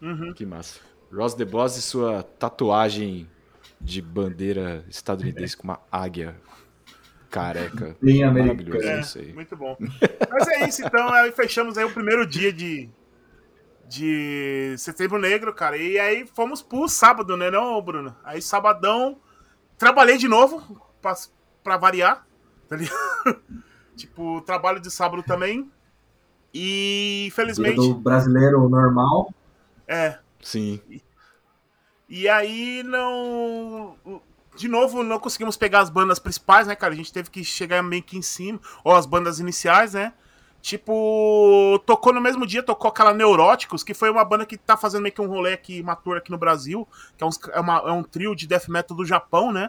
Uhum. 0.00 0.32
Que 0.34 0.44
massa. 0.44 0.80
Ross 1.12 1.34
the 1.34 1.44
Boss 1.44 1.76
e 1.76 1.82
sua 1.82 2.22
tatuagem 2.22 3.28
de 3.80 4.02
bandeira 4.02 4.84
estadunidense 4.88 5.54
é. 5.54 5.58
com 5.58 5.64
uma 5.64 5.80
águia 5.90 6.36
careca. 7.30 7.96
Bem 8.00 8.22
americano. 8.22 8.82
É, 8.82 9.00
isso 9.00 9.18
aí. 9.18 9.32
Muito 9.32 9.56
bom. 9.56 9.76
Mas 10.30 10.48
é 10.48 10.68
isso, 10.68 10.84
então. 10.84 11.08
Aí 11.12 11.32
fechamos 11.32 11.76
aí 11.78 11.84
o 11.84 11.90
primeiro 11.90 12.26
dia 12.26 12.52
de, 12.52 12.88
de 13.94 14.74
Setembro 14.76 15.18
Negro, 15.18 15.54
cara. 15.54 15.76
E 15.76 15.98
aí 15.98 16.26
fomos 16.26 16.60
pro 16.60 16.88
sábado, 16.88 17.36
né, 17.36 17.50
não, 17.50 17.80
Bruno? 17.80 18.14
Aí 18.24 18.42
sabadão, 18.42 19.18
trabalhei 19.78 20.16
de 20.16 20.26
novo, 20.26 20.80
pra, 21.00 21.14
pra 21.62 21.76
variar, 21.76 22.26
tá 22.68 22.76
ligado? 22.76 22.96
tipo, 23.94 24.40
trabalho 24.42 24.80
de 24.80 24.90
sábado 24.90 25.22
também. 25.22 25.70
E 26.52 27.26
infelizmente. 27.28 27.76
do 27.76 27.94
brasileiro 27.94 28.68
normal. 28.68 29.32
É. 29.86 30.18
Sim. 30.42 30.80
E, 30.88 31.02
e 32.08 32.28
aí 32.28 32.82
não. 32.84 33.96
De 34.56 34.68
novo, 34.68 35.02
não 35.02 35.18
conseguimos 35.18 35.56
pegar 35.56 35.80
as 35.80 35.90
bandas 35.90 36.20
principais, 36.20 36.66
né, 36.66 36.76
cara? 36.76 36.92
A 36.92 36.96
gente 36.96 37.12
teve 37.12 37.28
que 37.28 37.42
chegar 37.42 37.82
meio 37.82 38.04
que 38.04 38.16
em 38.16 38.22
cima. 38.22 38.60
Ou 38.84 38.94
as 38.94 39.04
bandas 39.04 39.40
iniciais, 39.40 39.94
né? 39.94 40.12
Tipo, 40.64 41.78
tocou 41.84 42.10
no 42.10 42.22
mesmo 42.22 42.46
dia, 42.46 42.62
tocou 42.62 42.88
aquela 42.88 43.12
Neuróticos, 43.12 43.84
que 43.84 43.92
foi 43.92 44.08
uma 44.08 44.24
banda 44.24 44.46
que 44.46 44.56
tá 44.56 44.78
fazendo 44.78 45.02
meio 45.02 45.14
que 45.14 45.20
um 45.20 45.26
rolê 45.26 45.52
aqui, 45.52 45.82
uma 45.82 45.94
tour 45.94 46.16
aqui 46.16 46.30
no 46.30 46.38
Brasil, 46.38 46.88
que 47.18 47.22
é, 47.22 47.26
uns, 47.26 47.38
é, 47.52 47.60
uma, 47.60 47.76
é 47.80 47.92
um 47.92 48.02
trio 48.02 48.34
de 48.34 48.46
death 48.46 48.68
metal 48.68 48.96
do 48.96 49.04
Japão, 49.04 49.52
né? 49.52 49.68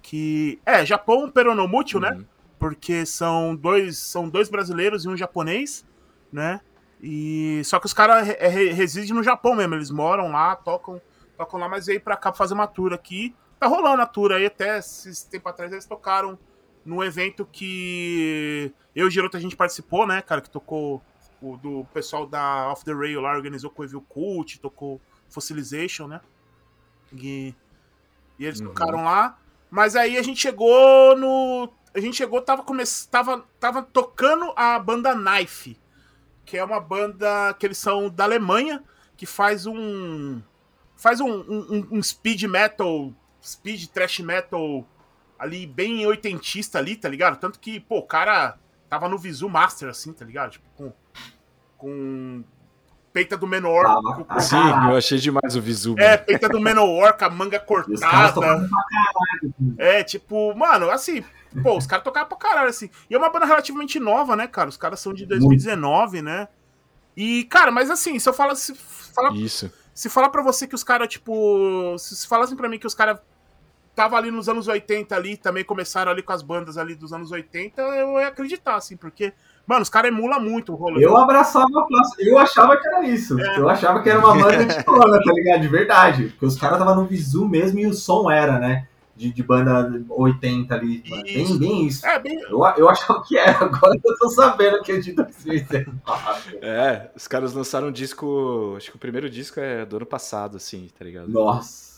Que. 0.00 0.58
É, 0.64 0.82
Japão 0.86 1.30
peronomútil, 1.30 2.00
né? 2.00 2.12
uhum. 2.12 2.18
né? 2.20 2.24
Porque 2.58 3.04
são 3.04 3.54
dois, 3.54 3.98
são 3.98 4.30
dois 4.30 4.48
brasileiros 4.48 5.04
e 5.04 5.10
um 5.10 5.16
japonês, 5.16 5.84
né? 6.32 6.62
E. 7.02 7.60
Só 7.66 7.78
que 7.78 7.84
os 7.84 7.92
caras 7.92 8.26
re, 8.26 8.32
re, 8.48 8.70
residem 8.70 9.12
no 9.12 9.22
Japão 9.22 9.54
mesmo, 9.54 9.74
eles 9.74 9.90
moram 9.90 10.32
lá, 10.32 10.56
tocam, 10.56 11.02
tocam 11.36 11.60
lá, 11.60 11.68
mas 11.68 11.84
veio 11.84 12.00
pra 12.00 12.16
cá 12.16 12.30
pra 12.30 12.38
fazer 12.38 12.54
uma 12.54 12.66
tour 12.66 12.94
aqui. 12.94 13.36
Tá 13.58 13.66
rolando 13.66 14.00
a 14.00 14.06
tour 14.06 14.32
aí, 14.32 14.46
até 14.46 14.78
esse 14.78 15.28
tempo 15.28 15.50
atrás 15.50 15.70
eles 15.70 15.84
tocaram 15.84 16.38
num 16.84 17.02
evento 17.02 17.46
que 17.50 18.72
eu 18.94 19.06
e 19.06 19.08
o 19.08 19.10
Giroto 19.10 19.36
a 19.36 19.40
gente 19.40 19.56
participou, 19.56 20.06
né, 20.06 20.22
cara, 20.22 20.40
que 20.40 20.50
tocou 20.50 21.02
o 21.40 21.56
do 21.56 21.86
pessoal 21.92 22.26
da 22.26 22.70
Off 22.70 22.84
the 22.84 22.92
Rail 22.92 23.20
lá, 23.20 23.34
organizou 23.34 23.70
com 23.70 23.82
o 23.82 23.84
Evil 23.84 24.02
Cult, 24.02 24.58
tocou 24.60 25.00
Fossilization, 25.28 26.06
né? 26.06 26.20
E, 27.12 27.54
e 28.38 28.44
eles 28.44 28.60
uhum. 28.60 28.68
tocaram 28.68 29.04
lá. 29.04 29.38
Mas 29.70 29.96
aí 29.96 30.18
a 30.18 30.22
gente 30.22 30.40
chegou 30.40 31.16
no. 31.16 31.72
A 31.94 32.00
gente 32.00 32.16
chegou, 32.16 32.40
tava, 32.42 32.62
come... 32.62 32.84
tava, 33.10 33.46
tava 33.58 33.82
tocando 33.82 34.52
a 34.56 34.78
banda 34.78 35.14
Knife, 35.14 35.78
que 36.44 36.56
é 36.56 36.64
uma 36.64 36.80
banda 36.80 37.54
que 37.58 37.66
eles 37.66 37.78
são 37.78 38.08
da 38.08 38.24
Alemanha, 38.24 38.82
que 39.16 39.26
faz 39.26 39.66
um. 39.66 40.42
Faz 40.96 41.20
um, 41.20 41.30
um, 41.30 41.88
um 41.92 42.02
speed 42.02 42.42
metal, 42.42 43.14
speed 43.42 43.86
trash 43.86 44.20
metal 44.20 44.86
ali 45.40 45.66
bem 45.66 46.06
oitentista 46.06 46.78
ali, 46.78 46.94
tá 46.94 47.08
ligado? 47.08 47.38
Tanto 47.38 47.58
que, 47.58 47.80
pô, 47.80 47.98
o 47.98 48.06
cara 48.06 48.58
tava 48.90 49.08
no 49.08 49.16
Visu 49.16 49.48
Master, 49.48 49.88
assim, 49.88 50.12
tá 50.12 50.24
ligado? 50.24 50.52
Tipo, 50.52 50.66
com. 50.76 50.92
Com. 51.78 52.44
Peita 53.12 53.36
do 53.36 53.46
Menor. 53.46 53.86
Ah, 53.86 54.00
com, 54.00 54.40
sim, 54.40 54.56
eu 54.56 54.96
achei 54.96 55.18
demais 55.18 55.56
o 55.56 55.60
Visu. 55.60 55.96
É, 55.98 56.16
peita 56.16 56.48
do 56.48 56.60
Menor, 56.60 57.14
com 57.14 57.24
a 57.24 57.30
manga 57.30 57.58
cortada. 57.58 58.68
É, 59.78 60.04
tipo, 60.04 60.54
mano, 60.54 60.90
assim, 60.90 61.24
pô, 61.60 61.76
os 61.76 61.86
caras 61.86 62.04
tocavam 62.04 62.28
pra 62.28 62.38
caralho, 62.38 62.68
assim. 62.68 62.88
E 63.08 63.14
é 63.14 63.18
uma 63.18 63.30
banda 63.30 63.46
relativamente 63.46 63.98
nova, 63.98 64.36
né, 64.36 64.46
cara? 64.46 64.68
Os 64.68 64.76
caras 64.76 65.00
são 65.00 65.12
de 65.12 65.26
2019, 65.26 66.22
né? 66.22 66.46
E, 67.16 67.44
cara, 67.44 67.72
mas 67.72 67.90
assim, 67.90 68.18
se 68.18 68.28
eu 68.28 68.32
falar. 68.32 68.54
Se, 68.54 68.74
fala, 68.74 69.34
Isso. 69.34 69.72
Se 69.92 70.08
falar 70.08 70.28
pra 70.28 70.42
você 70.42 70.66
que 70.66 70.74
os 70.74 70.84
caras, 70.84 71.08
tipo. 71.08 71.96
Se, 71.98 72.14
se 72.14 72.28
falassem 72.28 72.56
pra 72.56 72.68
mim 72.68 72.78
que 72.78 72.86
os 72.86 72.94
caras 72.94 73.18
tava 74.00 74.16
ali 74.16 74.30
nos 74.30 74.48
anos 74.48 74.66
80 74.66 75.14
ali, 75.14 75.36
também 75.36 75.62
começaram 75.62 76.10
ali 76.10 76.22
com 76.22 76.32
as 76.32 76.40
bandas 76.40 76.78
ali 76.78 76.94
dos 76.94 77.12
anos 77.12 77.30
80, 77.30 77.82
eu 77.82 78.18
ia 78.18 78.28
acreditar, 78.28 78.76
assim, 78.76 78.96
porque, 78.96 79.30
mano, 79.66 79.82
os 79.82 79.90
caras 79.90 80.10
emulam 80.10 80.40
muito 80.40 80.72
o 80.72 80.74
rolê. 80.74 81.04
Eu 81.04 81.18
abraçava, 81.18 81.66
eu 82.18 82.38
achava 82.38 82.78
que 82.78 82.88
era 82.88 83.06
isso. 83.06 83.38
É. 83.38 83.58
Eu 83.58 83.68
achava 83.68 84.02
que 84.02 84.08
era 84.08 84.18
uma 84.18 84.34
banda 84.34 84.64
de 84.64 84.82
cona, 84.84 85.22
tá 85.22 85.32
ligado? 85.34 85.60
De 85.60 85.68
verdade. 85.68 86.24
Porque 86.30 86.46
os 86.46 86.56
caras 86.56 86.78
tava 86.78 86.94
no 86.94 87.04
visu 87.04 87.46
mesmo 87.46 87.78
e 87.78 87.86
o 87.86 87.92
som 87.92 88.30
era, 88.30 88.58
né? 88.58 88.86
De, 89.14 89.30
de 89.30 89.42
banda 89.42 90.02
80 90.08 90.74
ali. 90.74 91.02
Bem, 91.06 91.58
bem 91.58 91.86
isso. 91.86 92.06
É, 92.06 92.18
bem... 92.18 92.40
Eu, 92.40 92.64
eu 92.78 92.88
achava 92.88 93.22
que 93.22 93.36
era, 93.36 93.64
agora 93.66 94.00
eu 94.02 94.16
tô 94.16 94.30
sabendo 94.30 94.80
que 94.80 94.92
é 94.92 94.96
de 94.96 95.12
2019. 95.12 95.98
É, 96.62 97.10
os 97.14 97.28
caras 97.28 97.52
lançaram 97.52 97.88
um 97.88 97.92
disco. 97.92 98.72
Acho 98.78 98.92
que 98.92 98.96
o 98.96 99.00
primeiro 99.00 99.28
disco 99.28 99.60
é 99.60 99.84
do 99.84 99.96
ano 99.96 100.06
passado, 100.06 100.56
assim, 100.56 100.88
tá 100.98 101.04
ligado? 101.04 101.28
Nossa. 101.28 101.89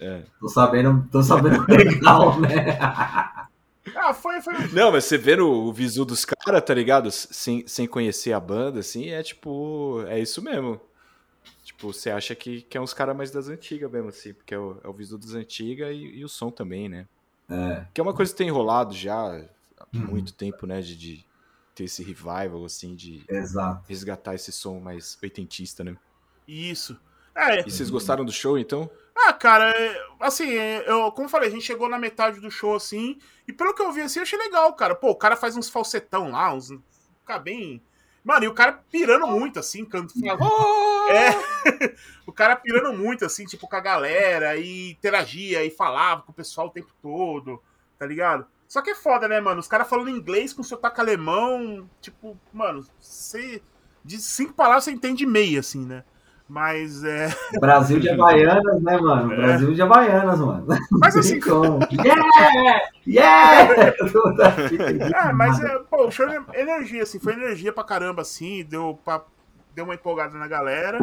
É. 0.00 0.22
Tô 0.40 0.48
sabendo, 0.48 1.08
tô 1.10 1.22
sabendo 1.22 1.64
legal, 1.68 2.40
né? 2.40 2.78
Ah, 3.94 4.12
foi, 4.12 4.40
foi. 4.42 4.52
Não, 4.72 4.90
mas 4.90 5.04
você 5.04 5.16
vê 5.16 5.40
o 5.40 5.72
visu 5.72 6.04
dos 6.04 6.24
caras, 6.24 6.62
tá 6.62 6.74
ligado? 6.74 7.10
Sem, 7.10 7.66
sem 7.68 7.86
conhecer 7.86 8.32
a 8.32 8.40
banda, 8.40 8.80
assim, 8.80 9.10
é 9.10 9.22
tipo. 9.22 10.04
É 10.08 10.18
isso 10.18 10.42
mesmo. 10.42 10.80
Tipo, 11.62 11.92
você 11.92 12.10
acha 12.10 12.34
que, 12.34 12.62
que 12.62 12.76
é 12.76 12.80
uns 12.80 12.92
caras 12.92 13.16
mais 13.16 13.30
das 13.30 13.48
antigas 13.48 13.90
mesmo, 13.90 14.08
assim, 14.08 14.32
porque 14.32 14.54
é 14.54 14.58
o, 14.58 14.78
é 14.82 14.88
o 14.88 14.92
visu 14.92 15.16
das 15.16 15.34
antigas 15.34 15.94
e, 15.94 16.18
e, 16.18 16.24
o 16.24 16.28
som 16.28 16.50
também, 16.50 16.88
né? 16.88 17.06
É. 17.48 17.86
Que 17.94 18.00
é 18.00 18.02
uma 18.02 18.14
coisa 18.14 18.32
que 18.32 18.38
tem 18.38 18.48
enrolado 18.48 18.94
já 18.94 19.14
há 19.14 19.86
uhum. 19.94 20.06
muito 20.08 20.32
tempo, 20.32 20.66
né? 20.66 20.80
De, 20.80 20.96
de, 20.96 21.24
ter 21.74 21.84
esse 21.84 22.02
revival, 22.02 22.64
assim, 22.64 22.94
de 22.94 23.22
Exato. 23.28 23.84
resgatar 23.88 24.34
esse 24.34 24.50
som 24.50 24.80
mais 24.80 25.18
oitentista, 25.22 25.84
né? 25.84 25.96
Isso. 26.48 26.98
É. 27.34 27.60
E 27.60 27.70
vocês 27.70 27.90
gostaram 27.90 28.24
do 28.24 28.32
show, 28.32 28.58
então? 28.58 28.90
Ah, 29.16 29.32
cara, 29.32 29.70
é, 29.70 30.06
assim, 30.20 30.50
é, 30.56 30.84
eu, 30.86 31.10
como 31.12 31.24
eu 31.24 31.30
falei, 31.30 31.48
a 31.48 31.52
gente 31.52 31.64
chegou 31.64 31.88
na 31.88 31.98
metade 31.98 32.38
do 32.38 32.50
show 32.50 32.74
assim, 32.74 33.18
e 33.48 33.52
pelo 33.52 33.72
que 33.72 33.80
eu 33.80 33.90
vi 33.90 34.02
assim, 34.02 34.18
eu 34.18 34.24
achei 34.24 34.38
legal, 34.38 34.72
cara. 34.74 34.94
Pô, 34.94 35.10
o 35.10 35.16
cara 35.16 35.34
faz 35.36 35.56
uns 35.56 35.70
falsetão 35.70 36.30
lá, 36.32 36.52
uns. 36.52 36.68
Fica 37.20 37.38
bem. 37.38 37.82
Mano, 38.22 38.44
e 38.44 38.48
o 38.48 38.54
cara 38.54 38.72
pirando 38.90 39.26
muito, 39.26 39.58
assim, 39.58 39.84
canto. 39.84 40.12
Oh! 40.40 41.08
É. 41.10 41.30
o 42.26 42.32
cara 42.32 42.56
pirando 42.56 42.92
muito, 42.92 43.24
assim, 43.24 43.46
tipo, 43.46 43.66
com 43.66 43.76
a 43.76 43.80
galera, 43.80 44.56
e 44.56 44.90
interagia, 44.90 45.64
e 45.64 45.70
falava 45.70 46.22
com 46.22 46.32
o 46.32 46.34
pessoal 46.34 46.66
o 46.66 46.70
tempo 46.70 46.92
todo, 47.00 47.62
tá 47.98 48.04
ligado? 48.04 48.46
Só 48.68 48.82
que 48.82 48.90
é 48.90 48.94
foda, 48.94 49.28
né, 49.28 49.40
mano? 49.40 49.60
Os 49.60 49.68
caras 49.68 49.88
falando 49.88 50.10
inglês 50.10 50.52
com 50.52 50.62
sotaque 50.62 51.00
alemão, 51.00 51.88
tipo, 52.00 52.38
mano, 52.52 52.84
você. 53.00 53.62
De 54.04 54.18
cinco 54.18 54.52
palavras 54.52 54.84
você 54.84 54.92
entende 54.92 55.26
meia, 55.26 55.60
assim, 55.60 55.84
né? 55.84 56.04
Mas 56.48 57.02
é. 57.02 57.28
Brasil 57.58 57.98
de 57.98 58.08
Havaianas, 58.10 58.82
né, 58.82 58.96
mano? 58.98 59.32
É. 59.32 59.36
Brasil 59.36 59.74
de 59.74 59.82
Havaianas, 59.82 60.38
mano. 60.38 60.66
Mas 60.92 61.16
assim. 61.16 61.40
yeah! 61.92 62.80
Yeah! 63.06 63.94
é, 65.28 65.32
mas 65.32 65.60
é, 65.60 65.78
pô, 65.90 66.06
o 66.06 66.10
show 66.10 66.26
é 66.28 66.60
energia, 66.60 67.02
assim, 67.02 67.18
foi 67.18 67.32
energia 67.32 67.72
pra 67.72 67.82
caramba, 67.82 68.22
assim, 68.22 68.64
deu, 68.64 68.98
pra, 69.04 69.22
deu 69.74 69.84
uma 69.84 69.94
empolgada 69.94 70.38
na 70.38 70.46
galera. 70.46 70.98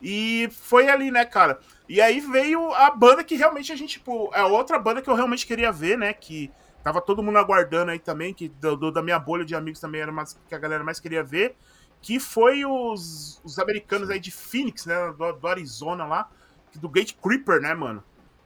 E 0.00 0.48
foi 0.52 0.88
ali, 0.88 1.10
né, 1.10 1.24
cara? 1.24 1.58
E 1.88 2.00
aí 2.00 2.20
veio 2.20 2.72
a 2.74 2.90
banda 2.90 3.24
que 3.24 3.34
realmente 3.34 3.72
a 3.72 3.76
gente, 3.76 3.98
tipo, 3.98 4.30
é 4.32 4.44
outra 4.44 4.78
banda 4.78 5.02
que 5.02 5.10
eu 5.10 5.14
realmente 5.14 5.44
queria 5.44 5.72
ver, 5.72 5.98
né? 5.98 6.12
Que 6.12 6.52
tava 6.84 7.00
todo 7.00 7.20
mundo 7.20 7.38
aguardando 7.38 7.90
aí 7.90 7.98
também, 7.98 8.32
que 8.32 8.48
do, 8.48 8.76
do 8.76 8.92
da 8.92 9.02
minha 9.02 9.18
bolha 9.18 9.44
de 9.44 9.56
amigos 9.56 9.80
também 9.80 10.00
era 10.00 10.12
mais 10.12 10.38
que 10.48 10.54
a 10.54 10.58
galera 10.58 10.84
mais 10.84 11.00
queria 11.00 11.24
ver 11.24 11.56
que 12.00 12.20
foi 12.20 12.64
os, 12.64 13.40
os 13.44 13.58
americanos 13.58 14.10
aí 14.10 14.20
de 14.20 14.30
Phoenix, 14.30 14.86
né, 14.86 15.12
do, 15.12 15.32
do 15.32 15.48
Arizona 15.48 16.04
lá, 16.04 16.30
do 16.74 16.88
Gate 16.88 17.14
Creeper, 17.20 17.60
né, 17.60 17.74
mano? 17.74 18.02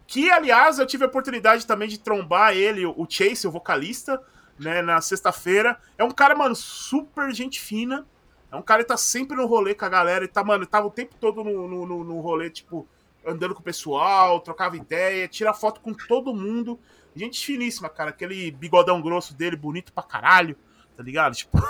Que, 0.07 0.30
aliás, 0.30 0.78
eu 0.78 0.86
tive 0.86 1.05
a 1.05 1.07
oportunidade 1.07 1.66
também 1.66 1.88
de 1.88 1.98
trombar 1.98 2.55
ele, 2.55 2.84
o 2.84 3.07
Chase, 3.09 3.46
o 3.46 3.50
vocalista, 3.50 4.22
né, 4.59 4.82
na 4.82 5.00
sexta-feira. 5.00 5.78
É 5.96 6.05
um 6.05 6.11
cara, 6.11 6.34
mano, 6.34 6.55
super 6.55 7.32
gente 7.32 7.61
fina. 7.61 8.07
É 8.50 8.57
um 8.57 8.62
cara 8.62 8.82
que 8.82 8.88
tá 8.88 8.96
sempre 8.96 9.36
no 9.36 9.46
rolê 9.46 9.74
com 9.74 9.84
a 9.84 9.88
galera. 9.88 10.24
E 10.24 10.28
tá, 10.28 10.44
mano, 10.44 10.66
tava 10.66 10.86
o 10.86 10.90
tempo 10.90 11.14
todo 11.18 11.42
no, 11.42 11.86
no, 11.86 12.05
no 12.05 12.20
rolê, 12.20 12.50
tipo, 12.50 12.86
andando 13.26 13.55
com 13.55 13.61
o 13.61 13.64
pessoal, 13.64 14.40
trocava 14.40 14.76
ideia, 14.76 15.28
tira 15.28 15.55
foto 15.55 15.80
com 15.80 15.94
todo 15.94 16.34
mundo. 16.34 16.78
Gente 17.16 17.44
finíssima, 17.44 17.88
cara. 17.88 18.11
Aquele 18.11 18.50
bigodão 18.50 19.00
grosso 19.00 19.34
dele, 19.34 19.57
bonito 19.57 19.92
pra 19.92 20.03
caralho 20.03 20.57
tá 20.97 21.03
ligado? 21.03 21.34
Tipo. 21.34 21.59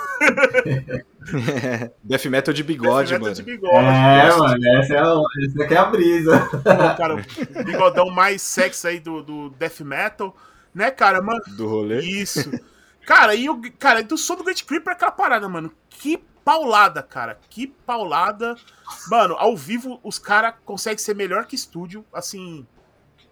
Death 2.03 2.25
metal 2.25 2.53
de 2.53 2.63
bigode, 2.63 3.09
Death 3.09 3.21
metal 3.21 3.21
mano. 3.21 3.35
De 3.35 3.43
bigode, 3.43 3.85
é, 3.85 4.37
mano, 4.37 4.67
essa, 4.79 4.93
é, 4.93 4.97
essa 4.97 5.63
aqui 5.63 5.73
é 5.73 5.77
a 5.77 5.85
brisa. 5.85 6.49
cara, 6.97 7.15
o 7.15 7.63
bigodão 7.63 8.09
mais 8.09 8.41
sexy 8.41 8.87
aí 8.87 8.99
do, 8.99 9.23
do 9.23 9.49
Death 9.51 9.81
metal, 9.81 10.35
né, 10.73 10.91
cara? 10.91 11.21
Mano, 11.21 11.41
do 11.57 11.67
rolê. 11.67 11.99
Isso. 12.01 12.51
Cara, 13.05 13.35
e 13.35 13.49
o 13.49 13.61
cara, 13.73 14.01
do 14.03 14.17
som 14.17 14.35
do 14.35 14.43
Great 14.43 14.63
Creeper 14.63 14.91
é 14.91 14.95
aquela 14.95 15.11
parada, 15.11 15.47
mano. 15.49 15.71
Que 15.89 16.17
paulada, 16.43 17.01
cara. 17.03 17.39
Que 17.49 17.67
paulada. 17.67 18.55
Mano, 19.09 19.35
ao 19.37 19.55
vivo 19.55 19.99
os 20.03 20.19
caras 20.19 20.55
conseguem 20.65 20.97
ser 20.97 21.15
melhor 21.15 21.45
que 21.45 21.55
estúdio, 21.55 22.05
assim, 22.13 22.65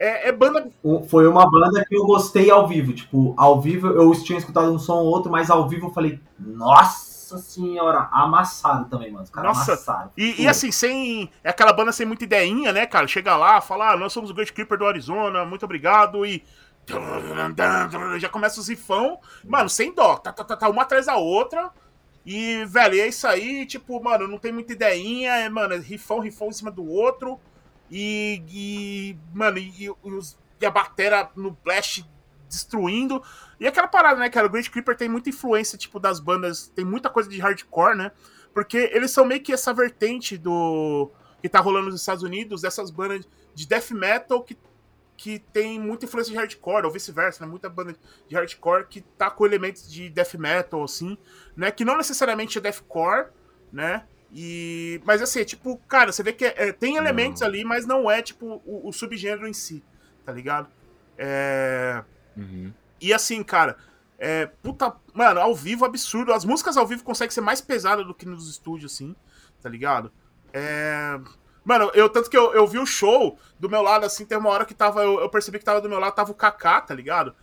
é, 0.02 0.30
é 0.30 0.32
banda. 0.32 0.68
Foi 1.08 1.28
uma 1.28 1.48
banda 1.50 1.86
que 1.86 1.96
eu 1.96 2.04
gostei 2.06 2.50
ao 2.50 2.68
vivo. 2.68 2.92
Tipo, 2.92 3.36
ao 3.38 3.62
vivo 3.62 3.88
eu 3.88 4.12
tinha 4.24 4.40
escutado 4.40 4.72
um 4.72 4.80
som 4.80 4.96
ou 4.96 5.06
outro, 5.06 5.32
mas 5.32 5.52
ao 5.52 5.70
vivo 5.70 5.88
eu 5.88 5.94
falei, 5.94 6.20
nossa 6.40 7.38
senhora, 7.38 8.10
amassaram 8.12 8.86
também, 8.86 9.12
mano. 9.12 9.24
Os 9.24 9.30
caras 9.30 9.56
Nossa, 9.56 9.74
amassaram. 9.74 10.12
E, 10.18 10.42
e, 10.42 10.48
assim, 10.48 10.72
sem. 10.72 11.30
É 11.44 11.52
aquela 11.52 11.72
banda 11.72 11.92
sem 11.92 12.08
muita 12.08 12.24
ideinha, 12.24 12.74
né, 12.74 12.88
cara? 12.88 13.08
Chega 13.08 13.38
lá, 13.38 13.62
fala, 13.62 13.92
ah, 13.92 13.98
nós 13.98 14.12
somos 14.12 14.32
o 14.32 14.34
Great 14.34 14.52
Creeper 14.52 14.78
do 14.78 14.88
Arizona, 14.88 15.46
muito 15.46 15.64
obrigado, 15.64 16.26
e. 16.26 16.44
Já 18.20 18.28
começa 18.28 18.60
o 18.60 18.64
zifão, 18.64 19.20
mano, 19.46 19.70
sem 19.70 19.94
dó, 19.94 20.18
tá, 20.18 20.34
tá, 20.34 20.44
tá, 20.44 20.58
tá 20.58 20.68
uma 20.68 20.82
atrás 20.82 21.06
da 21.06 21.16
outra. 21.16 21.70
E, 22.26 22.66
velho, 22.66 23.00
é 23.00 23.08
isso 23.08 23.28
aí, 23.28 23.68
tipo, 23.68 24.04
mano, 24.04 24.28
não 24.28 24.40
tem 24.40 24.52
muita 24.52 24.74
ideinha, 24.74 25.36
é, 25.36 25.48
mano, 25.48 25.76
é 25.76 25.78
rifão, 25.78 26.20
rifão 26.20 26.50
em 26.50 26.54
cima 26.54 26.72
do 26.72 26.86
outro. 26.86 27.40
E, 27.92 28.42
e 28.48 29.18
mano, 29.34 29.58
e, 29.58 29.86
e, 29.86 29.90
os, 29.90 30.38
e 30.60 30.66
a 30.66 30.72
batera 30.72 31.30
no 31.36 31.52
Blast 31.52 32.10
destruindo. 32.48 33.22
E 33.60 33.68
aquela 33.68 33.88
parada, 33.88 34.20
né, 34.20 34.30
cara? 34.30 34.48
O 34.48 34.50
Great 34.50 34.72
Creeper 34.72 34.96
tem 34.96 35.10
muita 35.10 35.30
influência, 35.30 35.78
tipo, 35.78 36.00
das 36.00 36.20
bandas. 36.20 36.68
Tem 36.76 36.86
muita 36.86 37.10
coisa 37.10 37.30
de 37.30 37.40
hardcore, 37.40 37.96
né? 37.96 38.12
Porque 38.54 38.90
eles 38.94 39.12
são 39.12 39.26
meio 39.26 39.42
que 39.42 39.54
essa 39.54 39.74
vertente 39.74 40.38
do. 40.38 41.12
que 41.42 41.50
tá 41.50 41.60
rolando 41.60 41.88
nos 41.88 42.00
Estados 42.00 42.24
Unidos, 42.24 42.62
dessas 42.62 42.92
bandas 42.92 43.28
de 43.54 43.68
death 43.68 43.92
metal 43.92 44.42
que, 44.44 44.58
que 45.18 45.40
tem 45.40 45.80
muita 45.80 46.06
influência 46.06 46.32
de 46.32 46.38
hardcore, 46.38 46.86
ou 46.86 46.92
vice-versa, 46.92 47.46
né? 47.46 47.50
Muita 47.50 47.70
banda 47.70 47.96
de 48.28 48.36
hardcore 48.36 48.88
que 48.88 49.02
tá 49.02 49.30
com 49.30 49.46
elementos 49.46 49.90
de 49.92 50.10
death 50.10 50.36
metal, 50.36 50.84
assim, 50.84 51.18
né? 51.56 51.72
Que 51.72 51.86
não 51.86 51.98
necessariamente 51.98 52.58
é 52.58 52.62
deathcore, 52.62 53.28
né? 53.72 54.06
E, 54.34 55.02
mas 55.04 55.22
assim, 55.22 55.42
é 55.42 55.46
tipo, 55.46 55.78
cara, 55.88 56.12
você 56.12 56.24
vê 56.24 56.32
que 56.32 56.46
é, 56.46 56.72
tem 56.72 56.96
elementos 56.96 57.42
não. 57.42 57.48
ali, 57.48 57.66
mas 57.66 57.86
não 57.86 58.10
é 58.10 58.22
tipo 58.22 58.62
o, 58.66 58.88
o, 58.88 58.94
subgênero 58.94 59.48
em 59.48 59.54
si, 59.54 59.84
tá 60.26 60.32
ligado? 60.32 60.70
É... 61.18 62.02
Uhum. 62.38 62.72
E 63.02 63.14
assim, 63.14 63.44
cara, 63.44 63.76
é, 64.18 64.46
puta, 64.46 64.96
mano, 65.14 65.42
ao 65.42 65.54
vivo 65.54 65.84
absurdo. 65.84 66.32
As 66.32 66.46
músicas 66.46 66.78
ao 66.78 66.88
vivo 66.88 67.04
conseguem 67.04 67.32
ser 67.32 67.42
mais 67.42 67.60
pesadas 67.60 68.06
do 68.06 68.14
que 68.14 68.26
nos 68.26 68.50
estúdios, 68.50 68.94
assim, 68.94 69.16
tá 69.62 69.68
ligado? 69.68 70.12
É... 70.54 71.20
Mano, 71.64 71.92
eu 71.94 72.10
tanto 72.10 72.30
que 72.30 72.38
eu, 72.38 72.54
eu 72.54 72.66
vi 72.66 72.80
o 72.80 72.86
show 72.86 73.38
do 73.60 73.70
meu 73.70 73.82
lado, 73.82 74.06
assim, 74.06 74.26
tem 74.26 74.38
uma 74.38 74.50
hora 74.50 74.66
que 74.66 74.74
tava. 74.74 75.04
Eu, 75.04 75.20
eu 75.20 75.30
percebi 75.30 75.60
que 75.60 75.66
tava 75.66 75.82
do 75.82 75.90
meu 75.90 76.00
lado, 76.00 76.16
tava 76.16 76.32
o 76.32 76.36
Kaká, 76.36 76.82
tá 76.82 76.94
ligado? 76.94 77.36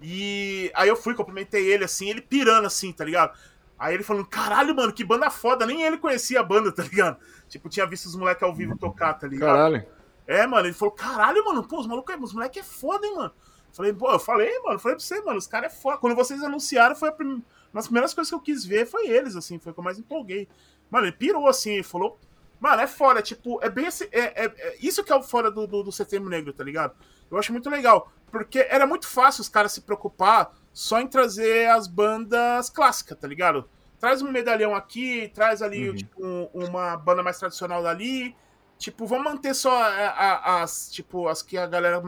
E 0.00 0.72
aí 0.74 0.88
eu 0.88 0.96
fui, 0.96 1.14
cumprimentei 1.14 1.70
ele, 1.70 1.84
assim, 1.84 2.08
ele 2.08 2.22
pirando, 2.22 2.66
assim, 2.66 2.92
tá 2.92 3.04
ligado? 3.04 3.36
Aí 3.80 3.94
ele 3.94 4.02
falando, 4.02 4.26
caralho, 4.26 4.76
mano, 4.76 4.92
que 4.92 5.02
banda 5.02 5.30
foda. 5.30 5.64
Nem 5.64 5.82
ele 5.82 5.96
conhecia 5.96 6.40
a 6.40 6.42
banda, 6.42 6.70
tá 6.70 6.82
ligado? 6.82 7.16
Tipo, 7.48 7.70
tinha 7.70 7.86
visto 7.86 8.04
os 8.04 8.14
moleques 8.14 8.42
ao 8.42 8.54
vivo 8.54 8.76
tocar, 8.76 9.14
tá 9.14 9.26
ligado? 9.26 9.56
Caralho. 9.56 9.86
É, 10.26 10.46
mano, 10.46 10.66
ele 10.66 10.74
falou, 10.74 10.92
caralho, 10.92 11.42
mano, 11.46 11.66
pô, 11.66 11.80
os 11.80 11.86
malucos, 11.86 12.14
os 12.20 12.34
moleques 12.34 12.60
é 12.60 12.62
foda, 12.62 13.06
hein, 13.06 13.16
mano. 13.16 13.32
Falei, 13.72 13.92
pô, 13.94 14.10
eu 14.10 14.18
falei, 14.18 14.60
mano, 14.60 14.78
falei 14.78 14.96
pra 14.98 15.04
você, 15.04 15.22
mano, 15.22 15.38
os 15.38 15.46
caras 15.46 15.72
é 15.72 15.74
foda. 15.74 15.96
Quando 15.96 16.14
vocês 16.14 16.42
anunciaram, 16.42 16.94
foi 16.94 17.08
a 17.08 17.12
prim... 17.12 17.28
uma 17.28 17.42
das 17.72 17.86
primeiras 17.86 18.12
coisas 18.12 18.28
que 18.28 18.34
eu 18.34 18.40
quis 18.40 18.66
ver, 18.66 18.84
foi 18.84 19.08
eles, 19.08 19.34
assim, 19.34 19.58
foi 19.58 19.72
o 19.72 19.74
que 19.74 19.80
eu 19.80 19.84
mais 19.84 19.98
empolguei. 19.98 20.46
Mano, 20.90 21.06
ele 21.06 21.16
pirou, 21.16 21.48
assim, 21.48 21.72
ele 21.72 21.82
falou, 21.82 22.18
mano, 22.60 22.82
é 22.82 22.86
foda, 22.86 23.22
tipo, 23.22 23.58
é 23.62 23.70
bem 23.70 23.86
esse, 23.86 24.04
é, 24.12 24.44
é, 24.44 24.44
é 24.44 24.76
isso 24.82 25.02
que 25.02 25.10
é 25.10 25.16
o 25.16 25.22
fora 25.22 25.50
do, 25.50 25.66
do, 25.66 25.82
do 25.84 25.90
Setembro 25.90 26.28
Negro, 26.28 26.52
tá 26.52 26.62
ligado? 26.62 26.94
Eu 27.30 27.38
acho 27.38 27.50
muito 27.50 27.70
legal, 27.70 28.12
porque 28.30 28.58
era 28.68 28.86
muito 28.86 29.08
fácil 29.08 29.40
os 29.40 29.48
caras 29.48 29.72
se 29.72 29.80
preocupar 29.80 30.52
só 30.80 31.00
em 31.00 31.06
trazer 31.06 31.68
as 31.68 31.86
bandas 31.86 32.70
clássicas, 32.70 33.18
tá 33.18 33.28
ligado? 33.28 33.68
traz 34.00 34.22
um 34.22 34.32
medalhão 34.32 34.74
aqui, 34.74 35.30
traz 35.34 35.60
ali, 35.60 35.90
uhum. 35.90 35.94
tipo, 35.94 36.26
um, 36.26 36.48
uma 36.54 36.96
banda 36.96 37.22
mais 37.22 37.38
tradicional 37.38 37.82
dali. 37.82 38.34
Tipo, 38.78 39.06
vamos 39.06 39.24
manter 39.24 39.54
só 39.54 39.70
a, 39.70 40.08
a, 40.08 40.62
as, 40.62 40.90
tipo, 40.90 41.28
as 41.28 41.42
que 41.42 41.58
a 41.58 41.66
galera 41.66 42.02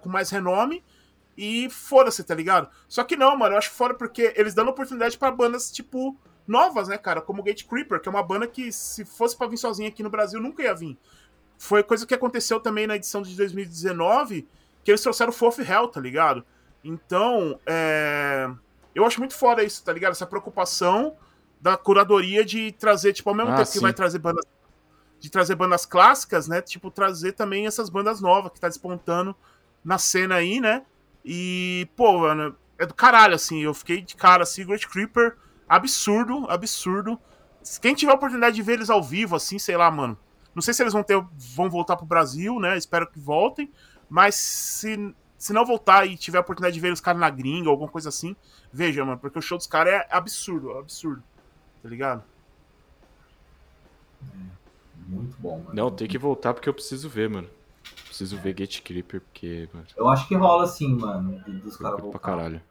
com 0.00 0.08
mais 0.08 0.30
renome. 0.30 0.82
E 1.36 1.68
foda-se, 1.68 2.22
tá 2.22 2.32
ligado? 2.32 2.70
Só 2.88 3.02
que 3.02 3.16
não, 3.16 3.36
mano, 3.36 3.54
eu 3.54 3.58
acho 3.58 3.72
fora 3.72 3.92
porque 3.92 4.32
eles 4.36 4.54
dão 4.54 4.68
oportunidade 4.68 5.18
para 5.18 5.32
bandas, 5.32 5.72
tipo, 5.72 6.16
novas, 6.46 6.86
né, 6.86 6.96
cara? 6.96 7.20
Como 7.20 7.42
Gate 7.42 7.66
Creeper, 7.66 8.00
que 8.00 8.08
é 8.08 8.12
uma 8.12 8.22
banda 8.22 8.46
que, 8.46 8.70
se 8.70 9.04
fosse 9.04 9.36
pra 9.36 9.48
vir 9.48 9.56
sozinha 9.56 9.88
aqui 9.88 10.04
no 10.04 10.10
Brasil, 10.10 10.40
nunca 10.40 10.62
ia 10.62 10.72
vir. 10.72 10.96
Foi 11.58 11.82
coisa 11.82 12.06
que 12.06 12.14
aconteceu 12.14 12.60
também 12.60 12.86
na 12.86 12.94
edição 12.94 13.20
de 13.20 13.36
2019, 13.36 14.46
que 14.84 14.92
eles 14.92 15.00
trouxeram 15.00 15.30
o 15.30 15.34
Fourth 15.34 15.58
Hell, 15.58 15.88
tá 15.88 16.00
ligado? 16.00 16.46
Então, 16.84 17.58
é... 17.66 18.48
eu 18.94 19.06
acho 19.06 19.18
muito 19.18 19.34
foda 19.34 19.64
isso, 19.64 19.82
tá 19.82 19.92
ligado? 19.92 20.12
Essa 20.12 20.26
preocupação 20.26 21.16
da 21.60 21.76
curadoria 21.78 22.44
de 22.44 22.72
trazer, 22.72 23.14
tipo, 23.14 23.30
ao 23.30 23.34
mesmo 23.34 23.52
ah, 23.52 23.56
tempo 23.56 23.66
sim. 23.66 23.78
que 23.78 23.82
vai 23.82 23.92
trazer 23.92 24.18
bandas 24.18 24.44
de 25.18 25.30
trazer 25.30 25.54
bandas 25.54 25.86
clássicas, 25.86 26.46
né? 26.46 26.60
Tipo, 26.60 26.90
trazer 26.90 27.32
também 27.32 27.66
essas 27.66 27.88
bandas 27.88 28.20
novas 28.20 28.52
que 28.52 28.60
tá 28.60 28.68
despontando 28.68 29.34
na 29.82 29.96
cena 29.96 30.34
aí, 30.34 30.60
né? 30.60 30.82
E, 31.24 31.88
pô, 31.96 32.18
mano, 32.18 32.54
é 32.78 32.84
do 32.84 32.92
caralho, 32.92 33.34
assim. 33.34 33.62
Eu 33.62 33.72
fiquei 33.72 34.02
de 34.02 34.14
cara, 34.14 34.44
Secret 34.44 34.86
Creeper, 34.86 35.36
absurdo, 35.66 36.44
absurdo. 36.50 37.18
Quem 37.80 37.94
tiver 37.94 38.12
a 38.12 38.16
oportunidade 38.16 38.54
de 38.54 38.60
ver 38.60 38.74
eles 38.74 38.90
ao 38.90 39.02
vivo, 39.02 39.34
assim, 39.34 39.58
sei 39.58 39.78
lá, 39.78 39.90
mano. 39.90 40.18
Não 40.54 40.60
sei 40.60 40.74
se 40.74 40.82
eles 40.82 40.92
vão 40.92 41.02
ter, 41.02 41.18
vão 41.56 41.70
voltar 41.70 41.96
pro 41.96 42.04
Brasil, 42.04 42.60
né? 42.60 42.76
Espero 42.76 43.06
que 43.06 43.18
voltem. 43.18 43.72
Mas 44.10 44.34
se, 44.34 45.14
se 45.44 45.52
não 45.52 45.66
voltar 45.66 46.06
e 46.06 46.16
tiver 46.16 46.38
a 46.38 46.40
oportunidade 46.40 46.74
de 46.74 46.80
ver 46.80 46.92
os 46.92 47.00
caras 47.00 47.20
na 47.20 47.28
gringa, 47.28 47.68
alguma 47.68 47.90
coisa 47.90 48.08
assim, 48.08 48.34
veja, 48.72 49.04
mano, 49.04 49.18
porque 49.18 49.38
o 49.38 49.42
show 49.42 49.58
dos 49.58 49.66
caras 49.66 49.92
é 49.92 50.08
absurdo, 50.10 50.72
absurdo 50.78 51.22
tá 51.84 51.88
ligado? 51.90 52.22
Muito 55.06 55.36
bom, 55.38 55.58
mano. 55.58 55.74
Não, 55.74 55.90
tem 55.90 56.08
que 56.08 56.16
voltar 56.16 56.54
porque 56.54 56.66
eu 56.66 56.72
preciso 56.72 57.10
ver, 57.10 57.28
mano. 57.28 57.46
Preciso 58.06 58.36
é. 58.36 58.40
ver 58.40 58.54
Gate 58.54 58.80
Creeper, 58.80 59.20
porque. 59.20 59.68
Mano, 59.72 59.86
eu 59.94 60.08
acho 60.08 60.26
que 60.26 60.34
rola 60.34 60.66
sim, 60.66 60.96
mano, 60.96 61.38
dos 61.62 61.76
caras 61.76 62.00
voltar. 62.00 62.18
Pra 62.18 62.30
caralho. 62.30 62.62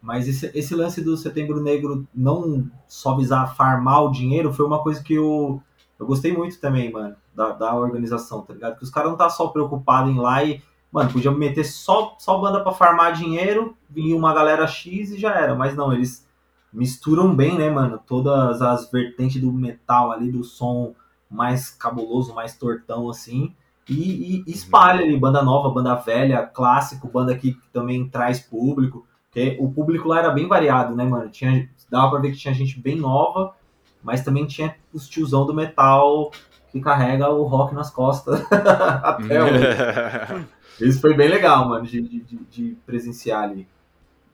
Mas 0.00 0.26
esse, 0.26 0.50
esse 0.54 0.74
lance 0.74 1.02
do 1.02 1.18
Setembro 1.18 1.60
Negro 1.62 2.08
não 2.14 2.66
só 2.88 3.14
visar 3.14 3.54
farmar 3.54 4.04
o 4.04 4.10
dinheiro 4.10 4.54
foi 4.54 4.64
uma 4.64 4.82
coisa 4.82 5.02
que 5.02 5.12
eu, 5.12 5.62
eu 6.00 6.06
gostei 6.06 6.34
muito 6.34 6.58
também, 6.58 6.90
mano, 6.90 7.14
da, 7.34 7.52
da 7.52 7.74
organização, 7.74 8.40
tá 8.40 8.54
ligado? 8.54 8.78
Que 8.78 8.84
os 8.84 8.90
caras 8.90 9.10
não 9.10 9.18
tá 9.18 9.28
só 9.28 9.48
preocupados 9.48 10.10
em 10.10 10.16
ir 10.16 10.20
lá 10.20 10.42
e, 10.42 10.62
mano, 10.92 11.10
podia 11.10 11.30
meter 11.30 11.64
só, 11.64 12.14
só 12.18 12.38
banda 12.38 12.60
para 12.60 12.72
farmar 12.72 13.14
dinheiro, 13.14 13.74
vinha 13.88 14.14
uma 14.14 14.34
galera 14.34 14.66
X 14.66 15.10
e 15.10 15.18
já 15.18 15.34
era. 15.34 15.54
Mas 15.54 15.74
não, 15.74 15.90
eles 15.92 16.28
misturam 16.70 17.34
bem, 17.34 17.56
né, 17.56 17.70
mano? 17.70 17.98
Todas 18.06 18.60
as 18.60 18.90
vertentes 18.90 19.40
do 19.40 19.50
metal 19.50 20.12
ali, 20.12 20.30
do 20.30 20.44
som 20.44 20.94
mais 21.30 21.70
cabuloso, 21.70 22.34
mais 22.34 22.56
tortão, 22.58 23.08
assim. 23.08 23.54
E, 23.88 24.44
e 24.46 24.50
espalha 24.50 25.02
ali, 25.02 25.18
banda 25.18 25.42
nova, 25.42 25.70
banda 25.70 25.94
velha, 25.94 26.46
clássico, 26.46 27.08
banda 27.08 27.36
que 27.36 27.56
também 27.72 28.06
traz 28.06 28.38
público. 28.38 29.06
Porque 29.30 29.56
o 29.58 29.72
público 29.72 30.08
lá 30.08 30.18
era 30.18 30.30
bem 30.30 30.46
variado, 30.46 30.94
né, 30.94 31.04
mano? 31.04 31.30
Tinha, 31.30 31.70
dava 31.90 32.10
pra 32.10 32.20
ver 32.20 32.32
que 32.32 32.38
tinha 32.38 32.52
gente 32.52 32.78
bem 32.78 32.96
nova, 32.96 33.54
mas 34.02 34.22
também 34.22 34.46
tinha 34.46 34.76
os 34.92 35.08
tiozão 35.08 35.46
do 35.46 35.54
metal 35.54 36.30
que 36.70 36.80
carrega 36.80 37.30
o 37.30 37.44
rock 37.44 37.74
nas 37.74 37.90
costas 37.90 38.44
até 38.52 39.42
hoje. 39.42 40.46
Isso 40.88 41.00
foi 41.00 41.14
bem 41.14 41.28
legal, 41.28 41.68
mano, 41.68 41.86
de, 41.86 42.00
de, 42.00 42.20
de 42.20 42.76
presenciar 42.86 43.42
ali. 43.44 43.66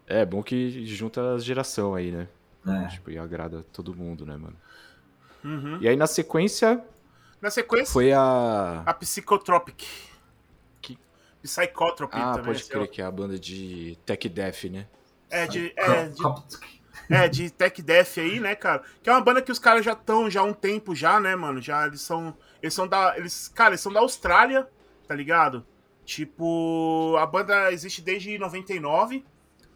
É, 0.06 0.24
bom 0.24 0.42
que 0.42 0.86
junta 0.86 1.34
as 1.34 1.44
geração 1.44 1.94
aí, 1.94 2.10
né? 2.10 2.28
É. 2.66 2.88
Tipo, 2.88 3.10
e 3.10 3.18
agrada 3.18 3.64
todo 3.72 3.94
mundo, 3.94 4.24
né, 4.24 4.36
mano? 4.36 4.56
Uhum. 5.44 5.78
E 5.80 5.88
aí 5.88 5.96
na 5.96 6.06
sequência. 6.06 6.82
Na 7.40 7.50
sequência. 7.50 7.92
Foi 7.92 8.12
a. 8.12 8.82
A 8.84 8.94
Psychotropic. 8.94 9.84
Que... 10.80 10.98
Psychotropic 11.42 12.18
ah, 12.18 12.32
também. 12.32 12.52
pode 12.52 12.64
crer 12.64 12.88
que 12.88 13.02
é 13.02 13.04
a 13.04 13.10
banda 13.10 13.38
de 13.38 13.98
Tech 14.04 14.28
Death, 14.28 14.64
né? 14.64 14.86
É, 15.30 15.46
de. 15.46 15.72
É, 15.76 16.08
de... 16.08 16.22
É, 17.10 17.28
de 17.28 17.50
Tech 17.50 17.80
Death 17.80 18.18
aí, 18.18 18.40
né, 18.40 18.54
cara? 18.54 18.82
Que 19.02 19.08
é 19.08 19.12
uma 19.12 19.20
banda 19.20 19.40
que 19.40 19.52
os 19.52 19.58
caras 19.58 19.84
já 19.84 19.92
estão 19.92 20.30
já 20.30 20.40
há 20.40 20.44
um 20.44 20.52
tempo 20.52 20.94
já, 20.94 21.18
né, 21.20 21.34
mano? 21.36 21.60
Já 21.60 21.86
eles 21.86 22.00
são. 22.00 22.36
Eles 22.62 22.74
são 22.74 22.86
da. 22.86 23.16
Eles, 23.16 23.48
cara, 23.48 23.70
eles 23.70 23.80
são 23.80 23.92
da 23.92 24.00
Austrália, 24.00 24.68
tá 25.06 25.14
ligado? 25.14 25.64
Tipo, 26.08 27.16
a 27.18 27.26
banda 27.26 27.70
existe 27.70 28.00
desde 28.00 28.38
99 28.38 29.26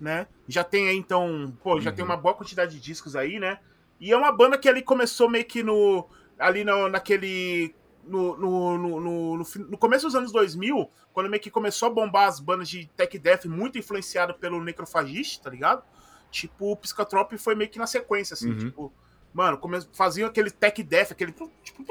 né? 0.03 0.26
Já 0.49 0.64
tem 0.64 0.89
aí, 0.89 0.97
então, 0.97 1.57
pô, 1.62 1.80
já 1.80 1.91
uhum. 1.91 1.97
tem 1.97 2.05
uma 2.05 2.16
boa 2.16 2.35
quantidade 2.35 2.72
de 2.72 2.80
discos 2.80 3.14
aí, 3.14 3.39
né? 3.39 3.61
E 4.01 4.11
é 4.11 4.16
uma 4.16 4.33
banda 4.33 4.59
que 4.59 4.68
ali 4.68 4.83
começou 4.83 5.30
meio 5.30 5.45
que 5.45 5.62
no. 5.62 6.09
Ali 6.37 6.64
no, 6.64 6.89
naquele. 6.89 7.72
No, 8.05 8.37
no, 8.37 8.78
no, 8.78 9.01
no, 9.01 9.37
no 9.37 9.78
começo 9.78 10.07
dos 10.07 10.16
anos 10.16 10.33
2000, 10.33 10.91
quando 11.12 11.30
meio 11.30 11.41
que 11.41 11.53
começou 11.53 11.87
a 11.87 11.93
bombar 11.93 12.26
as 12.26 12.41
bandas 12.41 12.68
de 12.68 12.87
tech 12.97 13.16
death, 13.16 13.45
muito 13.45 13.78
influenciado 13.78 14.35
pelo 14.35 14.61
Necrophagist, 14.61 15.41
tá 15.41 15.51
ligado? 15.51 15.85
Tipo, 16.33 16.72
o 16.72 16.76
Piscatrop 16.76 17.30
foi 17.39 17.55
meio 17.55 17.70
que 17.70 17.78
na 17.78 17.87
sequência, 17.87 18.35
assim, 18.35 18.51
uhum. 18.51 18.59
tipo. 18.59 18.93
Mano, 19.33 19.59
faziam 19.93 20.28
aquele 20.28 20.51
tech 20.51 20.83
death, 20.83 21.12
aquele. 21.12 21.33
Tipo, 21.33 21.85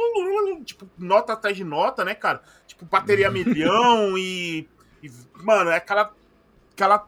tipo, 0.63 0.89
nota 0.97 1.33
atrás 1.33 1.57
de 1.57 1.63
nota, 1.63 2.05
né, 2.05 2.13
cara? 2.13 2.41
Tipo, 2.67 2.85
bateria 2.85 3.27
uhum. 3.27 3.33
milhão 3.33 4.17
e, 4.17 4.69
e. 5.01 5.11
Mano, 5.43 5.71
é 5.71 5.77
aquela. 5.77 6.13
Aquela 6.73 7.05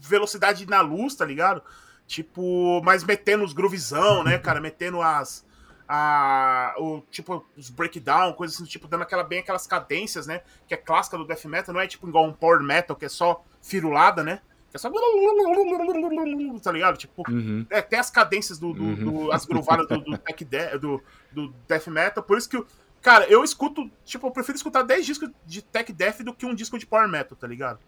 velocidade 0.00 0.66
na 0.66 0.80
luz, 0.80 1.14
tá 1.14 1.24
ligado? 1.24 1.62
Tipo, 2.06 2.82
mas 2.84 3.04
metendo 3.04 3.44
os 3.44 3.52
groovezão, 3.52 4.22
né, 4.22 4.38
cara? 4.38 4.60
Metendo 4.62 5.00
as, 5.00 5.46
a, 5.88 6.74
o, 6.78 7.02
tipo, 7.10 7.44
os 7.56 7.70
breakdown, 7.70 8.32
coisas 8.34 8.56
assim, 8.56 8.64
tipo, 8.64 8.88
dando 8.88 9.02
aquela, 9.02 9.22
bem 9.22 9.38
aquelas 9.38 9.66
cadências, 9.66 10.26
né? 10.26 10.42
Que 10.66 10.74
é 10.74 10.76
clássica 10.76 11.16
do 11.16 11.26
death 11.26 11.44
metal, 11.44 11.74
não 11.74 11.80
é 11.80 11.86
tipo 11.86 12.08
igual 12.08 12.26
um 12.26 12.32
power 12.32 12.62
metal, 12.62 12.96
que 12.96 13.04
é 13.04 13.08
só 13.08 13.44
firulada, 13.60 14.22
né? 14.22 14.40
É 14.74 14.78
só. 14.78 14.90
Tá 16.62 16.72
ligado? 16.72 16.96
Tipo, 16.96 17.22
Uhum. 17.30 17.66
é, 17.70 17.82
tem 17.82 17.98
as 17.98 18.10
cadências 18.10 18.58
do. 18.58 18.72
do, 18.72 18.82
Uhum. 18.82 18.94
do- 19.26 19.32
as 19.32 19.44
groovadas 19.44 19.86
do, 19.86 19.98
do, 19.98 20.18
tech 20.18 20.44
de- 20.44 20.78
do, 20.78 21.02
do 21.30 21.54
death 21.68 21.86
metal. 21.88 22.22
Por 22.22 22.38
isso 22.38 22.48
que. 22.48 22.56
eu- 22.56 22.66
Cara, 23.00 23.26
eu 23.26 23.42
escuto. 23.42 23.90
Tipo, 24.04 24.28
eu 24.28 24.30
prefiro 24.30 24.54
escutar 24.56 24.82
10 24.82 25.04
discos 25.04 25.28
de 25.44 25.60
tech 25.60 25.92
death 25.92 26.20
do 26.22 26.32
que 26.32 26.46
um 26.46 26.54
disco 26.54 26.78
de 26.78 26.86
power 26.86 27.08
metal, 27.08 27.36
tá 27.36 27.48
ligado? 27.48 27.80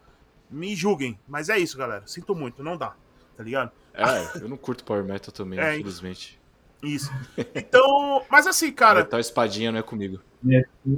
Me 0.50 0.74
julguem. 0.74 1.16
Mas 1.28 1.48
é 1.48 1.56
isso, 1.58 1.78
galera. 1.78 2.02
Sinto 2.06 2.34
muito, 2.34 2.62
não 2.64 2.76
dá. 2.76 2.94
Tá 3.36 3.42
ligado? 3.44 3.70
É, 3.94 4.02
eu 4.42 4.48
não 4.48 4.56
curto 4.56 4.82
Power 4.84 5.04
Metal 5.04 5.32
também, 5.32 5.58
É, 5.60 5.74
infelizmente. 5.74 6.40
Isso. 6.82 7.10
Então. 7.54 8.22
Mas 8.28 8.46
assim, 8.46 8.72
cara. 8.72 9.00
Metal 9.00 9.18
espadinha 9.20 9.70
não 9.72 9.78
é 9.78 9.82
comigo. 9.82 10.20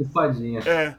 Espadinha. 0.01 0.61
É. 0.61 0.97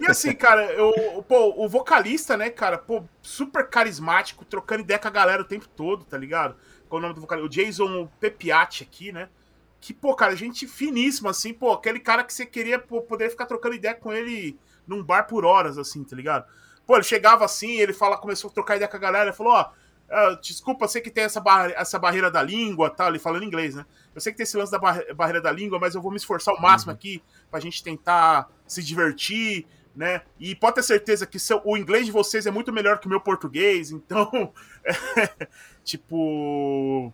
E 0.00 0.06
assim, 0.10 0.32
cara, 0.32 0.72
eu, 0.72 1.22
pô, 1.28 1.54
o 1.56 1.68
vocalista, 1.68 2.36
né, 2.36 2.48
cara, 2.50 2.78
pô, 2.78 3.04
super 3.20 3.68
carismático, 3.68 4.44
trocando 4.44 4.82
ideia 4.82 4.98
com 4.98 5.08
a 5.08 5.10
galera 5.10 5.42
o 5.42 5.44
tempo 5.46 5.68
todo, 5.68 6.04
tá 6.04 6.16
ligado? 6.16 6.56
Qual 6.88 6.98
é 6.98 7.00
o 7.00 7.02
nome 7.02 7.14
do 7.14 7.20
vocalista? 7.20 7.46
O 7.46 7.50
Jason 7.50 8.06
Pepiati 8.20 8.82
aqui, 8.82 9.12
né? 9.12 9.28
Que, 9.80 9.92
pô, 9.92 10.14
cara, 10.14 10.36
gente 10.36 10.66
finíssima, 10.66 11.30
assim, 11.30 11.52
pô, 11.52 11.72
aquele 11.72 11.98
cara 12.00 12.22
que 12.24 12.32
você 12.32 12.46
queria 12.46 12.78
pô, 12.78 13.02
poder 13.02 13.30
ficar 13.30 13.46
trocando 13.46 13.74
ideia 13.74 13.94
com 13.94 14.12
ele 14.12 14.58
num 14.86 15.02
bar 15.02 15.24
por 15.26 15.44
horas, 15.44 15.76
assim, 15.78 16.04
tá 16.04 16.14
ligado? 16.16 16.46
Pô, 16.86 16.94
ele 16.96 17.04
chegava 17.04 17.44
assim, 17.44 17.78
ele 17.80 17.92
fala, 17.92 18.16
começou 18.16 18.50
a 18.50 18.52
trocar 18.52 18.76
ideia 18.76 18.88
com 18.88 18.96
a 18.96 19.00
galera, 19.00 19.26
ele 19.26 19.36
falou, 19.36 19.52
ó, 19.54 19.70
ah, 20.10 20.38
desculpa, 20.42 20.84
eu 20.84 20.88
sei 20.88 21.00
que 21.00 21.10
tem 21.10 21.24
essa, 21.24 21.40
barre- 21.40 21.72
essa 21.76 21.98
barreira 21.98 22.30
da 22.30 22.42
língua 22.42 22.90
tal, 22.90 23.08
ele 23.08 23.18
falando 23.18 23.44
inglês, 23.44 23.74
né? 23.74 23.86
Eu 24.14 24.20
sei 24.20 24.30
que 24.32 24.36
tem 24.36 24.44
esse 24.44 24.56
lance 24.56 24.70
da 24.70 24.78
barre- 24.78 25.12
barreira 25.14 25.40
da 25.40 25.50
língua, 25.50 25.78
mas 25.78 25.94
eu 25.94 26.02
vou 26.02 26.10
me 26.10 26.16
esforçar 26.18 26.54
ao 26.54 26.60
máximo 26.60 26.92
aqui 26.92 27.22
pra 27.50 27.58
gente 27.60 27.82
tentar 27.82 28.48
se 28.66 28.82
divertir, 28.82 29.66
né? 29.94 30.22
E 30.40 30.54
pode 30.54 30.76
ter 30.76 30.82
certeza 30.82 31.26
que 31.26 31.38
seu, 31.38 31.60
o 31.64 31.76
inglês 31.76 32.06
de 32.06 32.12
vocês 32.12 32.46
é 32.46 32.50
muito 32.50 32.72
melhor 32.72 32.98
que 32.98 33.06
o 33.06 33.10
meu 33.10 33.20
português, 33.20 33.90
então. 33.90 34.52
tipo. 35.84 37.12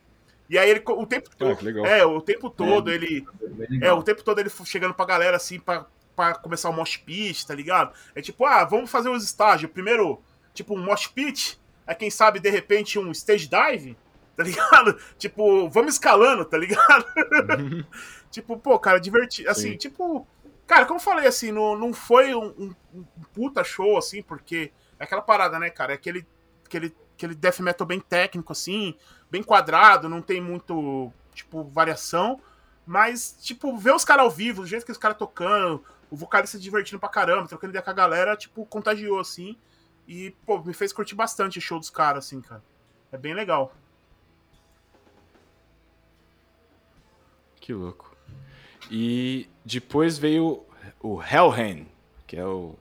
E 0.50 0.56
aí 0.56 0.70
ele 0.70 0.82
o 0.86 1.06
tempo 1.06 1.28
Ah, 1.32 1.36
todo. 1.38 1.62
legal. 1.62 1.84
É, 1.86 2.04
o 2.04 2.20
tempo 2.20 2.48
todo 2.48 2.90
É. 2.90 2.94
ele. 2.94 3.26
É, 3.42 3.72
legal. 3.72 3.98
o 3.98 4.02
tempo 4.02 4.22
todo 4.22 4.38
ele 4.38 4.50
chegando 4.64 4.94
pra 4.94 5.04
galera 5.04 5.36
assim, 5.36 5.60
pra, 5.60 5.86
pra 6.16 6.34
começar 6.34 6.70
o 6.70 6.72
mosh 6.72 6.96
pit, 6.96 7.46
tá 7.46 7.54
ligado? 7.54 7.92
É 8.14 8.22
tipo, 8.22 8.44
ah, 8.46 8.64
vamos 8.64 8.90
fazer 8.90 9.08
os 9.10 9.22
estágios. 9.24 9.70
Primeiro, 9.70 10.20
tipo, 10.54 10.74
um 10.74 10.82
mosh 10.82 11.06
pit, 11.06 11.60
aí 11.86 11.94
quem 11.94 12.10
sabe, 12.10 12.40
de 12.40 12.48
repente, 12.48 12.98
um 12.98 13.10
stage 13.10 13.46
dive, 13.48 13.96
tá 14.36 14.42
ligado? 14.44 14.98
Tipo, 15.18 15.68
vamos 15.68 15.94
escalando, 15.94 16.44
tá 16.46 16.56
ligado? 16.56 17.04
tipo, 18.30 18.56
pô, 18.56 18.78
cara, 18.78 18.98
divertido. 18.98 19.50
Assim, 19.50 19.72
Sim. 19.72 19.76
tipo. 19.76 20.26
Cara, 20.68 20.86
como 20.86 21.00
eu 21.00 21.04
falei, 21.04 21.26
assim, 21.26 21.50
não, 21.50 21.76
não 21.76 21.94
foi 21.94 22.34
um, 22.34 22.48
um- 22.58 22.74
um 22.94 23.04
puta 23.34 23.64
show, 23.64 23.98
assim, 23.98 24.22
porque 24.22 24.70
é 25.00 25.04
aquela 25.04 25.22
parada, 25.22 25.58
né, 25.58 25.70
cara? 25.70 25.94
É 25.94 25.96
aquele, 25.96 26.26
aquele, 26.64 26.94
aquele 27.16 27.34
death 27.34 27.60
metal 27.60 27.86
bem 27.86 27.98
técnico, 28.00 28.52
assim, 28.52 28.94
bem 29.30 29.42
quadrado, 29.42 30.10
não 30.10 30.22
tem 30.22 30.42
muito, 30.42 31.10
tipo, 31.34 31.64
variação. 31.64 32.40
Mas, 32.86 33.36
tipo, 33.40 33.76
ver 33.78 33.94
os 33.94 34.04
caras 34.04 34.24
ao 34.26 34.30
vivo, 34.30 34.62
do 34.62 34.68
jeito 34.68 34.86
que 34.86 34.92
os 34.92 34.98
caras 34.98 35.16
tocando, 35.18 35.82
o 36.10 36.16
vocalista 36.16 36.58
se 36.58 36.62
divertindo 36.62 37.00
pra 37.00 37.08
caramba, 37.08 37.48
trocando 37.48 37.70
ideia 37.72 37.82
com 37.82 37.90
a 37.90 37.94
galera, 37.94 38.36
tipo, 38.36 38.66
contagiou, 38.66 39.20
assim. 39.20 39.56
E, 40.06 40.32
pô, 40.46 40.62
me 40.62 40.74
fez 40.74 40.92
curtir 40.92 41.14
bastante 41.14 41.58
o 41.58 41.62
show 41.62 41.78
dos 41.78 41.90
caras, 41.90 42.26
assim, 42.26 42.42
cara. 42.42 42.62
É 43.12 43.18
bem 43.18 43.34
legal. 43.34 43.74
Que 47.60 47.74
louco. 47.74 48.07
E 48.90 49.48
depois 49.64 50.18
veio 50.18 50.64
o 51.00 51.20
Hellhen, 51.22 51.86
que 52.26 52.36
é 52.36 52.46
o 52.46 52.74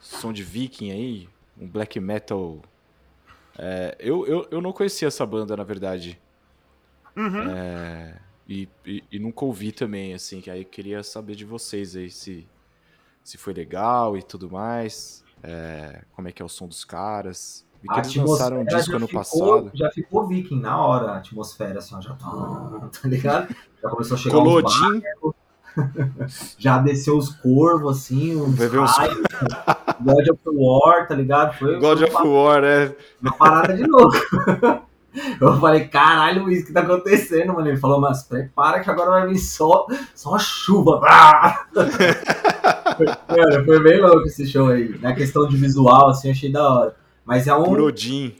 som 0.00 0.32
de 0.32 0.42
viking 0.42 0.90
aí, 0.90 1.28
um 1.56 1.66
black 1.68 1.98
metal. 2.00 2.60
É, 3.56 3.96
eu, 3.98 4.26
eu, 4.26 4.48
eu 4.50 4.60
não 4.60 4.72
conhecia 4.72 5.08
essa 5.08 5.24
banda, 5.26 5.56
na 5.56 5.64
verdade. 5.64 6.18
Uhum. 7.16 7.50
É, 7.50 8.18
e, 8.48 8.68
e, 8.86 9.04
e 9.12 9.18
nunca 9.18 9.44
ouvi 9.44 9.72
também, 9.72 10.14
assim, 10.14 10.40
que 10.40 10.50
aí 10.50 10.62
eu 10.62 10.64
queria 10.64 11.02
saber 11.02 11.34
de 11.34 11.44
vocês 11.44 11.96
aí 11.96 12.10
se, 12.10 12.46
se 13.22 13.36
foi 13.36 13.52
legal 13.52 14.16
e 14.16 14.22
tudo 14.22 14.50
mais. 14.50 15.24
é, 15.42 16.04
como 16.12 16.28
é 16.28 16.32
que 16.32 16.42
é 16.42 16.44
o 16.44 16.48
som 16.48 16.66
dos 16.66 16.84
caras. 16.84 17.66
Vi 17.82 17.88
que 17.88 17.94
A 17.94 17.98
eles 17.98 18.14
lançaram 18.16 18.56
um 18.58 18.60
atmosfera 18.62 18.78
disco 18.78 18.90
já 18.90 18.96
ano 18.96 19.06
ficou- 19.06 19.20
passado. 19.20 19.70
Já 19.74 19.90
ficou 19.90 20.26
viking 20.26 20.60
na 20.60 20.84
hora, 20.84 21.12
a 21.12 21.16
atmosfera, 21.18 21.78
assim, 21.78 21.94
ó, 21.94 22.00
já 22.00 22.14
tá, 22.14 22.26
tá 23.02 23.08
ligado? 23.08 23.54
Já 23.82 23.88
começou 23.88 24.14
a 24.16 24.18
chegar 24.18 24.38
uns 24.38 24.44
Colodin, 24.44 25.02
já 26.58 26.78
desceu 26.78 27.16
os 27.16 27.28
corvos, 27.28 27.98
assim, 27.98 28.34
os 28.40 28.58
raios, 28.58 29.16
God 30.00 30.28
of 30.28 30.40
War, 30.46 31.06
tá 31.06 31.14
ligado? 31.14 31.56
Foi 31.56 31.78
God 31.78 31.98
foi 32.00 32.08
of 32.08 32.26
War, 32.28 32.64
é. 32.64 32.96
uma 33.22 33.32
parada 33.32 33.74
de 33.76 33.86
novo. 33.86 34.10
Eu 35.40 35.58
falei, 35.58 35.88
caralho, 35.88 36.44
Luiz, 36.44 36.62
o 36.62 36.66
que 36.66 36.72
tá 36.72 36.80
acontecendo, 36.80 37.54
mano? 37.54 37.66
Ele 37.66 37.78
falou, 37.78 38.00
mas 38.00 38.22
prepara 38.22 38.80
que 38.80 38.90
agora 38.90 39.10
vai 39.12 39.26
vir 39.26 39.38
só, 39.38 39.86
só 40.14 40.38
chuva. 40.38 41.00
Ah! 41.04 41.64
Mano, 41.74 43.64
foi 43.64 43.82
bem 43.82 44.00
louco 44.00 44.26
esse 44.26 44.46
show 44.46 44.68
aí. 44.68 44.96
Na 45.00 45.14
questão 45.14 45.48
de 45.48 45.56
visual, 45.56 46.10
assim, 46.10 46.30
achei 46.30 46.52
da 46.52 46.68
hora. 46.72 46.96
Mas 47.28 47.46
é 47.46 47.54
um, 47.54 47.62
Por 47.64 47.78
Odin. 47.82 48.34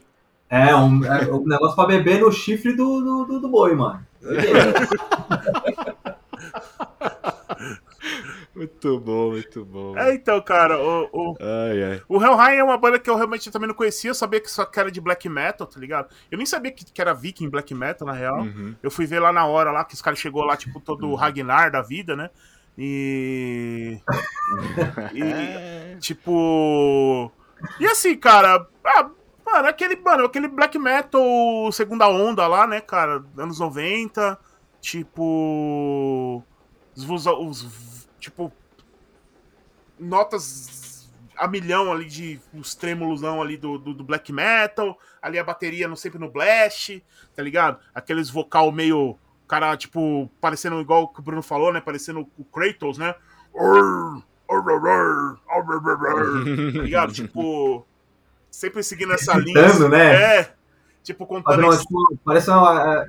é 0.49 0.75
um, 0.75 1.05
é 1.05 1.31
um 1.31 1.45
negócio 1.45 1.75
pra 1.75 1.85
beber 1.85 2.21
no 2.21 2.31
chifre 2.31 2.75
do, 2.75 2.99
do, 2.99 3.25
do, 3.25 3.39
do 3.41 3.47
boi, 3.47 3.75
mano. 3.75 4.03
Muito 8.55 8.99
bom, 8.99 9.29
muito 9.31 9.63
bom. 9.63 9.97
É, 9.97 10.13
então, 10.15 10.41
cara, 10.41 10.77
o, 10.77 11.07
o, 11.13 11.37
Ai, 11.39 11.83
ai. 11.83 12.01
o 12.09 12.21
Hellheim 12.21 12.57
é 12.57 12.63
uma 12.63 12.77
banda 12.77 12.99
que 12.99 13.09
eu 13.09 13.15
realmente 13.15 13.49
também 13.49 13.69
não 13.69 13.75
conhecia, 13.75 14.09
eu 14.09 14.15
sabia 14.15 14.41
que 14.41 14.51
só 14.51 14.65
que 14.65 14.77
era 14.77 14.91
de 14.91 14.99
black 14.99 15.29
metal, 15.29 15.65
tá 15.65 15.79
ligado? 15.79 16.09
Eu 16.29 16.37
nem 16.37 16.45
sabia 16.45 16.69
que, 16.69 16.83
que 16.83 17.01
era 17.01 17.13
viking 17.13 17.47
black 17.47 17.73
metal, 17.73 18.05
na 18.05 18.11
real. 18.13 18.41
Uhum. 18.41 18.75
Eu 18.83 18.91
fui 18.91 19.05
ver 19.05 19.19
lá 19.19 19.31
na 19.31 19.45
hora, 19.45 19.71
lá, 19.71 19.85
que 19.85 19.93
os 19.93 20.01
caras 20.01 20.19
chegou 20.19 20.43
lá, 20.43 20.57
tipo, 20.57 20.81
todo 20.81 21.13
Ragnar 21.15 21.71
da 21.71 21.81
vida, 21.81 22.17
né? 22.17 22.29
E. 22.77 23.99
e 25.13 25.97
tipo. 25.99 27.31
E 27.79 27.85
assim, 27.85 28.17
cara. 28.17 28.67
Ah, 28.83 29.09
mano, 29.45 29.67
aquele, 29.67 29.95
mano, 29.97 30.25
aquele 30.25 30.47
black 30.47 30.77
metal 30.77 31.21
segunda 31.71 32.07
onda 32.07 32.47
lá, 32.47 32.67
né, 32.67 32.81
cara? 32.81 33.23
Anos 33.37 33.59
90. 33.59 34.37
Tipo. 34.81 36.43
Os, 36.95 37.25
os, 37.25 38.07
tipo. 38.19 38.51
Notas 39.99 40.79
a 41.39 41.47
milhão 41.47 41.91
ali 41.91 42.05
de. 42.05 42.39
Os 42.53 42.75
trêmulosão 42.75 43.41
ali 43.41 43.57
do, 43.57 43.77
do, 43.77 43.93
do 43.93 44.03
black 44.03 44.31
metal. 44.31 44.99
Ali 45.21 45.39
a 45.39 45.43
bateria 45.43 45.87
no, 45.87 45.97
sempre 45.97 46.19
no 46.19 46.29
blast, 46.29 47.03
tá 47.35 47.41
ligado? 47.41 47.79
Aqueles 47.95 48.29
vocal 48.29 48.71
meio. 48.71 49.17
Cara, 49.47 49.75
tipo, 49.75 50.29
parecendo 50.39 50.79
igual 50.79 51.03
o 51.03 51.07
que 51.07 51.21
o 51.21 51.23
Bruno 51.23 51.41
falou, 51.41 51.73
né? 51.73 51.81
Parecendo 51.81 52.29
o 52.37 52.45
Kratos, 52.45 52.97
né? 52.99 53.15
Tá 56.73 56.81
ligado? 56.81 57.13
Tipo. 57.13 57.85
Sempre 58.49 58.81
seguindo 58.83 59.13
essa 59.13 59.37
linha. 59.37 59.53
Gritando, 59.61 59.89
né? 59.89 60.39
É. 60.39 60.51
Tipo, 61.03 61.25
contando. 61.25 61.43
Padrão, 61.55 61.69
isso. 61.69 61.83
tipo, 61.83 62.17
parece 62.25 62.49
uma, 62.49 63.05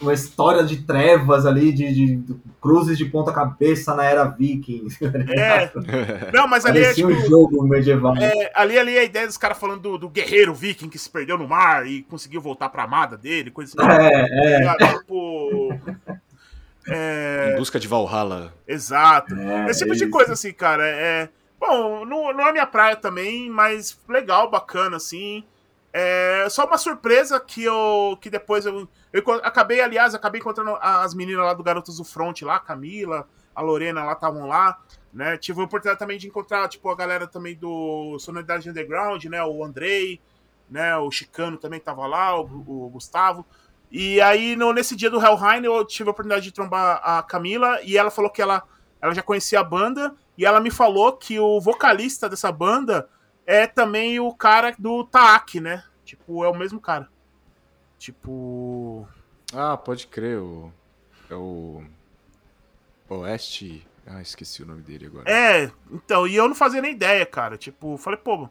uma 0.00 0.12
história 0.12 0.64
de 0.64 0.78
trevas 0.82 1.46
ali, 1.46 1.72
de, 1.72 1.92
de- 1.94 2.16
de 2.16 2.36
cruzes 2.60 2.96
de 2.98 3.04
ponta 3.04 3.32
cabeça 3.32 3.94
na 3.94 4.04
era 4.04 4.24
viking. 4.24 4.88
É. 5.28 5.70
Não, 6.32 6.48
mas 6.48 6.64
ali 6.66 6.80
é 6.80 6.84
Parecia 6.84 7.06
tipo. 7.06 7.18
um 7.18 7.26
jogo 7.28 7.62
medieval. 7.68 8.16
É, 8.16 8.50
ali, 8.54 8.78
ali 8.78 8.96
é 8.96 9.00
a 9.00 9.04
ideia 9.04 9.26
dos 9.26 9.36
caras 9.38 9.58
falando 9.58 9.80
do, 9.80 9.98
do 9.98 10.08
guerreiro 10.08 10.54
viking 10.54 10.88
que 10.88 10.98
se 10.98 11.08
perdeu 11.08 11.36
no 11.38 11.46
mar 11.46 11.86
e 11.86 12.02
conseguiu 12.02 12.40
voltar 12.40 12.70
pra 12.70 12.84
amada 12.84 13.16
dele, 13.16 13.50
coisa 13.50 13.72
assim. 13.78 13.90
É, 13.92 14.62
é. 14.62 14.64
tá? 14.64 14.98
Tipo. 14.98 15.80
É, 16.88 17.52
Em 17.52 17.56
busca 17.56 17.78
de 17.80 17.88
Valhalla. 17.88 18.52
exato. 18.66 19.34
é, 19.34 19.70
Esse 19.70 19.80
tipo 19.80 19.92
é 19.94 19.96
de 19.96 20.08
coisa, 20.08 20.32
assim, 20.34 20.52
cara, 20.52 20.86
é. 20.86 21.28
Bom, 21.58 22.04
não, 22.04 22.32
não 22.32 22.46
é 22.46 22.52
minha 22.52 22.66
praia 22.66 22.94
também, 22.96 23.48
mas 23.48 23.98
legal, 24.08 24.50
bacana, 24.50 24.96
assim. 24.96 25.44
É 25.92 26.46
só 26.50 26.66
uma 26.66 26.76
surpresa 26.76 27.38
que 27.40 27.62
eu. 27.64 28.18
que 28.20 28.28
depois 28.28 28.66
eu. 28.66 28.88
Eu 29.12 29.22
acabei, 29.44 29.80
aliás, 29.80 30.12
acabei 30.14 30.40
encontrando 30.40 30.76
as 30.80 31.14
meninas 31.14 31.44
lá 31.44 31.54
do 31.54 31.62
Garotos 31.62 31.98
do 31.98 32.04
Front 32.04 32.42
lá, 32.42 32.56
a 32.56 32.60
Camila, 32.60 33.28
a 33.54 33.62
Lorena 33.62 34.02
lá 34.02 34.12
estavam 34.14 34.46
lá, 34.48 34.76
né? 35.12 35.36
Tive 35.38 35.60
a 35.60 35.64
oportunidade 35.64 36.00
também 36.00 36.18
de 36.18 36.26
encontrar, 36.26 36.68
tipo, 36.68 36.90
a 36.90 36.96
galera 36.96 37.28
também 37.28 37.54
do 37.54 38.18
Sonoridade 38.18 38.68
Underground, 38.68 39.24
né? 39.26 39.40
O 39.44 39.64
Andrei, 39.64 40.20
né? 40.68 40.96
O 40.96 41.10
Chicano 41.12 41.56
também 41.56 41.78
tava 41.78 42.04
lá, 42.08 42.40
o, 42.40 42.42
o 42.42 42.90
Gustavo. 42.92 43.46
E 43.96 44.20
aí, 44.20 44.56
no- 44.56 44.72
nesse 44.72 44.96
dia 44.96 45.08
do 45.08 45.24
Hellheim, 45.24 45.64
eu 45.64 45.84
tive 45.84 46.08
a 46.08 46.10
oportunidade 46.10 46.44
de 46.44 46.52
trombar 46.52 47.00
a 47.04 47.22
Camila 47.22 47.80
e 47.84 47.96
ela 47.96 48.10
falou 48.10 48.28
que 48.28 48.42
ela, 48.42 48.64
ela 49.00 49.14
já 49.14 49.22
conhecia 49.22 49.60
a 49.60 49.64
banda 49.64 50.12
e 50.36 50.44
ela 50.44 50.58
me 50.58 50.68
falou 50.68 51.12
que 51.12 51.38
o 51.38 51.60
vocalista 51.60 52.28
dessa 52.28 52.50
banda 52.50 53.08
é 53.46 53.68
também 53.68 54.18
o 54.18 54.34
cara 54.34 54.74
do 54.76 55.04
Taak, 55.04 55.60
né? 55.60 55.84
Tipo, 56.04 56.44
é 56.44 56.48
o 56.48 56.54
mesmo 56.56 56.80
cara. 56.80 57.08
Tipo. 57.96 59.06
Ah, 59.52 59.76
pode 59.76 60.08
crer. 60.08 60.38
O 60.38 60.72
É 61.30 61.34
o. 61.36 61.84
Oeste. 63.08 63.86
Ah, 64.06 64.20
esqueci 64.20 64.62
o 64.62 64.66
nome 64.66 64.82
dele 64.82 65.06
agora. 65.06 65.30
É, 65.30 65.70
então, 65.90 66.26
e 66.26 66.34
eu 66.34 66.48
não 66.48 66.54
fazia 66.54 66.82
nem 66.82 66.92
ideia, 66.92 67.24
cara. 67.24 67.56
Tipo, 67.56 67.96
falei, 67.96 68.18
pô. 68.18 68.48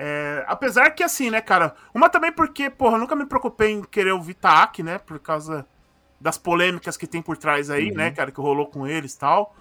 É, 0.00 0.44
apesar 0.46 0.90
que 0.90 1.02
assim, 1.02 1.28
né, 1.28 1.40
cara? 1.40 1.74
Uma 1.92 2.08
também 2.08 2.30
porque, 2.30 2.70
porra, 2.70 2.94
eu 2.94 3.00
nunca 3.00 3.16
me 3.16 3.26
preocupei 3.26 3.72
em 3.72 3.82
querer 3.82 4.12
ouvir 4.12 4.34
Taak, 4.34 4.80
né? 4.80 4.96
Por 4.96 5.18
causa 5.18 5.66
das 6.20 6.38
polêmicas 6.38 6.96
que 6.96 7.04
tem 7.06 7.20
por 7.20 7.36
trás 7.36 7.68
aí, 7.68 7.90
Uhum. 7.90 7.96
né, 7.96 8.10
cara? 8.12 8.30
Que 8.30 8.40
rolou 8.40 8.66
com 8.68 8.86
eles 8.86 9.14
e 9.14 9.18
tal. 9.18 9.56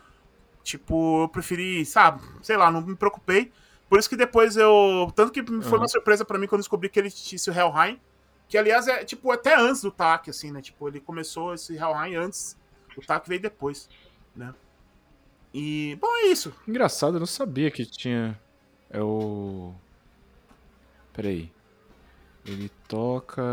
Tipo, 0.63 1.23
eu 1.23 1.27
preferi, 1.29 1.83
sabe? 1.85 2.21
Sei 2.43 2.55
lá, 2.55 2.69
não 2.69 2.81
me 2.81 2.95
preocupei. 2.95 3.51
Por 3.89 3.97
isso 3.97 4.07
que 4.07 4.15
depois 4.15 4.55
eu. 4.57 5.11
Tanto 5.15 5.31
que 5.31 5.41
foi 5.43 5.55
Uhum. 5.71 5.77
uma 5.77 5.87
surpresa 5.87 6.23
pra 6.23 6.37
mim 6.37 6.45
quando 6.45 6.61
descobri 6.61 6.87
que 6.89 6.99
ele 6.99 7.09
tinha 7.09 7.39
o 7.47 7.51
Helheim. 7.79 7.99
Que 8.47 8.57
aliás 8.59 8.87
é, 8.87 9.03
tipo, 9.03 9.31
até 9.31 9.55
antes 9.55 9.81
do 9.81 9.89
TAC, 9.91 10.29
assim, 10.29 10.51
né? 10.51 10.61
Tipo, 10.61 10.87
ele 10.87 10.99
começou 10.99 11.53
esse 11.53 11.73
Helheim 11.75 12.15
antes. 12.15 12.55
O 12.95 13.01
TAC 13.01 13.27
veio 13.27 13.41
depois, 13.41 13.89
né? 14.35 14.53
E, 15.53 15.97
bom, 15.99 16.07
é 16.17 16.27
isso. 16.27 16.53
Engraçado, 16.67 17.15
eu 17.15 17.19
não 17.19 17.25
sabia 17.25 17.71
que 17.71 17.85
tinha. 17.85 18.39
É 18.89 19.01
o. 19.01 19.73
Peraí. 21.17 21.51
Ele 22.45 22.71
toca. 22.87 23.43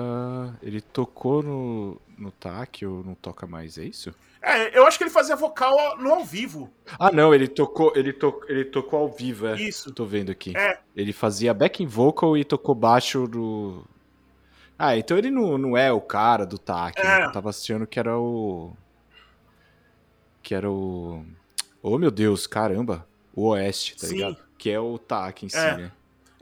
Ele 0.63 0.81
tocou 0.81 1.43
no, 1.43 2.01
no 2.17 2.31
TAC 2.31 2.87
ou 2.87 3.03
não 3.03 3.15
toca 3.17 3.45
mais, 3.47 3.77
é 3.77 3.85
isso? 3.85 4.15
É, 4.41 4.79
eu 4.79 4.87
acho 4.87 4.99
que 4.99 5.05
ele 5.05 5.11
fazia 5.11 5.35
vocal 5.35 5.97
no 5.99 6.13
ao 6.13 6.25
vivo. 6.25 6.71
Ah, 6.99 7.11
não, 7.11 7.35
ele 7.35 7.49
tocou, 7.49 7.93
ele 7.97 8.13
to, 8.13 8.41
ele 8.47 8.65
tocou 8.67 9.01
ao 9.01 9.09
vivo, 9.09 9.47
é. 9.49 9.61
Isso. 9.61 9.91
Tô 9.93 10.05
vendo 10.05 10.31
aqui. 10.31 10.57
É. 10.57 10.79
Ele 10.95 11.13
fazia 11.13 11.53
backing 11.55 11.87
vocal 11.87 12.37
e 12.37 12.45
tocou 12.45 12.75
baixo 12.75 13.27
do. 13.27 13.85
Ah, 14.79 14.97
então 14.97 15.17
ele 15.17 15.31
não, 15.31 15.57
não 15.59 15.77
é 15.77 15.91
o 15.91 16.01
cara 16.01 16.45
do 16.45 16.59
TAC. 16.59 17.03
né? 17.03 17.23
É. 17.23 17.25
Eu 17.25 17.33
tava 17.33 17.49
assistindo 17.51 17.87
que 17.87 17.99
era 17.99 18.17
o. 18.19 18.73
Que 20.43 20.55
era 20.55 20.71
o. 20.71 21.25
Oh, 21.83 21.99
meu 21.99 22.11
Deus, 22.11 22.47
caramba. 22.47 23.09
O 23.35 23.49
Oeste, 23.49 23.97
tá 23.97 24.07
Sim. 24.07 24.15
ligado? 24.17 24.37
Que 24.59 24.71
é 24.71 24.79
o 24.79 24.99
TAC 24.99 25.47
em 25.47 25.49
si, 25.49 25.57
É. 25.57 25.77
né? 25.77 25.93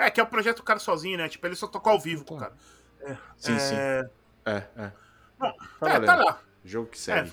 É, 0.02 0.10
que 0.10 0.20
é 0.20 0.22
o 0.22 0.26
projeto 0.26 0.58
do 0.58 0.62
cara 0.62 0.78
sozinho, 0.78 1.18
né? 1.18 1.28
Tipo, 1.28 1.46
ele 1.46 1.54
só 1.54 1.66
tocou 1.66 1.92
ao 1.92 2.00
vivo 2.00 2.24
com 2.24 2.36
o 2.36 2.38
cara. 2.38 2.52
Sim, 3.36 3.58
sim. 3.58 3.74
É, 3.74 4.10
É, 4.44 4.62
é. 4.76 4.92
Bom, 5.38 5.52
Tá 5.80 5.90
é, 5.90 6.00
tá 6.00 6.16
lá. 6.16 6.40
Jogo 6.64 6.88
que 6.88 6.98
segue. 6.98 7.28
É. 7.28 7.32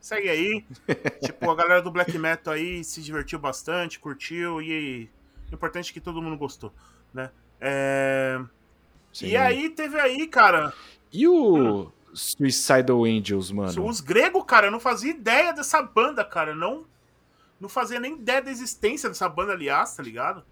Segue 0.00 0.28
aí. 0.28 0.64
tipo, 1.24 1.50
a 1.50 1.54
galera 1.54 1.82
do 1.82 1.90
Black 1.90 2.16
Metal 2.18 2.54
aí 2.54 2.84
se 2.84 3.02
divertiu 3.02 3.38
bastante, 3.38 3.98
curtiu 3.98 4.60
e 4.60 5.10
o 5.50 5.54
importante 5.54 5.90
é 5.90 5.94
que 5.94 6.00
todo 6.00 6.20
mundo 6.20 6.36
gostou, 6.36 6.72
né? 7.12 7.30
É, 7.60 8.40
Sim. 9.12 9.28
E 9.28 9.36
aí 9.36 9.70
teve 9.70 9.98
aí, 9.98 10.26
cara, 10.26 10.72
E 11.12 11.26
o 11.28 11.92
Suicidal 12.12 13.04
Angels, 13.04 13.52
mano? 13.52 13.86
os 13.86 14.00
gregos, 14.00 14.44
cara, 14.44 14.66
eu 14.66 14.70
não 14.72 14.80
fazia 14.80 15.12
ideia 15.12 15.52
dessa 15.52 15.80
banda, 15.80 16.24
cara. 16.24 16.54
Não, 16.54 16.84
não 17.60 17.68
fazia 17.68 18.00
nem 18.00 18.14
ideia 18.14 18.42
da 18.42 18.50
existência 18.50 19.08
dessa 19.08 19.28
banda, 19.28 19.52
aliás, 19.52 19.96
tá 19.96 20.02
ligado? 20.02 20.44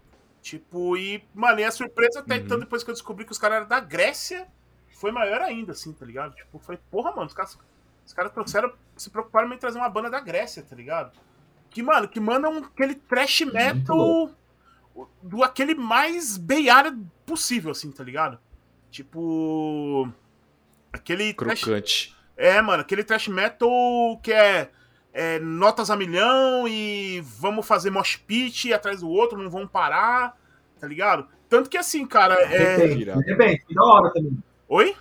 Tipo, 0.43 0.97
e, 0.97 1.23
mano, 1.33 1.61
e 1.61 1.63
a 1.63 1.71
surpresa 1.71 2.19
até 2.19 2.35
Uhum. 2.35 2.41
então, 2.43 2.59
depois 2.59 2.83
que 2.83 2.89
eu 2.89 2.93
descobri 2.93 3.23
que 3.25 3.31
os 3.31 3.37
caras 3.37 3.57
eram 3.59 3.67
da 3.67 3.79
Grécia, 3.79 4.45
foi 4.91 5.09
maior 5.09 5.41
ainda, 5.41 5.71
assim, 5.71 5.93
tá 5.93 6.05
ligado? 6.05 6.35
Tipo, 6.35 6.59
falei, 6.59 6.81
porra, 6.91 7.11
mano, 7.11 7.27
os 7.27 7.33
caras, 7.33 7.57
os 8.05 8.11
caras 8.11 8.29
trouxeram, 8.33 8.73
se 8.97 9.09
preocuparam 9.09 9.51
em 9.53 9.57
trazer 9.57 9.77
uma 9.77 9.87
banda 9.89 10.09
da 10.09 10.19
Grécia, 10.19 10.61
tá 10.61 10.75
ligado? 10.75 11.17
Que, 11.69 11.81
mano, 11.81 12.09
que 12.09 12.19
mandam 12.19 12.57
aquele 12.57 12.93
trash 12.95 13.41
metal 13.41 14.31
do 15.23 15.41
aquele 15.43 15.73
mais 15.75 16.37
beiara 16.37 16.93
possível, 17.25 17.71
assim, 17.71 17.89
tá 17.89 18.03
ligado? 18.03 18.37
Tipo. 18.91 20.11
Aquele 20.91 21.33
trash, 21.33 21.63
Crocante. 21.63 22.15
é, 22.35 22.61
mano, 22.61 22.81
aquele 22.81 23.03
trash 23.03 23.29
metal 23.29 23.69
que 24.21 24.31
é, 24.33 24.69
é 25.13 25.39
notas 25.39 25.89
a 25.91 25.95
milhão 25.95 26.67
e 26.67 27.23
vamos 27.39 27.65
fazer 27.65 27.91
mosh 27.91 28.17
pit 28.17 28.73
atrás 28.73 29.01
do 29.01 29.09
outro, 29.09 29.41
não 29.41 29.49
vamos 29.49 29.69
parar, 29.69 30.35
tá 30.79 30.87
ligado? 30.87 31.27
Tanto 31.47 31.69
que 31.69 31.77
assim, 31.77 32.05
cara, 32.05 32.33
é. 32.33 32.83
Arrebento, 33.11 33.73
da 33.73 33.83
hora 33.83 34.11
também. 34.11 34.37
Oi? 34.67 34.95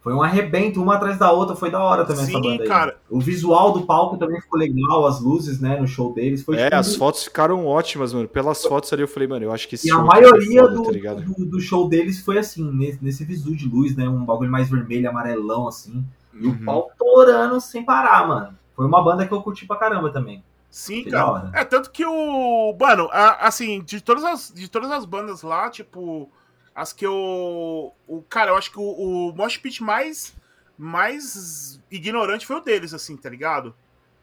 Foi 0.00 0.14
um 0.14 0.22
arrebento, 0.22 0.82
uma 0.82 0.94
atrás 0.94 1.18
da 1.18 1.30
outra, 1.30 1.54
foi 1.54 1.70
da 1.70 1.82
hora 1.82 2.04
também 2.04 2.22
essa 2.22 2.32
Sim, 2.32 2.40
banda 2.40 2.62
aí. 2.62 2.68
cara. 2.68 2.96
O 3.10 3.20
visual 3.20 3.72
do 3.72 3.84
palco 3.84 4.16
também 4.16 4.40
ficou 4.40 4.58
legal, 4.58 5.06
as 5.06 5.20
luzes, 5.20 5.60
né, 5.60 5.78
no 5.78 5.86
show 5.86 6.14
deles. 6.14 6.42
Foi 6.42 6.56
É, 6.56 6.64
tipo, 6.64 6.76
as 6.76 6.96
fotos 6.96 7.24
ficaram 7.24 7.66
ótimas, 7.66 8.12
mano. 8.12 8.26
Pelas 8.26 8.64
fotos 8.64 8.92
ali 8.92 9.02
eu 9.02 9.08
falei, 9.08 9.28
mano, 9.28 9.44
eu 9.44 9.52
acho 9.52 9.68
que 9.68 9.74
esse 9.74 9.86
E 9.86 9.90
a 9.90 9.98
maioria 9.98 10.62
foda, 10.62 10.74
do, 10.74 11.02
tá 11.02 11.14
do, 11.14 11.44
do 11.44 11.60
show 11.60 11.88
deles 11.88 12.20
foi 12.20 12.38
assim, 12.38 12.72
nesse, 12.72 13.04
nesse 13.04 13.24
visu 13.24 13.54
de 13.54 13.68
luz, 13.68 13.94
né? 13.96 14.08
Um 14.08 14.24
bagulho 14.24 14.50
mais 14.50 14.70
vermelho, 14.70 15.10
amarelão, 15.10 15.68
assim. 15.68 16.04
E 16.40 16.46
o 16.46 16.50
Uhum. 16.50 16.64
pau 16.64 16.90
torando 16.98 17.60
sem 17.60 17.84
parar, 17.84 18.26
mano. 18.28 18.58
Foi 18.76 18.86
uma 18.86 19.02
banda 19.02 19.26
que 19.26 19.32
eu 19.32 19.42
curti 19.42 19.66
pra 19.66 19.76
caramba 19.76 20.10
também. 20.12 20.44
Sim, 20.70 21.02
Que 21.04 21.10
cara. 21.10 21.50
É, 21.54 21.64
tanto 21.64 21.90
que 21.90 22.04
o. 22.04 22.76
Mano, 22.78 23.08
a- 23.10 23.46
assim, 23.46 23.82
de 23.82 24.00
todas 24.00 24.22
as, 24.24 24.52
de 24.54 24.68
todas 24.68 24.90
as 24.90 25.04
bandas 25.04 25.42
lá, 25.42 25.68
tipo. 25.70 26.30
As 26.74 26.92
que 26.92 27.04
eu. 27.06 27.92
O, 28.06 28.22
cara, 28.28 28.50
eu 28.52 28.56
acho 28.56 28.70
que 28.70 28.78
o, 28.78 28.82
o 28.82 29.32
Mosh 29.34 29.56
Pit 29.56 29.82
mais. 29.82 30.36
Mais 30.76 31.80
ignorante 31.90 32.46
foi 32.46 32.56
o 32.56 32.60
deles, 32.60 32.94
assim, 32.94 33.16
tá 33.16 33.28
ligado? 33.28 33.74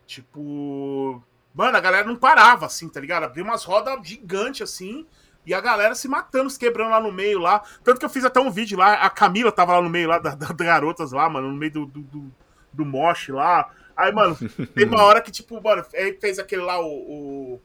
Tipo. 0.05 1.22
Mano, 1.53 1.78
a 1.78 1.80
galera 1.82 2.05
não 2.07 2.16
parava, 2.16 2.66
assim, 2.66 2.88
tá 2.89 2.99
ligado? 2.99 3.24
Abriu 3.24 3.43
umas 3.43 3.63
rodas 3.63 3.97
gigantes, 4.07 4.61
assim. 4.61 5.05
E 5.46 5.54
a 5.54 5.62
galera 5.62 5.93
se 5.96 6.08
matando, 6.08 6.50
se 6.50 6.58
quebrando 6.58 6.91
lá 6.91 7.00
no 7.00 7.12
meio 7.12 7.39
lá. 7.39 7.62
Tanto 7.84 8.00
que 8.00 8.06
eu 8.06 8.10
fiz 8.10 8.26
até 8.26 8.39
um 8.39 8.50
vídeo 8.50 8.78
lá. 8.78 8.93
A 8.93 9.10
Camila 9.10 9.52
tava 9.52 9.74
lá 9.74 9.82
no 9.82 9.89
meio 9.89 10.08
lá, 10.08 10.18
das 10.18 10.36
da, 10.36 10.48
garotas 10.54 11.12
lá, 11.12 11.30
mano, 11.30 11.50
no 11.50 11.56
meio 11.56 11.72
do, 11.72 11.86
do, 11.86 12.02
do, 12.02 12.32
do 12.74 12.86
mosh 12.86 13.30
lá. 13.30 13.70
Aí, 13.96 14.12
mano, 14.12 14.36
Teve 14.74 14.93
uma 14.93 15.04
hora 15.04 15.22
que, 15.22 15.32
tipo, 15.32 15.62
mano, 15.62 15.86
ele 15.93 16.18
fez 16.20 16.39
aquele 16.39 16.62
lá, 16.62 16.80
o. 16.80 16.88
o 16.88 17.62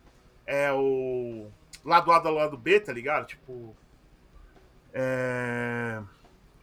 é 0.47 0.73
o. 0.73 1.47
Lado 1.85 2.13
A 2.13 2.19
do 2.19 2.31
lado 2.31 2.57
B, 2.57 2.81
tá 2.81 2.93
ligado? 2.93 3.27
Tipo. 3.27 3.75
É. 4.93 6.01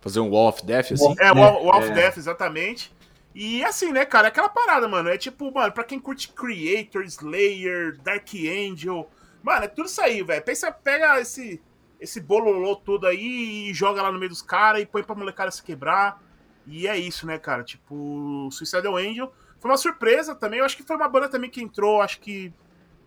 Fazer 0.01 0.19
um 0.19 0.29
Wall 0.29 0.49
of 0.49 0.65
Death, 0.65 0.91
assim? 0.91 1.15
É, 1.19 1.27
É, 1.27 1.31
Wall 1.31 1.79
of 1.79 1.89
é. 1.89 1.93
Death, 1.93 2.17
exatamente. 2.17 2.95
E 3.33 3.63
assim, 3.63 3.91
né, 3.91 4.05
cara, 4.05 4.27
é 4.27 4.29
aquela 4.29 4.49
parada, 4.49 4.87
mano. 4.87 5.09
É 5.09 5.17
tipo, 5.17 5.51
mano, 5.51 5.71
pra 5.71 5.83
quem 5.83 5.99
curte 5.99 6.29
Creator, 6.29 7.03
Slayer, 7.03 7.97
Dark 8.01 8.27
Angel. 8.33 9.09
Mano, 9.43 9.65
é 9.65 9.67
tudo 9.67 9.87
isso 9.87 10.01
aí, 10.01 10.21
velho. 10.23 10.43
Pensa, 10.43 10.71
pega 10.71 11.19
esse, 11.19 11.61
esse 11.99 12.19
bololô 12.19 12.75
todo 12.75 13.07
aí 13.07 13.69
e 13.69 13.73
joga 13.73 14.01
lá 14.01 14.11
no 14.11 14.19
meio 14.19 14.29
dos 14.29 14.41
caras 14.41 14.81
e 14.81 14.85
põe 14.85 15.03
pra 15.03 15.15
molecada 15.15 15.51
se 15.51 15.63
quebrar. 15.63 16.21
E 16.65 16.87
é 16.87 16.97
isso, 16.97 17.25
né, 17.25 17.37
cara? 17.37 17.63
Tipo, 17.63 18.49
Suicidal 18.51 18.97
Angel. 18.97 19.31
Foi 19.59 19.71
uma 19.71 19.77
surpresa 19.77 20.35
também. 20.35 20.59
Eu 20.59 20.65
acho 20.65 20.75
que 20.75 20.83
foi 20.83 20.95
uma 20.95 21.07
banda 21.07 21.29
também 21.29 21.49
que 21.49 21.61
entrou, 21.63 22.01
acho 22.01 22.19
que 22.19 22.53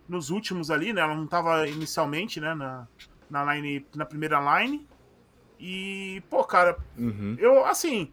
nos 0.09 0.31
últimos 0.31 0.71
ali, 0.71 0.93
né? 0.93 1.03
Ela 1.03 1.15
não 1.15 1.27
tava 1.27 1.69
inicialmente, 1.69 2.41
né, 2.41 2.55
na, 2.55 2.89
na, 3.29 3.55
line, 3.55 3.87
na 3.95 4.05
primeira 4.05 4.41
line. 4.61 4.89
E, 5.59 6.23
pô, 6.31 6.43
cara, 6.43 6.77
Uhum. 6.97 7.37
eu, 7.39 7.65
assim, 7.67 8.11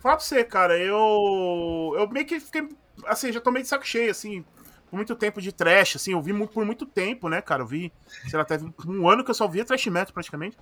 falar 0.00 0.16
pra 0.16 0.24
você, 0.24 0.42
cara, 0.44 0.76
eu. 0.76 1.94
Eu 1.96 2.08
meio 2.08 2.26
que 2.26 2.40
fiquei. 2.40 2.68
Assim, 3.06 3.30
já 3.32 3.40
tô 3.40 3.50
meio 3.52 3.62
de 3.62 3.68
saco 3.68 3.86
cheio, 3.86 4.10
assim, 4.10 4.44
por 4.90 4.96
muito 4.96 5.14
tempo 5.16 5.40
de 5.40 5.52
trash, 5.52 5.96
assim, 5.96 6.12
eu 6.12 6.22
vi 6.22 6.32
mu- 6.32 6.48
por 6.48 6.64
muito 6.64 6.86
tempo, 6.86 7.28
né, 7.28 7.40
cara? 7.42 7.62
Eu 7.62 7.66
vi, 7.66 7.92
sei 8.28 8.38
lá, 8.38 8.44
teve 8.44 8.72
um 8.86 9.08
ano 9.08 9.24
que 9.24 9.30
eu 9.30 9.34
só 9.34 9.46
via 9.48 9.64
trash 9.64 9.86
metal 9.86 10.12
praticamente. 10.14 10.56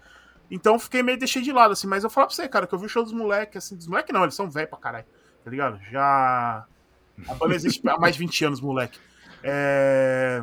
Então 0.50 0.78
fiquei 0.78 1.02
meio 1.02 1.18
deixei 1.18 1.42
de 1.42 1.52
lado, 1.52 1.72
assim, 1.72 1.86
mas 1.86 2.04
eu 2.04 2.10
falar 2.10 2.26
pra 2.28 2.34
você, 2.36 2.48
cara, 2.48 2.66
que 2.66 2.74
eu 2.74 2.78
vi 2.78 2.86
o 2.86 2.88
show 2.88 3.02
dos 3.02 3.12
moleques, 3.12 3.64
assim, 3.64 3.76
dos 3.76 3.86
moleques 3.88 4.12
não, 4.12 4.22
eles 4.22 4.34
são 4.34 4.50
velhos 4.50 4.70
pra 4.70 4.78
caralho, 4.78 5.06
tá 5.44 5.50
ligado? 5.50 5.80
Já. 5.90 6.64
A 7.28 7.34
banda 7.34 7.54
existe 7.54 7.80
há 7.88 7.98
mais 7.98 8.14
de 8.14 8.20
20 8.20 8.44
anos, 8.44 8.60
moleque. 8.60 8.98
É. 9.42 10.42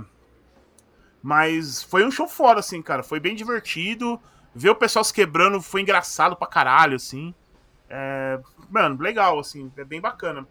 Mas 1.21 1.81
foi 1.83 2.05
um 2.05 2.11
show 2.11 2.27
fora, 2.27 2.59
assim, 2.59 2.81
cara. 2.81 3.03
Foi 3.03 3.19
bem 3.19 3.35
divertido. 3.35 4.19
Ver 4.53 4.69
o 4.69 4.75
pessoal 4.75 5.03
se 5.03 5.13
quebrando 5.13 5.61
foi 5.61 5.81
engraçado 5.81 6.35
pra 6.35 6.47
caralho, 6.47 6.95
assim. 6.95 7.33
É, 7.89 8.39
Mano, 8.69 9.01
legal, 9.01 9.39
assim. 9.39 9.71
É 9.77 9.83
bem 9.83 10.01
bacana. 10.01 10.47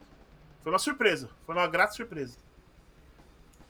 Foi 0.62 0.72
uma 0.72 0.78
surpresa. 0.78 1.28
Foi 1.44 1.54
uma 1.54 1.66
grata 1.66 1.92
surpresa. 1.92 2.36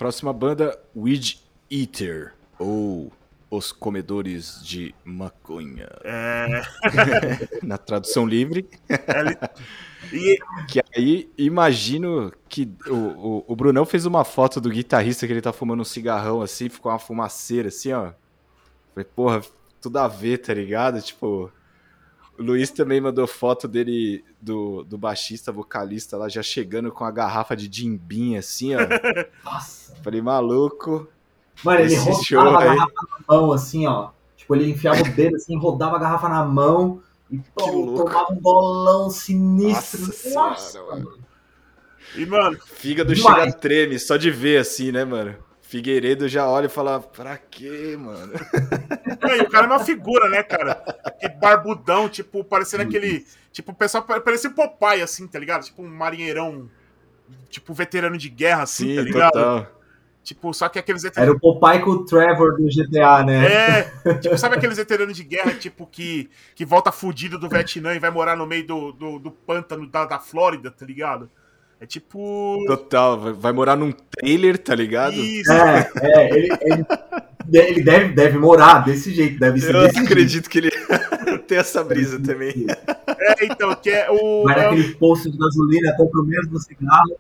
Próxima 0.03 0.33
banda, 0.33 0.77
Weed 0.97 1.39
Eater. 1.71 2.35
Ou 2.59 3.13
Os 3.49 3.71
Comedores 3.71 4.61
de 4.65 4.93
Maconha. 5.05 5.89
É. 6.03 6.63
Na 7.63 7.79
tradução 7.79 8.27
livre. 8.27 8.69
E, 10.13 10.37
Que 10.69 10.83
aí, 10.95 11.31
imagino 11.39 12.33
que 12.49 12.69
o, 12.89 12.95
o, 12.95 13.45
o 13.47 13.57
Brunão 13.57 13.87
fez 13.87 14.05
uma 14.05 14.25
foto 14.25 14.61
do 14.61 14.69
guitarrista 14.69 15.27
que 15.27 15.33
ele 15.33 15.41
tá 15.41 15.53
fumando 15.53 15.81
um 15.81 15.85
cigarrão 15.85 16.43
assim, 16.43 16.69
ficou 16.69 16.91
uma 16.91 16.99
fumaceira 16.99 17.69
assim, 17.69 17.93
ó. 17.93 18.13
Falei, 18.93 19.09
porra, 19.15 19.43
tudo 19.81 19.97
a 19.99 20.09
ver, 20.09 20.39
tá 20.39 20.53
ligado? 20.53 21.01
Tipo, 21.01 21.51
Luiz 22.43 22.71
também 22.71 23.01
mandou 23.01 23.27
foto 23.27 23.67
dele, 23.67 24.25
do, 24.41 24.85
do 24.85 24.99
baixista, 24.99 25.51
vocalista 25.51 26.17
lá, 26.17 26.29
já 26.29 26.43
chegando 26.43 26.93
com 26.93 27.05
a 27.05 27.11
garrafa 27.11 27.57
de 27.57 27.69
Jimbim 27.71 28.37
assim, 28.37 28.75
ó. 28.75 28.79
Nossa. 29.45 29.97
Falei, 30.03 30.21
maluco. 30.21 31.09
Mano, 31.65 31.81
ele 31.81 31.97
rodava 31.97 32.57
a 32.57 32.61
aí. 32.61 32.69
garrafa 32.69 32.93
na 32.95 33.25
mão, 33.35 33.53
assim, 33.53 33.87
ó. 33.87 34.11
Tipo, 34.37 34.57
ele 34.57 34.71
enfiava 34.71 35.01
o 35.01 35.13
dedo 35.15 35.37
assim, 35.37 35.57
rodava 35.57 35.97
a 35.97 36.01
garrafa 36.01 36.29
na 36.29 36.45
mão 36.45 37.01
E 37.31 37.39
pô, 37.55 37.97
tomava 37.97 38.33
um 38.33 38.37
bolão 38.37 39.09
sinistro. 39.09 40.01
Nossa, 40.07 40.35
Nossa 40.35 40.71
senhora, 40.73 40.97
mano. 40.97 41.19
E, 42.17 42.27
mano. 42.27 42.59
Fígado 42.67 43.15
demais. 43.15 43.37
chega 43.39 43.51
a 43.51 43.59
treme, 43.59 43.99
só 43.99 44.17
de 44.17 44.31
ver 44.31 44.59
assim, 44.59 44.93
né, 44.93 45.05
mano? 45.05 45.37
Figueiredo 45.73 46.29
já 46.29 46.47
olha 46.47 46.67
e 46.67 46.69
fala, 46.69 47.01
pra 47.01 47.39
quê, 47.39 47.97
mano? 47.99 48.31
E 49.25 49.41
o 49.41 49.49
cara 49.49 49.65
é 49.65 49.71
uma 49.71 49.79
figura, 49.79 50.29
né, 50.29 50.43
cara? 50.43 50.75
Que 51.19 51.29
barbudão, 51.29 52.09
tipo, 52.09 52.45
parecendo 52.45 52.83
aquele. 52.83 53.25
Tipo, 53.51 53.73
o 53.73 53.75
pessoal 53.75 54.03
parecia 54.05 54.51
o 54.51 54.53
Popeye, 54.53 55.01
assim, 55.01 55.27
tá 55.27 55.39
ligado? 55.39 55.65
Tipo 55.65 55.83
um 55.83 55.89
marinheirão, 55.89 56.69
tipo, 57.49 57.73
veterano 57.73 58.19
de 58.19 58.29
guerra, 58.29 58.65
assim, 58.65 58.89
Sim, 58.89 58.97
tá 58.97 59.03
ligado? 59.03 59.33
Total. 59.33 59.67
Tipo, 60.23 60.53
só 60.53 60.69
que 60.69 60.79
aqueles 60.79 61.05
veteranos. 61.05 61.29
Era 61.29 61.37
o 61.37 61.41
Popeye 61.41 61.81
com 61.81 61.91
o 61.91 62.05
Trevor 62.05 62.57
do 62.57 62.67
GTA, 62.67 63.25
né? 63.25 63.47
É, 63.47 64.15
tipo, 64.21 64.37
sabe 64.37 64.57
aqueles 64.57 64.77
veteranos 64.77 65.17
de 65.17 65.25
guerra, 65.25 65.55
tipo, 65.55 65.87
que, 65.87 66.29
que 66.55 66.67
volta 66.67 66.93
fudido 66.93 67.39
do 67.39 67.49
Vietnã 67.49 67.95
e 67.95 67.99
vai 67.99 68.11
morar 68.11 68.37
no 68.37 68.47
meio 68.47 68.67
do, 68.67 68.93
do, 68.93 69.19
do 69.19 69.31
pântano 69.31 69.89
da, 69.89 70.05
da 70.05 70.19
Flórida, 70.19 70.71
tá 70.71 70.85
ligado? 70.85 71.31
É 71.83 71.87
tipo. 71.87 72.63
Total, 72.69 73.35
vai 73.35 73.53
morar 73.53 73.75
num 73.75 73.91
trailer, 73.91 74.57
tá 74.57 74.73
ligado? 74.73 75.15
Isso. 75.15 75.51
É, 75.51 75.91
é 76.01 76.29
ele, 76.29 76.49
ele, 76.61 76.87
ele, 77.53 77.83
deve, 77.83 78.15
deve 78.15 78.39
morar 78.39 78.85
desse 78.85 79.13
jeito, 79.13 79.41
deve 79.41 79.61
ser. 79.61 79.75
Eu 79.75 79.87
acredito 79.87 80.31
jeito. 80.31 80.49
que 80.49 80.59
ele 80.59 80.71
tem 81.49 81.59
essa 81.59 81.83
brisa 81.83 82.21
também. 82.21 82.67
É, 83.09 83.47
então, 83.47 83.75
que 83.75 83.91
é 83.91 84.09
o. 84.09 84.45
Vai 84.45 84.63
naquele 84.63 84.95
posto 84.95 85.29
de 85.29 85.37
gasolina, 85.37 85.93
compra 85.97 86.21
o 86.21 86.25
mesmo 86.25 86.57
cigarro. 86.61 87.17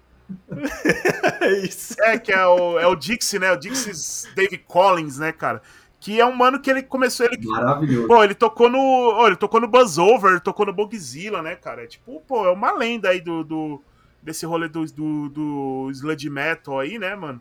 é 1.40 1.52
isso. 1.66 1.96
É, 1.98 2.16
que 2.16 2.30
é 2.30 2.46
o, 2.46 2.78
é 2.78 2.86
o 2.86 2.94
Dixie, 2.94 3.40
né? 3.40 3.50
O 3.50 3.56
Dixie 3.56 4.28
Dave 4.36 4.58
Collins, 4.58 5.18
né, 5.18 5.32
cara? 5.32 5.60
Que 5.98 6.20
é 6.20 6.24
um 6.24 6.36
mano 6.36 6.60
que 6.60 6.70
ele 6.70 6.84
começou. 6.84 7.26
Ele, 7.26 7.44
Maravilhoso. 7.44 8.06
Pô, 8.06 8.22
ele 8.22 8.34
tocou 8.34 8.70
no. 8.70 8.78
Oh, 8.78 9.26
ele 9.26 9.34
tocou 9.34 9.60
no 9.60 9.66
Buzz 9.66 9.98
Over, 9.98 10.38
tocou 10.38 10.64
no 10.64 10.72
Bogzilla, 10.72 11.42
né, 11.42 11.56
cara? 11.56 11.82
É 11.82 11.86
tipo, 11.88 12.22
pô, 12.28 12.46
é 12.46 12.50
uma 12.52 12.70
lenda 12.70 13.08
aí 13.08 13.20
do, 13.20 13.42
do 13.42 13.82
desse 14.22 14.46
rolê 14.46 14.68
do, 14.68 14.84
do, 14.86 15.28
do 15.28 15.90
sludge 15.90 16.30
metal 16.30 16.78
aí, 16.78 16.98
né, 16.98 17.14
mano? 17.14 17.40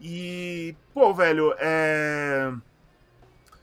E, 0.00 0.74
pô, 0.92 1.12
velho, 1.14 1.54
é. 1.58 2.52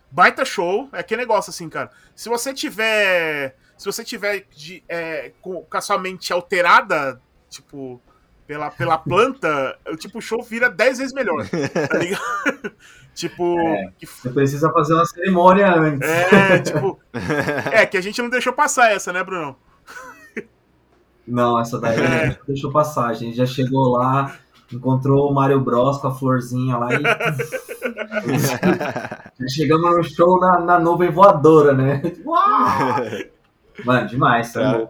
Baita 0.09 0.45
show, 0.45 0.89
é 0.91 1.01
que 1.01 1.17
negócio 1.17 1.49
assim, 1.49 1.69
cara. 1.69 1.89
Se 2.15 2.29
você 2.29 2.53
tiver. 2.53 3.55
Se 3.77 3.85
você 3.85 4.03
tiver 4.03 4.45
de, 4.55 4.83
é, 4.87 5.31
com, 5.41 5.63
com 5.63 5.77
a 5.77 5.81
sua 5.81 5.97
mente 5.97 6.31
alterada, 6.31 7.19
tipo, 7.49 7.99
pela, 8.45 8.69
pela 8.69 8.97
planta, 8.99 9.77
o 9.87 9.95
tipo, 9.95 10.19
o 10.19 10.21
show 10.21 10.41
vira 10.43 10.69
10 10.69 10.97
vezes 10.99 11.13
melhor. 11.13 11.47
Tá 11.49 11.97
ligado? 11.97 12.75
tipo. 13.13 13.59
É, 13.59 13.91
que... 13.97 14.05
Você 14.05 14.29
precisa 14.29 14.71
fazer 14.71 14.93
uma 14.93 15.05
cerimônia 15.05 15.73
antes. 15.73 16.07
É, 16.07 16.59
tipo. 16.59 16.99
é, 17.71 17.85
que 17.85 17.97
a 17.97 18.01
gente 18.01 18.21
não 18.21 18.29
deixou 18.29 18.53
passar 18.53 18.91
essa, 18.91 19.11
né, 19.11 19.23
Bruno? 19.23 19.57
Não, 21.27 21.59
essa 21.59 21.79
daí 21.79 21.99
é. 21.99 22.37
deixou 22.47 22.71
passar. 22.71 23.07
A 23.07 23.13
gente 23.13 23.37
já 23.37 23.45
chegou 23.45 23.89
lá, 23.89 24.35
encontrou 24.71 25.29
o 25.29 25.33
Mario 25.33 25.59
Bros 25.59 25.97
com 25.97 26.07
a 26.07 26.13
florzinha 26.13 26.77
lá 26.77 26.89
e. 26.93 27.01
já 29.39 29.47
chegamos 29.47 29.97
no 29.97 30.03
show 30.03 30.39
na, 30.39 30.59
na 30.59 30.79
nuvem 30.79 31.09
voadora, 31.09 31.73
né? 31.73 32.01
Uau! 32.25 32.95
Mano, 33.85 34.07
demais, 34.07 34.53
tá 34.53 34.87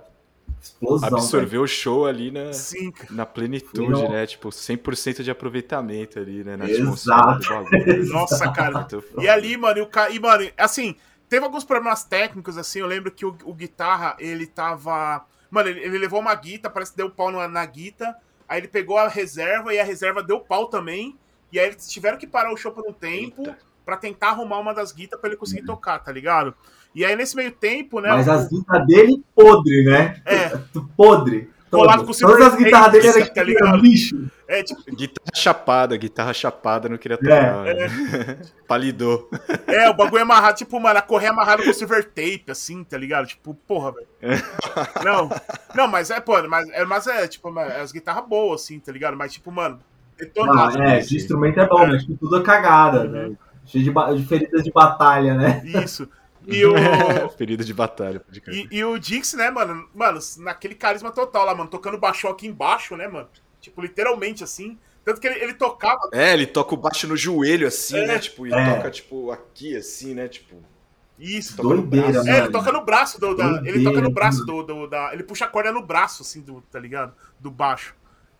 Explosão. 0.63 1.09
Absorveu 1.09 1.63
o 1.63 1.67
show 1.67 2.05
ali 2.05 2.31
na, 2.31 2.53
Sim. 2.53 2.93
na 3.09 3.25
plenitude, 3.25 3.99
Sim. 3.99 4.07
né? 4.07 4.25
Tipo, 4.25 4.47
100% 4.47 5.21
de 5.21 5.29
aproveitamento 5.29 6.17
ali, 6.17 6.41
né? 6.41 6.55
Na 6.55 6.69
Exato. 6.69 7.49
Nossa, 8.09 8.49
cara. 8.49 8.87
e 9.19 9.27
ali, 9.27 9.57
mano, 9.57 9.79
e, 9.79 9.81
o 9.81 9.87
ca... 9.87 10.09
e, 10.09 10.17
mano, 10.19 10.49
assim, 10.57 10.95
teve 11.27 11.43
alguns 11.43 11.65
problemas 11.65 12.05
técnicos, 12.05 12.57
assim. 12.57 12.79
Eu 12.79 12.87
lembro 12.87 13.11
que 13.11 13.25
o, 13.25 13.35
o 13.43 13.53
guitarra, 13.53 14.15
ele 14.19 14.47
tava 14.47 15.25
Mano, 15.53 15.69
ele, 15.69 15.81
ele 15.81 15.97
levou 15.99 16.19
uma 16.19 16.33
guita, 16.33 16.67
parece 16.67 16.91
que 16.91 16.97
deu 16.97 17.11
pau 17.11 17.31
na, 17.31 17.47
na 17.47 17.63
guita. 17.63 18.15
Aí 18.49 18.59
ele 18.59 18.67
pegou 18.67 18.97
a 18.97 19.07
reserva 19.07 19.71
e 19.71 19.79
a 19.79 19.83
reserva 19.83 20.23
deu 20.23 20.39
pau 20.39 20.65
também. 20.65 21.15
E 21.51 21.59
aí 21.59 21.67
eles 21.67 21.87
tiveram 21.87 22.17
que 22.17 22.25
parar 22.25 22.51
o 22.51 22.57
show 22.57 22.71
por 22.71 22.83
um 22.89 22.91
tempo 22.91 23.55
para 23.85 23.95
tentar 23.95 24.29
arrumar 24.29 24.57
uma 24.57 24.73
das 24.73 24.91
guitas 24.91 25.19
para 25.19 25.29
ele 25.29 25.37
conseguir 25.37 25.61
uhum. 25.61 25.67
tocar, 25.67 25.99
tá 25.99 26.11
ligado? 26.11 26.55
E 26.95 27.05
aí 27.05 27.15
nesse 27.15 27.35
meio 27.35 27.51
tempo, 27.51 27.99
né? 27.99 28.09
Mas 28.09 28.27
as 28.27 28.49
guitas 28.49 28.87
dele 28.87 29.23
podre, 29.35 29.83
né? 29.83 30.19
É. 30.25 30.49
podre 30.97 31.52
colado 31.77 32.05
com 32.05 32.13
Todas 32.13 32.53
as 32.53 32.55
guitarras 32.55 32.91
dele 32.91 33.07
eram 33.07 33.33
tá 33.33 33.43
ligado? 33.43 33.77
lixo. 33.77 34.31
É, 34.47 34.63
tipo... 34.63 34.81
Guitarra 34.95 35.35
chapada, 35.35 35.97
guitarra 35.97 36.33
chapada, 36.33 36.89
não 36.89 36.97
queria 36.97 37.17
tocar. 37.17 37.67
É. 37.67 37.85
é. 37.85 38.37
Palidou. 38.67 39.29
É, 39.67 39.89
o 39.89 39.93
bagulho 39.93 40.19
é 40.19 40.21
amarrado, 40.21 40.57
tipo, 40.57 40.79
mano, 40.79 40.99
a 40.99 41.01
correia 41.01 41.31
amarrada 41.31 41.63
com 41.63 41.73
silver 41.73 42.03
tape, 42.05 42.45
assim, 42.49 42.83
tá 42.83 42.97
ligado? 42.97 43.27
Tipo, 43.27 43.53
porra, 43.53 43.93
velho. 43.93 44.07
Não, 45.03 45.29
não, 45.75 45.87
mas 45.87 46.09
é, 46.09 46.19
pô, 46.19 46.41
mas, 46.47 46.69
é, 46.69 46.85
mas 46.85 47.07
é, 47.07 47.27
tipo, 47.27 47.57
é 47.59 47.81
as 47.81 47.91
guitarras 47.91 48.25
boas, 48.27 48.61
assim, 48.61 48.79
tá 48.79 48.91
ligado? 48.91 49.17
Mas, 49.17 49.33
tipo, 49.33 49.51
mano, 49.51 49.79
detonado. 50.17 50.81
Ah, 50.81 50.89
é, 50.89 50.99
de 50.99 51.15
instrumento 51.15 51.59
é 51.59 51.67
bom, 51.67 51.83
é. 51.83 51.87
mas 51.87 52.03
tipo, 52.03 52.17
tudo 52.17 52.37
é 52.37 52.43
cagada, 52.43 53.05
né? 53.05 53.31
Cheio 53.65 53.83
de, 53.83 54.17
de 54.17 54.27
feridas 54.27 54.63
de 54.63 54.71
batalha, 54.71 55.33
né? 55.35 55.61
Isso. 55.65 56.07
E 56.47 56.65
o. 56.65 56.73
Ferido 57.37 57.63
de 57.63 57.73
batalha. 57.73 58.21
E, 58.47 58.67
e, 58.71 58.83
o 58.83 58.97
Dix, 58.97 59.33
né, 59.33 59.49
mano? 59.49 59.87
Mano, 59.93 60.19
naquele 60.37 60.75
carisma 60.75 61.11
total 61.11 61.45
lá, 61.45 61.55
mano. 61.55 61.69
Tocando 61.69 61.97
baixo 61.97 62.27
aqui 62.27 62.47
embaixo, 62.47 62.95
né, 62.95 63.07
mano? 63.07 63.27
Tipo, 63.59 63.81
literalmente 63.81 64.43
assim. 64.43 64.77
Tanto 65.05 65.19
que 65.19 65.27
ele, 65.27 65.39
ele 65.39 65.53
tocava. 65.53 65.99
É, 66.11 66.33
ele 66.33 66.45
toca 66.45 66.73
o 66.73 66.77
baixo 66.77 67.07
no 67.07 67.17
joelho, 67.17 67.67
assim, 67.67 67.97
é. 67.97 68.07
né? 68.07 68.19
Tipo, 68.19 68.47
e 68.47 68.53
é. 68.53 68.75
toca, 68.75 68.91
tipo, 68.91 69.31
aqui, 69.31 69.75
assim, 69.75 70.13
né? 70.13 70.27
Tipo. 70.27 70.55
Isso. 71.19 71.55
Doideira, 71.61 72.21
É, 72.25 72.39
ele 72.39 72.49
toca 72.49 72.71
no 72.71 72.83
braço 72.83 73.19
do. 73.19 73.35
Da, 73.35 73.61
ele 73.65 73.83
toca 73.83 74.01
no 74.01 74.11
braço 74.11 74.45
do, 74.45 74.63
do, 74.63 74.87
da. 74.87 75.13
Ele 75.13 75.23
puxa 75.23 75.45
a 75.45 75.47
corda 75.47 75.71
no 75.71 75.81
braço, 75.81 76.23
assim, 76.23 76.41
do, 76.41 76.61
tá 76.71 76.79
ligado? 76.79 77.13
Do 77.39 77.51
baixo. 77.51 77.95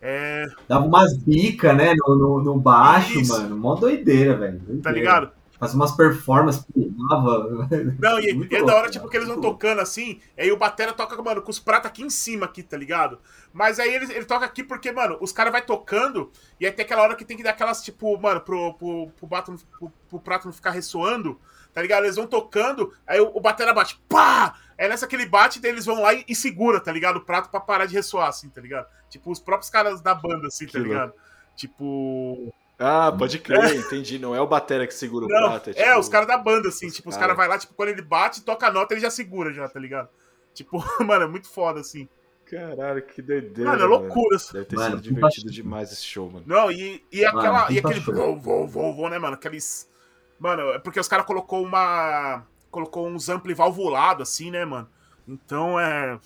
É... 0.06 0.48
Dava 0.68 0.86
umas 0.86 1.16
bicas, 1.16 1.78
né, 1.78 1.94
no, 1.96 2.18
no, 2.18 2.44
no 2.44 2.60
baixo, 2.60 3.22
Isso. 3.22 3.32
mano. 3.32 3.56
Mó 3.56 3.76
doideira, 3.76 4.36
velho. 4.36 4.62
Tá 4.82 4.92
ligado? 4.92 5.32
Faz 5.64 5.74
umas 5.74 5.92
performances, 5.94 6.66
pulava. 6.66 7.68
Não, 8.00 8.20
e, 8.20 8.48
e 8.52 8.56
é 8.56 8.64
da 8.64 8.76
hora, 8.76 8.90
tipo, 8.90 9.08
que 9.08 9.16
eles 9.16 9.30
vão 9.30 9.40
tocando 9.40 9.80
assim, 9.80 10.20
aí 10.38 10.52
o 10.52 10.58
Batera 10.58 10.92
toca, 10.92 11.22
mano, 11.22 11.42
com 11.42 11.50
os 11.50 11.60
pratos 11.60 11.88
aqui 11.88 12.04
em 12.04 12.10
cima, 12.10 12.46
aqui, 12.46 12.62
tá 12.62 12.76
ligado? 12.76 13.20
Mas 13.54 13.80
aí 13.80 13.94
ele, 13.94 14.14
ele 14.14 14.26
toca 14.26 14.46
aqui 14.46 14.62
porque, 14.62 14.92
mano, 14.92 15.18
os 15.22 15.32
caras 15.32 15.54
vai 15.54 15.62
tocando, 15.62 16.30
e 16.60 16.66
aí 16.66 16.72
tem 16.72 16.84
aquela 16.84 17.02
hora 17.02 17.16
que 17.16 17.24
tem 17.24 17.38
que 17.38 17.44
dar 17.44 17.52
aquelas, 17.52 17.82
tipo, 17.82 18.18
mano, 18.20 18.42
pro, 18.42 18.74
pro, 18.74 19.10
pro, 19.12 19.28
bato, 19.28 19.56
pro, 19.80 19.90
pro 20.10 20.20
prato 20.20 20.46
não 20.46 20.54
ficar 20.54 20.72
ressoando, 20.72 21.40
tá 21.74 21.82
ligado? 21.82 22.04
Eles 22.04 22.18
vão 22.18 22.28
tocando, 22.28 22.94
aí 23.08 23.22
o, 23.22 23.32
o 23.34 23.40
Batera 23.40 23.74
bate, 23.74 24.02
pá! 24.10 24.56
É 24.78 24.90
nessa 24.90 25.08
que 25.08 25.16
ele 25.16 25.28
bate, 25.28 25.62
daí 25.62 25.72
eles 25.72 25.86
vão 25.86 26.02
lá 26.02 26.14
e, 26.14 26.26
e, 26.28 26.36
segura, 26.36 26.80
tá 26.80 26.92
ligado? 26.92 27.18
O 27.18 27.22
prato 27.22 27.50
pra 27.50 27.60
parar 27.60 27.86
de 27.86 27.94
ressoar, 27.94 28.28
assim, 28.28 28.50
tá 28.50 28.60
ligado? 28.60 28.88
Tipo, 29.08 29.32
os 29.32 29.40
próprios 29.40 29.70
caras 29.70 30.02
da 30.02 30.14
banda, 30.14 30.48
assim, 30.48 30.66
tá 30.66 30.80
ligado? 30.80 31.14
Tipo. 31.56 32.52
Ah, 32.84 33.12
pode 33.12 33.40
crer, 33.40 33.76
entendi. 33.76 34.20
Não 34.20 34.36
é 34.36 34.42
o 34.42 34.48
Batera 34.48 34.86
que 34.86 34.94
segura 34.94 35.26
não, 35.28 35.48
o 35.48 35.50
prato. 35.50 35.70
É, 35.70 35.74
tipo, 35.74 35.86
é, 35.86 35.98
os 35.98 36.10
caras 36.10 36.28
da 36.28 36.38
banda, 36.38 36.68
assim. 36.68 36.88
Os 36.88 36.96
tipo, 36.96 37.10
cara... 37.10 37.16
os 37.16 37.22
caras 37.22 37.38
vai 37.38 37.48
lá, 37.48 37.58
tipo, 37.58 37.74
quando 37.74 37.90
ele 37.90 38.02
bate, 38.02 38.44
toca 38.44 38.68
a 38.68 38.72
nota, 38.72 38.94
ele 38.94 39.02
já 39.02 39.10
segura, 39.10 39.54
já, 39.54 39.68
tá 39.70 39.80
ligado? 39.80 40.10
Tipo, 40.54 40.84
mano, 41.04 41.24
é 41.24 41.28
muito 41.28 41.50
foda, 41.50 41.80
assim. 41.80 42.10
Caralho, 42.46 43.02
que 43.02 43.22
doideira. 43.22 43.72
Mano, 43.72 43.84
é 43.84 43.88
loucura. 43.88 44.38
Mano. 44.38 44.54
Deve 44.54 44.66
ter 44.66 44.76
mano, 44.76 44.98
sido 44.98 45.02
divertido 45.02 45.52
demais 45.52 45.92
esse 45.92 46.04
show, 46.04 46.30
mano. 46.30 46.44
Não, 46.46 46.70
e, 46.70 47.04
e 47.12 47.24
aquela. 47.24 47.64
Mano, 47.64 47.72
e 47.72 47.80
aquele. 47.80 48.00
Vou, 48.02 48.38
vou, 48.38 48.68
vou, 48.68 48.94
vou, 48.94 49.10
né, 49.10 49.18
mano? 49.18 49.36
Aqueles. 49.36 49.90
Mano, 50.38 50.72
é 50.74 50.80
porque 50.80 51.00
os 51.00 51.08
caras 51.08 51.26
colocou 51.26 51.64
uma. 51.64 52.44
Colocou 52.70 53.08
uns 53.08 53.30
ampli 53.30 53.54
valvulado, 53.54 54.24
assim, 54.24 54.52
né, 54.52 54.66
mano? 54.66 54.90
Então 55.28 55.80
é. 55.80 56.20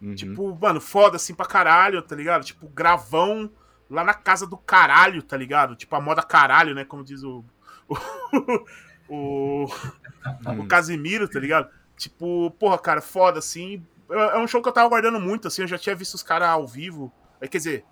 Uhum. 0.00 0.14
Tipo, 0.14 0.58
mano, 0.60 0.80
foda 0.80 1.16
assim 1.16 1.34
pra 1.34 1.46
caralho, 1.46 2.02
tá 2.02 2.16
ligado? 2.16 2.44
Tipo, 2.44 2.66
gravão 2.68 3.50
lá 3.94 4.04
na 4.04 4.14
casa 4.14 4.46
do 4.46 4.56
caralho, 4.56 5.22
tá 5.22 5.36
ligado? 5.36 5.76
Tipo 5.76 5.94
a 5.96 6.00
moda 6.00 6.22
caralho, 6.22 6.74
né? 6.74 6.84
Como 6.84 7.04
diz 7.04 7.22
o. 7.22 7.44
O, 7.88 8.66
o, 9.08 9.66
o 10.58 10.66
Casimiro, 10.66 11.28
tá 11.28 11.38
ligado? 11.38 11.70
Tipo, 11.96 12.50
porra, 12.58 12.78
cara, 12.78 13.00
foda 13.00 13.38
assim. 13.38 13.84
É, 14.10 14.36
é 14.36 14.38
um 14.38 14.46
show 14.46 14.60
que 14.60 14.68
eu 14.68 14.72
tava 14.72 14.88
guardando 14.88 15.20
muito, 15.20 15.48
assim. 15.48 15.62
Eu 15.62 15.68
já 15.68 15.78
tinha 15.78 15.94
visto 15.94 16.14
os 16.14 16.22
caras 16.22 16.48
ao 16.48 16.66
vivo. 16.66 17.12
É, 17.40 17.46
quer 17.46 17.58
dizer, 17.58 17.84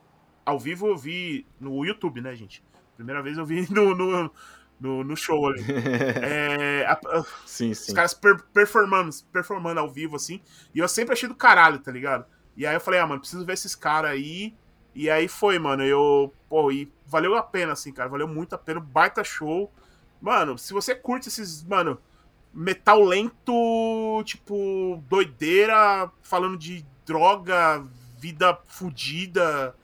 ao 0.44 0.59
vivo 0.59 0.88
eu 0.88 0.96
vi 0.96 1.46
no 1.61 1.84
YouTube, 1.84 2.20
né, 2.20 2.34
gente? 2.34 2.62
Primeira 2.96 3.22
vez 3.22 3.38
eu 3.38 3.46
vi 3.46 3.66
no, 3.72 3.94
no, 3.94 4.30
no, 4.80 5.05
no 5.05 5.16
show 5.16 5.46
ali. 5.46 5.62
é, 6.22 6.84
a, 6.86 6.92
a, 6.92 7.24
sim, 7.46 7.72
sim. 7.74 7.90
Os 7.90 7.94
caras 7.94 8.14
per, 8.14 8.42
performando, 8.53 9.11
performando 9.32 9.80
ao 9.80 9.90
vivo, 9.90 10.16
assim. 10.16 10.40
E 10.74 10.78
eu 10.80 10.88
sempre 10.88 11.12
achei 11.12 11.28
do 11.28 11.34
caralho, 11.34 11.78
tá 11.78 11.92
ligado? 11.92 12.26
E 12.57 12.66
aí 12.66 12.74
eu 12.74 12.80
falei, 12.80 13.00
ah, 13.00 13.07
mano, 13.07 13.20
preciso 13.20 13.46
ver 13.46 13.55
esses 13.55 13.74
caras 13.74 14.11
aí. 14.11 14.55
E 14.95 15.11
aí 15.11 15.28
foi, 15.28 15.59
mano. 15.59 15.82
Eu. 15.82 16.32
Pô, 16.49 16.70
e 16.70 16.93
valeu 17.07 17.34
a 17.36 17.43
pena, 17.43 17.72
assim, 17.72 17.93
cara. 17.93 18.09
Valeu 18.09 18.28
muito 18.28 18.55
a 18.55 18.59
pena. 18.59 18.80
Baita 18.80 19.24
show. 19.24 19.70
Mano, 20.20 20.59
se 20.59 20.72
você 20.72 20.95
curte 20.95 21.28
esses. 21.28 21.64
Mano, 21.64 21.99
metal 22.53 23.03
lento, 23.03 24.22
tipo, 24.24 25.03
doideira, 25.09 26.11
falando 26.22 26.57
de 26.57 26.84
droga, 27.07 27.84
vida 28.18 28.59
fodida, 28.66 29.74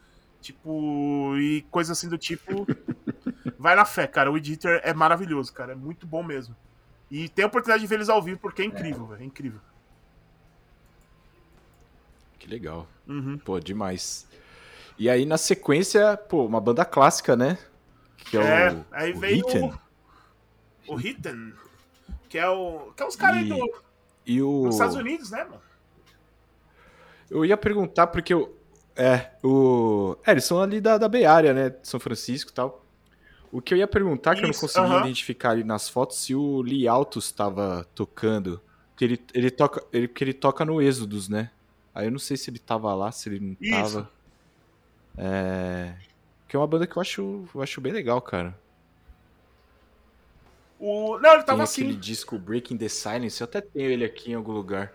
tipo, 0.40 1.36
e 1.36 1.62
coisa 1.70 1.92
assim 1.92 2.08
do 2.08 2.18
tipo. 2.18 2.66
vai 3.58 3.74
na 3.74 3.84
fé, 3.84 4.06
cara. 4.06 4.30
O 4.30 4.36
Editor 4.36 4.80
é 4.84 4.94
maravilhoso, 4.94 5.52
cara. 5.52 5.72
É 5.72 5.76
muito 5.76 6.06
bom 6.06 6.22
mesmo. 6.22 6.54
E 7.10 7.28
tem 7.28 7.44
a 7.44 7.48
oportunidade 7.48 7.80
de 7.80 7.86
ver 7.86 7.96
eles 7.96 8.08
ao 8.08 8.22
vivo 8.22 8.38
porque 8.38 8.62
é 8.62 8.64
incrível, 8.64 9.06
é. 9.06 9.08
velho. 9.08 9.22
É 9.22 9.24
incrível. 9.24 9.60
Que 12.38 12.48
legal. 12.48 12.86
Uhum. 13.06 13.38
Pô, 13.38 13.58
demais. 13.58 14.28
E 14.98 15.08
aí, 15.08 15.24
na 15.24 15.38
sequência, 15.38 16.16
pô, 16.16 16.44
uma 16.44 16.60
banda 16.60 16.84
clássica, 16.84 17.36
né? 17.36 17.56
Que 18.16 18.36
é, 18.36 18.40
É, 18.40 18.72
o, 18.72 18.84
aí 18.90 19.12
o 19.12 19.18
veio 19.20 19.36
Hitten. 19.38 19.72
o, 20.88 20.94
o 20.94 21.00
Hitten, 21.00 21.52
que 22.28 22.36
é 22.38 22.48
o. 22.48 22.92
Que 22.96 23.02
é 23.02 23.06
os 23.06 23.16
caras 23.16 23.38
aí 23.38 23.46
E 23.46 23.48
do, 23.48 23.74
E 24.26 24.42
o... 24.42 24.62
dos 24.64 24.74
Estados 24.74 24.96
Unidos, 24.96 25.30
né, 25.30 25.44
mano? 25.44 25.60
Eu 27.30 27.44
ia 27.44 27.56
perguntar 27.56 28.08
porque 28.08 28.32
eu. 28.34 28.56
É, 28.96 29.30
o. 29.44 30.16
É, 30.26 30.32
eles 30.32 30.44
são 30.44 30.60
ali 30.60 30.80
da, 30.80 30.98
da 30.98 31.08
Bay 31.08 31.24
Area, 31.24 31.54
né? 31.54 31.74
São 31.82 32.00
Francisco 32.00 32.50
e 32.50 32.54
tal. 32.54 32.84
O 33.52 33.62
que 33.62 33.72
eu 33.72 33.78
ia 33.78 33.86
perguntar, 33.86 34.34
que 34.34 34.40
eu 34.40 34.44
não 34.44 34.50
Isso, 34.50 34.60
consegui 34.60 34.86
aham. 34.86 35.00
identificar 35.00 35.50
ali 35.50 35.64
nas 35.64 35.88
fotos, 35.88 36.18
se 36.18 36.34
o 36.34 36.60
Lee 36.60 36.86
Altos 36.88 37.26
estava 37.26 37.86
tocando. 37.94 38.60
Porque 38.90 39.04
ele, 39.04 39.24
ele, 39.32 39.50
toca, 39.50 39.82
ele, 39.92 40.08
porque 40.08 40.24
ele 40.24 40.34
toca 40.34 40.64
no 40.64 40.82
Êxodos, 40.82 41.28
né? 41.28 41.50
Aí 41.94 42.06
eu 42.06 42.10
não 42.10 42.18
sei 42.18 42.36
se 42.36 42.50
ele 42.50 42.58
tava 42.58 42.92
lá, 42.94 43.10
se 43.12 43.28
ele 43.28 43.40
não 43.40 43.56
Isso. 43.60 43.94
tava. 43.94 44.10
É. 45.18 45.94
Que 46.46 46.56
é 46.56 46.58
uma 46.58 46.66
banda 46.66 46.86
que 46.86 46.96
eu 46.96 47.02
acho, 47.02 47.44
eu 47.54 47.62
acho 47.62 47.80
bem 47.80 47.92
legal, 47.92 48.20
cara. 48.22 48.58
O... 50.78 51.18
Não, 51.18 51.34
ele 51.34 51.42
tava 51.42 51.58
Tem 51.58 51.64
assim. 51.64 51.82
aquele 51.82 51.96
disco 51.96 52.38
Breaking 52.38 52.78
the 52.78 52.88
Silence, 52.88 53.40
eu 53.40 53.44
até 53.46 53.60
tenho 53.60 53.90
ele 53.90 54.04
aqui 54.04 54.30
em 54.30 54.34
algum 54.34 54.52
lugar. 54.52 54.92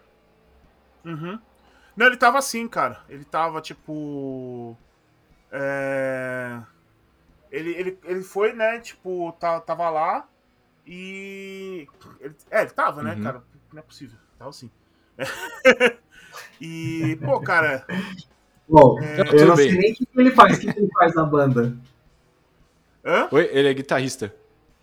Uhum. 1.03 1.38
Não, 1.95 2.07
ele 2.07 2.17
tava 2.17 2.38
assim, 2.39 2.67
cara. 2.67 3.03
Ele 3.09 3.24
tava 3.26 3.61
tipo. 3.61 4.76
É... 5.51 6.59
Ele, 7.51 7.71
ele, 7.76 7.99
ele 8.05 8.24
foi, 8.24 8.53
né? 8.53 8.80
Tipo, 8.80 9.32
tava 9.65 9.89
lá 9.89 10.28
e. 10.88 11.88
ele- 12.19 12.36
é, 12.49 12.61
ele 12.61 12.71
tava, 12.71 13.03
né, 13.03 13.13
Uhum. 13.13 13.24
cara? 13.24 13.43
Não 13.71 13.80
é 13.80 13.84
possível. 13.84 14.17
Tava 14.39 14.49
assim. 14.49 14.71
e, 16.59 17.17
pô, 17.24 17.39
cara. 17.41 17.86
Bom, 18.68 18.97
É, 19.01 19.22
eu 19.41 19.47
não 19.47 19.55
bem. 19.55 19.70
sei 19.70 19.78
nem 19.78 19.91
o 19.91 19.95
que 19.95 20.07
ele 20.16 20.32
faz, 20.32 20.57
o 20.57 20.61
que 20.61 20.68
ele 20.80 20.89
faz 20.97 21.14
na 21.14 21.24
banda. 21.24 21.76
Hã? 23.05 23.28
Oi, 23.32 23.49
ele 23.51 23.68
é 23.68 23.74
guitarrista. 23.74 24.34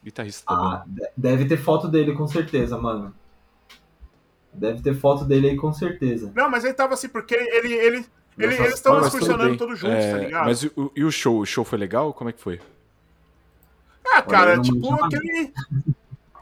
Guitarrista 0.04 0.44
Ah, 0.46 0.84
de- 0.86 1.08
deve 1.16 1.44
ter 1.46 1.56
foto 1.56 1.88
dele 1.88 2.12
com 2.14 2.26
certeza, 2.26 2.76
mano. 2.78 3.14
Deve 4.52 4.82
ter 4.82 4.94
foto 4.94 5.24
dele 5.24 5.50
aí 5.50 5.56
com 5.56 5.72
certeza. 5.72 6.32
Não, 6.34 6.50
mas 6.50 6.64
ele 6.64 6.74
tava 6.74 6.94
assim, 6.94 7.08
porque 7.08 7.34
ele, 7.34 7.72
ele, 7.72 7.74
ele- 7.74 8.06
eles 8.56 8.74
estão 8.74 9.00
excursionando 9.00 9.56
todos 9.56 9.78
juntos, 9.78 9.96
É, 9.96 10.10
tá 10.12 10.18
ligado? 10.18 10.44
Mas 10.46 10.62
e 10.62 10.72
o, 10.76 10.92
e 10.96 11.04
o 11.04 11.10
show? 11.10 11.38
O 11.40 11.46
show 11.46 11.64
foi 11.64 11.78
legal? 11.78 12.12
Como 12.12 12.28
é 12.30 12.32
que 12.32 12.40
foi? 12.40 12.60
Ah, 14.12 14.22
cara, 14.22 14.56
não 14.56 14.62
tipo, 14.62 15.04
aquele. 15.04 15.52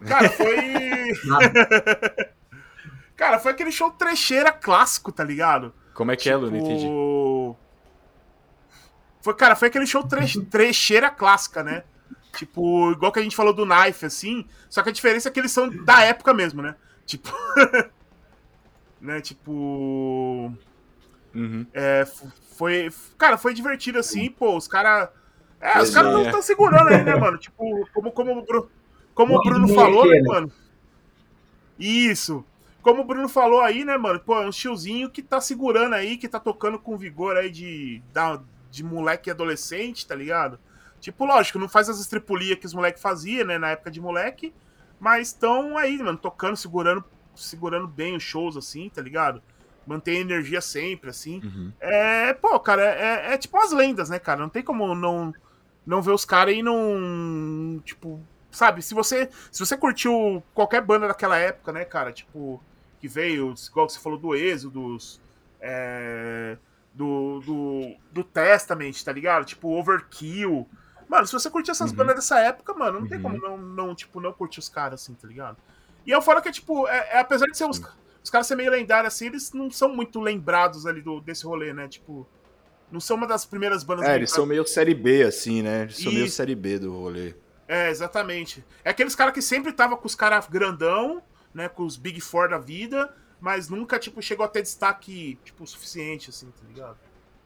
Cara, 0.06 0.28
foi. 0.30 0.56
Cara, 3.16 3.38
foi 3.40 3.52
aquele 3.52 3.72
show 3.72 3.90
trecheira 3.90 4.52
clássico, 4.52 5.10
tá 5.12 5.24
ligado? 5.24 5.72
Como 5.92 6.12
é 6.12 6.16
que 6.16 6.30
é, 6.30 6.36
Lu? 6.36 6.50
Não 6.50 6.56
entendi. 6.56 6.86
Foi, 9.20 9.34
cara, 9.34 9.56
foi 9.56 9.68
aquele 9.68 9.86
show 9.86 10.02
tre 10.06 10.26
trecheira 10.44 11.10
clássica, 11.10 11.62
né? 11.62 11.84
Tipo, 12.36 12.92
igual 12.92 13.10
que 13.10 13.18
a 13.18 13.22
gente 13.22 13.36
falou 13.36 13.52
do 13.52 13.66
Knife, 13.66 14.06
assim. 14.06 14.46
Só 14.70 14.82
que 14.82 14.90
a 14.90 14.92
diferença 14.92 15.28
é 15.28 15.32
que 15.32 15.40
eles 15.40 15.52
são 15.52 15.68
da 15.84 16.02
época 16.02 16.32
mesmo, 16.32 16.62
né? 16.62 16.76
Tipo. 17.04 17.30
né? 19.00 19.20
Tipo. 19.20 20.52
Uhum. 21.34 21.66
É, 21.72 22.06
foi. 22.56 22.90
Cara, 23.16 23.36
foi 23.36 23.54
divertido 23.54 23.98
assim, 23.98 24.30
pô. 24.30 24.56
Os 24.56 24.68
caras. 24.68 25.08
É, 25.60 25.70
os 25.70 25.74
Pois 25.74 25.94
caras 25.94 26.12
não 26.12 26.20
é. 26.20 26.26
estão 26.26 26.42
segurando 26.42 26.88
aí, 26.88 27.02
né, 27.02 27.16
mano? 27.16 27.38
Tipo, 27.38 27.88
como, 27.92 28.12
como, 28.12 28.38
o 28.38 28.44
Bruno, 28.44 28.70
como 29.14 29.36
o 29.36 29.42
Bruno 29.42 29.66
de 29.66 29.74
falou, 29.74 30.06
né, 30.06 30.20
mano? 30.20 30.52
Isso. 31.78 32.44
Como 32.80 33.02
o 33.02 33.04
Bruno 33.04 33.28
falou 33.28 33.60
aí, 33.60 33.84
né, 33.84 33.96
mano? 33.96 34.20
Pô, 34.20 34.40
é 34.40 34.46
um 34.46 34.50
tiozinho 34.50 35.10
que 35.10 35.22
tá 35.22 35.40
segurando 35.40 35.94
aí, 35.94 36.16
que 36.16 36.28
tá 36.28 36.38
tocando 36.38 36.78
com 36.78 36.96
vigor 36.96 37.36
aí 37.36 37.50
de, 37.50 38.00
da, 38.12 38.40
de 38.70 38.84
moleque 38.84 39.30
adolescente, 39.30 40.06
tá 40.06 40.14
ligado? 40.14 40.58
Tipo, 41.00 41.24
lógico, 41.24 41.58
não 41.58 41.68
faz 41.68 41.88
as 41.88 42.00
estripulias 42.00 42.58
que 42.58 42.66
os 42.66 42.74
moleques 42.74 43.00
faziam, 43.00 43.46
né, 43.46 43.58
na 43.58 43.70
época 43.70 43.90
de 43.90 44.00
moleque, 44.00 44.52
mas 44.98 45.28
estão 45.28 45.78
aí, 45.78 45.96
mano, 45.98 46.18
tocando, 46.18 46.56
segurando, 46.56 47.04
segurando 47.34 47.86
bem 47.86 48.16
os 48.16 48.22
shows, 48.22 48.56
assim, 48.56 48.88
tá 48.88 49.00
ligado? 49.00 49.42
Mantém 49.86 50.18
energia 50.18 50.60
sempre, 50.60 51.10
assim. 51.10 51.40
Uhum. 51.42 51.72
É, 51.80 52.32
pô, 52.34 52.58
cara, 52.60 52.82
é, 52.82 53.34
é 53.34 53.38
tipo 53.38 53.56
umas 53.56 53.72
lendas, 53.72 54.10
né, 54.10 54.18
cara? 54.18 54.40
Não 54.40 54.48
tem 54.48 54.62
como 54.62 54.94
não, 54.94 55.32
não 55.86 56.02
ver 56.02 56.10
os 56.10 56.24
caras 56.24 56.54
e 56.54 56.62
não. 56.62 57.80
Tipo, 57.84 58.20
sabe? 58.50 58.82
Se 58.82 58.92
você, 58.92 59.30
se 59.50 59.64
você 59.64 59.76
curtiu 59.76 60.42
qualquer 60.52 60.82
banda 60.82 61.08
daquela 61.08 61.38
época, 61.38 61.72
né, 61.72 61.84
cara? 61.84 62.12
Tipo, 62.12 62.62
que 63.00 63.08
veio, 63.08 63.54
igual 63.70 63.88
você 63.88 63.98
falou 63.98 64.18
do 64.18 64.34
Êxodos, 64.34 65.20
é, 65.60 66.58
do, 66.98 67.40
do, 67.40 67.96
do 68.10 68.24
Testament, 68.24 68.92
tá 69.04 69.12
ligado? 69.12 69.44
Tipo, 69.44 69.68
Overkill. 69.68 70.68
Mano, 71.08 71.26
se 71.26 71.32
você 71.32 71.48
curtir 71.48 71.70
essas 71.70 71.90
Uhum. 71.90 71.96
bandas 71.96 72.16
dessa 72.16 72.40
época, 72.40 72.74
mano, 72.74 73.00
não 73.00 73.06
tem 73.06 73.18
Uhum. 73.18 73.22
como 73.22 73.38
não, 73.38 73.56
não, 73.56 73.94
tipo, 73.94 74.20
não 74.20 74.32
curtir 74.32 74.58
os 74.58 74.68
caras, 74.68 75.00
assim, 75.02 75.14
tá 75.14 75.26
ligado? 75.28 75.56
E 76.04 76.10
eu 76.10 76.20
falo 76.20 76.42
que, 76.42 76.50
tipo, 76.50 76.88
é, 76.88 76.98
é- 77.12 77.20
apesar 77.20 77.46
de 77.46 77.56
ser 77.56 77.64
os, 77.66 77.80
os 78.22 78.30
caras 78.30 78.46
ser 78.46 78.56
meio 78.56 78.70
lendários, 78.70 79.14
assim, 79.14 79.26
eles 79.26 79.52
não 79.52 79.70
são 79.70 79.94
muito 79.94 80.20
lembrados 80.20 80.86
ali 80.86 81.00
do, 81.00 81.20
desse 81.20 81.44
rolê, 81.46 81.72
né? 81.72 81.86
Tipo, 81.88 82.28
não 82.90 83.00
são 83.00 83.16
uma 83.16 83.26
das 83.26 83.46
primeiras 83.46 83.84
bandas 83.84 84.06
É, 84.06 84.16
eles 84.16 84.30
são 84.30 84.44
meio 84.44 84.66
série 84.66 84.94
B, 84.94 85.22
assim, 85.22 85.62
né? 85.62 85.82
Eles 85.82 85.98
são 85.98 86.12
meio 86.12 86.28
série 86.28 86.54
B 86.54 86.78
do 86.78 86.92
rolê. 86.92 87.34
É, 87.68 87.90
exatamente. 87.90 88.64
É 88.84 88.90
aqueles 88.90 89.14
caras 89.14 89.32
que 89.34 89.42
sempre 89.42 89.72
tava 89.72 89.96
com 89.96 90.06
os 90.06 90.14
caras 90.14 90.46
grandão, 90.48 91.22
né? 91.54 91.68
Com 91.68 91.84
os 91.84 91.96
Big 91.96 92.20
Four 92.20 92.48
da 92.48 92.58
vida, 92.58 93.14
mas 93.40 93.68
nunca, 93.68 93.98
tipo, 93.98 94.20
chegou 94.22 94.44
a 94.44 94.48
ter 94.48 94.62
destaque, 94.62 95.38
tipo, 95.44 95.64
o 95.64 95.66
suficiente, 95.66 96.30
assim, 96.30 96.50
tá 96.50 96.62
ligado? 96.66 96.98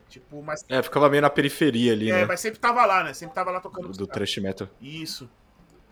Tipo, 0.09 0.43
mas, 0.43 0.65
É, 0.69 0.83
ficava 0.83 1.09
meio 1.09 1.23
na 1.23 1.31
periferia 1.31 1.93
ali, 1.93 2.11
é, 2.11 2.15
né? 2.21 2.25
mas 2.27 2.41
sempre 2.41 2.59
tava 2.61 2.85
lá, 2.85 3.03
né? 3.05 3.15
Sempre 3.15 3.35
tava 3.35 3.51
lá 3.51 3.61
tocando 3.61 3.89
Do 3.89 4.07
caras. 4.07 4.13
thrash 4.31 4.39
metal. 4.43 4.69
Isso. 4.81 5.29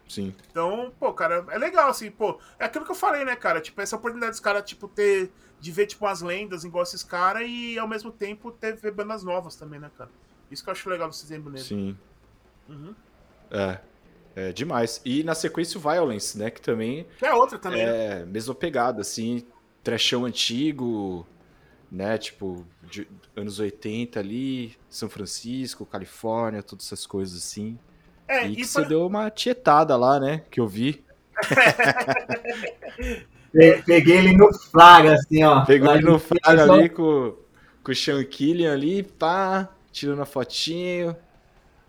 Sim. 0.08 0.34
Então, 0.50 0.92
pô, 0.98 1.12
cara, 1.14 1.46
é 1.50 1.56
legal, 1.58 1.88
assim, 1.88 2.10
pô. 2.10 2.38
É 2.58 2.64
aquilo 2.64 2.84
que 2.84 2.90
eu 2.90 2.96
falei, 2.96 3.24
né, 3.24 3.36
cara? 3.36 3.60
Tipo, 3.60 3.80
essa 3.80 3.96
oportunidade 3.96 4.32
dos 4.32 4.40
caras, 4.40 4.64
tipo, 4.64 4.88
ter. 4.88 5.30
De 5.60 5.70
ver, 5.70 5.86
tipo, 5.86 6.04
umas 6.06 6.22
lendas 6.22 6.64
igual 6.64 6.82
esses 6.82 7.02
caras 7.02 7.42
e 7.46 7.78
ao 7.78 7.86
mesmo 7.86 8.10
tempo 8.10 8.50
ter 8.50 8.74
ver 8.76 8.92
bandas 8.92 9.22
novas 9.22 9.54
também, 9.56 9.78
né, 9.78 9.90
cara? 9.96 10.10
Isso 10.50 10.64
que 10.64 10.70
eu 10.70 10.72
acho 10.72 10.88
legal 10.88 11.08
do 11.08 11.34
Negro. 11.50 11.58
Sim. 11.58 11.96
Uhum. 12.68 12.94
É. 13.50 13.78
É 14.34 14.52
demais. 14.52 15.00
E 15.04 15.22
na 15.22 15.34
sequência 15.34 15.76
o 15.78 15.80
Violence, 15.80 16.38
né? 16.38 16.50
Que 16.50 16.60
também 16.62 17.06
Que 17.18 17.26
é 17.26 17.34
outra 17.34 17.58
também, 17.58 17.84
né? 17.84 18.22
é 18.22 18.24
mesma 18.24 18.54
pegada, 18.54 19.02
assim. 19.02 19.46
Trechão 19.82 20.24
antigo, 20.24 21.26
né? 21.90 22.18
Tipo, 22.18 22.66
de 22.82 23.08
anos 23.36 23.58
80 23.58 24.20
ali, 24.20 24.76
São 24.88 25.08
Francisco, 25.08 25.86
Califórnia, 25.86 26.62
todas 26.62 26.86
essas 26.86 27.06
coisas 27.06 27.36
assim. 27.38 27.78
É, 28.28 28.46
e 28.46 28.54
que 28.56 28.60
e 28.62 28.64
você 28.64 28.80
foi- 28.80 28.88
deu 28.88 29.06
uma 29.06 29.30
tietada 29.30 29.96
lá, 29.96 30.20
né? 30.20 30.42
Que 30.50 30.60
eu 30.60 30.68
vi. 30.68 31.04
Pe- 33.52 33.82
Peguei 33.84 34.18
ele 34.18 34.36
no 34.36 34.52
flagra, 34.52 35.14
assim, 35.14 35.42
ó. 35.42 35.64
Pegou 35.64 35.88
Lá 35.88 35.96
ele 35.96 36.04
no 36.04 36.18
flagra 36.18 36.66
só- 36.66 36.72
ali 36.74 36.88
com, 36.88 37.34
com 37.82 37.92
o 37.92 37.94
Sean 37.96 38.22
Killian 38.24 38.72
ali, 38.72 39.02
pá, 39.02 39.68
tirando 39.90 40.22
a 40.22 40.26
fotinho. 40.26 41.16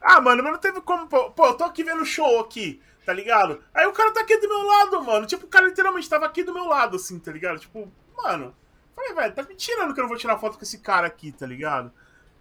Ah, 0.01 0.19
mano, 0.19 0.41
mas 0.41 0.53
não 0.53 0.59
teve 0.59 0.81
como. 0.81 1.07
Pô, 1.07 1.29
pô, 1.31 1.45
eu 1.47 1.53
tô 1.53 1.63
aqui 1.63 1.83
vendo 1.83 2.01
o 2.01 2.05
show 2.05 2.39
aqui, 2.39 2.81
tá 3.05 3.13
ligado? 3.13 3.63
Aí 3.73 3.85
o 3.87 3.93
cara 3.93 4.11
tá 4.11 4.21
aqui 4.21 4.37
do 4.37 4.47
meu 4.47 4.65
lado, 4.65 5.03
mano. 5.03 5.25
Tipo, 5.25 5.45
o 5.45 5.49
cara 5.49 5.67
literalmente 5.67 6.09
tava 6.09 6.25
aqui 6.25 6.43
do 6.43 6.53
meu 6.53 6.65
lado, 6.65 6.97
assim, 6.97 7.19
tá 7.19 7.31
ligado? 7.31 7.59
Tipo, 7.59 7.91
mano. 8.15 8.55
Falei, 8.95 9.13
velho, 9.13 9.33
tá 9.33 9.43
me 9.43 9.55
tirando 9.55 9.93
que 9.93 9.99
eu 9.99 10.03
não 10.03 10.09
vou 10.09 10.17
tirar 10.17 10.37
foto 10.37 10.57
com 10.57 10.63
esse 10.63 10.79
cara 10.79 11.07
aqui, 11.07 11.31
tá 11.31 11.45
ligado? 11.45 11.91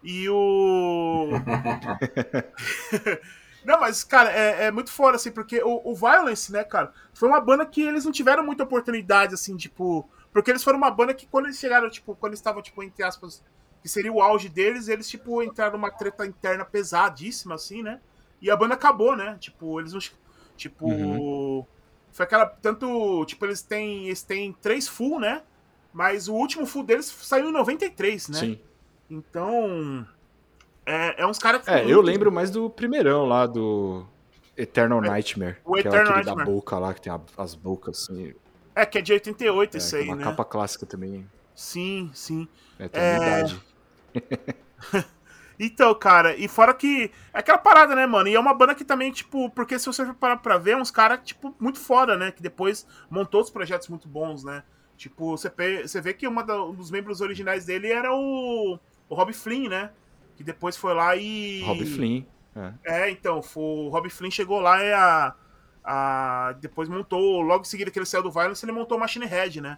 E 0.03 0.29
o. 0.29 1.29
não, 3.63 3.79
mas, 3.79 4.03
cara, 4.03 4.31
é, 4.31 4.65
é 4.65 4.71
muito 4.71 4.91
fora, 4.91 5.15
assim, 5.15 5.31
porque 5.31 5.61
o, 5.63 5.81
o 5.83 5.95
Violence, 5.95 6.51
né, 6.51 6.63
cara, 6.63 6.93
foi 7.13 7.29
uma 7.29 7.39
banda 7.39 7.65
que 7.65 7.81
eles 7.81 8.05
não 8.05 8.11
tiveram 8.11 8.43
muita 8.43 8.63
oportunidade, 8.63 9.33
assim, 9.33 9.55
tipo. 9.55 10.07
Porque 10.31 10.49
eles 10.49 10.63
foram 10.63 10.77
uma 10.77 10.91
banda 10.91 11.13
que 11.13 11.27
quando 11.27 11.45
eles 11.45 11.59
chegaram, 11.59 11.89
tipo, 11.89 12.15
quando 12.15 12.31
eles 12.31 12.39
estavam, 12.39 12.61
tipo, 12.61 12.81
entre 12.83 13.03
aspas, 13.03 13.43
que 13.81 13.89
seria 13.89 14.11
o 14.11 14.21
auge 14.21 14.47
deles, 14.47 14.87
eles, 14.87 15.09
tipo, 15.09 15.43
entraram 15.43 15.73
numa 15.73 15.91
treta 15.91 16.25
interna 16.25 16.63
pesadíssima, 16.63 17.55
assim, 17.55 17.83
né? 17.83 17.99
E 18.41 18.49
a 18.49 18.55
banda 18.55 18.73
acabou, 18.73 19.15
né? 19.15 19.37
Tipo, 19.39 19.79
eles 19.79 19.93
não. 19.93 19.99
Tipo. 20.61 20.85
Uhum. 20.85 21.65
Foi 22.11 22.23
aquela. 22.23 22.45
Tanto. 22.45 23.25
Tipo, 23.25 23.45
eles 23.47 23.63
têm. 23.63 24.05
Eles 24.05 24.21
têm 24.21 24.53
três 24.53 24.87
full, 24.87 25.19
né? 25.19 25.41
Mas 25.91 26.27
o 26.27 26.35
último 26.35 26.67
full 26.67 26.83
deles 26.83 27.05
saiu 27.07 27.49
em 27.49 27.51
93, 27.51 28.29
né? 28.29 28.39
Sim. 28.39 28.59
Então. 29.09 30.05
É, 30.85 31.23
é 31.23 31.25
uns 31.25 31.39
caras. 31.39 31.67
É, 31.67 31.83
eu 31.83 31.99
lembro 31.99 32.31
mais 32.31 32.51
do 32.51 32.69
primeirão 32.69 33.25
lá, 33.25 33.47
do 33.47 34.05
Eternal 34.55 35.01
Nightmare. 35.01 35.57
o 35.65 35.73
que 35.73 35.79
é 35.79 35.81
Eternal 35.81 36.01
aquele 36.11 36.25
da 36.25 36.35
Nightmare. 36.35 36.45
boca 36.45 36.77
lá, 36.77 36.93
que 36.93 37.01
tem 37.01 37.11
as 37.37 37.55
bocas 37.55 38.03
assim. 38.03 38.35
É, 38.75 38.85
que 38.85 38.99
é 38.99 39.01
de 39.01 39.13
88 39.13 39.75
É, 39.75 39.77
isso 39.79 39.95
é 39.95 39.99
aí, 39.99 40.05
uma 40.07 40.15
né? 40.15 40.23
capa 40.23 40.45
clássica 40.45 40.85
também. 40.85 41.27
Sim, 41.55 42.11
sim. 42.13 42.47
É, 42.77 42.87
tem 42.87 43.01
uma 43.01 43.17
idade. 43.17 43.61
Então, 45.63 45.93
cara, 45.93 46.35
e 46.35 46.47
fora 46.47 46.73
que. 46.73 47.11
É 47.31 47.37
aquela 47.37 47.59
parada, 47.59 47.93
né, 47.93 48.07
mano? 48.07 48.27
E 48.27 48.33
é 48.33 48.39
uma 48.39 48.51
banda 48.51 48.73
que 48.73 48.83
também, 48.83 49.11
tipo, 49.11 49.47
porque 49.51 49.77
se 49.77 49.85
você 49.85 50.03
for 50.03 50.15
parar 50.15 50.37
pra 50.37 50.57
ver, 50.57 50.71
é 50.71 50.77
uns 50.77 50.89
caras, 50.89 51.19
tipo, 51.23 51.55
muito 51.59 51.79
foda, 51.79 52.17
né? 52.17 52.31
Que 52.31 52.41
depois 52.41 52.87
montou 53.11 53.37
outros 53.37 53.53
projetos 53.53 53.87
muito 53.87 54.07
bons, 54.07 54.43
né? 54.43 54.63
Tipo, 54.97 55.37
você, 55.37 55.51
você 55.83 56.01
vê 56.01 56.15
que 56.15 56.27
uma 56.27 56.43
da, 56.43 56.63
um 56.63 56.73
dos 56.73 56.89
membros 56.89 57.21
originais 57.21 57.63
dele 57.63 57.91
era 57.91 58.11
o, 58.11 58.79
o 59.07 59.13
Rob 59.13 59.31
Flynn, 59.33 59.69
né? 59.69 59.91
Que 60.35 60.43
depois 60.43 60.75
foi 60.75 60.95
lá 60.95 61.15
e. 61.15 61.61
Rob 61.61 61.85
Flynn. 61.85 62.23
É, 62.83 63.03
é 63.03 63.11
então, 63.11 63.39
foi, 63.43 63.61
o 63.61 63.89
Rob 63.89 64.09
Flynn 64.09 64.31
chegou 64.31 64.59
lá 64.59 64.83
e 64.83 64.91
a, 64.91 65.35
a, 65.83 66.55
depois 66.59 66.89
montou, 66.89 67.39
logo 67.39 67.61
em 67.61 67.69
seguida 67.69 67.91
que 67.91 67.99
ele 67.99 68.07
saiu 68.07 68.23
do 68.23 68.31
Violence, 68.31 68.65
ele 68.65 68.71
montou 68.71 68.97
o 68.97 68.99
Machine 68.99 69.27
Head, 69.27 69.61
né? 69.61 69.77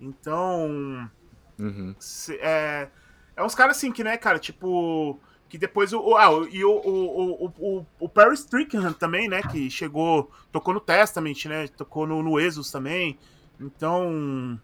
Então. 0.00 1.10
Uhum. 1.58 1.92
É, 2.40 2.88
é 3.36 3.42
uns 3.42 3.54
caras 3.54 3.76
assim 3.76 3.92
que, 3.92 4.04
né, 4.04 4.16
cara, 4.16 4.38
tipo. 4.38 5.18
Que 5.48 5.58
depois 5.58 5.92
o. 5.92 6.16
Ah, 6.16 6.28
e 6.50 6.64
o, 6.64 6.70
o, 6.70 7.44
o, 7.44 7.52
o, 7.58 7.86
o 8.00 8.08
Perry 8.08 8.34
Strickland 8.34 8.94
também, 8.94 9.28
né? 9.28 9.42
Que 9.42 9.70
chegou. 9.70 10.30
Tocou 10.50 10.74
no 10.74 10.80
Testament, 10.80 11.44
né? 11.46 11.68
Tocou 11.68 12.06
no, 12.06 12.22
no 12.22 12.40
Exos 12.40 12.70
também. 12.70 13.18
Então. 13.60 14.60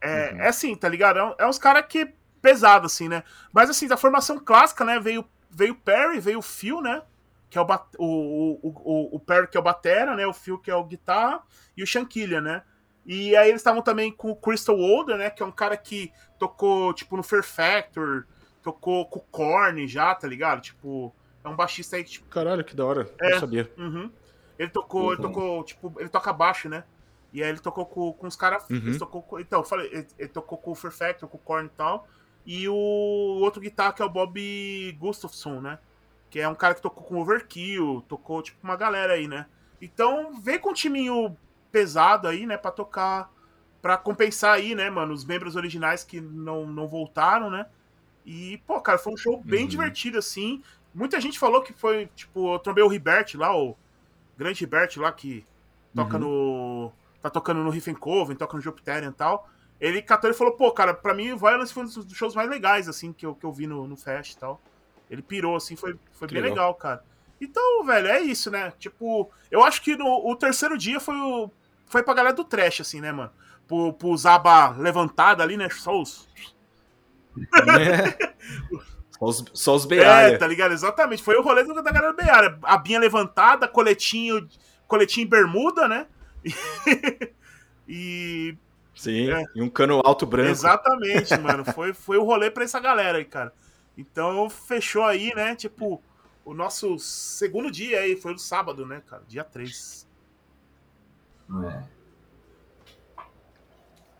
É, 0.00 0.32
uhum. 0.32 0.40
é 0.40 0.48
assim, 0.48 0.74
tá 0.74 0.88
ligado? 0.88 1.18
É, 1.18 1.44
é 1.44 1.46
uns 1.46 1.58
caras 1.58 1.84
que. 1.88 2.14
Pesado, 2.40 2.86
assim, 2.86 3.06
né? 3.06 3.22
Mas 3.52 3.68
assim, 3.68 3.86
da 3.86 3.98
formação 3.98 4.38
clássica, 4.38 4.82
né? 4.82 4.98
Veio, 4.98 5.26
veio 5.50 5.74
o 5.74 5.76
Perry, 5.76 6.20
veio 6.20 6.38
o 6.38 6.42
Phil, 6.42 6.80
né? 6.80 7.02
Que 7.50 7.58
é 7.58 7.60
o, 7.60 7.66
o, 7.98 8.60
o, 8.62 9.16
o, 9.16 9.20
Perry, 9.20 9.46
que 9.46 9.58
é 9.58 9.60
o 9.60 9.62
Batera, 9.62 10.16
né? 10.16 10.26
O 10.26 10.32
Phil, 10.32 10.56
que 10.56 10.70
é 10.70 10.74
o 10.74 10.84
guitarra, 10.84 11.42
e 11.76 11.82
o 11.82 11.86
Shanquilha, 11.86 12.40
né? 12.40 12.62
E 13.04 13.36
aí 13.36 13.48
eles 13.48 13.60
estavam 13.60 13.82
também 13.82 14.10
com 14.10 14.30
o 14.30 14.36
Crystal 14.36 14.78
Older, 14.78 15.18
né? 15.18 15.28
Que 15.28 15.42
é 15.42 15.46
um 15.46 15.52
cara 15.52 15.76
que 15.76 16.12
tocou, 16.40 16.94
tipo, 16.94 17.16
no 17.18 17.22
Fear 17.22 17.44
Factor, 17.44 18.26
tocou 18.62 19.04
com 19.06 19.18
o 19.18 19.22
Korn 19.30 19.86
já, 19.86 20.14
tá 20.14 20.26
ligado? 20.26 20.62
Tipo, 20.62 21.14
é 21.44 21.48
um 21.48 21.54
baixista 21.54 21.96
aí 21.96 22.02
que, 22.02 22.12
tipo... 22.12 22.28
Caralho, 22.30 22.64
que 22.64 22.74
da 22.74 22.84
hora. 22.84 23.08
É, 23.20 23.32
não 23.32 23.40
sabia. 23.40 23.70
Uhum. 23.76 24.10
Ele 24.58 24.70
tocou, 24.70 25.02
uhum. 25.02 25.12
ele 25.12 25.22
tocou, 25.22 25.64
tipo, 25.64 25.94
ele 25.98 26.08
toca 26.08 26.32
baixo, 26.32 26.68
né? 26.68 26.82
E 27.32 27.42
aí 27.42 27.50
ele 27.50 27.60
tocou 27.60 27.84
com, 27.84 28.12
com 28.14 28.26
os 28.26 28.34
caras. 28.34 28.64
Uhum. 28.70 28.96
Então, 29.38 29.60
eu 29.60 29.64
falei, 29.64 29.86
ele, 29.92 30.06
ele, 30.18 30.28
tocou 30.28 30.56
com 30.56 30.72
o 30.72 30.74
Fear 30.74 30.92
Factor, 30.92 31.28
com 31.28 31.36
o 31.36 31.40
Korn 31.40 31.66
e 31.66 31.76
tal. 31.76 32.08
E 32.46 32.68
o 32.68 32.74
outro 32.74 33.60
guitarra 33.60 33.92
que 33.92 34.02
é 34.02 34.04
o 34.04 34.08
Bob 34.08 34.96
Gustafson, 34.98 35.60
né? 35.60 35.78
Que 36.30 36.40
é 36.40 36.48
um 36.48 36.54
cara 36.54 36.74
que 36.74 36.80
tocou 36.80 37.04
com 37.04 37.20
Overkill, 37.20 38.02
tocou, 38.08 38.42
tipo, 38.42 38.58
uma 38.64 38.76
galera 38.76 39.12
aí, 39.12 39.28
né? 39.28 39.46
Então, 39.80 40.40
veio 40.40 40.58
com 40.58 40.70
um 40.70 40.74
timinho 40.74 41.36
pesado 41.70 42.26
aí, 42.26 42.46
né, 42.46 42.56
pra 42.56 42.70
tocar, 42.70 43.30
pra 43.80 43.96
compensar 43.96 44.54
aí, 44.54 44.74
né, 44.74 44.90
mano, 44.90 45.12
os 45.12 45.24
membros 45.24 45.56
originais 45.56 46.04
que 46.04 46.20
não, 46.20 46.66
não 46.66 46.86
voltaram, 46.86 47.50
né? 47.50 47.66
E, 48.24 48.58
pô, 48.66 48.80
cara, 48.80 48.98
foi 48.98 49.12
um 49.12 49.16
show 49.16 49.40
bem 49.42 49.62
uhum. 49.62 49.68
divertido, 49.68 50.18
assim. 50.18 50.62
Muita 50.94 51.20
gente 51.20 51.38
falou 51.38 51.62
que 51.62 51.72
foi, 51.72 52.06
tipo, 52.14 52.54
eu 52.54 52.58
trombei 52.58 52.84
o 52.84 52.88
Ribert 52.88 53.34
lá, 53.34 53.56
o 53.56 53.76
grande 54.36 54.60
Ribert 54.60 54.96
lá, 54.98 55.10
que 55.10 55.44
toca 55.94 56.16
uhum. 56.16 56.22
no 56.22 56.92
tá 57.20 57.28
tocando 57.28 57.62
no 57.62 57.70
Riffencoven, 57.70 58.36
toca 58.36 58.56
no 58.56 58.62
Jupiterian 58.62 59.10
e 59.10 59.12
tal. 59.12 59.48
Ele 59.80 60.02
catou 60.02 60.30
e 60.30 60.34
falou, 60.34 60.54
pô, 60.54 60.70
cara, 60.72 60.92
pra 60.94 61.14
mim 61.14 61.32
o 61.32 61.38
Violence 61.38 61.72
foi 61.72 61.84
um 61.84 61.86
dos 61.86 62.12
shows 62.12 62.34
mais 62.34 62.48
legais, 62.48 62.88
assim, 62.88 63.12
que 63.12 63.24
eu, 63.24 63.34
que 63.34 63.44
eu 63.44 63.52
vi 63.52 63.66
no, 63.66 63.86
no 63.86 63.96
Fest 63.96 64.32
e 64.32 64.38
tal. 64.38 64.60
Ele 65.10 65.22
pirou, 65.22 65.56
assim, 65.56 65.76
foi, 65.76 65.96
foi 66.12 66.28
bem 66.28 66.40
legal. 66.40 66.56
legal, 66.56 66.74
cara. 66.74 67.04
Então, 67.40 67.84
velho, 67.84 68.06
é 68.08 68.20
isso, 68.20 68.50
né? 68.50 68.72
Tipo, 68.78 69.30
eu 69.50 69.64
acho 69.64 69.82
que 69.82 69.96
no, 69.96 70.30
o 70.30 70.36
terceiro 70.36 70.76
dia 70.76 71.00
foi 71.00 71.16
o. 71.16 71.50
Foi 71.86 72.02
pra 72.02 72.14
galera 72.14 72.34
do 72.34 72.44
trash, 72.44 72.82
assim, 72.82 73.00
né, 73.00 73.10
mano? 73.10 73.32
Pro, 73.70 73.92
pro 73.92 74.16
Zaba 74.16 74.70
levantada 74.70 75.44
ali, 75.44 75.56
né? 75.56 75.70
Só 75.70 76.02
os. 76.02 76.28
É. 77.78 78.34
só 79.16 79.24
os, 79.24 79.44
só 79.54 79.76
os 79.76 79.88
É, 79.92 80.36
tá 80.36 80.44
ligado? 80.44 80.72
Exatamente. 80.72 81.22
Foi 81.22 81.36
o 81.36 81.40
rolê 81.40 81.62
da 81.62 81.80
galera 81.80 82.12
Beara. 82.12 82.58
A 82.64 82.76
binha 82.76 82.98
levantada, 82.98 83.68
coletinho, 83.68 84.48
coletinho 84.88 85.28
bermuda, 85.28 85.86
né? 85.86 86.08
e. 87.86 88.56
Sim, 88.92 89.30
é. 89.30 89.44
e 89.54 89.62
um 89.62 89.70
cano 89.70 90.02
alto 90.04 90.26
branco. 90.26 90.50
Exatamente, 90.50 91.34
mano. 91.38 91.64
Foi, 91.64 91.94
foi 91.94 92.18
o 92.18 92.24
rolê 92.24 92.50
pra 92.50 92.64
essa 92.64 92.80
galera 92.80 93.18
aí, 93.18 93.24
cara. 93.24 93.52
Então 93.96 94.50
fechou 94.50 95.04
aí, 95.04 95.32
né? 95.32 95.54
Tipo, 95.54 96.02
o 96.44 96.52
nosso 96.52 96.98
segundo 96.98 97.70
dia 97.70 98.00
aí 98.00 98.16
foi 98.16 98.32
no 98.32 98.38
sábado, 98.40 98.84
né, 98.84 99.00
cara? 99.06 99.22
Dia 99.28 99.44
3. 99.44 100.08
É. 101.66 101.99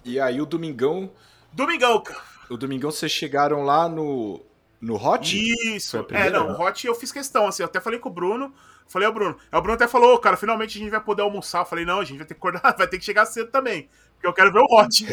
E 0.05 0.19
aí 0.19 0.41
o 0.41 0.47
domingão. 0.47 1.11
Domingão, 1.53 2.01
cara. 2.03 2.21
O 2.49 2.57
domingão 2.57 2.91
vocês 2.91 3.13
chegaram 3.13 3.63
lá 3.63 3.89
no. 3.89 4.41
No 4.81 4.97
Hot? 4.97 5.37
Isso. 5.77 6.07
É, 6.11 6.31
não, 6.31 6.53
o 6.53 6.61
Hot 6.61 6.87
eu 6.87 6.95
fiz 6.95 7.13
questão, 7.13 7.47
assim, 7.47 7.63
eu 7.63 7.67
até 7.67 7.81
falei 7.81 7.99
com 7.99 8.09
o 8.09 8.13
Bruno. 8.13 8.53
Falei 8.89 9.07
ao 9.07 9.15
Bruno. 9.15 9.37
Aí 9.53 9.59
o 9.59 9.63
Bruno 9.63 9.77
até 9.77 9.87
falou, 9.87 10.19
cara, 10.19 10.37
finalmente 10.37 10.77
a 10.79 10.81
gente 10.81 10.91
vai 10.91 11.01
poder 11.01 11.23
almoçar. 11.23 11.61
Eu 11.61 11.67
falei, 11.67 11.85
não, 11.85 12.01
a 12.01 12.05
gente 12.05 12.17
vai 12.17 12.27
ter 12.27 12.35
que 12.35 12.39
acordar, 12.39 12.75
vai 12.77 12.89
ter 12.89 12.99
que 12.99 13.05
chegar 13.05 13.27
cedo 13.27 13.51
também. 13.51 13.89
Porque 14.15 14.27
eu 14.27 14.33
quero 14.33 14.53
ver 14.53 14.59
o 14.59 14.65
Hot. 14.65 15.07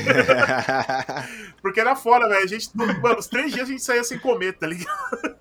porque 1.62 1.80
era 1.80 1.96
fora, 1.96 2.28
velho. 2.28 2.44
A 2.44 2.48
gente, 2.48 2.70
mano, 2.76 3.20
os 3.20 3.28
três 3.28 3.52
dias 3.52 3.68
a 3.68 3.72
gente 3.72 3.84
saía 3.84 4.04
sem 4.04 4.18
comer, 4.18 4.54
tá 4.54 4.66
ligado? 4.66 5.36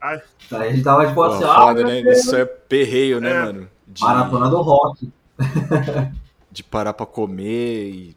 Aí, 0.00 0.20
a 0.50 0.68
gente 0.70 0.82
tava 0.82 1.06
tipo 1.06 1.22
assim, 1.22 1.44
ah, 1.44 1.54
foda, 1.54 1.84
né? 1.84 2.00
Isso 2.00 2.34
é 2.34 2.44
perreio, 2.44 3.20
né, 3.20 3.30
é. 3.30 3.42
mano? 3.42 3.70
De... 3.86 4.02
Maratona 4.02 4.48
do 4.48 4.60
rock. 4.62 5.12
de 6.52 6.62
parar 6.62 6.92
pra 6.92 7.06
comer 7.06 7.88
e. 7.90 8.16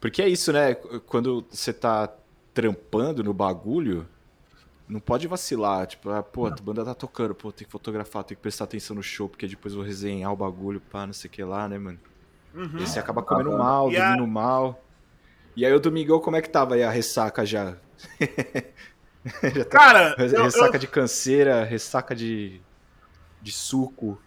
Porque 0.00 0.22
é 0.22 0.28
isso, 0.28 0.52
né? 0.52 0.74
Quando 0.74 1.44
você 1.50 1.72
tá 1.72 2.08
trampando 2.54 3.24
no 3.24 3.34
bagulho, 3.34 4.08
não 4.88 5.00
pode 5.00 5.26
vacilar, 5.26 5.86
tipo, 5.88 6.08
ah, 6.10 6.22
pô, 6.22 6.46
a 6.46 6.50
banda 6.50 6.84
tá 6.84 6.94
tocando, 6.94 7.34
pô, 7.34 7.50
tem 7.50 7.66
que 7.66 7.70
fotografar, 7.72 8.22
tem 8.22 8.36
que 8.36 8.42
prestar 8.42 8.64
atenção 8.64 8.94
no 8.94 9.02
show, 9.02 9.28
porque 9.28 9.46
depois 9.48 9.74
vou 9.74 9.82
resenhar 9.82 10.32
o 10.32 10.36
bagulho, 10.36 10.80
pá, 10.80 11.04
não 11.04 11.12
sei 11.12 11.28
o 11.28 11.32
que 11.32 11.42
lá, 11.42 11.68
né, 11.68 11.78
mano? 11.78 11.98
Uhum. 12.54 12.78
E 12.78 12.86
você 12.86 12.98
acaba 12.98 13.22
comendo 13.22 13.50
mal, 13.50 13.90
dormindo 13.90 14.24
a... 14.24 14.26
mal. 14.26 14.82
E 15.56 15.66
aí 15.66 15.72
o 15.72 15.80
Domingão, 15.80 16.20
como 16.20 16.36
é 16.36 16.42
que 16.42 16.48
tava 16.48 16.76
aí 16.76 16.82
a 16.84 16.90
ressaca 16.90 17.44
já? 17.44 17.76
já 19.54 19.64
tá... 19.64 19.78
Cara, 19.78 20.14
ressaca 20.18 20.76
eu... 20.76 20.80
de 20.80 20.86
canseira, 20.86 21.64
ressaca 21.64 22.14
de, 22.14 22.60
de 23.42 23.50
suco. 23.50 24.18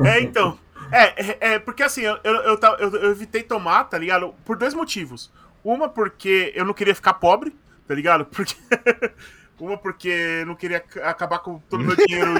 É, 0.00 0.20
então. 0.20 0.58
É, 0.90 1.02
é, 1.02 1.54
é 1.54 1.58
porque 1.58 1.82
assim, 1.82 2.02
eu, 2.02 2.18
eu, 2.22 2.34
eu, 2.34 2.90
eu, 2.90 3.10
evitei 3.10 3.42
tomar, 3.42 3.84
tá 3.84 3.98
ligado? 3.98 4.34
Por 4.44 4.56
dois 4.56 4.74
motivos. 4.74 5.32
Uma, 5.64 5.88
porque 5.88 6.52
eu 6.54 6.64
não 6.64 6.74
queria 6.74 6.94
ficar 6.94 7.14
pobre, 7.14 7.56
tá 7.86 7.94
ligado? 7.94 8.24
Porque. 8.24 8.54
Uma 9.58 9.78
porque 9.78 10.08
eu 10.08 10.46
não 10.46 10.54
queria 10.54 10.84
acabar 11.02 11.38
com 11.38 11.58
todo 11.60 11.80
o 11.80 11.84
meu 11.84 11.96
dinheiro. 11.96 12.34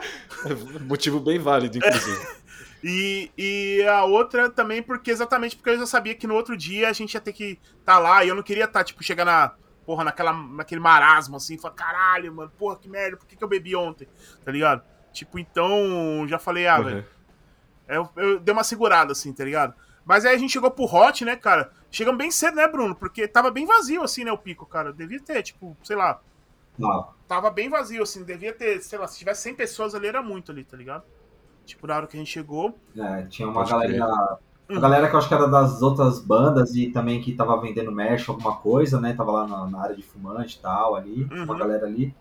Motivo 0.88 1.20
bem 1.20 1.38
válido, 1.38 1.76
inclusive. 1.76 2.26
e, 2.82 3.30
e 3.36 3.86
a 3.86 4.04
outra 4.04 4.48
também 4.48 4.82
porque 4.82 5.10
exatamente 5.10 5.56
porque 5.56 5.70
eu 5.70 5.78
já 5.80 5.86
sabia 5.86 6.14
que 6.14 6.26
no 6.26 6.34
outro 6.34 6.56
dia 6.56 6.88
a 6.88 6.92
gente 6.94 7.12
ia 7.12 7.20
ter 7.20 7.34
que 7.34 7.60
estar 7.78 7.94
tá 7.94 7.98
lá 7.98 8.24
e 8.24 8.28
eu 8.28 8.34
não 8.34 8.42
queria 8.42 8.64
estar, 8.64 8.78
tá, 8.78 8.84
tipo, 8.84 9.02
chegar 9.04 9.26
na. 9.26 9.52
Porra, 9.84 10.04
naquela, 10.04 10.32
naquele 10.32 10.80
marasmo 10.80 11.36
assim, 11.36 11.56
falar, 11.56 11.74
caralho, 11.74 12.34
mano, 12.34 12.52
porra, 12.58 12.76
que 12.76 12.88
merda, 12.88 13.16
por 13.16 13.26
que, 13.26 13.36
que 13.36 13.44
eu 13.44 13.48
bebi 13.48 13.74
ontem? 13.74 14.06
Tá 14.44 14.52
ligado? 14.52 14.82
Tipo, 15.12 15.38
então, 15.38 16.26
já 16.28 16.38
falei, 16.38 16.66
ah, 16.66 16.78
uhum. 16.78 16.84
velho. 16.84 17.06
Eu, 17.88 18.08
eu 18.16 18.40
dei 18.40 18.52
uma 18.52 18.64
segurada, 18.64 19.12
assim, 19.12 19.32
tá 19.32 19.44
ligado? 19.44 19.74
Mas 20.04 20.24
aí 20.24 20.34
a 20.34 20.38
gente 20.38 20.52
chegou 20.52 20.70
pro 20.70 20.84
Hot, 20.84 21.24
né, 21.24 21.36
cara? 21.36 21.70
Chegamos 21.90 22.18
bem 22.18 22.30
cedo, 22.30 22.56
né, 22.56 22.66
Bruno? 22.66 22.94
Porque 22.94 23.28
tava 23.28 23.50
bem 23.50 23.66
vazio, 23.66 24.02
assim, 24.02 24.24
né, 24.24 24.32
o 24.32 24.38
pico, 24.38 24.64
cara. 24.64 24.92
Devia 24.92 25.20
ter, 25.20 25.42
tipo, 25.42 25.76
sei 25.82 25.96
lá. 25.96 26.20
Não. 26.78 27.08
Tava 27.26 27.50
bem 27.50 27.68
vazio, 27.68 28.02
assim. 28.02 28.24
Devia 28.24 28.52
ter, 28.52 28.80
sei 28.80 28.98
lá, 28.98 29.06
se 29.06 29.18
tivesse 29.18 29.42
100 29.42 29.54
pessoas 29.54 29.94
ali 29.94 30.06
era 30.06 30.22
muito 30.22 30.52
ali, 30.52 30.64
tá 30.64 30.76
ligado? 30.76 31.02
Tipo, 31.66 31.86
na 31.86 31.96
hora 31.96 32.06
que 32.06 32.16
a 32.16 32.20
gente 32.20 32.30
chegou. 32.30 32.74
É, 32.96 33.22
tinha 33.24 33.48
uma 33.48 33.64
galera. 33.64 34.38
Uma 34.68 34.78
hum. 34.78 34.80
galera 34.80 35.08
que 35.08 35.14
eu 35.14 35.18
acho 35.18 35.28
que 35.28 35.34
era 35.34 35.46
das 35.46 35.82
outras 35.82 36.20
bandas 36.20 36.74
e 36.74 36.90
também 36.90 37.20
que 37.20 37.34
tava 37.34 37.58
vendendo 37.60 37.92
merch, 37.92 38.28
alguma 38.28 38.56
coisa, 38.56 39.00
né? 39.00 39.12
Tava 39.14 39.32
lá 39.32 39.46
na, 39.46 39.66
na 39.66 39.82
área 39.82 39.96
de 39.96 40.02
fumante 40.02 40.56
e 40.56 40.60
tal, 40.60 40.94
ali. 40.94 41.28
Uhum. 41.30 41.44
Uma 41.44 41.58
galera 41.58 41.86
ali. 41.86 42.14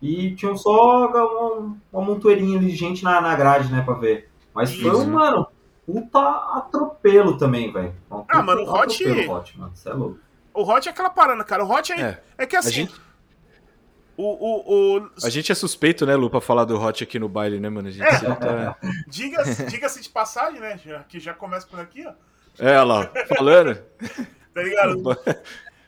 E 0.00 0.34
tinha 0.34 0.54
só 0.56 1.08
uma, 1.08 1.76
uma 1.92 2.02
montoeirinha 2.02 2.58
de 2.58 2.70
gente 2.70 3.04
na, 3.04 3.20
na 3.20 3.34
grade, 3.34 3.72
né, 3.72 3.82
pra 3.82 3.94
ver. 3.94 4.30
Mas 4.54 4.74
foi 4.74 4.94
um, 4.94 5.06
mano, 5.06 5.48
puta 5.84 6.20
atropelo 6.20 7.36
também, 7.36 7.72
velho. 7.72 7.94
Ah, 8.28 8.42
mano, 8.42 8.62
o 8.62 8.72
Hot. 8.72 9.04
Hot 9.28 9.58
mano. 9.58 9.72
Você 9.74 9.88
é 9.88 9.92
louco. 9.92 10.18
O 10.54 10.62
Hot 10.62 10.88
é 10.88 10.92
aquela 10.92 11.10
parada, 11.10 11.42
cara. 11.42 11.64
O 11.64 11.70
Hot 11.70 11.92
é, 11.92 12.00
é, 12.00 12.22
é 12.38 12.46
que 12.46 12.56
assim. 12.56 12.70
Gente... 12.70 13.04
O, 14.16 14.22
o, 14.22 14.98
o... 14.98 15.10
A 15.24 15.28
gente 15.28 15.50
é 15.50 15.54
suspeito, 15.56 16.06
né, 16.06 16.14
Lu, 16.14 16.30
pra 16.30 16.40
falar 16.40 16.64
do 16.64 16.80
Hot 16.80 17.02
aqui 17.02 17.18
no 17.18 17.28
baile, 17.28 17.58
né, 17.58 17.68
mano? 17.68 17.88
A 17.88 17.90
gente 17.90 18.06
é. 18.06 18.34
tá... 18.36 18.76
Diga-se 19.08 19.66
diga 19.66 19.88
de 19.88 20.08
passagem, 20.08 20.60
né? 20.60 20.78
Já, 20.78 21.00
que 21.00 21.18
já 21.18 21.34
começa 21.34 21.66
por 21.66 21.80
aqui, 21.80 22.06
ó. 22.06 22.12
É, 22.56 22.80
lá, 22.80 23.10
falando. 23.36 23.76
tá 24.54 24.62
ligado? 24.62 25.02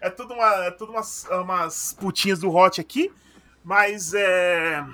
É 0.00 0.10
tudo, 0.10 0.34
uma, 0.34 0.66
é 0.66 0.70
tudo 0.72 0.92
umas, 0.92 1.24
umas 1.30 1.96
putinhas 1.98 2.40
do 2.40 2.54
Hot 2.54 2.80
aqui, 2.80 3.12
mas 3.62 4.12
é. 4.12 4.84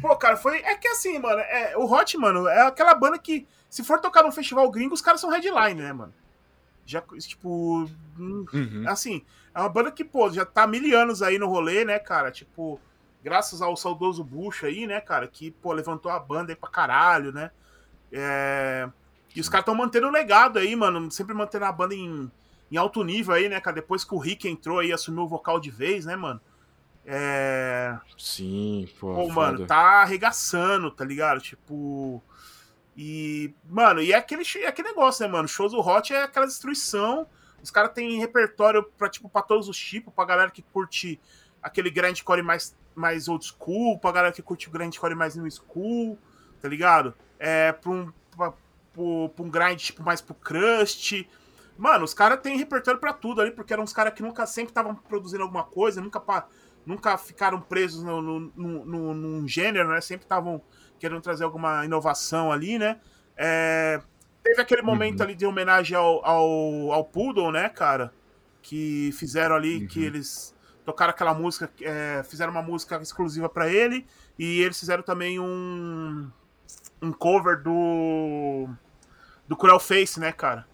Pô, 0.00 0.16
cara, 0.16 0.36
foi. 0.36 0.58
É 0.58 0.76
que 0.76 0.88
assim, 0.88 1.18
mano, 1.18 1.40
é, 1.40 1.76
o 1.76 1.84
Hot, 1.90 2.16
mano, 2.18 2.48
é 2.48 2.66
aquela 2.66 2.94
banda 2.94 3.18
que, 3.18 3.46
se 3.70 3.84
for 3.84 4.00
tocar 4.00 4.22
num 4.22 4.32
festival 4.32 4.70
gringo, 4.70 4.94
os 4.94 5.02
caras 5.02 5.20
são 5.20 5.30
headline, 5.30 5.80
né, 5.80 5.92
mano? 5.92 6.12
Já, 6.84 7.02
tipo. 7.18 7.88
Hum, 8.18 8.46
uhum. 8.52 8.84
Assim, 8.86 9.24
é 9.54 9.60
uma 9.60 9.68
banda 9.68 9.90
que, 9.90 10.04
pô, 10.04 10.30
já 10.30 10.44
tá 10.44 10.66
mil 10.66 10.98
anos 10.98 11.22
aí 11.22 11.38
no 11.38 11.48
rolê, 11.48 11.84
né, 11.84 11.98
cara? 11.98 12.30
Tipo, 12.30 12.80
graças 13.22 13.62
ao 13.62 13.76
saudoso 13.76 14.22
Bush 14.22 14.64
aí, 14.64 14.86
né, 14.86 15.00
cara, 15.00 15.26
que, 15.26 15.50
pô, 15.50 15.72
levantou 15.72 16.10
a 16.10 16.18
banda 16.18 16.52
aí 16.52 16.56
pra 16.56 16.70
caralho, 16.70 17.32
né? 17.32 17.50
É. 18.12 18.88
E 19.34 19.40
os 19.40 19.48
caras 19.48 19.62
estão 19.62 19.74
mantendo 19.74 20.06
o 20.06 20.10
legado 20.10 20.58
aí, 20.58 20.74
mano. 20.74 21.10
Sempre 21.10 21.34
mantendo 21.34 21.66
a 21.66 21.72
banda 21.72 21.94
em, 21.94 22.30
em 22.70 22.76
alto 22.76 23.04
nível 23.04 23.34
aí, 23.34 23.48
né, 23.48 23.60
cara? 23.60 23.74
Depois 23.74 24.02
que 24.02 24.14
o 24.14 24.18
Rick 24.18 24.48
entrou 24.48 24.78
aí, 24.78 24.92
assumiu 24.92 25.24
o 25.24 25.28
vocal 25.28 25.60
de 25.60 25.70
vez, 25.70 26.06
né, 26.06 26.16
mano? 26.16 26.40
É. 27.06 27.96
Sim, 28.18 28.88
pô. 28.98 29.14
Pô, 29.14 29.22
foda. 29.28 29.32
mano, 29.34 29.66
tá 29.66 30.02
arregaçando, 30.02 30.90
tá 30.90 31.04
ligado? 31.04 31.40
Tipo. 31.40 32.22
E. 32.96 33.54
Mano, 33.68 34.00
e 34.02 34.12
é 34.12 34.16
aquele, 34.16 34.42
é 34.56 34.66
aquele 34.66 34.88
negócio, 34.88 35.24
né, 35.24 35.30
mano? 35.32 35.46
Shows 35.46 35.72
do 35.72 35.80
Hot 35.80 36.12
é 36.12 36.22
aquela 36.24 36.46
destruição. 36.46 37.26
Os 37.62 37.70
caras 37.70 37.92
têm 37.92 38.18
repertório 38.18 38.82
pra, 38.96 39.08
tipo, 39.08 39.28
pra 39.28 39.42
todos 39.42 39.68
os 39.68 39.76
tipos, 39.78 40.12
pra 40.12 40.24
galera 40.24 40.50
que 40.50 40.62
curte 40.62 41.20
aquele 41.62 41.90
grindcore 41.90 42.42
mais, 42.42 42.76
mais 42.94 43.28
old 43.28 43.44
school, 43.44 43.98
pra 43.98 44.12
galera 44.12 44.32
que 44.32 44.42
curte 44.42 44.68
o 44.68 44.70
grindcore 44.70 45.14
mais 45.14 45.34
new 45.36 45.50
school, 45.50 46.18
tá 46.60 46.68
ligado? 46.68 47.14
É, 47.38 47.72
pra 47.72 47.90
um, 47.90 48.12
pra, 48.36 48.50
pra, 48.52 49.28
pra 49.34 49.44
um 49.44 49.50
grind, 49.50 49.78
tipo, 49.80 50.02
mais 50.02 50.20
pro 50.20 50.34
crust. 50.34 51.28
Mano, 51.76 52.04
os 52.04 52.14
caras 52.14 52.40
têm 52.40 52.56
repertório 52.56 53.00
pra 53.00 53.12
tudo 53.12 53.40
ali, 53.40 53.50
porque 53.50 53.72
eram 53.72 53.82
uns 53.82 53.92
caras 53.92 54.14
que 54.14 54.22
nunca 54.22 54.46
sempre 54.46 54.70
estavam 54.70 54.94
produzindo 54.94 55.42
alguma 55.42 55.64
coisa, 55.64 56.00
nunca, 56.00 56.20
pa- 56.20 56.46
nunca 56.86 57.18
ficaram 57.18 57.60
presos 57.60 58.02
no, 58.02 58.22
no, 58.22 58.40
no, 58.56 58.84
no- 58.86 59.14
num 59.14 59.48
gênero, 59.48 59.88
né? 59.90 60.00
Sempre 60.00 60.24
estavam 60.24 60.62
querendo 60.98 61.20
trazer 61.20 61.44
alguma 61.44 61.84
inovação 61.84 62.50
ali, 62.52 62.78
né? 62.78 63.00
É, 63.36 64.00
teve 64.42 64.62
aquele 64.62 64.82
momento 64.82 65.20
Uhum. 65.20 65.26
ali 65.26 65.34
de 65.34 65.44
homenagem 65.44 65.96
ao, 65.96 66.24
ao, 66.24 66.92
ao 66.92 67.04
Poodle, 67.04 67.50
né, 67.52 67.68
cara? 67.68 68.12
Que 68.62 69.10
fizeram 69.12 69.56
ali, 69.56 69.80
Uhum. 69.82 69.86
que 69.88 70.02
eles 70.04 70.54
tocaram 70.84 71.10
aquela 71.10 71.34
música, 71.34 71.70
é, 71.82 72.22
fizeram 72.24 72.52
uma 72.52 72.62
música 72.62 72.96
exclusiva 73.02 73.48
pra 73.48 73.68
ele, 73.68 74.06
e 74.38 74.60
eles 74.62 74.78
fizeram 74.78 75.02
também 75.02 75.38
um, 75.40 76.30
um 77.02 77.12
cover 77.12 77.60
do 77.62 78.68
do 79.48 79.56
Cruel 79.56 79.78
Face, 79.80 80.18
né, 80.20 80.32
cara? 80.32 80.66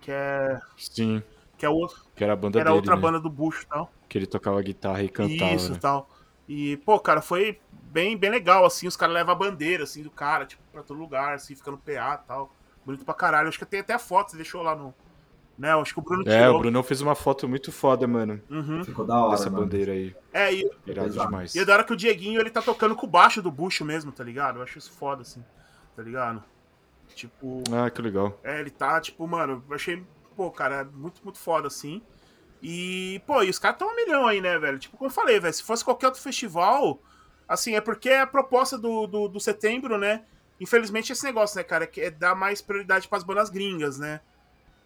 Que 0.00 0.10
é, 0.12 0.60
Sim. 0.76 1.22
que 1.56 1.66
é 1.66 1.68
outro, 1.68 2.04
Que 2.16 2.24
era 2.24 2.32
a 2.32 2.36
banda 2.36 2.58
era 2.58 2.70
dele, 2.70 2.76
outra 2.76 2.94
né? 2.96 3.02
banda 3.02 3.20
do 3.20 3.28
Bush 3.30 3.62
e 3.62 3.66
tal. 3.66 3.92
Que 4.08 4.18
ele 4.18 4.26
tocava 4.26 4.60
guitarra 4.62 5.02
e 5.02 5.08
cantava, 5.08 5.52
Isso, 5.54 5.72
né? 5.72 5.78
tal. 5.80 6.08
E, 6.48 6.76
pô, 6.78 6.98
cara, 6.98 7.20
foi 7.20 7.60
bem, 7.72 8.16
bem 8.16 8.30
legal, 8.30 8.64
assim, 8.64 8.86
os 8.86 8.96
caras 8.96 9.14
levam 9.14 9.32
a 9.32 9.38
bandeira, 9.38 9.84
assim, 9.84 10.02
do 10.02 10.10
cara, 10.10 10.46
tipo, 10.46 10.62
pra 10.72 10.82
todo 10.82 10.98
lugar, 10.98 11.34
assim, 11.34 11.54
fica 11.54 11.70
no 11.70 11.78
PA 11.78 12.20
e 12.24 12.26
tal. 12.26 12.50
Bonito 12.86 13.04
pra 13.04 13.12
caralho. 13.14 13.48
Acho 13.48 13.58
que 13.58 13.66
tem 13.66 13.80
até 13.80 13.92
a 13.92 13.98
foto, 13.98 14.30
você 14.30 14.36
deixou 14.36 14.62
lá 14.62 14.74
no... 14.74 14.94
Né, 15.58 15.72
acho 15.74 15.92
que 15.92 15.98
o 15.98 16.02
Bruno 16.02 16.22
É, 16.22 16.38
tirou. 16.42 16.54
o 16.56 16.58
Brunão 16.60 16.82
fez 16.84 17.00
uma 17.00 17.16
foto 17.16 17.48
muito 17.48 17.72
foda, 17.72 18.06
mano. 18.06 18.40
Uhum. 18.48 18.84
Ficou 18.84 19.04
da 19.04 19.20
hora, 19.20 19.36
mano. 19.50 19.62
bandeira 19.64 19.90
aí. 19.92 20.14
É, 20.32 20.54
e, 20.54 20.70
Irado 20.86 21.08
Exato. 21.08 21.26
demais. 21.26 21.54
e 21.54 21.58
é 21.58 21.64
da 21.64 21.72
hora 21.74 21.82
que 21.84 21.92
o 21.92 21.96
Dieguinho, 21.96 22.40
ele 22.40 22.48
tá 22.48 22.62
tocando 22.62 22.94
com 22.94 23.06
o 23.06 23.10
baixo 23.10 23.42
do 23.42 23.50
bucho 23.50 23.84
mesmo, 23.84 24.12
tá 24.12 24.22
ligado? 24.22 24.60
Eu 24.60 24.62
acho 24.62 24.78
isso 24.78 24.92
foda, 24.92 25.22
assim, 25.22 25.44
tá 25.96 26.02
ligado? 26.02 26.44
Tipo... 27.14 27.62
Ah, 27.72 27.90
que 27.90 28.00
legal. 28.00 28.38
É, 28.44 28.60
ele 28.60 28.70
tá, 28.70 29.00
tipo, 29.00 29.26
mano, 29.26 29.64
eu 29.68 29.74
achei, 29.74 30.02
pô, 30.36 30.48
cara, 30.50 30.88
muito, 30.94 31.20
muito 31.24 31.38
foda, 31.40 31.66
assim. 31.66 32.00
E, 32.62 33.22
pô, 33.26 33.42
e 33.42 33.50
os 33.50 33.58
caras 33.58 33.78
tão 33.78 33.88
um 33.88 33.96
milhão 33.96 34.26
aí, 34.26 34.40
né, 34.40 34.58
velho? 34.58 34.78
Tipo, 34.78 34.96
como 34.96 35.08
eu 35.08 35.14
falei, 35.14 35.38
velho, 35.38 35.54
se 35.54 35.62
fosse 35.62 35.84
qualquer 35.84 36.06
outro 36.06 36.20
festival, 36.20 37.00
assim, 37.46 37.74
é 37.74 37.80
porque 37.80 38.08
é 38.08 38.20
a 38.20 38.26
proposta 38.26 38.76
do, 38.76 39.06
do, 39.06 39.28
do 39.28 39.40
setembro, 39.40 39.96
né? 39.96 40.24
Infelizmente, 40.60 41.12
esse 41.12 41.24
negócio, 41.24 41.56
né, 41.56 41.62
cara, 41.62 41.84
é 41.84 41.86
que 41.86 42.00
é 42.00 42.10
dar 42.10 42.34
mais 42.34 42.60
prioridade 42.60 43.06
pras 43.06 43.22
bandas 43.22 43.48
gringas, 43.48 43.98
né? 43.98 44.20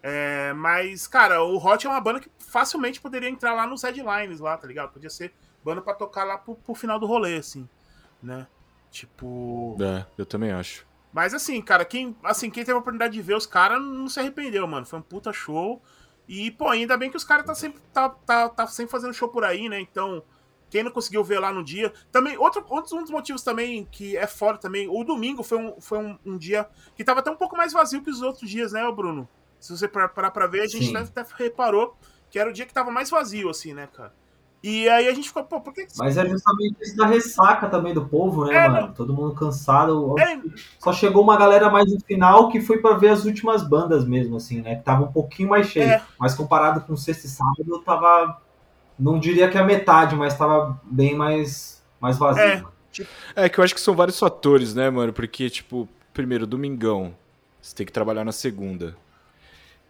É, 0.03 0.53
mas, 0.53 1.07
cara, 1.07 1.41
o 1.43 1.57
Hot 1.57 1.87
é 1.87 1.89
uma 1.89 2.01
banda 2.01 2.19
que 2.19 2.29
facilmente 2.37 3.01
poderia 3.01 3.29
entrar 3.29 3.53
lá 3.53 3.65
nos 3.65 3.81
headlines 3.83 4.39
lá, 4.39 4.57
tá 4.57 4.67
ligado? 4.67 4.91
Podia 4.91 5.09
ser 5.09 5.33
banda 5.63 5.81
pra 5.81 5.93
tocar 5.93 6.25
lá 6.25 6.37
pro, 6.37 6.55
pro 6.55 6.75
final 6.75 6.99
do 6.99 7.05
rolê, 7.05 7.37
assim, 7.37 7.67
né? 8.21 8.45
Tipo. 8.91 9.75
É, 9.81 10.05
eu 10.17 10.25
também 10.25 10.51
acho. 10.51 10.85
Mas 11.13 11.33
assim, 11.33 11.61
cara, 11.61 11.85
quem, 11.85 12.15
assim, 12.23 12.49
quem 12.49 12.63
teve 12.63 12.75
a 12.75 12.79
oportunidade 12.79 13.13
de 13.13 13.21
ver 13.21 13.35
os 13.35 13.45
caras 13.45 13.81
não 13.81 14.09
se 14.09 14.19
arrependeu, 14.19 14.67
mano. 14.67 14.85
Foi 14.85 14.99
um 14.99 15.01
puta 15.01 15.31
show. 15.31 15.81
E, 16.27 16.51
pô, 16.51 16.69
ainda 16.69 16.97
bem 16.97 17.09
que 17.09 17.17
os 17.17 17.23
caras 17.23 17.45
tá 17.45 17.53
sempre, 17.53 17.81
tá, 17.93 18.09
tá, 18.09 18.49
tá 18.49 18.67
sempre 18.67 18.91
fazendo 18.91 19.13
show 19.13 19.27
por 19.27 19.43
aí, 19.43 19.67
né? 19.67 19.79
Então, 19.79 20.23
quem 20.69 20.81
não 20.81 20.91
conseguiu 20.91 21.23
ver 21.23 21.39
lá 21.39 21.51
no 21.51 21.63
dia. 21.63 21.93
Também, 22.11 22.37
outro, 22.37 22.65
outro 22.69 22.97
um 22.97 23.01
dos 23.01 23.11
motivos 23.11 23.43
também 23.43 23.85
que 23.91 24.17
é 24.17 24.25
foda 24.25 24.57
também, 24.57 24.87
o 24.89 25.03
domingo 25.03 25.43
foi 25.43 25.57
um, 25.57 25.79
foi 25.79 25.99
um, 25.99 26.17
um 26.25 26.37
dia 26.37 26.67
que 26.95 27.03
tava 27.03 27.19
até 27.19 27.29
um 27.29 27.35
pouco 27.35 27.55
mais 27.55 27.73
vazio 27.73 28.01
que 28.01 28.09
os 28.09 28.21
outros 28.21 28.49
dias, 28.49 28.71
né, 28.71 28.89
Bruno? 28.91 29.27
Se 29.59 29.75
você 29.75 29.87
parar 29.87 30.31
pra, 30.31 30.47
ver, 30.47 30.61
a 30.61 30.67
gente 30.67 30.95
até, 30.95 31.21
até 31.21 31.35
reparou 31.35 31.95
que 32.29 32.39
era 32.39 32.49
o 32.49 32.53
dia 32.53 32.65
que 32.65 32.73
tava 32.73 32.89
mais 32.89 33.09
vazio, 33.09 33.49
assim, 33.49 33.73
né, 33.73 33.87
cara? 33.93 34.13
E 34.63 34.87
aí 34.87 35.09
a 35.09 35.13
gente 35.13 35.27
ficou, 35.27 35.43
pô, 35.43 35.59
por 35.59 35.73
que. 35.73 35.85
que- 35.85 35.97
Mas 35.97 36.15
é 36.15 36.25
justamente 36.25 36.77
isso 36.81 36.95
da 36.95 37.05
ressaca 37.05 37.67
também 37.67 37.93
do 37.93 38.05
povo, 38.05 38.45
né, 38.45 38.55
É, 38.55 38.69
mano? 38.69 38.93
Todo 38.95 39.13
mundo 39.13 39.35
cansado. 39.35 40.15
É, 40.17 40.39
Só 40.79 40.93
chegou 40.93 41.21
uma 41.21 41.35
galera 41.37 41.69
mais 41.69 41.91
no 41.91 41.99
final 41.99 42.47
que 42.47 42.61
foi 42.61 42.77
pra 42.77 42.93
ver 42.95 43.09
as 43.09 43.25
últimas 43.25 43.61
bandas 43.67 44.05
mesmo, 44.05 44.37
assim, 44.37 44.61
né? 44.61 44.75
Que 44.75 44.83
tava 44.83 45.03
um 45.03 45.11
pouquinho 45.11 45.49
mais 45.49 45.67
cheio. 45.67 45.89
É. 45.89 46.01
Mas 46.17 46.33
comparado 46.33 46.79
com 46.81 46.95
sexta 46.95 47.27
e 47.27 47.29
sábado, 47.29 47.79
tava. 47.85 48.41
Não 48.97 49.19
diria 49.19 49.49
que 49.49 49.57
a 49.57 49.63
metade, 49.65 50.15
mas 50.15 50.37
tava 50.37 50.79
bem 50.83 51.13
mais, 51.13 51.83
mais 51.99 52.17
vazio. 52.17 52.41
É. 52.43 52.63
É 53.35 53.49
que 53.49 53.59
eu 53.59 53.63
acho 53.63 53.73
que 53.75 53.81
são 53.81 53.95
vários 53.95 54.17
fatores, 54.19 54.73
né, 54.73 54.89
mano? 54.89 55.11
Porque, 55.11 55.49
tipo, 55.49 55.89
primeiro, 56.13 56.45
domingão, 56.47 57.13
você 57.61 57.75
tem 57.75 57.85
que 57.85 57.91
trabalhar 57.91 58.23
na 58.23 58.31
segunda. 58.31 58.95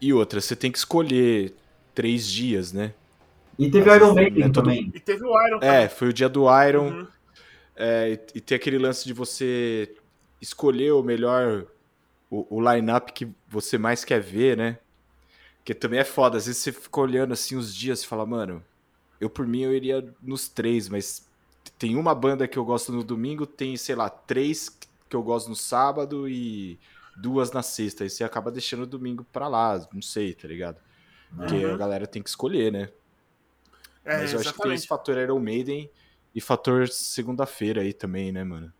E 0.01 0.11
outra, 0.13 0.41
você 0.41 0.55
tem 0.55 0.71
que 0.71 0.77
escolher 0.79 1.53
três 1.93 2.25
dias, 2.25 2.71
né? 2.73 2.93
E 3.57 3.69
teve 3.69 3.85
Mas, 3.85 3.95
Iron 3.97 4.05
assim, 4.07 4.15
Maiden 4.15 4.43
é 4.43 4.49
todo- 4.49 4.53
também. 4.65 4.91
e 4.93 4.99
teve 4.99 5.23
o 5.23 5.47
Iron 5.47 5.59
É, 5.61 5.87
foi 5.89 6.09
o 6.09 6.13
dia 6.13 6.27
do 6.29 6.45
Iron. 6.67 6.89
Uhum. 6.89 7.07
é, 7.75 8.09
e, 8.33 8.37
e 8.37 8.41
tem 8.41 8.55
aquele 8.55 8.77
lance 8.77 9.05
de 9.05 9.13
você 9.13 9.95
escolher 10.41 10.91
o 10.93 11.03
melhor, 11.03 11.65
o, 12.29 12.57
o 12.57 12.71
line-up 12.73 13.11
que 13.13 13.27
você 13.47 13.77
mais 13.77 14.03
quer 14.03 14.19
ver, 14.21 14.57
né? 14.57 14.77
Que 15.63 15.73
também 15.73 15.99
é 15.99 16.03
foda. 16.03 16.37
Às 16.37 16.45
vezes 16.47 16.61
você 16.61 16.71
fica 16.71 16.99
olhando 16.99 17.31
assim 17.33 17.55
os 17.55 17.73
dias 17.73 18.01
e 18.03 18.07
fala, 18.07 18.25
mano, 18.25 18.63
eu 19.21 19.29
por 19.29 19.45
mim 19.47 19.61
eu 19.61 19.73
iria 19.73 20.05
nos 20.21 20.49
três, 20.49 20.89
mas 20.89 21.25
tem 21.79 21.95
uma 21.95 22.13
banda 22.13 22.47
que 22.47 22.57
eu 22.57 22.65
gosto 22.65 22.91
no 22.91 23.03
domingo, 23.03 23.45
tem, 23.45 23.77
sei 23.77 23.95
lá, 23.95 24.09
três 24.09 24.67
que 25.09 25.15
eu 25.15 25.23
gosto 25.23 25.47
no 25.49 25.55
sábado 25.55 26.27
e 26.27 26.77
duas 27.15 27.51
na 27.51 27.61
sexta. 27.61 28.03
Aí 28.03 28.09
você 28.09 28.23
acaba 28.23 28.51
deixando 28.51 28.83
o 28.83 28.87
domingo 28.87 29.23
pra 29.31 29.47
lá, 29.47 29.79
não 29.93 30.01
sei, 30.01 30.33
tá 30.33 30.47
ligado? 30.47 30.77
Porque 31.35 31.55
Uhum. 31.65 31.73
a 31.73 31.77
galera 31.77 32.05
tem 32.07 32.21
que 32.21 32.29
escolher, 32.29 32.71
né? 32.71 32.89
É, 34.05 34.17
Mas 34.17 34.33
eu 34.33 34.39
acho 34.39 34.53
que 34.53 34.61
tem 34.61 34.73
esse 34.73 34.85
exatamente. 34.85 34.87
fator 34.87 35.17
Iron 35.17 35.39
Maiden 35.39 35.89
e 36.35 36.41
fator 36.41 36.87
segunda-feira 36.89 37.81
aí 37.81 37.93
também, 37.93 38.31
né, 38.31 38.43
mano? 38.43 38.73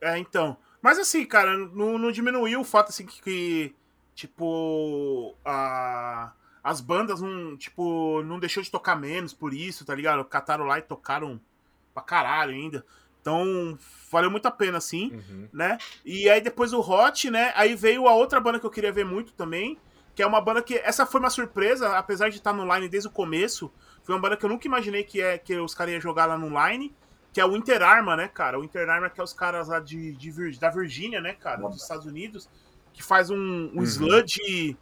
É, 0.00 0.18
então. 0.18 0.56
Mas 0.82 0.98
assim, 0.98 1.24
cara, 1.24 1.56
não, 1.56 1.96
não 1.96 2.12
diminuiu 2.12 2.60
o 2.60 2.64
fato, 2.64 2.90
assim, 2.90 3.06
que, 3.06 3.22
que, 3.22 3.74
tipo, 4.14 5.34
a, 5.42 6.32
as 6.62 6.80
bandas 6.80 7.22
não, 7.22 7.56
tipo, 7.56 8.22
não 8.22 8.38
deixou 8.38 8.62
de 8.62 8.70
tocar 8.70 8.96
menos 8.96 9.32
por 9.32 9.54
isso, 9.54 9.84
tá 9.84 9.94
ligado? 9.94 10.24
Cataram 10.26 10.66
lá 10.66 10.78
e 10.78 10.82
tocaram 10.82 11.40
pra 11.94 12.02
caralho 12.02 12.52
ainda. 12.52 12.84
Então, 13.20 13.78
valeu 14.10 14.30
muito 14.30 14.46
a 14.46 14.50
pena, 14.50 14.76
assim, 14.76 15.18
né? 15.50 15.78
E 16.04 16.28
aí 16.28 16.42
depois 16.42 16.74
o 16.74 16.80
Hot, 16.80 17.30
né? 17.30 17.54
Aí 17.56 17.74
veio 17.74 18.06
a 18.06 18.14
outra 18.14 18.38
banda 18.38 18.60
que 18.60 18.66
eu 18.66 18.70
queria 18.70 18.92
ver 18.92 19.06
muito 19.06 19.32
também, 19.32 19.78
que 20.14 20.22
é 20.22 20.26
uma 20.26 20.40
banda 20.40 20.62
que, 20.62 20.74
essa 20.76 21.04
foi 21.04 21.20
uma 21.20 21.30
surpresa, 21.30 21.96
apesar 21.96 22.28
de 22.28 22.36
estar 22.36 22.52
no 22.52 22.72
line 22.74 22.88
desde 22.88 23.08
o 23.08 23.12
começo, 23.12 23.70
foi 24.02 24.14
uma 24.14 24.20
banda 24.20 24.36
que 24.36 24.44
eu 24.44 24.48
nunca 24.50 24.66
imaginei 24.66 25.02
que, 25.02 25.20
é, 25.20 25.38
que 25.38 25.56
os 25.58 25.74
caras 25.74 25.92
iam 25.94 26.00
jogar 26.00 26.26
lá 26.26 26.38
no 26.38 26.48
line, 26.48 26.94
que 27.32 27.40
é 27.40 27.44
o 27.46 27.56
Inter 27.56 27.82
Arma, 27.82 28.14
né, 28.16 28.28
cara? 28.32 28.58
O 28.60 28.64
Inter 28.64 28.88
Arma 28.88 29.10
que 29.10 29.20
é 29.20 29.24
os 29.24 29.32
caras 29.32 29.68
lá 29.68 29.80
de, 29.80 30.12
de 30.12 30.58
da 30.58 30.70
Virgínia, 30.70 31.20
né, 31.20 31.32
cara? 31.32 31.60
Dos 31.68 31.82
Estados 31.82 32.06
Unidos, 32.06 32.48
que 32.92 33.02
faz 33.02 33.28
um, 33.30 33.36
um 33.74 33.78
Uhum. 33.78 33.82
sludge. 33.82 34.76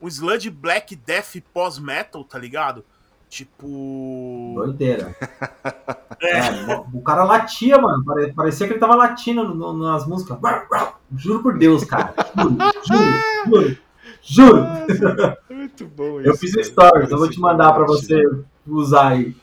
Um 0.00 0.06
sludge 0.06 0.48
black 0.48 0.94
death 0.94 1.42
pós-metal, 1.52 2.22
tá 2.22 2.38
ligado? 2.38 2.84
Tipo. 3.28 4.54
Doideira. 4.56 5.14
É. 6.20 6.38
É, 6.38 6.84
o 6.92 7.00
cara 7.00 7.22
latia, 7.22 7.78
mano. 7.78 8.04
Pare- 8.04 8.32
Parecia 8.32 8.66
que 8.66 8.72
ele 8.72 8.80
tava 8.80 8.96
latindo 8.96 9.54
nas 9.74 10.04
músicas. 10.04 10.36
Juro 11.16 11.40
por 11.44 11.56
Deus, 11.56 11.84
cara. 11.84 12.12
Juro, 12.36 12.56
juro, 12.84 13.04
juro. 13.46 13.78
Muito 15.50 15.86
bom 15.86 16.20
Eu 16.20 16.36
fiz 16.36 16.52
stories, 16.66 17.10
eu 17.10 17.18
vou 17.18 17.28
te 17.30 17.38
mandar 17.40 17.72
pra 17.72 17.84
você 17.84 18.22
usar 18.66 19.08
aí. 19.08 19.34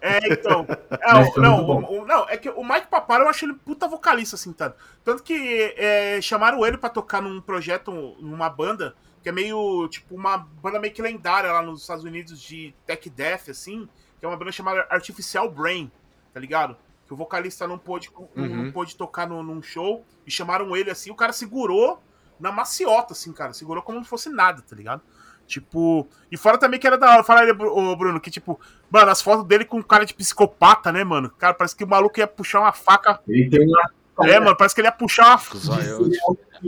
É, 0.00 0.32
então. 0.32 0.66
É, 0.90 1.12
não, 1.40 1.64
o, 1.66 2.02
o- 2.02 2.06
não, 2.06 2.28
é 2.28 2.36
que 2.36 2.48
o 2.48 2.64
Mike 2.64 2.86
Paparo 2.88 3.24
eu 3.24 3.28
acho 3.28 3.44
ele 3.44 3.54
puta 3.54 3.86
vocalista, 3.88 4.36
assim, 4.36 4.52
tá? 4.52 4.72
Tanto 5.04 5.22
que 5.22 5.74
é, 5.76 6.20
chamaram 6.20 6.64
ele 6.64 6.78
pra 6.78 6.88
tocar 6.88 7.20
num 7.20 7.40
projeto, 7.40 7.90
numa 8.20 8.48
banda, 8.48 8.94
que 9.22 9.28
é 9.28 9.32
meio, 9.32 9.88
tipo, 9.88 10.14
uma 10.14 10.38
banda 10.38 10.78
meio 10.78 10.92
que 10.94 11.02
lendária 11.02 11.52
lá 11.52 11.62
nos 11.62 11.80
Estados 11.82 12.04
Unidos 12.04 12.40
de 12.40 12.74
tech 12.86 13.10
death, 13.10 13.48
assim, 13.50 13.88
que 14.18 14.24
é 14.24 14.28
uma 14.28 14.36
banda 14.36 14.52
chamada 14.52 14.86
Artificial 14.88 15.50
Brain, 15.50 15.90
tá 16.32 16.40
ligado? 16.40 16.76
Que 17.06 17.12
o 17.12 17.16
vocalista 17.16 17.66
não 17.66 17.78
pôde, 17.78 18.10
não 18.36 18.44
Uhum. 18.44 18.72
pôde 18.72 18.94
tocar 18.96 19.26
no, 19.28 19.42
num 19.42 19.60
show, 19.62 20.04
e 20.26 20.30
chamaram 20.30 20.76
ele 20.76 20.90
assim, 20.90 21.10
o 21.10 21.14
cara 21.14 21.32
segurou 21.32 22.00
na 22.40 22.50
maciota, 22.52 23.12
assim, 23.12 23.32
cara, 23.32 23.52
segurou 23.52 23.82
como 23.82 24.02
se 24.02 24.08
fosse 24.08 24.28
nada, 24.28 24.62
tá 24.62 24.74
ligado? 24.76 25.02
Tipo, 25.46 26.06
e 26.30 26.36
fora 26.36 26.58
também 26.58 26.78
que 26.78 26.86
era 26.86 26.98
da 26.98 27.10
hora, 27.10 27.24
fala 27.24 27.40
aí, 27.40 27.50
ô, 27.50 27.96
Bruno, 27.96 28.20
que 28.20 28.30
tipo, 28.30 28.60
mano, 28.90 29.10
as 29.10 29.22
fotos 29.22 29.46
dele 29.46 29.64
com 29.64 29.82
cara 29.82 30.04
de 30.04 30.12
psicopata, 30.12 30.92
né, 30.92 31.02
mano? 31.04 31.30
Cara, 31.38 31.54
parece 31.54 31.74
que 31.74 31.84
o 31.84 31.88
maluco 31.88 32.18
ia 32.20 32.26
puxar 32.26 32.60
uma 32.60 32.72
faca. 32.72 33.18
Ele 33.26 33.48
tem 33.48 33.66
uma 33.66 33.90
É, 34.28 34.38
mano, 34.38 34.56
parece 34.56 34.74
que 34.74 34.80
ele 34.80 34.88
ia 34.88 34.92
puxar 34.92 35.24
uma. 35.64 35.78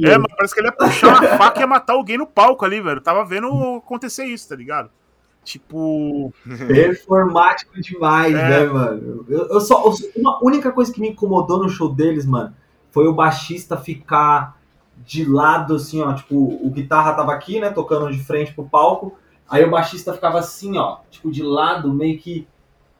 É, 0.02 0.12
mano, 0.16 0.28
parece 0.36 0.54
que 0.54 0.60
ele 0.60 0.68
ia 0.68 0.72
puxar 0.72 1.08
uma 1.08 1.36
faca 1.36 1.58
e 1.58 1.60
ia 1.62 1.66
matar 1.66 1.92
alguém 1.92 2.16
no 2.16 2.26
palco 2.26 2.64
ali, 2.64 2.80
velho. 2.80 3.00
Tava 3.00 3.24
vendo 3.24 3.48
acontecer 3.76 4.24
isso, 4.24 4.48
tá 4.48 4.56
ligado? 4.56 4.88
Tipo. 5.44 6.32
Performático 6.66 7.80
demais, 7.80 8.34
É. 8.34 8.48
né, 8.48 8.64
mano? 8.66 9.24
Eu, 9.28 9.48
eu 9.48 9.60
só. 9.60 9.84
eu- 9.84 9.94
uma 10.16 10.38
única 10.42 10.70
coisa 10.72 10.92
que 10.92 11.00
me 11.00 11.08
incomodou 11.10 11.58
no 11.62 11.68
show 11.68 11.92
deles, 11.92 12.24
mano, 12.24 12.54
foi 12.90 13.06
o 13.06 13.12
baixista 13.12 13.76
ficar 13.76 14.59
de 15.06 15.24
lado, 15.24 15.74
assim, 15.76 16.00
ó. 16.00 16.12
Tipo, 16.12 16.36
o 16.36 16.70
guitarra 16.70 17.14
tava 17.14 17.32
aqui, 17.32 17.60
né, 17.60 17.70
tocando 17.70 18.10
de 18.12 18.22
frente 18.22 18.52
pro 18.54 18.68
palco. 18.68 19.16
Aí 19.48 19.64
o 19.64 19.70
baixista 19.70 20.12
ficava 20.12 20.38
assim, 20.38 20.78
ó, 20.78 20.98
tipo, 21.10 21.30
de 21.30 21.42
lado, 21.42 21.92
meio 21.92 22.18
que. 22.18 22.46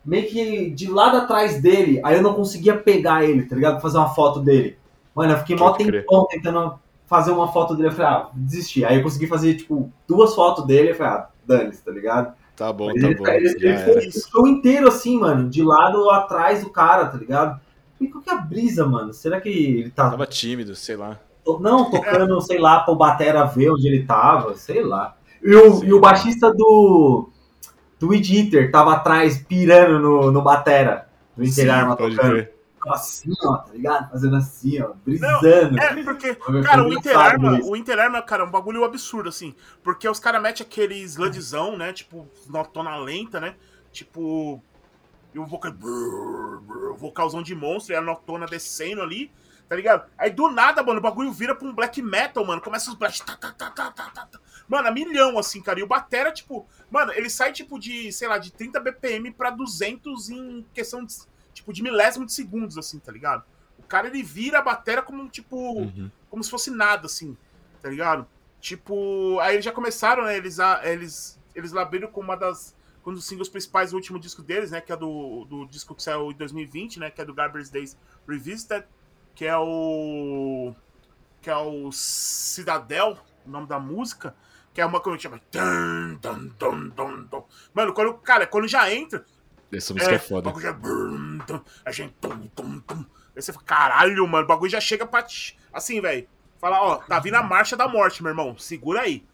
Meio 0.04 0.28
que 0.28 0.70
de 0.70 0.90
lado 0.90 1.18
atrás 1.18 1.60
dele. 1.60 2.00
Aí 2.02 2.16
eu 2.16 2.22
não 2.22 2.32
conseguia 2.32 2.76
pegar 2.76 3.22
ele, 3.24 3.44
tá 3.44 3.54
ligado? 3.54 3.72
Pra 3.72 3.82
fazer 3.82 3.98
uma 3.98 4.14
foto 4.14 4.40
dele. 4.40 4.78
Mano, 5.14 5.34
eu 5.34 5.38
fiquei 5.38 5.56
mó 5.56 5.72
tempão 5.72 6.26
tentando 6.26 6.78
fazer 7.06 7.32
uma 7.32 7.52
foto 7.52 7.74
dele. 7.74 7.88
Eu 7.88 7.92
falei, 7.92 8.06
ah, 8.10 8.28
desisti. 8.32 8.82
Aí 8.84 8.96
eu 8.96 9.02
consegui 9.02 9.26
fazer, 9.26 9.54
tipo, 9.56 9.92
duas 10.08 10.34
fotos 10.34 10.66
dele. 10.66 10.90
Eu 10.90 10.94
falei, 10.94 11.12
ah, 11.12 11.28
dane-se, 11.46 11.84
tá 11.84 11.90
ligado? 11.90 12.32
Tá 12.56 12.72
bom, 12.72 12.86
Mas 12.86 13.00
tá 13.00 13.08
ele, 13.08 13.14
bom. 13.16 13.26
ele, 13.26 13.58
Já 13.58 13.68
ele 13.68 13.78
foi 13.78 14.08
o 14.08 14.12
show 14.12 14.46
inteiro 14.46 14.88
assim, 14.88 15.18
mano, 15.18 15.48
de 15.50 15.62
lado 15.62 16.08
atrás 16.10 16.62
do 16.64 16.70
cara, 16.70 17.06
tá 17.06 17.18
ligado? 17.18 17.60
E 18.00 18.06
qual 18.06 18.22
que 18.22 18.30
é 18.30 18.32
a 18.32 18.36
brisa, 18.36 18.86
mano? 18.86 19.12
Será 19.12 19.40
que 19.40 19.48
ele 19.48 19.90
tá. 19.90 20.10
Tava 20.10 20.26
tímido, 20.26 20.74
sei 20.74 20.96
lá. 20.96 21.18
Não, 21.60 21.90
tocando, 21.90 22.40
sei 22.40 22.58
lá, 22.58 22.80
pro 22.80 22.94
Batera 22.94 23.44
ver 23.44 23.70
onde 23.70 23.86
ele 23.86 24.04
tava, 24.04 24.54
sei 24.56 24.82
lá. 24.82 25.16
E 25.42 25.54
o, 25.54 25.74
Sim. 25.74 25.86
e 25.86 25.92
o 25.92 26.00
baixista 26.00 26.52
do. 26.52 27.30
Do 27.98 28.08
Weed 28.08 28.30
Eater 28.34 28.70
tava 28.70 28.94
atrás, 28.94 29.38
pirando 29.38 29.98
no, 29.98 30.32
no 30.32 30.42
Batera. 30.42 31.08
Do 31.36 31.44
Interarma 31.44 31.96
tocando. 31.96 32.46
assim, 32.88 33.32
ó, 33.44 33.58
tá 33.58 33.72
ligado? 33.72 34.10
Fazendo 34.10 34.36
assim, 34.36 34.80
ó, 34.80 34.92
brisando. 35.04 35.78
É, 35.78 36.02
porque, 36.02 36.34
cara, 36.34 36.82
o 36.82 36.92
Interarma, 36.92 37.60
o 37.62 37.76
Interarma, 37.76 38.22
cara, 38.22 38.42
é 38.42 38.46
um 38.46 38.50
bagulho 38.50 38.84
absurdo, 38.84 39.28
assim. 39.28 39.54
Porque 39.82 40.08
os 40.08 40.18
caras 40.18 40.40
metem 40.40 40.64
aquele 40.64 40.96
sludzão, 41.02 41.76
né? 41.76 41.92
Tipo, 41.92 42.26
notona 42.48 42.96
lenta, 42.96 43.38
né? 43.40 43.54
Tipo. 43.92 44.62
E 45.34 45.38
o 45.38 45.46
vocal. 45.46 45.72
brrr, 45.72 46.60
brrr, 46.62 46.94
vocalzão 46.96 47.42
de 47.42 47.54
monstro 47.54 47.94
e 47.94 47.96
a 47.96 48.00
notona 48.00 48.46
descendo 48.46 49.02
ali, 49.02 49.30
tá 49.70 49.76
ligado? 49.76 50.10
Aí 50.18 50.30
do 50.30 50.50
nada, 50.50 50.82
mano, 50.82 50.98
o 50.98 51.02
bagulho 51.02 51.30
vira 51.32 51.54
pra 51.54 51.66
um 51.66 51.72
black 51.72 52.02
metal, 52.02 52.44
mano. 52.44 52.60
Começa 52.60 52.90
os 52.90 52.96
black. 52.96 53.22
tá, 53.24 53.36
tá, 53.36 53.52
tá, 53.52 53.70
tá, 53.70 53.90
tá, 53.92 54.10
tá, 54.10 54.26
tá. 54.26 54.40
Mano, 54.68 54.88
a 54.88 54.90
milhão, 54.90 55.38
assim, 55.38 55.62
cara. 55.62 55.78
E 55.78 55.82
o 55.84 55.86
Batera, 55.86 56.32
tipo. 56.32 56.66
Mano, 56.90 57.12
ele 57.12 57.30
sai, 57.30 57.52
tipo, 57.52 57.78
de, 57.78 58.12
sei 58.12 58.26
lá, 58.26 58.36
de 58.36 58.52
30 58.52 58.80
BPM 58.80 59.30
pra 59.32 59.50
200 59.50 60.28
em 60.28 60.66
questão 60.74 61.04
de. 61.04 61.14
Tipo, 61.54 61.72
de 61.72 61.84
milésimo 61.84 62.26
de 62.26 62.32
segundos, 62.32 62.76
assim, 62.76 62.98
tá 62.98 63.12
ligado? 63.12 63.44
O 63.78 63.82
cara, 63.84 64.08
ele 64.08 64.22
vira 64.24 64.58
a 64.58 64.62
batera 64.62 65.02
como, 65.02 65.28
tipo 65.28 65.56
Uhum. 65.56 66.10
como 66.28 66.42
se 66.42 66.50
fosse 66.50 66.70
nada, 66.70 67.06
assim, 67.06 67.36
tá 67.80 67.88
ligado? 67.88 68.26
Tipo, 68.60 69.38
aí 69.40 69.54
eles 69.54 69.64
já 69.64 69.70
começaram, 69.72 70.24
né? 70.24 70.36
Eles, 70.36 70.58
eles, 70.82 71.40
eles 71.54 71.74
abriram 71.76 72.08
com 72.10 72.20
uma 72.20 72.36
das. 72.36 72.76
Um 73.06 73.14
dos 73.14 73.24
singles 73.24 73.48
principais 73.48 73.90
do 73.92 73.96
último 73.96 74.18
disco 74.20 74.42
deles, 74.42 74.70
né? 74.72 74.80
Que 74.80 74.92
é 74.92 74.96
do, 74.96 75.44
do 75.46 75.64
disco 75.66 75.94
que 75.94 76.02
saiu 76.02 76.30
em 76.30 76.34
2020, 76.34 76.98
né? 77.00 77.10
Que 77.10 77.22
é 77.22 77.24
do 77.24 77.32
Garbage 77.32 77.70
Days 77.72 77.96
Revisited, 78.28 78.84
que 79.40 79.46
é 79.46 79.56
o. 79.56 80.74
Que 81.40 81.48
é 81.48 81.56
o 81.56 81.90
Cidadel, 81.90 83.16
o 83.46 83.50
nome 83.50 83.66
da 83.66 83.78
música. 83.80 84.34
Que 84.74 84.82
é 84.82 84.84
uma 84.84 85.00
coisa 85.00 85.16
que 85.16 85.22
chama. 85.22 85.40
Mano, 87.72 87.94
quando, 87.94 88.12
cara, 88.18 88.46
quando 88.46 88.68
já 88.68 88.92
entra, 88.92 89.24
Essa 89.72 89.94
música 89.94 90.12
é, 90.12 90.16
o 90.16 90.20
foda. 90.20 90.42
bagulho 90.50 90.62
já. 90.62 90.74
tum, 91.46 91.60
A 91.86 91.90
gente. 91.90 92.12
Tum, 92.20 92.38
tum, 92.54 92.80
tum. 92.80 93.04
Aí 93.34 93.40
você 93.40 93.50
fala, 93.50 93.64
caralho, 93.64 94.28
mano, 94.28 94.44
o 94.44 94.46
bagulho 94.46 94.70
já 94.70 94.78
chega 94.78 95.06
pra. 95.06 95.22
te- 95.22 95.58
Assim, 95.72 96.02
velho. 96.02 96.28
Fala, 96.60 96.78
ó, 96.82 96.96
tá 96.96 97.18
vindo 97.18 97.36
a 97.36 97.42
marcha 97.42 97.78
da 97.78 97.88
morte, 97.88 98.22
meu 98.22 98.32
irmão. 98.32 98.58
Segura 98.58 99.00
aí. 99.00 99.24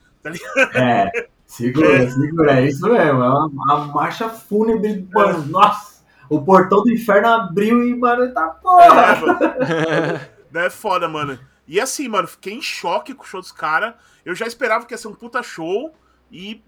É, 0.75 1.29
segura, 1.45 2.09
segura, 2.13 2.61
é 2.61 2.67
isso 2.69 2.83
mesmo. 2.89 2.97
É 2.97 3.13
uma, 3.13 3.47
uma 3.47 3.87
marcha 3.89 4.29
fúnebre, 4.29 5.05
mano. 5.13 5.45
Nossa, 5.47 5.96
o 6.29 6.43
portão 6.43 6.83
do 6.83 6.91
inferno 6.91 7.29
abriu 7.29 7.85
e, 7.85 7.95
mano, 7.97 8.33
tá 8.33 8.49
porra. 8.49 8.85
É, 8.85 9.21
mano. 9.21 10.37
É 10.55 10.71
foda, 10.71 11.07
mano. 11.07 11.39
E 11.67 11.79
assim, 11.79 12.09
mano, 12.09 12.27
fiquei 12.27 12.55
em 12.55 12.63
choque 12.63 13.13
com 13.13 13.25
o 13.25 13.27
show 13.27 13.41
dos 13.41 13.53
caras. 13.53 13.95
Eu 14.25 14.35
já 14.35 14.47
esperava 14.47 14.87
que 14.87 14.95
ia 14.95 14.99
ser 14.99 15.09
um 15.09 15.15
puta 15.15 15.43
show 15.43 15.93
e, 16.31 16.63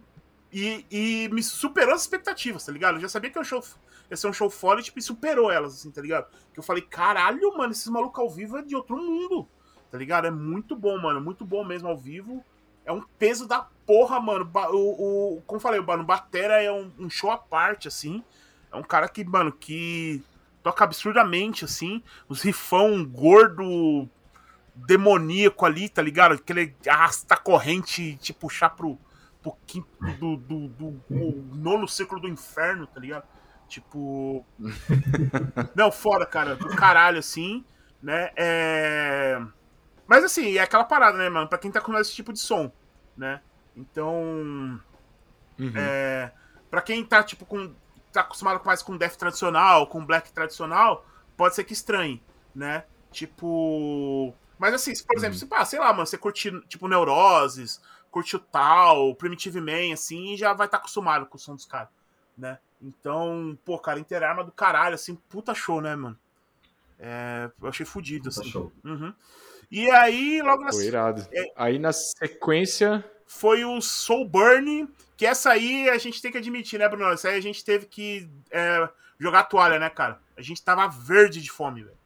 e, 0.53 0.85
e 0.91 1.29
me 1.33 1.43
superou 1.43 1.95
as 1.95 2.03
expectativas, 2.03 2.67
tá 2.67 2.73
ligado? 2.73 2.97
Eu 2.97 3.01
já 3.01 3.09
sabia 3.09 3.31
que 3.31 3.39
o 3.39 3.45
show 3.45 3.63
ia 4.11 4.17
ser 4.17 4.27
um 4.27 4.33
show 4.33 4.51
foda 4.51 4.81
e, 4.81 4.85
tipo, 4.85 5.01
superou 5.01 5.51
elas, 5.51 5.75
assim, 5.75 5.91
tá 5.91 6.01
ligado? 6.03 6.27
Que 6.53 6.59
eu 6.59 6.63
falei, 6.63 6.83
caralho, 6.83 7.57
mano, 7.57 7.73
esses 7.73 7.87
malucos 7.87 8.21
ao 8.21 8.29
vivo 8.29 8.59
é 8.59 8.63
de 8.63 8.75
outro 8.75 8.97
mundo, 8.97 9.49
tá 9.91 9.97
ligado? 9.97 10.27
É 10.27 10.31
muito 10.31 10.75
bom, 10.75 10.99
mano, 10.99 11.21
muito 11.21 11.45
bom 11.45 11.65
mesmo 11.65 11.89
ao 11.89 11.97
vivo. 11.97 12.45
É 12.85 12.93
um 12.93 13.03
peso 13.19 13.47
da 13.47 13.69
porra, 13.87 14.19
mano. 14.19 14.51
O, 14.73 15.37
o, 15.37 15.43
como 15.43 15.61
falei, 15.61 15.81
mano, 15.81 16.05
Batera 16.05 16.63
é 16.63 16.73
um, 16.73 16.91
um 16.99 17.11
show 17.11 17.31
à 17.31 17.37
parte, 17.37 17.87
assim. 17.87 18.25
É 18.73 18.77
um 18.77 18.83
cara 18.83 19.09
que, 19.09 19.25
mano, 19.25 19.53
que 19.53 20.23
toca 20.63 20.85
absurdamente, 20.85 21.65
assim. 21.65 22.03
Os 22.29 22.43
rifão 22.43 23.05
gordo, 23.05 24.09
demoníaco 24.75 25.65
ali, 25.65 25.89
tá 25.89 26.03
ligado? 26.03 26.35
Aquele 26.35 26.75
arrasta 26.87 27.37
corrente 27.37 28.03
e 28.03 28.17
te 28.17 28.33
puxar 28.33 28.71
pro, 28.71 28.99
pro 29.43 29.57
quinto, 29.67 29.89
do, 30.19 30.37
do, 30.37 30.69
do, 30.69 30.91
do 31.09 31.57
nono 31.57 31.89
círculo 31.89 32.21
do 32.21 32.29
inferno, 32.29 32.87
tá 32.87 33.01
ligado? 33.01 33.25
Tipo. 33.69 34.45
Não, 35.75 35.93
fora, 35.93 36.25
cara. 36.25 36.57
Do 36.57 36.69
caralho, 36.69 37.19
assim, 37.19 37.65
né? 38.03 38.31
É. 38.37 39.41
Mas 40.07 40.25
assim, 40.25 40.57
é 40.57 40.61
aquela 40.61 40.85
parada, 40.85 41.19
né, 41.19 41.29
mano? 41.29 41.49
Pra 41.49 41.59
quem 41.59 41.71
tá 41.71 41.81
com 41.81 41.97
esse 41.99 42.15
tipo 42.15 42.33
de 42.33 42.41
som, 42.41 42.73
né? 43.17 43.41
Então. 43.77 44.81
Uhum. 45.59 45.73
É, 45.75 46.33
para 46.71 46.81
quem 46.81 47.05
tá, 47.05 47.23
tipo, 47.23 47.45
com. 47.45 47.75
Tá 48.23 48.27
acostumado 48.27 48.61
mais 48.65 48.83
com 48.83 48.97
death 48.97 49.17
tradicional, 49.17 49.87
com 49.87 50.05
black 50.05 50.33
tradicional, 50.33 51.07
pode 51.37 51.55
ser 51.55 51.65
que 51.65 51.73
estranhe, 51.73 52.23
né? 52.55 52.85
Tipo. 53.11 54.35
Mas 54.59 54.75
assim, 54.75 54.95
se, 54.95 55.05
por 55.05 55.17
exemplo, 55.17 55.39
se, 55.39 55.47
pá, 55.47 55.65
sei 55.65 55.79
lá, 55.79 55.93
mano, 55.93 56.07
você 56.07 56.19
curte, 56.19 56.51
tipo, 56.69 56.89
Neuroses, 56.89 57.81
curte 58.11 58.37
o 58.37 58.41
Tal, 58.41 59.15
Primitive 59.15 59.61
Man, 59.61 59.93
assim, 59.93 60.37
já 60.37 60.53
vai 60.53 60.67
estar 60.67 60.79
tá 60.79 60.83
acostumado 60.83 61.27
com 61.27 61.37
o 61.37 61.41
som 61.41 61.55
dos 61.55 61.65
caras, 61.65 61.91
né? 62.37 62.59
Então, 62.81 63.57
pô, 63.65 63.79
cara, 63.79 64.01
Interarma 64.01 64.45
do 64.45 64.53
caralho, 64.53 64.95
assim, 64.95 65.15
puta 65.15 65.55
show, 65.55 65.81
né, 65.81 65.95
mano? 65.95 66.19
É, 66.99 67.51
eu 67.63 67.69
achei 67.69 67.87
fodido, 67.87 68.29
Puta 68.29 68.41
assim. 68.41 68.51
show. 68.51 68.73
Uhum. 68.85 69.15
E 69.71 69.91
aí, 69.91 70.41
logo 70.43 70.65
na 70.65 70.73
Foi 70.73 70.87
irado. 70.87 71.27
É. 71.33 71.45
Aí 71.57 71.79
na 71.79 71.93
sequência. 71.93 73.05
Foi 73.29 73.65
o 73.65 73.81
Soul 73.81 74.27
Burn, 74.27 74.89
que 75.17 75.25
essa 75.27 75.51
aí 75.51 75.89
a 75.89 75.99
gente 75.99 76.21
tem 76.21 76.33
que 76.33 76.39
admitir, 76.39 76.79
né, 76.79 76.89
Bruno? 76.89 77.13
Essa 77.13 77.29
aí 77.29 77.37
a 77.37 77.43
gente 77.43 77.65
teve 77.65 77.87
que 77.87 78.29
é, 78.51 78.89
jogar 79.21 79.41
a 79.41 79.45
toalha, 79.45 79.79
né, 79.79 79.89
cara? 79.91 80.19
A 80.37 80.43
gente 80.43 80.63
tava 80.63 80.89
verde 80.89 81.41
de 81.41 81.51
fome, 81.51 81.83
velho. 81.85 81.97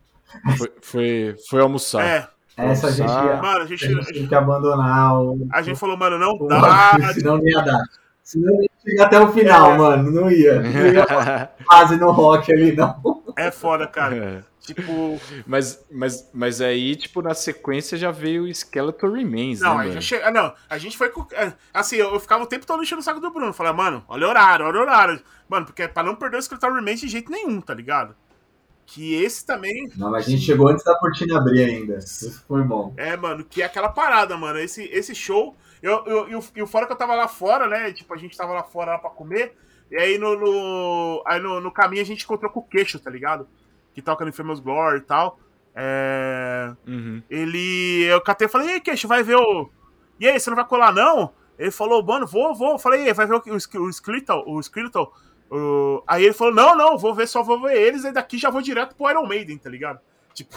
Foi, 0.59 0.73
foi, 0.83 1.37
foi 1.49 1.61
almoçar. 1.61 2.05
É, 2.05 2.29
Essa 2.57 2.89
a 2.89 2.91
gente 2.91 3.09
ia, 3.09 3.37
mano, 3.37 3.61
a 3.61 3.63
a 3.63 3.67
gente, 3.67 3.87
gente 3.87 4.07
teve 4.07 4.27
que 4.27 4.35
abandonar 4.35 5.21
o. 5.23 5.47
a 5.53 5.63
gente 5.63 5.79
falou, 5.79 5.97
mano, 5.97 6.19
não 6.19 6.33
o 6.35 6.49
dá. 6.49 6.93
senão 7.15 7.37
não 7.39 7.47
ia 7.49 7.61
dar. 7.63 7.83
Senão 8.23 8.63
ia 8.63 8.71
chegar 8.83 9.07
até 9.07 9.21
o 9.21 9.33
final, 9.33 9.73
É. 9.73 9.79
mano. 9.79 10.11
Não 10.11 10.31
ia. 10.31 10.61
Não 10.63 10.87
ia 10.87 11.07
quase 11.67 11.97
no 11.97 12.11
rock 12.11 12.53
ali, 12.53 12.75
não. 12.75 13.23
É 13.37 13.51
foda, 13.51 13.87
cara. 13.87 14.17
É. 14.17 14.52
Tipo, 14.63 15.21
mas, 15.45 15.85
mas, 15.91 16.31
mas 16.33 16.61
aí, 16.61 16.95
tipo, 16.95 17.21
na 17.21 17.35
sequência 17.35 17.99
já 17.99 18.13
veio 18.13 18.45
o 18.45 18.49
Skeleton 18.55 19.11
Remains, 19.11 19.61
não, 19.61 19.75
né, 19.75 19.81
aí 19.83 19.89
mano? 19.89 19.93
já 19.95 20.01
chega. 20.01 20.31
Não, 20.31 20.55
a 20.71 20.79
gente 20.79 20.97
foi 20.97 21.09
com. 21.09 21.27
é, 21.33 21.53
Assim, 21.75 21.97
eu, 21.97 22.15
eu 22.15 22.21
ficava 22.21 22.45
o 22.45 22.47
tempo 22.47 22.65
todo 22.65 22.81
enchendo 22.81 23.01
o 23.01 23.05
saco 23.05 23.21
do 23.21 23.31
Bruno. 23.31 23.53
Falei, 23.53 23.73
mano, 23.73 24.05
olha 24.07 24.27
o 24.27 24.31
horário, 24.31 24.65
olha 24.65 24.79
o 24.79 24.83
horário. 24.83 25.23
Mano, 25.49 25.67
porque 25.67 25.83
é 25.83 25.89
pra 25.89 26.05
não 26.05 26.15
perder 26.15 26.37
o 26.37 26.39
escritório 26.39 26.77
Remains 26.77 27.01
de 27.01 27.09
jeito 27.09 27.33
nenhum, 27.33 27.61
tá 27.61 27.75
ligado? 27.75 28.15
Que 28.87 29.15
esse 29.23 29.45
também. 29.45 29.91
Não, 29.97 30.11
mas 30.11 30.27
a 30.27 30.31
gente 30.31 30.43
chegou 30.43 30.69
antes 30.69 30.85
da 30.85 30.97
cortina 30.97 31.39
abrir 31.39 31.65
ainda. 31.65 31.99
Isso 31.99 32.45
foi 32.47 32.63
bom. 32.63 32.95
É, 32.97 33.17
mano, 33.17 33.45
que 33.45 33.63
é 33.63 33.65
aquela 33.65 33.89
parada, 33.89 34.37
mano. 34.37 34.61
Esse, 34.61 34.85
esse 34.85 35.15
show. 35.15 35.57
Eu, 35.83 36.05
eu, 36.07 36.29
eu, 36.29 36.45
e 36.55 36.63
o 36.63 36.67
fora 36.69 36.87
que 36.87 36.93
eu 36.93 36.97
tava 36.97 37.17
lá 37.17 37.27
fora, 37.27 37.67
né? 37.67 37.93
Tipo, 37.93 38.15
a 38.15 38.17
gente 38.17 38.37
tava 38.37 38.53
lá 38.53 38.63
fora 38.63 38.93
lá 38.93 38.99
pra 38.99 39.11
comer. 39.11 39.57
E 39.91 39.97
aí 39.97 40.19
no, 40.19 40.39
no, 40.39 41.23
aí 41.27 41.41
no, 41.41 41.61
no 41.61 41.73
caminho 41.73 42.03
a 42.03 42.07
gente 42.07 42.25
encontrou 42.25 42.51
com 42.51 42.61
o 42.61 42.63
queixo, 42.63 42.99
tá 43.01 43.11
ligado? 43.11 43.49
Que 43.95 44.03
toca 44.03 44.25
no 44.25 44.33
Famous 44.33 44.61
Glory 44.61 44.99
e 44.99 45.03
tal. 45.03 45.39
É. 45.75 46.73
Uhum. 46.87 47.23
Ele. 47.31 48.05
Eu 48.05 48.21
catei 48.21 48.47
e 48.47 48.51
falei, 48.51 48.69
e 48.69 48.73
aí, 48.73 48.81
queixo, 48.81 49.09
vai 49.09 49.23
ver 49.23 49.37
o. 49.37 49.71
E 50.21 50.29
aí, 50.29 50.39
você 50.39 50.51
não 50.51 50.57
vai 50.57 50.65
colar, 50.67 50.93
não? 50.93 51.33
Ele 51.59 51.71
falou, 51.71 52.03
mano, 52.05 52.27
vou, 52.27 52.55
vou. 52.55 52.73
Eu 52.73 52.79
falei, 52.79 53.03
e 53.05 53.07
aí, 53.09 53.13
vai 53.13 53.27
ver 53.27 53.35
o, 53.35 53.43
o, 53.47 53.83
o 53.87 53.93
Skeletal? 53.93 54.45
O 54.47 54.63
Skeletal? 54.63 55.13
O- 55.51 56.03
Aí 56.07 56.25
ele 56.25 56.33
falou, 56.35 56.55
não, 56.55 56.75
não, 56.77 56.97
vou 56.99 57.15
ver, 57.15 57.27
só 57.29 57.43
vou 57.43 57.61
ver 57.61 57.77
eles, 57.77 58.05
e 58.05 58.13
daqui 58.13 58.39
já 58.39 58.49
vou 58.51 58.63
direto 58.63 58.95
pro 58.97 59.11
Iron 59.11 59.27
Maiden, 59.27 59.59
tá 59.59 59.69
ligado? 59.69 60.01
Tipo. 60.35 60.57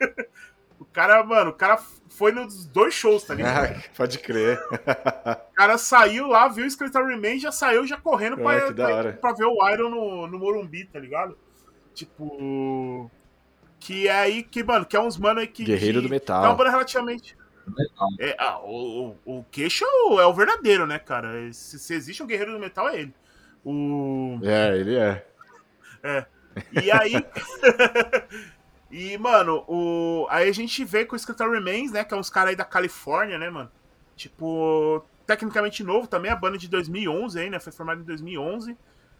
o 0.78 0.84
cara, 0.84 1.22
mano, 1.24 1.50
o 1.50 1.54
cara 1.54 1.78
foi 2.10 2.30
nos 2.32 2.66
dois 2.66 2.92
shows, 2.94 3.24
tá 3.24 3.34
ligado? 3.34 3.74
Ah, 3.76 3.82
pode 3.96 4.18
crer. 4.18 4.58
O 4.70 5.54
cara 5.54 5.78
saiu 5.78 6.26
lá, 6.26 6.46
viu 6.48 6.64
o 6.66 6.70
Skeletal 6.70 7.06
Remain, 7.06 7.38
já 7.38 7.50
saiu 7.50 7.86
já 7.86 7.96
correndo 7.96 8.36
pra, 8.36 8.68
Ah, 8.68 8.72
pra, 8.72 8.88
hora. 8.94 9.12
pra 9.20 9.32
ver 9.32 9.44
o 9.46 9.68
Iron 9.70 9.88
no, 9.90 10.26
no 10.26 10.38
Morumbi, 10.38 10.84
tá 10.84 10.98
ligado? 10.98 11.36
Tipo. 11.94 13.10
Que 13.78 14.08
é 14.08 14.12
aí 14.12 14.42
que, 14.42 14.64
mano, 14.64 14.84
que 14.84 14.96
é 14.96 15.00
uns 15.00 15.16
mano 15.16 15.40
aí 15.40 15.46
que. 15.46 15.64
Guerreiro 15.64 16.00
que, 16.00 16.08
do 16.08 16.10
metal. 16.10 16.40
Que 16.40 16.46
é 16.46 16.48
uma 16.50 16.56
banda 16.56 16.70
relativamente. 16.70 17.36
É, 18.18 18.36
ah, 18.38 18.58
o, 18.60 19.16
o, 19.24 19.38
o 19.38 19.44
queixo 19.50 19.84
é 20.20 20.26
o 20.26 20.34
verdadeiro, 20.34 20.86
né, 20.86 20.98
cara? 20.98 21.50
Se, 21.52 21.78
se, 21.78 21.94
existe 21.94 22.22
um 22.22 22.26
guerreiro 22.26 22.52
do 22.52 22.58
metal, 22.58 22.88
é 22.88 23.00
ele. 23.00 23.14
O... 23.64 24.38
É, 24.42 24.76
ele 24.76 24.96
é. 24.96 25.26
É. 26.02 26.26
E 26.82 26.90
aí. 26.90 27.14
e, 28.90 29.16
mano, 29.16 29.64
o... 29.66 30.26
aí 30.28 30.48
a 30.48 30.52
gente 30.52 30.84
vê 30.84 31.04
com 31.06 31.16
o 31.16 31.18
Skeleton 31.18 31.50
Remains, 31.50 31.92
né? 31.92 32.04
Que 32.04 32.12
é 32.12 32.16
uns 32.16 32.28
caras 32.28 32.50
aí 32.50 32.56
da 32.56 32.64
Califórnia, 32.64 33.38
né, 33.38 33.48
mano? 33.48 33.70
Tipo, 34.14 35.04
tecnicamente 35.26 35.82
novo 35.82 36.06
também, 36.06 36.30
a 36.30 36.36
banda 36.36 36.58
de 36.58 36.68
2011 36.68 37.40
aí, 37.40 37.50
né? 37.50 37.58
Foi 37.58 37.72
formada 37.72 38.00
em 38.00 38.04
2011. 38.04 38.76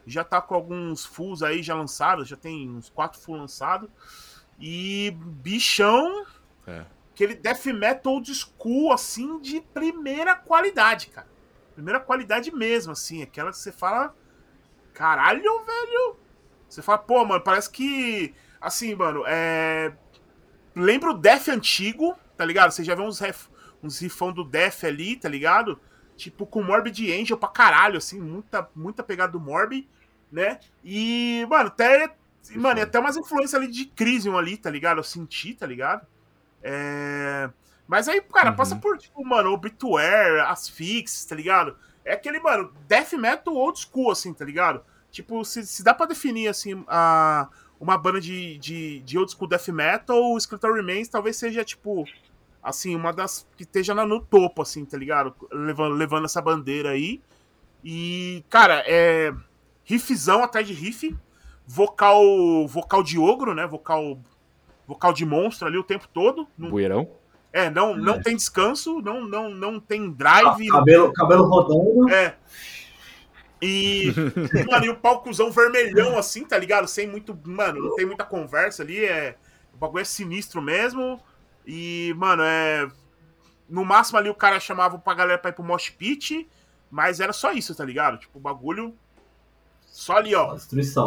Já 0.06 0.22
tá 0.24 0.40
com 0.40 0.54
alguns 0.54 1.04
fulls 1.04 1.42
aí 1.42 1.62
já 1.62 1.74
lançados, 1.74 2.28
já 2.28 2.36
tem 2.36 2.68
uns 2.68 2.88
quatro 2.88 3.20
fulls 3.20 3.40
lançados. 3.40 3.88
E 4.58 5.16
bichão. 5.16 6.26
É 6.66 6.84
aquele 7.14 7.36
death 7.36 7.66
metal 7.66 8.14
old 8.14 8.34
school, 8.34 8.92
assim, 8.92 9.40
de 9.40 9.60
primeira 9.60 10.34
qualidade, 10.34 11.06
cara. 11.06 11.28
Primeira 11.72 12.00
qualidade 12.00 12.52
mesmo, 12.52 12.92
assim. 12.92 13.22
Aquela 13.22 13.50
que 13.50 13.58
você 13.58 13.72
fala. 13.72 14.14
Caralho, 14.92 15.64
velho. 15.64 16.16
Você 16.68 16.82
fala, 16.82 16.98
pô, 16.98 17.24
mano, 17.24 17.42
parece 17.42 17.70
que. 17.70 18.34
Assim, 18.60 18.94
mano, 18.94 19.22
é. 19.26 19.92
Lembra 20.74 21.10
o 21.10 21.18
Death 21.18 21.48
antigo, 21.48 22.16
tá 22.36 22.44
ligado? 22.44 22.72
Você 22.72 22.82
já 22.82 22.96
vê 22.96 23.02
uns, 23.02 23.20
ref... 23.20 23.46
uns 23.80 24.00
rifão 24.00 24.32
do 24.32 24.42
Death 24.42 24.82
ali, 24.84 25.16
tá 25.16 25.28
ligado? 25.28 25.78
Tipo, 26.16 26.46
com 26.46 26.62
Morbid 26.62 27.12
Angel 27.12 27.36
pra 27.36 27.48
caralho, 27.48 27.98
assim, 27.98 28.20
muita, 28.20 28.68
muita 28.74 29.02
pegada 29.02 29.32
do 29.32 29.40
Morbid, 29.40 29.88
né? 30.34 30.58
E, 30.84 31.46
mano, 31.48 31.68
até. 31.68 32.12
Mano, 32.56 32.82
até 32.82 32.98
umas 32.98 33.16
influências 33.16 33.54
ali 33.54 33.70
de 33.70 33.86
Crisium 33.86 34.36
ali, 34.36 34.58
tá 34.58 34.68
ligado? 34.68 34.98
Eu 34.98 35.04
senti, 35.04 35.54
tá 35.54 35.66
ligado? 35.66 36.06
É... 36.62 37.48
Mas 37.86 38.06
aí, 38.06 38.20
cara, 38.20 38.50
uhum. 38.50 38.56
passa 38.56 38.76
por, 38.76 38.98
tipo, 38.98 39.24
mano, 39.24 39.50
Obituary, 39.50 40.40
Asphyx, 40.40 41.24
tá 41.24 41.34
ligado? 41.34 41.76
É 42.04 42.12
aquele, 42.12 42.38
mano, 42.40 42.70
death 42.86 43.12
metal 43.12 43.54
old 43.54 43.78
school, 43.78 44.10
assim, 44.10 44.34
tá 44.34 44.44
ligado? 44.44 44.82
Tipo, 45.10 45.42
se, 45.44 45.66
se 45.66 45.82
dá 45.82 45.94
pra 45.94 46.04
definir, 46.04 46.48
assim, 46.48 46.84
a, 46.86 47.48
uma 47.80 47.96
banda 47.96 48.20
de, 48.20 48.58
de, 48.58 49.00
de 49.00 49.18
old 49.18 49.30
school 49.32 49.48
death 49.48 49.68
metal, 49.68 50.32
o 50.32 50.38
Skeleton 50.38 50.72
Remains 50.74 51.08
talvez 51.08 51.36
seja, 51.36 51.64
tipo, 51.64 52.04
assim, 52.62 52.94
uma 52.94 53.12
das 53.12 53.46
que 53.56 53.62
esteja 53.62 53.94
no 53.94 54.20
topo, 54.20 54.60
assim, 54.60 54.84
tá 54.84 54.98
ligado? 54.98 55.34
Levando, 55.50 55.94
levando 55.94 56.24
essa 56.26 56.42
bandeira 56.42 56.90
aí. 56.90 57.22
E, 57.82 58.42
cara, 58.48 58.82
é. 58.86 59.32
Riffzão 59.84 60.42
atrás 60.42 60.66
de 60.66 60.72
riff. 60.72 61.16
Vocal. 61.66 62.22
Vocal 62.66 63.02
de 63.02 63.18
ogro, 63.18 63.54
né? 63.54 63.66
Vocal 63.66 64.18
vocal 64.86 65.12
de 65.12 65.24
monstro 65.24 65.66
ali 65.66 65.78
o 65.78 65.84
tempo 65.84 66.08
todo. 66.12 66.46
Bueirão? 66.56 67.08
É, 67.52 67.70
não, 67.70 67.96
não 67.96 68.14
é. 68.16 68.22
tem 68.22 68.36
descanso, 68.36 69.00
não, 69.00 69.24
não, 69.26 69.48
não 69.48 69.78
tem 69.78 70.10
drive. 70.10 70.68
Ah, 70.68 70.72
cabelo, 70.72 71.12
cabelo 71.12 71.44
rodando. 71.44 72.10
É. 72.10 72.36
E, 73.62 74.12
mano, 74.68 74.84
e 74.84 74.90
o 74.90 74.96
palcozão 74.96 75.50
vermelhão 75.50 76.18
assim, 76.18 76.44
tá 76.44 76.58
ligado? 76.58 76.88
Sem 76.88 77.06
muito. 77.06 77.38
Mano, 77.44 77.80
não 77.80 77.94
tem 77.94 78.04
muita 78.04 78.24
conversa 78.24 78.82
ali. 78.82 79.04
É, 79.04 79.36
o 79.72 79.76
bagulho 79.76 80.02
é 80.02 80.04
sinistro 80.04 80.60
mesmo. 80.60 81.20
E, 81.66 82.12
mano, 82.16 82.42
é. 82.42 82.88
No 83.68 83.84
máximo 83.84 84.18
ali 84.18 84.28
o 84.28 84.34
cara 84.34 84.60
chamava 84.60 84.98
pra 84.98 85.14
galera 85.14 85.38
pra 85.38 85.50
ir 85.50 85.54
pro 85.54 85.64
Mosh 85.64 85.88
Pit, 85.88 86.46
mas 86.90 87.18
era 87.20 87.32
só 87.32 87.52
isso, 87.52 87.74
tá 87.74 87.84
ligado? 87.84 88.18
Tipo, 88.18 88.38
o 88.38 88.42
bagulho. 88.42 88.94
Só 89.94 90.16
ali, 90.16 90.34
ó. 90.34 90.54
Destruição. 90.54 91.06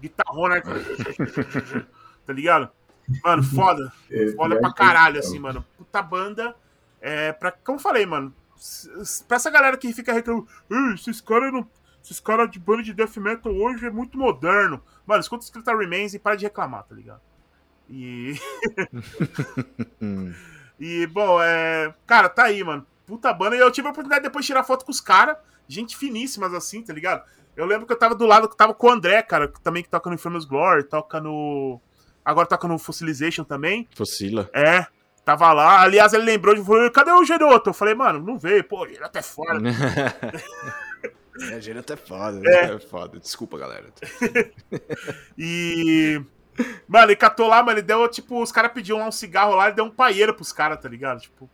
Guitarrona. 0.00 0.62
tá 2.24 2.32
ligado? 2.32 2.70
Mano, 3.24 3.42
foda. 3.42 3.92
É, 4.08 4.28
foda 4.36 4.60
pra 4.60 4.72
caralho, 4.72 5.18
assim, 5.18 5.40
mano. 5.40 5.64
Puta 5.76 6.00
banda. 6.00 6.54
É, 7.00 7.32
pra, 7.32 7.50
como 7.50 7.76
eu 7.76 7.82
falei, 7.82 8.06
mano. 8.06 8.32
Pra 9.26 9.36
essa 9.36 9.50
galera 9.50 9.76
que 9.76 9.92
fica 9.92 10.12
reclamando, 10.12 10.46
esses 10.94 11.20
caras 11.20 11.52
não. 11.52 11.68
Esses 12.04 12.20
caras 12.20 12.48
de 12.52 12.60
banda 12.60 12.84
de 12.84 12.94
death 12.94 13.16
metal 13.16 13.52
hoje 13.52 13.84
é 13.84 13.90
muito 13.90 14.16
moderno. 14.16 14.80
Mano, 15.04 15.20
escuta 15.20 15.42
o 15.42 15.46
Skeleton 15.46 15.76
Remains 15.76 16.14
e 16.14 16.20
para 16.20 16.36
de 16.36 16.44
reclamar, 16.44 16.84
tá 16.84 16.94
ligado? 16.94 17.20
E. 17.90 18.34
e, 20.78 21.04
bom, 21.08 21.42
é. 21.42 21.92
Cara, 22.06 22.28
tá 22.28 22.44
aí, 22.44 22.62
mano. 22.62 22.86
Puta 23.08 23.32
banda. 23.32 23.56
E 23.56 23.58
eu 23.58 23.70
tive 23.70 23.88
a 23.88 23.90
oportunidade 23.90 24.22
de 24.22 24.28
depois 24.28 24.44
de 24.44 24.48
tirar 24.48 24.62
foto 24.62 24.84
com 24.84 24.92
os 24.92 25.00
caras. 25.00 25.38
Gente 25.66 25.96
finíssimas 25.96 26.52
assim, 26.52 26.82
tá 26.82 26.92
ligado? 26.92 27.24
Eu 27.56 27.64
lembro 27.64 27.86
que 27.86 27.92
eu 27.92 27.98
tava 27.98 28.14
do 28.14 28.26
lado, 28.26 28.48
que 28.48 28.56
tava 28.56 28.74
com 28.74 28.86
o 28.86 28.90
André, 28.90 29.22
cara, 29.22 29.48
que 29.48 29.60
também 29.60 29.82
que 29.82 29.88
toca 29.88 30.10
no 30.10 30.14
Infamous 30.14 30.44
Glory, 30.44 30.84
toca 30.84 31.18
no. 31.20 31.80
Agora 32.22 32.46
toca 32.46 32.68
no 32.68 32.78
Fossilization 32.78 33.44
também. 33.44 33.88
Fossila. 33.96 34.50
É. 34.52 34.86
Tava 35.24 35.52
lá. 35.54 35.80
Aliás, 35.80 36.12
ele 36.12 36.24
lembrou 36.24 36.54
de 36.54 36.62
falou, 36.62 36.90
cadê 36.90 37.10
o 37.10 37.24
Geroto? 37.24 37.70
Eu 37.70 37.74
falei, 37.74 37.94
mano, 37.94 38.20
não 38.20 38.38
veio, 38.38 38.62
pô, 38.62 38.86
Geroto 38.88 39.18
é 39.18 39.22
foda. 39.22 39.60
é, 41.50 41.60
Geroto 41.60 41.92
é 41.94 41.96
foda, 41.96 42.40
é. 42.44 42.74
é 42.74 42.78
foda. 42.78 43.18
Desculpa, 43.18 43.58
galera. 43.58 43.86
e. 45.36 46.20
Mano, 46.86 47.06
ele 47.06 47.16
catou 47.16 47.48
lá, 47.48 47.62
mano, 47.62 47.78
ele 47.78 47.86
deu, 47.86 48.06
tipo, 48.08 48.42
os 48.42 48.52
caras 48.52 48.72
pediam 48.72 48.98
lá 48.98 49.06
um 49.06 49.12
cigarro 49.12 49.54
lá, 49.54 49.66
ele 49.66 49.76
deu 49.76 49.84
um 49.84 49.90
paieiro 49.90 50.34
pros 50.34 50.52
caras, 50.52 50.80
tá 50.80 50.88
ligado? 50.88 51.20
Tipo. 51.20 51.48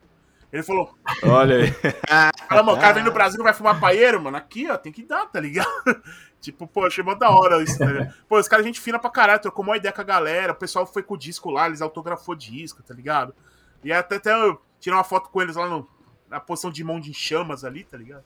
Ele 0.54 0.62
falou. 0.62 0.96
Olha 1.24 1.56
aí. 1.56 1.74
Fala, 2.48 2.72
o 2.72 2.78
cara 2.78 2.92
vem 2.92 3.02
no 3.02 3.10
Brasil 3.10 3.36
não 3.36 3.44
vai 3.44 3.52
fumar 3.52 3.80
paeiro, 3.80 4.22
mano. 4.22 4.36
Aqui, 4.36 4.70
ó, 4.70 4.76
tem 4.76 4.92
que 4.92 5.02
dar, 5.02 5.26
tá 5.26 5.40
ligado? 5.40 5.68
tipo, 6.40 6.64
pô, 6.68 6.86
achei 6.86 7.02
mó 7.02 7.12
da 7.16 7.28
hora 7.28 7.60
isso, 7.60 7.76
tá 7.76 7.86
ligado? 7.86 8.14
Pô, 8.28 8.38
os 8.38 8.46
caras, 8.46 8.64
gente 8.64 8.80
fina 8.80 8.96
pra 8.96 9.10
caralho, 9.10 9.42
trocou 9.42 9.64
uma 9.64 9.76
ideia 9.76 9.92
com 9.92 10.00
a 10.00 10.04
galera. 10.04 10.52
O 10.52 10.56
pessoal 10.56 10.86
foi 10.86 11.02
com 11.02 11.14
o 11.14 11.18
disco 11.18 11.50
lá, 11.50 11.66
eles 11.66 11.82
autografou 11.82 12.36
disco, 12.36 12.84
tá 12.84 12.94
ligado? 12.94 13.34
E 13.82 13.92
até, 13.92 14.14
até 14.14 14.32
eu 14.32 14.62
tirei 14.78 14.96
uma 14.96 15.02
foto 15.02 15.28
com 15.28 15.42
eles 15.42 15.56
lá 15.56 15.68
no, 15.68 15.88
na 16.30 16.38
posição 16.38 16.70
de 16.70 16.84
mão 16.84 17.00
de 17.00 17.12
chamas 17.12 17.64
ali, 17.64 17.82
tá 17.82 17.96
ligado? 17.96 18.22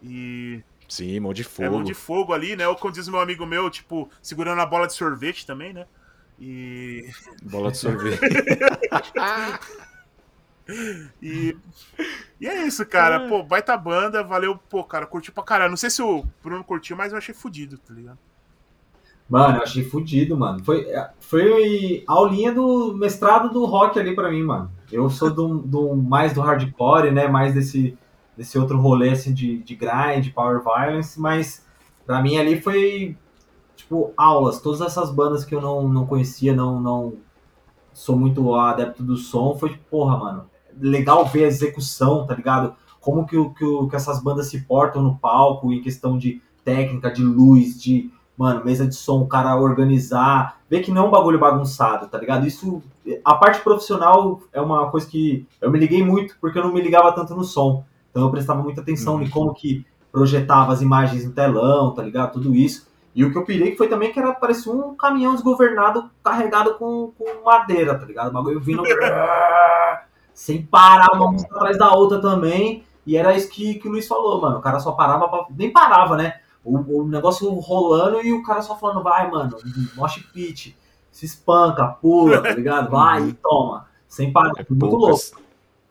E. 0.00 0.62
Sim, 0.88 1.18
mão 1.18 1.32
de 1.32 1.42
fogo. 1.42 1.66
É, 1.66 1.70
mão 1.70 1.82
de 1.82 1.92
fogo 1.92 2.32
ali, 2.32 2.54
né? 2.54 2.68
Ou 2.68 2.76
como 2.76 2.94
diz 2.94 3.08
meu 3.08 3.18
amigo 3.18 3.44
meu, 3.44 3.68
tipo, 3.68 4.08
segurando 4.22 4.60
a 4.60 4.66
bola 4.66 4.86
de 4.86 4.92
sorvete 4.92 5.44
também, 5.44 5.72
né? 5.72 5.88
E. 6.38 7.10
Bola 7.42 7.72
de 7.72 7.78
sorvete. 7.78 8.20
E, 11.22 11.56
e 12.40 12.46
é 12.46 12.66
isso, 12.66 12.84
cara. 12.86 13.24
É. 13.24 13.28
Pô, 13.28 13.42
baita 13.42 13.76
banda, 13.76 14.22
valeu, 14.22 14.58
pô, 14.68 14.84
cara, 14.84 15.06
curtiu 15.06 15.32
pra 15.32 15.42
caralho. 15.42 15.70
Não 15.70 15.76
sei 15.76 15.90
se 15.90 16.02
o 16.02 16.24
Bruno 16.42 16.62
curtiu, 16.62 16.96
mas 16.96 17.12
eu 17.12 17.18
achei 17.18 17.34
fodido, 17.34 17.78
tá 17.78 17.92
ligado? 17.94 18.18
Mano, 19.28 19.58
eu 19.58 19.62
achei 19.62 19.84
fodido, 19.84 20.36
mano. 20.36 20.64
Foi, 20.64 20.86
foi 21.20 22.04
a 22.08 22.12
aulinha 22.12 22.52
do 22.52 22.94
mestrado 22.96 23.50
do 23.50 23.64
rock 23.64 23.98
ali 23.98 24.14
pra 24.14 24.30
mim, 24.30 24.42
mano. 24.42 24.70
Eu 24.90 25.10
sou 25.10 25.30
do, 25.30 25.58
do 25.58 25.94
mais 25.96 26.32
do 26.32 26.40
hardcore, 26.40 27.10
né? 27.10 27.28
Mais 27.28 27.54
desse, 27.54 27.96
desse 28.36 28.58
outro 28.58 28.78
rolê 28.78 29.10
assim 29.10 29.34
de, 29.34 29.58
de 29.58 29.74
grind, 29.74 30.32
power 30.32 30.62
violence, 30.62 31.20
mas 31.20 31.66
pra 32.06 32.22
mim 32.22 32.38
ali 32.38 32.60
foi 32.60 33.16
tipo 33.76 34.14
aulas. 34.16 34.62
Todas 34.62 34.80
essas 34.80 35.10
bandas 35.10 35.44
que 35.44 35.54
eu 35.54 35.60
não, 35.60 35.86
não 35.86 36.06
conhecia, 36.06 36.54
não, 36.54 36.80
não 36.80 37.14
sou 37.92 38.16
muito 38.16 38.54
adepto 38.54 39.02
do 39.02 39.16
som, 39.16 39.58
foi 39.58 39.70
tipo, 39.70 39.84
porra, 39.90 40.16
mano 40.16 40.57
legal 40.80 41.24
ver 41.26 41.44
a 41.44 41.48
execução, 41.48 42.26
tá 42.26 42.34
ligado? 42.34 42.74
Como 43.00 43.26
que, 43.26 43.36
que, 43.50 43.88
que 43.88 43.96
essas 43.96 44.22
bandas 44.22 44.48
se 44.48 44.60
portam 44.62 45.02
no 45.02 45.16
palco 45.16 45.72
em 45.72 45.80
questão 45.80 46.18
de 46.18 46.42
técnica, 46.64 47.10
de 47.10 47.22
luz, 47.22 47.80
de, 47.80 48.10
mano, 48.36 48.64
mesa 48.64 48.86
de 48.86 48.94
som, 48.94 49.22
o 49.22 49.26
cara 49.26 49.56
organizar, 49.56 50.58
ver 50.68 50.80
que 50.80 50.90
não 50.90 51.04
é 51.04 51.08
um 51.08 51.10
bagulho 51.10 51.38
bagunçado, 51.38 52.06
tá 52.08 52.18
ligado? 52.18 52.46
Isso, 52.46 52.82
a 53.24 53.34
parte 53.34 53.60
profissional 53.62 54.40
é 54.52 54.60
uma 54.60 54.90
coisa 54.90 55.06
que 55.06 55.46
eu 55.60 55.70
me 55.70 55.78
liguei 55.78 56.04
muito 56.04 56.36
porque 56.40 56.58
eu 56.58 56.64
não 56.64 56.72
me 56.72 56.80
ligava 56.80 57.12
tanto 57.12 57.34
no 57.34 57.44
som. 57.44 57.84
Então 58.10 58.22
eu 58.22 58.30
prestava 58.30 58.62
muita 58.62 58.80
atenção 58.80 59.16
uhum. 59.16 59.22
em 59.22 59.30
como 59.30 59.54
que 59.54 59.86
projetava 60.12 60.72
as 60.72 60.82
imagens 60.82 61.24
no 61.24 61.32
telão, 61.32 61.94
tá 61.94 62.02
ligado? 62.02 62.32
Tudo 62.32 62.54
isso. 62.54 62.88
E 63.14 63.24
o 63.24 63.32
que 63.32 63.38
eu 63.38 63.44
pirei 63.44 63.74
foi 63.74 63.88
também 63.88 64.12
que 64.12 64.18
era 64.18 64.32
parecia 64.32 64.72
um 64.72 64.94
caminhão 64.94 65.34
desgovernado 65.34 66.10
carregado 66.22 66.74
com, 66.74 67.12
com 67.18 67.44
madeira, 67.44 67.98
tá 67.98 68.04
ligado? 68.04 68.28
O 68.28 68.32
bagulho 68.32 68.60
vindo 68.60 68.82
sem 70.38 70.62
parar 70.62 71.16
uma 71.16 71.32
música 71.32 71.52
atrás 71.56 71.76
da 71.76 71.92
outra 71.92 72.20
também. 72.20 72.84
E 73.04 73.16
era 73.16 73.36
isso 73.36 73.50
que, 73.50 73.74
que 73.74 73.88
o 73.88 73.90
Luiz 73.90 74.06
falou, 74.06 74.40
mano. 74.40 74.58
O 74.58 74.60
cara 74.60 74.78
só 74.78 74.92
parava 74.92 75.28
pra... 75.28 75.46
Nem 75.50 75.72
parava, 75.72 76.16
né? 76.16 76.38
O, 76.64 77.00
o 77.00 77.08
negócio 77.08 77.52
rolando 77.54 78.22
e 78.22 78.32
o 78.32 78.40
cara 78.44 78.62
só 78.62 78.76
falando, 78.76 79.02
vai, 79.02 79.28
mano, 79.28 79.56
mosh 79.96 80.24
pit, 80.32 80.78
se 81.10 81.26
espanca, 81.26 81.88
pula, 81.88 82.40
tá 82.40 82.52
ligado? 82.52 82.88
Vai 82.92 83.30
e 83.30 83.32
toma. 83.32 83.88
Sem 84.06 84.32
parar. 84.32 84.52
É 84.56 84.64
muito 84.70 84.86
louco. 84.94 85.42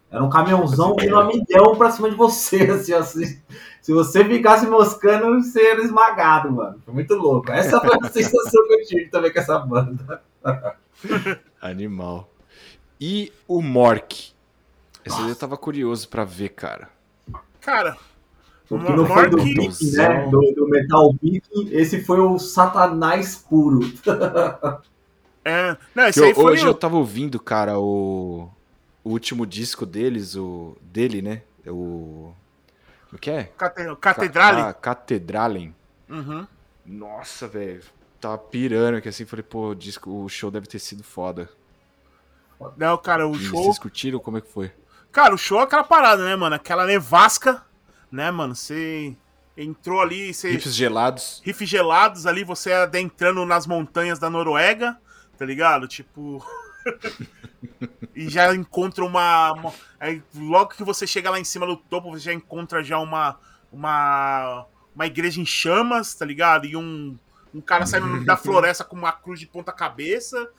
Era 0.09 0.23
um 0.23 0.29
caminhãozão 0.29 0.95
que 0.95 1.07
não 1.07 1.27
me 1.27 1.43
deu 1.43 1.75
pra 1.75 1.91
cima 1.91 2.09
de 2.09 2.15
você, 2.15 2.63
assim, 2.71 2.93
assim. 2.93 3.41
Se 3.81 3.91
você 3.91 4.23
ficasse 4.23 4.65
moscando, 4.65 5.43
você 5.43 5.71
era 5.71 5.81
esmagado, 5.81 6.53
mano. 6.53 6.81
Foi 6.85 6.93
muito 6.93 7.13
louco. 7.15 7.51
Essa 7.51 7.81
foi 7.81 7.97
a 8.01 8.07
sensação 8.09 8.65
que 8.65 8.73
eu 8.75 8.85
tive 8.85 9.09
também 9.09 9.33
com 9.33 9.39
essa 9.39 9.59
banda. 9.59 10.23
Animal. 11.61 12.29
E 12.99 13.33
o 13.45 13.61
Mork? 13.61 14.36
Esse 15.07 15.21
aí 15.21 15.29
eu 15.29 15.35
tava 15.35 15.57
curioso 15.57 16.07
pra 16.09 16.23
ver, 16.23 16.49
cara. 16.49 16.89
Cara, 17.61 17.97
o 18.69 18.77
que 18.79 18.91
não 18.93 19.05
foi 19.05 19.29
do 19.29 19.37
Viking, 19.41 19.91
né? 19.95 20.25
Do, 20.29 20.39
do, 20.55 20.67
Metal 20.69 21.13
Viking, 21.21 21.69
esse 21.71 22.03
foi 22.03 22.19
o 22.19 22.37
Satanás 22.39 23.35
puro. 23.35 23.79
É, 25.49 25.77
não, 25.95 26.05
esse 26.07 26.19
Que 26.19 26.25
aí 26.25 26.31
eu- 26.31 26.35
foi 26.35 26.51
hoje 26.53 26.65
o- 26.65 26.67
eu 26.67 26.73
tava 26.73 26.97
ouvindo, 26.97 27.39
cara, 27.39 27.79
o, 27.79 28.49
o 29.01 29.09
último 29.11 29.45
disco 29.45 29.85
deles, 29.85 30.35
o 30.35 30.75
dele, 30.81 31.21
né? 31.21 31.41
O. 31.65 32.33
O 33.13 33.17
que 33.17 33.31
é? 33.31 33.43
Cate- 33.57 33.95
Catedrale. 34.01 34.61
Ca- 34.61 34.73
Catedralen. 34.73 35.73
Uhum. 36.09 36.45
Nossa, 36.85 37.47
velho. 37.47 37.81
Tava 38.19 38.37
pirando 38.37 39.01
que 39.01 39.07
assim, 39.07 39.23
falei, 39.25 39.43
pô, 39.43 39.69
o, 39.69 39.73
disco, 39.75 40.11
o 40.25 40.27
show 40.27 40.51
deve 40.51 40.67
ter 40.67 40.79
sido 40.79 41.01
foda. 41.01 41.49
Não, 42.75 42.97
cara, 42.97 43.25
o 43.25 43.33
E 43.33 43.39
show. 43.39 43.63
Vocês 43.63 43.79
curtiram? 43.79 44.19
Como 44.19 44.37
é 44.39 44.41
que 44.41 44.51
foi? 44.51 44.69
Cara, 45.11 45.33
o 45.33 45.37
show 45.37 45.59
é 45.59 45.63
aquela 45.63 45.83
parada, 45.83 46.23
né, 46.23 46.35
mano? 46.35 46.55
Aquela 46.55 46.85
nevasca, 46.85 47.63
né, 48.11 48.29
mano? 48.31 48.55
Você 48.55 49.15
entrou 49.55 50.01
ali, 50.01 50.33
você. 50.33 50.51
Riffs 50.51 50.75
gelados. 50.75 51.41
riffs 51.43 51.67
gelados 51.69 52.25
ali, 52.25 52.43
você 52.43 52.71
adentrando 52.73 53.45
nas 53.45 53.65
montanhas 53.65 54.19
da 54.19 54.29
Noruega, 54.29 54.97
tá 55.37 55.45
ligado? 55.45 55.87
Tipo. 55.87 56.45
e 58.15 58.29
já 58.29 58.53
encontra 58.55 59.03
uma, 59.03 59.53
uma- 59.53 59.73
Aí 59.99 60.21
logo 60.35 60.71
que 60.71 60.83
você 60.83 61.05
chega 61.07 61.29
lá 61.29 61.39
em 61.39 61.43
cima 61.43 61.65
do 61.65 61.75
topo, 61.75 62.11
você 62.11 62.19
já 62.25 62.33
encontra 62.33 62.83
já 62.83 62.99
uma. 62.99 63.39
Uma. 63.71 64.65
Uma 64.95 65.05
igreja 65.05 65.39
em 65.39 65.45
chamas, 65.45 66.15
tá 66.15 66.25
ligado? 66.25 66.65
E 66.65 66.75
um. 66.75 67.17
Um 67.53 67.61
cara 67.61 67.85
saindo 67.85 68.23
da 68.25 68.35
floresta 68.37 68.83
com 68.83 68.95
uma 68.95 69.11
cruz 69.11 69.39
de 69.39 69.47
ponta 69.47 69.71
cabeça. 69.71 70.49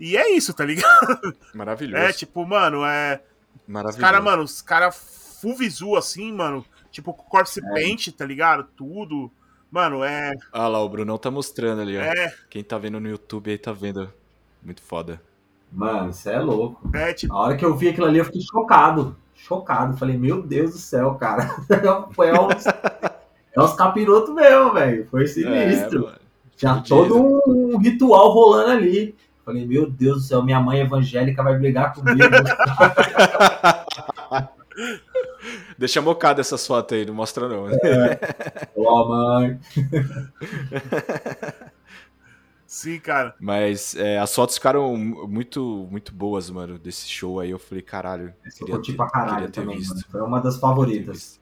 E 0.00 0.16
é 0.16 0.30
isso, 0.30 0.54
tá 0.54 0.64
ligado? 0.64 1.36
Maravilhoso. 1.54 2.02
É, 2.02 2.12
tipo, 2.12 2.44
mano, 2.46 2.84
é. 2.84 3.20
Os 3.54 3.72
Maravilhoso. 3.72 4.00
caras, 4.00 4.24
mano, 4.24 4.42
os 4.42 4.62
caras 4.62 5.38
full 5.40 5.56
visu 5.56 5.96
assim, 5.96 6.32
mano. 6.32 6.64
Tipo, 6.90 7.12
corpse 7.12 7.60
paint, 7.60 8.08
tá 8.08 8.24
ligado? 8.24 8.64
Tudo. 8.76 9.30
Mano, 9.70 10.02
é. 10.02 10.32
Ah 10.52 10.66
lá, 10.68 10.82
o 10.82 10.88
Brunão 10.88 11.18
tá 11.18 11.30
mostrando 11.30 11.82
ali, 11.82 11.96
ó. 11.98 12.00
É, 12.00 12.32
Quem 12.48 12.64
tá 12.64 12.78
vendo 12.78 12.98
no 12.98 13.08
YouTube 13.08 13.50
aí 13.50 13.58
tá 13.58 13.72
vendo. 13.72 14.12
Muito 14.62 14.82
foda. 14.82 15.20
Mano, 15.70 16.12
você 16.12 16.30
é 16.30 16.40
louco. 16.40 16.90
é, 16.94 17.12
tipo. 17.12 17.34
A 17.34 17.38
hora 17.38 17.56
que 17.56 17.64
eu 17.64 17.76
vi 17.76 17.88
aquilo 17.88 18.06
ali, 18.06 18.18
eu 18.18 18.24
fiquei 18.24 18.40
chocado. 18.40 19.14
Chocado. 19.34 19.96
Falei, 19.98 20.16
meu 20.16 20.42
Deus 20.42 20.72
do 20.72 20.78
céu, 20.78 21.14
cara. 21.16 21.46
Foi 22.12 22.32
uns, 22.32 22.66
é 22.66 23.60
uns 23.60 23.74
capirotos 23.74 24.34
mesmo, 24.34 24.72
velho. 24.72 25.06
Foi 25.10 25.26
sinistro. 25.26 26.08
É. 26.08 26.14
Tinha 26.56 26.82
todo 26.86 27.16
um, 27.16 27.74
um 27.74 27.78
ritual 27.78 28.30
rolando 28.30 28.70
ali. 28.70 29.14
Falei, 29.48 29.66
meu 29.66 29.88
Deus 29.88 30.18
do 30.18 30.22
céu, 30.24 30.42
minha 30.42 30.60
mãe 30.60 30.80
evangélica 30.80 31.42
vai 31.42 31.58
brigar 31.58 31.94
comigo. 31.94 32.18
Deixa 35.78 36.02
mocada 36.02 36.42
essas 36.42 36.66
fotos 36.66 36.98
aí, 36.98 37.06
não 37.06 37.14
mostra 37.14 37.48
não. 37.48 37.64
Ó, 38.76 39.08
mãe. 39.08 39.58
Sim, 42.66 43.00
cara. 43.00 43.34
Mas 43.40 43.96
é, 43.96 44.18
as 44.18 44.34
fotos 44.34 44.56
ficaram 44.56 44.94
muito, 44.98 45.88
muito 45.90 46.12
boas, 46.12 46.50
mano, 46.50 46.78
desse 46.78 47.08
show 47.08 47.40
aí. 47.40 47.48
Eu 47.48 47.58
falei, 47.58 47.80
caralho, 47.80 48.34
Eu 48.44 48.52
queria 48.52 48.74
curti 48.74 48.90
ter, 48.90 48.96
pra 48.98 49.08
caralho 49.08 49.34
queria 49.36 49.50
ter 49.50 49.60
também, 49.62 49.78
visto. 49.78 49.94
mano. 49.94 50.04
Foi 50.10 50.20
uma 50.20 50.40
das 50.42 50.58
favoritas. 50.58 51.40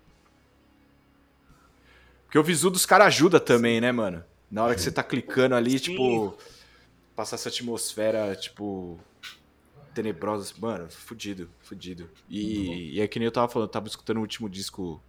Porque 2.26 2.38
o 2.38 2.44
visu 2.44 2.70
dos 2.70 2.86
caras 2.86 3.08
ajuda 3.08 3.40
também, 3.40 3.80
né, 3.80 3.90
mano? 3.90 4.22
Na 4.48 4.62
hora 4.62 4.76
que 4.76 4.80
você 4.80 4.92
tá 4.92 5.02
clicando 5.02 5.56
ali, 5.56 5.72
Sim. 5.72 5.78
tipo, 5.90 6.38
passar 7.16 7.36
essa 7.36 7.48
atmosfera, 7.48 8.36
tipo, 8.36 9.00
tenebrosa. 9.94 10.54
Mano, 10.58 10.88
fudido, 10.90 11.50
fudido. 11.60 12.08
E, 12.28 12.94
e 12.96 13.00
é 13.00 13.08
que 13.08 13.18
nem 13.18 13.26
eu 13.26 13.32
tava 13.32 13.48
falando, 13.48 13.68
eu 13.68 13.72
tava 13.72 13.88
escutando 13.88 14.18
o 14.18 14.20
último 14.20 14.48
disco, 14.48 15.02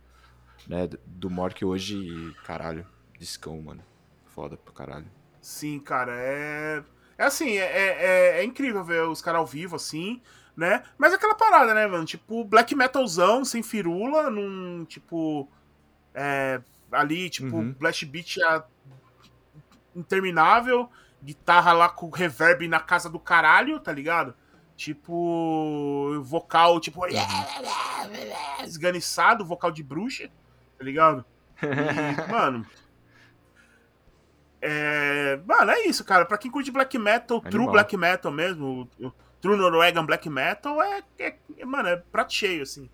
né, 0.67 0.89
do 1.05 1.29
Mork 1.29 1.63
hoje 1.63 1.97
e, 1.97 2.33
caralho, 2.45 2.87
discão, 3.19 3.61
mano. 3.61 3.83
Foda 4.27 4.55
pra 4.55 4.73
caralho. 4.73 5.07
Sim, 5.41 5.79
cara, 5.79 6.13
é. 6.15 6.83
É 7.17 7.23
assim, 7.23 7.57
é, 7.57 7.65
é, 7.65 8.39
é 8.39 8.43
incrível 8.43 8.83
ver 8.83 9.01
os 9.07 9.21
caras 9.23 9.39
ao 9.39 9.45
vivo, 9.45 9.75
assim, 9.75 10.21
né? 10.55 10.83
Mas 10.99 11.11
é 11.11 11.15
aquela 11.15 11.33
parada, 11.33 11.73
né, 11.73 11.87
mano? 11.87 12.05
Tipo, 12.05 12.43
black 12.43 12.75
metalzão, 12.75 13.43
sem 13.43 13.63
firula, 13.63 14.29
num, 14.29 14.85
tipo. 14.85 15.49
É, 16.13 16.61
ali, 16.91 17.27
tipo, 17.29 17.55
Uhum. 17.57 17.73
blast 17.73 18.05
beat 18.05 18.37
interminável, 19.95 20.89
guitarra 21.23 21.73
lá 21.73 21.89
com 21.89 22.09
reverb 22.09 22.67
na 22.67 22.79
casa 22.79 23.09
do 23.09 23.19
caralho, 23.19 23.79
tá 23.79 23.91
ligado? 23.91 24.33
Tipo, 24.75 26.19
vocal, 26.21 26.79
tipo, 26.79 27.01
esganiçado, 28.63 29.43
vocal 29.45 29.71
de 29.71 29.81
bruxa, 29.83 30.29
tá 30.77 30.83
ligado? 30.83 31.25
E, 31.61 32.29
mano. 32.31 32.65
É, 34.61 35.39
mano, 35.45 35.71
é 35.71 35.81
isso, 35.85 36.03
cara. 36.03 36.25
Pra 36.25 36.37
quem 36.37 36.49
curte 36.49 36.71
black 36.71 36.97
metal, 36.97 37.39
true 37.41 37.55
Animal. 37.55 37.71
black 37.73 37.95
metal 37.97 38.31
mesmo, 38.31 38.89
true 39.39 39.55
Norwegian 39.57 40.05
black 40.05 40.29
metal, 40.29 40.81
é, 40.81 41.03
é- 41.19 41.35
mano, 41.65 41.89
é 41.89 41.95
prato 41.97 42.33
cheio, 42.33 42.63
assim. 42.63 42.89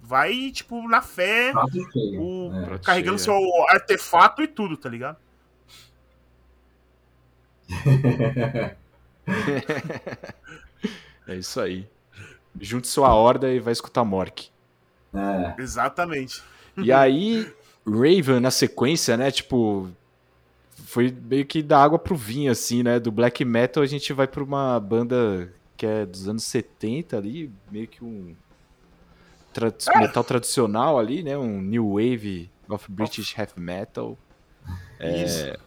Vai, 0.00 0.50
tipo, 0.50 0.86
na 0.88 1.00
fé, 1.00 1.52
Prato 1.52 1.76
o- 2.18 2.50
É. 2.54 2.64
Prato 2.66 2.84
carregando 2.84 3.18
cheio, 3.18 3.38
seu 3.38 3.68
artefato 3.68 4.42
e 4.42 4.48
tudo, 4.48 4.76
tá 4.76 4.88
ligado? 4.88 5.16
É 11.26 11.36
isso 11.36 11.60
aí. 11.60 11.86
Junte 12.60 12.88
sua 12.88 13.14
horda 13.14 13.50
e 13.50 13.58
vai 13.60 13.72
escutar 13.72 14.04
Mork. 14.04 14.48
É. 15.14 15.54
Exatamente. 15.62 16.42
E 16.76 16.90
aí, 16.92 17.50
Raven 17.86 18.40
na 18.40 18.50
sequência, 18.50 19.16
né? 19.16 19.30
Tipo, 19.30 19.88
foi 20.86 21.14
meio 21.22 21.46
que 21.46 21.62
da 21.62 21.82
água 21.82 21.98
pro 21.98 22.16
vinho, 22.16 22.50
assim, 22.50 22.82
né? 22.82 22.98
Do 22.98 23.12
black 23.12 23.44
metal 23.44 23.82
a 23.82 23.86
gente 23.86 24.12
vai 24.12 24.26
pra 24.26 24.42
uma 24.42 24.78
banda 24.80 25.52
que 25.76 25.86
é 25.86 26.04
dos 26.04 26.28
anos 26.28 26.44
70 26.44 27.16
ali, 27.16 27.50
meio 27.70 27.86
que 27.88 28.04
um 28.04 28.34
tra- 29.52 29.72
metal 29.98 30.24
tradicional 30.24 30.98
ali, 30.98 31.22
né? 31.22 31.36
Um 31.38 31.60
new 31.60 31.94
wave 31.94 32.50
of 32.68 32.90
British 32.90 33.36
heavy 33.38 33.52
metal. 33.60 34.18
É, 34.98 35.58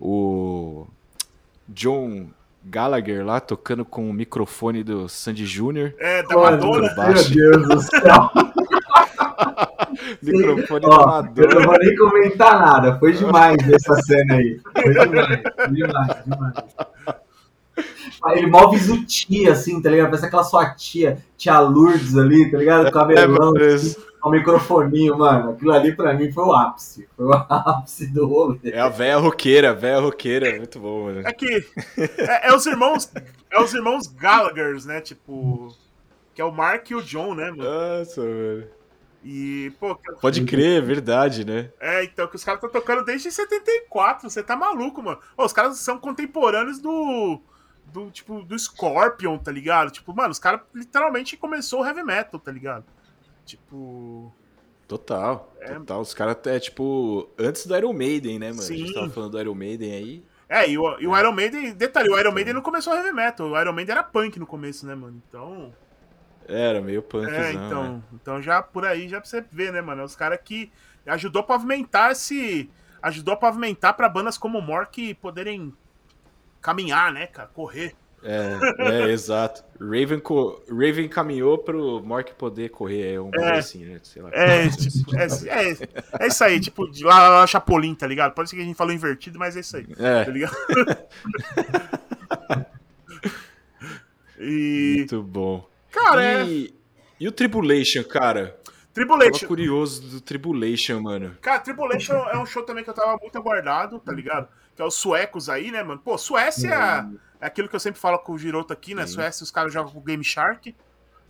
o 0.00 0.86
John 1.68 2.28
Gallagher 2.64 3.24
lá 3.24 3.40
tocando 3.40 3.84
com 3.84 4.08
o 4.08 4.12
microfone 4.12 4.82
do 4.82 5.08
Sandy 5.08 5.44
Jr. 5.44 5.92
É, 5.98 6.22
da 6.22 6.36
Madonna. 6.36 6.92
baixo. 6.94 7.34
Meu 7.34 7.50
Deus 7.52 7.68
do 7.68 7.80
céu. 7.82 8.30
Microfone 10.22 10.80
da 10.80 10.88
Ó, 10.88 11.00
eu 11.00 11.06
Madonna. 11.06 11.54
não 11.54 11.62
vou 11.62 11.78
nem 11.78 11.96
comentar 11.96 12.60
nada. 12.60 12.98
Foi 12.98 13.12
demais 13.12 13.56
essa 13.70 13.94
cena 14.02 14.34
aí. 14.34 14.60
Foi 14.72 14.92
demais. 15.06 15.42
Foi 15.56 15.68
demais, 15.74 16.24
demais. 16.24 16.54
Ele 18.32 18.46
mó 18.46 18.68
visutia, 18.70 19.52
assim, 19.52 19.80
tá 19.80 19.90
ligado? 19.90 20.06
Parece 20.08 20.26
aquela 20.26 20.42
sua 20.42 20.70
tia, 20.74 21.18
tia 21.36 21.60
Lourdes 21.60 22.16
ali, 22.16 22.50
tá 22.50 22.58
ligado? 22.58 22.86
É, 22.86 22.90
Cabelão, 22.90 23.52
mano, 23.52 23.64
assim, 23.64 23.94
com 23.94 24.00
o 24.26 24.30
microfoninho, 24.30 25.16
mano. 25.18 25.50
Aquilo 25.52 25.72
ali 25.72 25.94
pra 25.94 26.14
mim 26.14 26.30
foi 26.32 26.44
o 26.44 26.52
ápice. 26.52 27.08
Foi 27.16 27.26
o 27.26 27.32
ápice 27.32 28.06
do 28.08 28.26
rolê. 28.26 28.58
É 28.64 28.80
a 28.80 28.88
véia 28.88 29.16
roqueira, 29.18 29.74
véia 29.74 29.98
roqueira. 30.00 30.56
Muito 30.56 30.78
bom, 30.80 31.04
mano. 31.04 31.20
É 31.26 31.32
que 31.32 31.64
é, 32.18 32.48
é 32.48 32.54
os 32.54 32.66
irmãos, 32.66 33.10
é 33.50 33.60
os 33.60 33.72
irmãos 33.74 34.06
Gallaghers, 34.08 34.84
né? 34.86 35.00
Tipo, 35.00 35.74
que 36.34 36.40
é 36.40 36.44
o 36.44 36.52
Mark 36.52 36.90
e 36.90 36.94
o 36.94 37.02
John, 37.02 37.34
né, 37.34 37.50
mano? 37.50 37.64
Nossa, 37.64 38.20
mano. 38.22 38.64
E, 39.24 39.72
pô, 39.80 39.96
que- 39.96 40.12
Pode 40.20 40.44
crer, 40.44 40.78
é 40.78 40.80
verdade, 40.80 41.44
né? 41.44 41.70
é, 41.80 42.04
então, 42.04 42.28
que 42.28 42.36
os 42.36 42.44
caras 42.44 42.62
estão 42.62 42.70
tocando 42.80 43.04
desde 43.04 43.28
74, 43.32 44.30
você 44.30 44.40
tá 44.42 44.54
maluco, 44.54 45.02
mano. 45.02 45.18
Ô, 45.36 45.44
os 45.44 45.52
caras 45.52 45.78
são 45.78 45.98
contemporâneos 45.98 46.78
do, 46.78 47.40
do, 47.86 48.08
tipo, 48.12 48.42
do 48.42 48.56
Scorpion, 48.56 49.36
tá 49.36 49.50
ligado? 49.50 49.90
Tipo, 49.90 50.14
mano, 50.14 50.30
os 50.30 50.38
caras 50.38 50.60
literalmente 50.72 51.36
começou 51.36 51.80
o 51.80 51.84
heavy 51.86 52.04
metal, 52.04 52.38
tá 52.38 52.52
ligado? 52.52 52.84
Tipo, 53.46 54.32
Total, 54.86 55.52
É. 55.60 55.74
total. 55.74 56.00
Os 56.00 56.12
caras 56.14 56.36
é 56.46 56.60
tipo 56.60 57.28
antes 57.38 57.66
do 57.66 57.76
Iron 57.76 57.92
Maiden, 57.92 58.38
né, 58.38 58.48
mano? 58.50 58.60
A 58.60 58.64
Sim. 58.64 58.76
gente 58.78 58.94
tava 58.94 59.08
falando 59.10 59.32
do 59.32 59.40
Iron 59.40 59.54
Maiden 59.54 59.92
aí. 59.92 60.24
é, 60.48 60.68
e 60.70 60.78
o, 60.78 61.00
e 61.00 61.06
o 61.06 61.16
Iron 61.18 61.32
Maiden, 61.32 61.72
detalhe, 61.74 62.08
o 62.08 62.18
Iron 62.18 62.30
Maiden 62.32 62.54
não 62.54 62.62
começou 62.62 62.94
heavy 62.94 63.12
metal, 63.12 63.48
o 63.48 63.60
Iron 63.60 63.72
Maiden 63.72 63.92
era 63.94 64.04
punk 64.04 64.38
no 64.38 64.46
começo, 64.46 64.86
né, 64.86 64.94
mano? 64.94 65.20
Então... 65.28 65.72
Era 66.48 66.80
meio 66.80 67.02
punkzão, 67.02 67.34
É, 67.34 67.52
né? 67.52 67.66
então, 67.66 68.04
então 68.12 68.40
já 68.42 68.62
por 68.62 68.84
aí 68.84 69.08
já 69.08 69.20
pra 69.20 69.28
você 69.28 69.44
ver, 69.50 69.72
né, 69.72 69.80
mano? 69.80 70.02
É 70.02 70.04
Os 70.04 70.14
caras 70.14 70.38
que 70.44 70.70
ajudou 71.04 71.40
a 71.40 71.44
pavimentar 71.44 72.12
esse. 72.12 72.70
Ajudou 73.02 73.34
a 73.34 73.36
pavimentar 73.36 73.94
pra 73.94 74.08
bandas 74.08 74.38
como 74.38 74.58
o 74.58 74.62
Mork 74.62 75.14
poderem 75.14 75.74
caminhar, 76.60 77.12
né, 77.12 77.26
cara? 77.26 77.48
Correr. 77.48 77.96
É, 78.28 79.06
é, 79.06 79.10
exato. 79.12 79.62
Raven, 79.80 80.18
co- 80.18 80.60
Raven 80.68 81.08
caminhou 81.08 81.58
pro 81.58 82.02
Mork 82.02 82.34
poder 82.34 82.70
correr, 82.70 83.14
é 83.14 83.20
um 83.20 83.30
bagulho 83.30 83.54
assim, 83.54 83.84
né? 83.84 84.00
Sei 84.02 84.20
lá. 84.20 84.30
É, 84.32 84.68
tipo, 84.68 85.16
é, 85.16 85.26
é, 85.26 86.24
é 86.24 86.26
isso 86.26 86.42
aí, 86.42 86.58
tipo, 86.58 86.90
de 86.90 87.04
lá, 87.04 87.28
lá, 87.28 87.46
Chapolin, 87.46 87.94
tá 87.94 88.04
ligado? 88.06 88.34
Pode 88.34 88.50
ser 88.50 88.56
que 88.56 88.62
a 88.62 88.64
gente 88.64 88.76
falou 88.76 88.92
invertido, 88.92 89.38
mas 89.38 89.56
é 89.56 89.60
isso 89.60 89.76
aí, 89.76 89.86
tá 89.86 90.04
É, 90.04 90.24
ligado? 90.30 90.56
e. 94.38 94.94
muito 94.98 95.22
bom. 95.22 95.68
Cara, 95.90 96.24
é. 96.24 96.44
E, 96.44 96.74
e 97.20 97.28
o 97.28 97.32
Tribulation, 97.32 98.04
cara? 98.04 98.58
Tribulation. 98.92 99.32
Tava 99.32 99.46
curioso 99.46 100.02
do 100.08 100.20
Tribulation, 100.20 101.00
mano. 101.00 101.36
Cara, 101.40 101.60
Tribulation 101.60 102.14
é 102.14 102.38
um 102.38 102.46
show 102.46 102.62
também 102.62 102.82
que 102.82 102.90
eu 102.90 102.94
tava 102.94 103.16
muito 103.20 103.36
aguardado, 103.36 103.98
tá 103.98 104.12
ligado? 104.12 104.48
Que 104.76 104.82
é 104.82 104.84
os 104.84 104.94
suecos 104.94 105.48
aí, 105.48 105.70
né, 105.72 105.82
mano? 105.82 105.98
Pô, 106.00 106.16
Suécia 106.18 107.08
é 107.40 107.46
aquilo 107.46 107.68
que 107.68 107.74
eu 107.74 107.80
sempre 107.80 107.98
falo 107.98 108.18
com 108.18 108.32
o 108.34 108.38
Giroto 108.38 108.72
aqui, 108.72 108.94
né? 108.94 109.06
Sim. 109.06 109.14
Suécia, 109.14 109.42
os 109.42 109.50
caras 109.50 109.72
jogam 109.72 109.90
com 109.90 109.98
o 109.98 110.02
Game 110.02 110.22
Shark, 110.22 110.76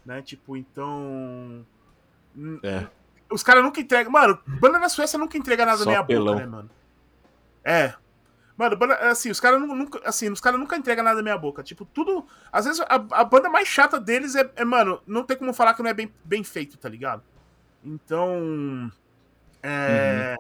né? 0.05 0.21
Tipo, 0.21 0.57
então. 0.57 1.65
É. 2.63 2.87
Os 3.31 3.43
caras 3.43 3.63
nunca 3.63 3.81
entregam. 3.81 4.11
Mano, 4.13 4.39
banda 4.61 4.79
na 4.79 4.89
Suécia 4.89 5.19
nunca 5.19 5.39
entrega 5.39 5.65
nada 5.65 5.79
Só 5.79 5.85
na 5.85 5.91
minha 5.93 6.01
apelão. 6.01 6.35
boca, 6.35 6.45
né, 6.45 6.47
mano? 6.47 6.71
É. 7.65 7.95
Mano, 8.57 8.75
banda, 8.77 8.95
assim, 9.11 9.31
os 9.31 9.39
caras 9.39 9.61
nu- 9.61 9.75
nunca, 9.75 10.01
assim, 10.05 10.31
os 10.31 10.41
caras 10.41 10.59
nunca 10.59 10.77
entregam 10.77 11.05
nada 11.05 11.17
na 11.17 11.23
minha 11.23 11.39
boca. 11.39 11.63
Tipo, 11.63 11.85
tudo. 11.85 12.27
Às 12.51 12.65
vezes 12.65 12.81
a, 12.81 12.95
a 13.21 13.25
banda 13.25 13.49
mais 13.51 13.69
chata 13.69 14.01
deles 14.01 14.35
é, 14.35 14.51
é, 14.57 14.65
mano, 14.65 15.01
não 15.07 15.23
tem 15.25 15.37
como 15.37 15.53
falar 15.53 15.75
que 15.75 15.83
não 15.83 15.91
é 15.91 15.95
bem, 15.95 16.13
bem 16.25 16.43
feito, 16.43 16.77
tá 16.79 16.89
ligado? 16.89 17.23
Então. 17.85 18.91
É. 19.63 20.37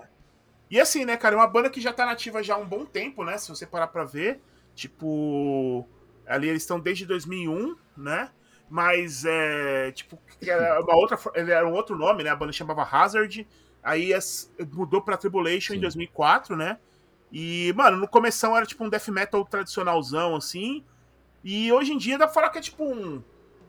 E 0.70 0.80
assim, 0.80 1.04
né, 1.04 1.16
cara, 1.16 1.34
é 1.34 1.38
uma 1.38 1.46
banda 1.46 1.70
que 1.70 1.80
já 1.80 1.92
tá 1.92 2.04
nativa 2.04 2.42
já 2.42 2.54
há 2.54 2.58
um 2.58 2.66
bom 2.66 2.84
tempo, 2.84 3.22
né? 3.24 3.38
Se 3.38 3.48
você 3.48 3.66
parar 3.66 3.86
pra 3.88 4.04
ver. 4.04 4.40
Tipo. 4.74 5.86
Ali 6.26 6.48
eles 6.48 6.62
estão 6.62 6.80
desde 6.80 7.06
2001, 7.06 7.76
né? 7.96 8.30
Mas 8.68 9.24
é. 9.24 9.92
Tipo, 9.92 10.18
era 10.42 10.80
uma 10.82 10.96
outra. 10.96 11.18
Era 11.34 11.68
um 11.68 11.72
outro 11.72 11.96
nome, 11.96 12.24
né? 12.24 12.30
A 12.30 12.36
banda 12.36 12.52
chamava 12.52 12.82
Hazard. 12.82 13.46
Aí 13.82 14.12
as- 14.12 14.52
mudou 14.72 15.00
pra 15.00 15.16
Tribulation 15.16 15.74
em 15.74 15.76
Sim. 15.76 15.82
2004, 15.82 16.56
né? 16.56 16.78
E, 17.30 17.72
mano, 17.76 17.96
no 17.96 18.08
começo 18.08 18.46
era 18.46 18.66
tipo 18.66 18.84
um 18.84 18.88
death 18.88 19.08
metal 19.08 19.44
tradicionalzão, 19.44 20.34
assim. 20.34 20.84
E 21.44 21.72
hoje 21.72 21.92
em 21.92 21.98
dia 21.98 22.18
dá 22.18 22.26
pra 22.26 22.34
falar 22.34 22.50
que 22.50 22.58
é 22.58 22.62
tipo 22.62 22.84
um. 22.84 23.22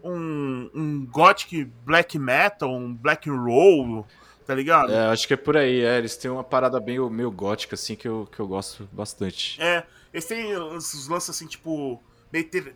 Um, 0.03 0.69
um 0.73 1.05
gothic 1.05 1.65
black 1.83 2.17
metal, 2.19 2.71
um 2.73 2.93
black 2.93 3.29
roll, 3.29 4.05
tá 4.47 4.55
ligado? 4.55 4.91
É, 4.91 5.07
acho 5.07 5.27
que 5.27 5.33
é 5.33 5.37
por 5.37 5.57
aí, 5.57 5.81
é. 5.83 5.97
Eles 5.97 6.15
têm 6.17 6.31
uma 6.31 6.43
parada 6.43 6.79
bem 6.79 6.97
meio 7.11 7.29
gótica, 7.29 7.75
assim, 7.75 7.95
que 7.95 8.07
eu, 8.07 8.27
que 8.31 8.39
eu 8.39 8.47
gosto 8.47 8.87
bastante. 8.91 9.61
É, 9.61 9.83
eles 10.13 10.25
têm 10.25 10.51
esses 10.77 11.07
lances 11.07 11.29
assim, 11.31 11.45
tipo, 11.45 12.01
meio 12.31 12.45
te- 12.45 12.73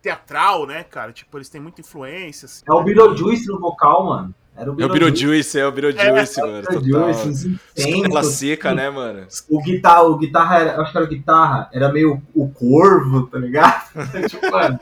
teatral, 0.00 0.64
né, 0.66 0.84
cara? 0.84 1.12
Tipo, 1.12 1.36
eles 1.36 1.48
têm 1.48 1.60
muita 1.60 1.80
influência. 1.80 2.46
Assim. 2.46 2.62
É 2.66 2.72
o 2.72 2.82
Beetlejuice 2.82 3.48
no 3.48 3.58
vocal, 3.60 4.06
mano. 4.06 4.34
Era 4.56 4.72
o 4.72 4.80
É 4.80 4.84
o 4.86 4.88
Beetlejuice, 4.88 5.58
é 5.60 5.66
o 5.66 5.70
Beetlejuice, 5.72 6.40
É, 6.40 6.42
mano. 6.42 6.52
Beetlejuice, 6.62 7.20
Total. 7.22 7.30
os 7.30 7.44
Ela 7.84 7.98
incensos. 8.08 8.34
seca, 8.34 8.74
né, 8.74 8.90
mano? 8.90 9.26
O 9.48 9.62
guitarra, 9.62 10.02
o 10.02 10.16
guitarra 10.18 10.58
era, 10.58 10.80
acho 10.82 10.90
que 10.92 10.98
era 10.98 11.06
guitarra, 11.06 11.70
era 11.72 11.92
meio 11.92 12.20
o 12.34 12.48
corvo, 12.48 13.26
tá 13.28 13.38
ligado? 13.38 13.84
tipo, 14.28 14.50
mano, 14.50 14.78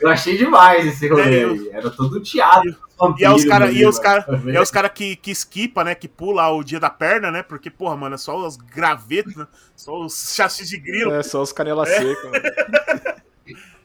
eu 0.00 0.08
achei 0.08 0.36
demais 0.36 0.86
esse 0.86 1.08
rolê. 1.08 1.42
É, 1.42 1.44
aí. 1.44 1.70
Era 1.72 1.90
todo 1.90 2.20
teatro. 2.20 2.76
E 3.18 3.24
é 3.24 3.30
os 3.30 3.44
cara, 3.44 3.70
e 3.70 3.82
é 3.82 3.88
os 3.88 3.98
caras. 3.98 4.24
cara, 4.24 4.52
é 4.52 4.60
os 4.60 4.70
cara 4.70 4.88
que, 4.88 5.16
que 5.16 5.30
esquipa, 5.30 5.84
né? 5.84 5.94
Que 5.94 6.08
pula 6.08 6.48
o 6.50 6.64
dia 6.64 6.80
da 6.80 6.88
perna, 6.88 7.30
né? 7.30 7.42
Porque, 7.42 7.70
porra, 7.70 7.96
mano, 7.96 8.14
é 8.14 8.18
só 8.18 8.36
os 8.36 8.56
gravetos, 8.56 9.36
né? 9.36 9.46
Só 9.74 10.00
os 10.00 10.34
chassis 10.34 10.68
de 10.68 10.78
grilo. 10.78 11.12
É, 11.12 11.22
só 11.22 11.42
os 11.42 11.52
canela 11.52 11.84
seca, 11.86 12.30
mano. 12.30 13.16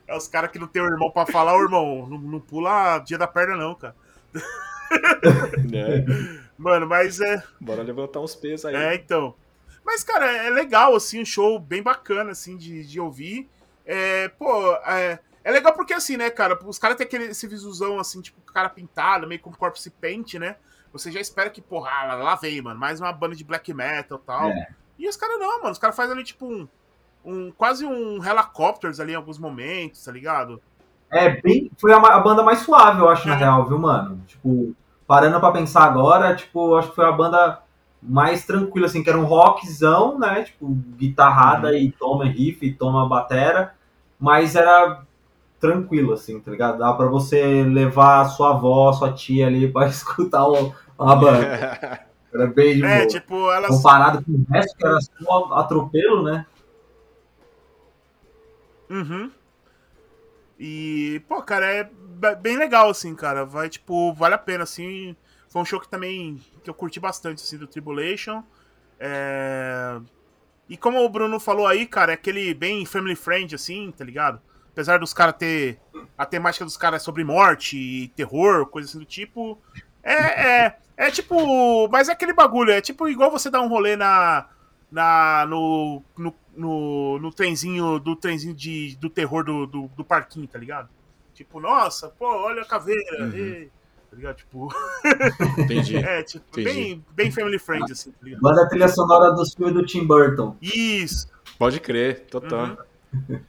É 0.04 0.16
os 0.16 0.28
caras 0.28 0.50
que 0.50 0.58
não 0.58 0.66
tem 0.66 0.82
o 0.82 0.86
irmão 0.86 1.10
pra 1.10 1.24
falar, 1.24 1.56
ô 1.56 1.62
irmão, 1.62 2.06
não, 2.06 2.18
não 2.18 2.38
pula 2.38 2.98
dia 2.98 3.16
da 3.16 3.26
perna, 3.26 3.56
não, 3.56 3.74
cara. 3.74 3.94
É, 5.72 6.04
Mano, 6.58 6.86
mas 6.86 7.18
é. 7.18 7.42
bora 7.58 7.82
levantar 7.82 8.20
uns 8.20 8.34
pesos 8.34 8.66
aí. 8.66 8.76
É, 8.76 8.94
então. 8.94 9.34
Mas, 9.82 10.04
cara, 10.04 10.30
é 10.30 10.50
legal, 10.50 10.94
assim, 10.94 11.22
um 11.22 11.24
show 11.24 11.58
bem 11.58 11.82
bacana, 11.82 12.32
assim, 12.32 12.56
de, 12.58 12.84
de 12.84 13.00
ouvir. 13.00 13.48
É, 13.84 14.28
pô, 14.28 14.74
é, 14.86 15.18
é 15.44 15.50
legal 15.50 15.72
porque, 15.72 15.92
assim, 15.92 16.16
né, 16.16 16.30
cara, 16.30 16.58
os 16.64 16.78
caras 16.78 16.96
têm 16.96 17.06
aquele, 17.06 17.24
esse 17.26 17.46
visuzão, 17.46 17.98
assim, 17.98 18.20
tipo, 18.20 18.40
cara 18.52 18.68
pintado, 18.68 19.26
meio 19.26 19.40
com 19.40 19.52
corpse 19.52 19.90
paint, 19.90 20.34
né? 20.34 20.56
Você 20.92 21.10
já 21.10 21.20
espera 21.20 21.48
que, 21.50 21.60
porra, 21.62 21.90
ah, 21.90 22.14
lá 22.14 22.34
vem, 22.36 22.60
mano, 22.60 22.78
mais 22.78 23.00
uma 23.00 23.12
banda 23.12 23.34
de 23.34 23.44
black 23.44 23.72
metal 23.72 24.18
e 24.22 24.26
tal. 24.26 24.48
É. 24.50 24.68
E 24.98 25.08
os 25.08 25.16
caras 25.16 25.38
não, 25.38 25.58
mano, 25.60 25.72
os 25.72 25.78
caras 25.78 25.96
fazem 25.96 26.12
ali, 26.14 26.22
tipo, 26.22 26.46
um, 26.46 26.68
um. 27.24 27.50
Quase 27.52 27.84
um 27.86 28.22
Helicopters 28.24 29.00
ali 29.00 29.12
em 29.12 29.16
alguns 29.16 29.38
momentos, 29.38 30.04
tá 30.04 30.12
ligado? 30.12 30.60
É, 31.10 31.40
bem, 31.40 31.70
foi 31.78 31.92
a, 31.92 31.96
a 31.96 32.20
banda 32.20 32.42
mais 32.42 32.60
suave, 32.60 33.00
eu 33.00 33.08
acho, 33.08 33.26
na 33.26 33.34
É. 33.34 33.38
real, 33.38 33.66
viu, 33.66 33.78
mano? 33.78 34.22
Tipo, 34.26 34.74
parando 35.06 35.40
pra 35.40 35.50
pensar 35.52 35.84
agora, 35.84 36.34
tipo, 36.36 36.74
acho 36.76 36.90
que 36.90 36.94
foi 36.94 37.06
a 37.06 37.12
banda 37.12 37.60
mais 38.02 38.44
tranquila, 38.44 38.86
assim, 38.86 39.02
que 39.02 39.08
era 39.08 39.18
um 39.18 39.24
rockzão, 39.24 40.18
né? 40.18 40.42
Tipo, 40.44 40.68
guitarrada 40.96 41.68
Uhum. 41.68 41.74
e 41.74 41.90
toma 41.92 42.24
riff, 42.26 42.64
e 42.66 42.72
toma 42.74 43.08
batera, 43.08 43.74
mas 44.20 44.54
era 44.56 45.02
tranquilo, 45.62 46.12
assim, 46.12 46.40
tá 46.40 46.50
ligado? 46.50 46.78
Dá 46.78 46.92
pra 46.92 47.06
você 47.06 47.62
levar 47.62 48.22
a 48.22 48.24
sua 48.24 48.50
avó, 48.50 48.92
sua 48.92 49.12
tia 49.12 49.46
ali 49.46 49.72
pra 49.72 49.86
escutar 49.88 50.44
o, 50.44 50.74
a 50.98 51.14
banda. 51.14 52.00
Era 52.34 52.46
bem 52.48 52.76
de 52.76 52.84
É, 52.84 53.06
tipo, 53.06 53.52
elas. 53.52 53.70
Comparado 53.70 54.24
com 54.24 54.32
o 54.32 54.44
resto, 54.50 54.76
que 54.76 54.86
era 54.86 54.98
só 55.00 55.52
atropelo, 55.52 56.22
né? 56.22 56.46
Uhum. 58.90 59.32
E, 60.58 61.20
pô, 61.28 61.42
cara, 61.42 61.66
é 61.66 61.84
be- 61.84 62.36
bem 62.36 62.56
legal, 62.56 62.90
assim, 62.90 63.14
cara. 63.14 63.44
Vai, 63.44 63.68
tipo, 63.68 64.12
vale 64.14 64.34
a 64.34 64.38
pena, 64.38 64.64
assim. 64.64 65.16
Foi 65.48 65.60
um 65.60 65.64
show 65.64 65.80
que 65.80 65.88
também 65.88 66.40
que 66.62 66.70
eu 66.70 66.74
curti 66.74 67.00
bastante, 67.00 67.42
assim, 67.42 67.58
do 67.58 67.66
Tribulation. 67.66 68.42
É... 68.98 70.00
E 70.68 70.76
como 70.76 71.00
o 71.04 71.08
Bruno 71.08 71.40
falou 71.40 71.66
aí, 71.66 71.86
cara, 71.86 72.12
é 72.12 72.14
aquele 72.14 72.54
bem 72.54 72.86
family 72.86 73.16
friend, 73.16 73.54
assim, 73.54 73.92
tá 73.92 74.04
ligado? 74.04 74.40
Apesar 74.72 74.98
dos 74.98 75.12
caras 75.14 75.36
ter. 75.38 75.78
A 76.16 76.24
temática 76.26 76.64
dos 76.64 76.76
caras 76.76 77.02
é 77.02 77.04
sobre 77.04 77.22
morte 77.24 77.76
e 77.76 78.08
terror, 78.08 78.66
coisa 78.66 78.88
assim 78.88 78.98
do 78.98 79.04
tipo. 79.04 79.58
É, 80.02 80.64
é, 80.66 80.76
é 80.96 81.10
tipo. 81.10 81.88
Mas 81.88 82.08
é 82.08 82.12
aquele 82.12 82.32
bagulho, 82.32 82.70
é 82.70 82.80
tipo 82.80 83.08
igual 83.08 83.30
você 83.30 83.50
dar 83.50 83.60
um 83.62 83.68
rolê 83.68 83.96
na. 83.96 84.46
na 84.90 85.46
no, 85.48 86.02
no, 86.16 86.34
no, 86.56 87.18
no 87.18 87.32
trenzinho 87.32 87.98
do 87.98 88.16
trenzinho 88.16 88.54
de, 88.54 88.96
do 88.96 89.08
terror 89.10 89.44
do, 89.44 89.66
do, 89.66 89.88
do 89.96 90.04
parquinho, 90.04 90.46
tá 90.48 90.58
ligado? 90.58 90.88
Tipo, 91.34 91.60
nossa, 91.60 92.08
pô, 92.08 92.26
olha 92.26 92.62
a 92.62 92.66
caveira, 92.66 93.24
Uhum. 93.24 93.32
ei, 93.34 93.70
tá 94.10 94.16
ligado? 94.16 94.36
Tipo, 94.36 94.68
Entendi. 95.58 95.96
é, 95.96 96.22
tipo, 96.22 96.44
Entendi. 96.60 96.64
bem, 96.64 97.04
bem 97.14 97.30
family 97.30 97.58
friend, 97.58 97.90
assim, 97.90 98.10
tá 98.12 98.18
ligado? 98.22 98.40
Banda 98.42 98.68
trilha 98.68 98.88
sonora 98.88 99.32
dos 99.34 99.54
filmes 99.54 99.74
do 99.74 99.84
Tim 99.84 100.06
Burton. 100.06 100.56
Isso, 100.60 101.30
Pode 101.58 101.80
crer, 101.80 102.26
total. 102.26 102.66
Uhum. 102.66 102.76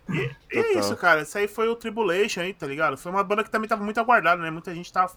E 0.10 0.58
é 0.58 0.64
Total. 0.64 0.80
isso, 0.80 0.98
cara. 0.98 1.22
Isso 1.22 1.38
aí 1.38 1.48
foi 1.48 1.68
o 1.70 1.76
Tribulation 1.76 2.42
aí, 2.42 2.54
tá 2.54 2.68
ligado? 2.68 2.98
Foi 2.98 3.12
uma 3.12 3.24
banda 3.24 3.44
que 3.44 3.50
também 3.50 3.68
tava 3.68 3.84
muito 3.84 4.00
aguardada, 4.00 4.42
né? 4.42 4.52
Muita 4.52 4.74
gente 4.76 4.92
tava, 4.92 5.14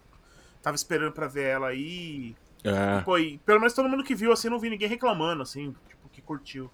tava 0.62 0.76
esperando 0.76 1.12
pra 1.12 1.26
ver 1.26 1.44
ela 1.44 1.68
aí. 1.68 2.36
É. 2.64 3.04
E 3.20 3.38
pelo 3.38 3.60
menos 3.60 3.72
todo 3.74 3.88
mundo 3.88 4.04
que 4.04 4.14
viu, 4.14 4.32
assim, 4.32 4.48
não 4.48 4.58
vi 4.58 4.70
ninguém 4.70 4.88
reclamando, 4.88 5.42
assim, 5.42 5.74
tipo, 5.88 6.08
que 6.08 6.20
curtiu, 6.22 6.70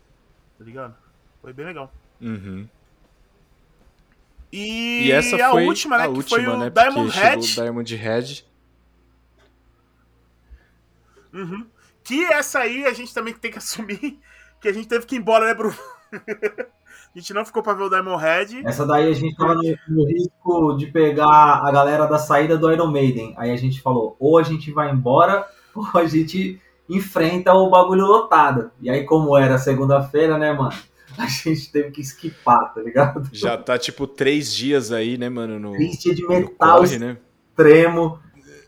tá 0.59 0.65
ligado? 0.65 0.94
Foi 1.40 1.53
bem 1.53 1.66
legal. 1.66 1.93
Uhum. 2.20 2.69
E, 4.53 5.07
E 5.07 5.12
essa 5.12 5.36
a 5.47 5.51
foi 5.51 5.65
última, 5.66 5.97
né? 5.97 6.05
a 6.05 6.09
que 6.09 6.15
última, 6.15 6.39
foi 6.39 6.47
o 6.47 6.57
né? 6.59 6.70
Diamond 6.70 7.07
porque 7.11 7.19
chegou 7.19 7.31
Head. 7.31 7.39
o 7.53 7.55
Diamond 7.62 7.97
Head. 7.97 8.47
Uhum. 11.32 11.66
Que 12.05 12.24
essa 12.27 12.61
aí 12.61 12.85
a 12.85 12.93
gente 12.93 13.15
também 13.15 13.32
tem 13.35 13.51
que 13.51 13.59
assumir 13.59 14.20
que 14.61 14.69
a 14.69 14.73
gente 14.73 14.89
teve 14.89 15.07
que 15.07 15.16
ir 15.16 15.19
embora, 15.19 15.47
né, 15.47 15.55
Bruno? 15.55 15.77
a 17.14 17.19
gente 17.19 17.35
não 17.35 17.44
ficou 17.44 17.62
pra 17.62 17.74
ver 17.74 17.85
o 17.85 17.89
Diamond 17.89 18.23
Head. 18.23 18.62
Essa 18.64 18.86
daí 18.86 19.09
a 19.10 19.14
gente 19.14 19.36
tava 19.36 19.55
no, 19.55 19.62
no 19.89 20.06
risco 20.06 20.77
de 20.77 20.86
pegar 20.86 21.60
a 21.64 21.70
galera 21.70 22.06
da 22.06 22.19
saída 22.19 22.56
do 22.56 22.73
Iron 22.73 22.90
Maiden. 22.90 23.35
Aí 23.36 23.51
a 23.51 23.56
gente 23.56 23.81
falou, 23.81 24.16
ou 24.19 24.39
a 24.39 24.43
gente 24.43 24.70
vai 24.73 24.90
embora, 24.90 25.47
ou 25.74 25.86
a 25.94 26.06
gente 26.06 26.60
enfrenta 26.89 27.52
o 27.55 27.70
bagulho 27.70 28.06
lotado. 28.06 28.70
E 28.81 28.90
aí, 28.90 29.05
como 29.05 29.36
era 29.36 29.59
segunda-feira, 29.59 30.36
né, 30.39 30.52
mano? 30.52 30.74
A 31.19 31.27
gente 31.27 31.70
teve 31.70 31.90
que 31.90 32.01
esquipar, 32.01 32.73
tá 32.73 32.81
ligado? 32.81 33.28
Já 33.32 33.56
tá 33.59 33.78
tipo 33.78 34.06
três 34.06 34.52
dias 34.55 34.90
aí, 34.90 35.19
né, 35.19 35.28
mano? 35.28 35.59
No, 35.59 35.73
Triste 35.73 36.14
de 36.14 36.23
no 36.23 36.31
metal 36.31 36.78
corre, 36.81 36.98
né? 36.98 37.19
extremo. 37.51 38.19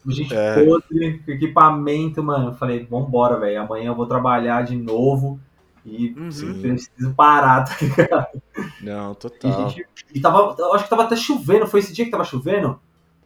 Gente 0.07 0.35
É. 0.35 0.63
podre, 0.63 1.23
com 1.25 1.31
equipamento, 1.33 2.23
mano. 2.23 2.51
Eu 2.51 2.55
falei, 2.55 2.85
vambora, 2.85 3.39
velho. 3.41 3.63
Amanhã 3.63 3.87
eu 3.87 3.95
vou 3.95 4.07
trabalhar 4.07 4.63
de 4.63 4.77
novo. 4.77 5.41
E 5.85 6.15
Uhum. 6.17 6.31
Preciso 6.61 7.15
parar, 7.15 7.65
tá 7.65 7.77
ligado? 7.81 8.43
Não, 8.81 9.13
E, 9.13 9.17
total. 9.17 9.67
a 9.67 9.69
gente, 9.69 9.87
e 10.15 10.21
tava, 10.21 10.55
eu 10.59 10.73
acho 10.75 10.85
que 10.85 10.91
tava 10.91 11.05
até 11.05 11.15
chovendo. 11.17 11.67
Foi 11.67 11.81
esse 11.81 11.93
dia 11.93 12.05
que 12.05 12.11
tava 12.11 12.25
chovendo? 12.25 12.81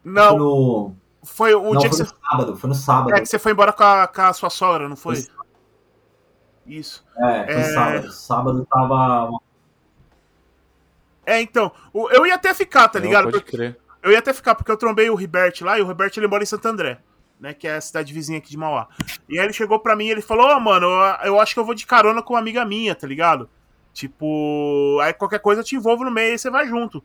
Não, 0.04 0.36
No, 0.38 0.96
foi 1.22 1.54
o 1.54 1.62
não, 1.74 1.80
dia 1.80 1.88
que 1.90 1.96
foi 1.96 2.04
você, 2.06 2.12
no 2.14 2.20
sábado. 2.30 2.56
Foi 2.56 2.68
no 2.68 2.74
sábado. 2.74 3.14
é, 3.14 3.20
que 3.20 3.26
você 3.26 3.38
foi 3.38 3.52
embora 3.52 3.72
com 3.72 3.82
a, 3.84 4.06
com 4.08 4.22
a 4.22 4.32
sua 4.32 4.50
sogra, 4.50 4.88
não 4.88 4.96
foi? 4.96 5.24
Isso. 6.66 7.04
É, 7.18 7.44
foi 7.44 7.54
É. 7.54 7.62
sábado. 7.74 8.12
Sábado 8.12 8.66
tava. 8.70 9.30
É, 11.24 11.40
então, 11.40 11.70
eu 11.94 12.26
ia 12.26 12.34
até 12.34 12.54
ficar, 12.54 12.88
tá 12.88 12.98
Não, 12.98 13.06
ligado? 13.06 13.24
pode 13.24 13.38
Porque- 13.40 13.56
crer. 13.56 13.78
eu 14.02 14.10
ia 14.12 14.18
até 14.18 14.32
ficar, 14.32 14.54
porque 14.54 14.70
eu 14.72 14.76
trombei 14.76 15.10
o 15.10 15.14
Ribert 15.14 15.60
lá, 15.62 15.78
e 15.78 15.82
o 15.82 15.86
Ribert 15.86 16.16
ele 16.16 16.26
mora 16.26 16.42
em 16.42 16.46
Santo 16.46 16.66
André, 16.66 16.98
né? 17.40 17.54
Que 17.54 17.68
é 17.68 17.76
a 17.76 17.80
cidade 17.80 18.12
vizinha 18.12 18.38
aqui 18.38 18.50
de 18.50 18.56
Mauá. 18.56 18.88
E 19.28 19.38
aí 19.38 19.44
ele 19.44 19.52
chegou 19.52 19.78
pra 19.78 19.96
mim 19.96 20.06
e 20.06 20.10
ele 20.10 20.22
falou, 20.22 20.46
ó, 20.46 20.60
mano, 20.60 20.86
eu, 20.86 21.26
eu 21.26 21.40
acho 21.40 21.54
que 21.54 21.60
eu 21.60 21.64
vou 21.64 21.74
de 21.74 21.86
carona 21.86 22.22
com 22.22 22.34
uma 22.34 22.40
amiga 22.40 22.64
minha, 22.64 22.94
tá 22.94 23.06
ligado? 23.06 23.48
Tipo, 23.92 24.98
aí 25.02 25.12
qualquer 25.12 25.40
coisa 25.40 25.60
eu 25.60 25.64
te 25.64 25.76
envolvo 25.76 26.04
no 26.04 26.10
meio 26.10 26.34
e 26.34 26.38
você 26.38 26.50
vai 26.50 26.66
junto. 26.66 27.02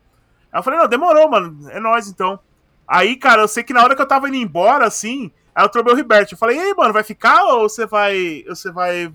Aí 0.52 0.60
eu 0.60 0.64
falei, 0.64 0.80
não, 0.80 0.88
demorou, 0.88 1.30
mano, 1.30 1.70
é 1.70 1.80
nóis 1.80 2.08
então. 2.08 2.40
Aí, 2.88 3.16
cara, 3.16 3.42
eu 3.42 3.48
sei 3.48 3.64
que 3.64 3.74
na 3.74 3.84
hora 3.84 3.96
que 3.96 4.02
eu 4.02 4.08
tava 4.08 4.28
indo 4.28 4.38
embora, 4.38 4.86
assim, 4.86 5.32
Aí 5.56 5.64
eu 5.64 5.70
trombei 5.70 5.94
o 5.94 5.96
Ribert. 5.96 6.32
Eu 6.32 6.38
falei, 6.38 6.58
e 6.58 6.60
aí, 6.60 6.74
mano, 6.74 6.94
vai 6.94 7.04
ficar 7.04 7.44
ou 7.44 7.70
você 7.70 7.86
vai. 7.86 8.44
Você 8.48 8.72
vai. 8.72 9.08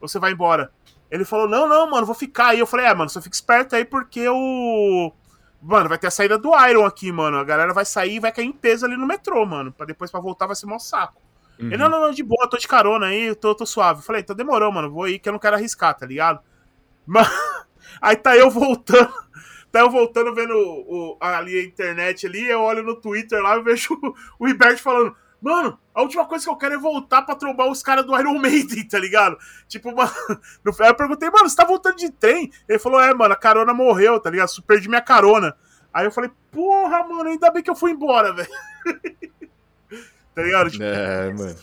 Ou 0.00 0.08
você 0.08 0.18
vai 0.18 0.32
embora? 0.32 0.70
Ele 1.10 1.24
falou, 1.24 1.48
não, 1.48 1.68
não, 1.68 1.90
mano, 1.90 2.06
vou 2.06 2.14
ficar. 2.14 2.48
Aí 2.48 2.58
eu 2.58 2.66
falei, 2.66 2.86
é, 2.86 2.94
mano, 2.94 3.10
só 3.10 3.20
fica 3.20 3.34
esperto 3.34 3.74
aí 3.74 3.84
porque 3.84 4.28
o. 4.28 5.12
Mano, 5.60 5.88
vai 5.88 5.98
ter 5.98 6.06
a 6.06 6.10
saída 6.10 6.38
do 6.38 6.50
Iron 6.68 6.84
aqui, 6.84 7.10
mano. 7.10 7.38
A 7.38 7.44
galera 7.44 7.74
vai 7.74 7.84
sair 7.84 8.16
e 8.16 8.20
vai 8.20 8.30
cair 8.30 8.46
em 8.46 8.52
peso 8.52 8.86
ali 8.86 8.96
no 8.96 9.06
metrô, 9.06 9.44
mano. 9.44 9.72
Pra 9.72 9.86
depois 9.86 10.10
pra 10.10 10.20
voltar 10.20 10.46
vai 10.46 10.56
ser 10.56 10.66
mó 10.66 10.78
saco. 10.78 11.20
Uhum. 11.58 11.66
Ele, 11.66 11.76
não, 11.76 11.88
não, 11.88 12.00
não, 12.00 12.10
de 12.12 12.22
boa, 12.22 12.48
tô 12.48 12.56
de 12.56 12.68
carona 12.68 13.06
aí, 13.06 13.34
tô, 13.34 13.54
tô 13.54 13.66
suave. 13.66 14.00
Eu 14.00 14.04
falei, 14.04 14.22
então 14.22 14.36
demorou, 14.36 14.70
mano, 14.70 14.90
vou 14.90 15.04
aí 15.04 15.18
que 15.18 15.28
eu 15.28 15.32
não 15.32 15.40
quero 15.40 15.56
arriscar, 15.56 15.94
tá 15.94 16.06
ligado? 16.06 16.40
Mas... 17.04 17.28
Aí 18.00 18.16
tá 18.16 18.36
eu 18.36 18.50
voltando, 18.50 19.12
tá 19.72 19.80
eu 19.80 19.90
voltando 19.90 20.34
vendo 20.34 20.54
o, 20.54 21.14
o, 21.14 21.16
ali 21.20 21.58
a 21.58 21.64
internet 21.64 22.26
ali, 22.26 22.48
eu 22.48 22.60
olho 22.60 22.82
no 22.82 22.94
Twitter 22.94 23.42
lá 23.42 23.56
e 23.56 23.62
vejo 23.62 23.94
o, 24.38 24.46
o 24.46 24.76
falando, 24.76 25.14
mano, 25.40 25.78
a 25.94 26.02
última 26.02 26.26
coisa 26.26 26.44
que 26.44 26.50
eu 26.50 26.56
quero 26.56 26.74
é 26.74 26.78
voltar 26.78 27.22
pra 27.22 27.34
trombar 27.34 27.68
os 27.68 27.82
caras 27.82 28.04
do 28.04 28.18
Iron 28.18 28.38
Maiden, 28.38 28.86
tá 28.86 28.98
ligado? 28.98 29.38
Tipo, 29.66 29.90
mano, 29.94 30.10
aí 30.80 30.88
eu 30.88 30.94
perguntei, 30.94 31.30
mano, 31.30 31.48
você 31.48 31.56
tá 31.56 31.64
voltando 31.64 31.96
de 31.96 32.10
trem? 32.10 32.50
Ele 32.68 32.78
falou, 32.78 33.00
é, 33.00 33.12
mano, 33.14 33.34
a 33.34 33.36
carona 33.36 33.72
morreu, 33.72 34.20
tá 34.20 34.30
ligado? 34.30 34.50
Perdi 34.66 34.88
minha 34.88 35.00
carona. 35.00 35.56
Aí 35.92 36.06
eu 36.06 36.10
falei, 36.10 36.30
porra, 36.50 37.02
mano, 37.04 37.28
ainda 37.30 37.50
bem 37.50 37.62
que 37.62 37.70
eu 37.70 37.76
fui 37.76 37.92
embora, 37.92 38.32
velho. 38.34 38.48
tá 40.34 40.42
ligado? 40.42 40.70
Tipo, 40.70 40.84
é, 40.84 41.32
mano. 41.32 41.56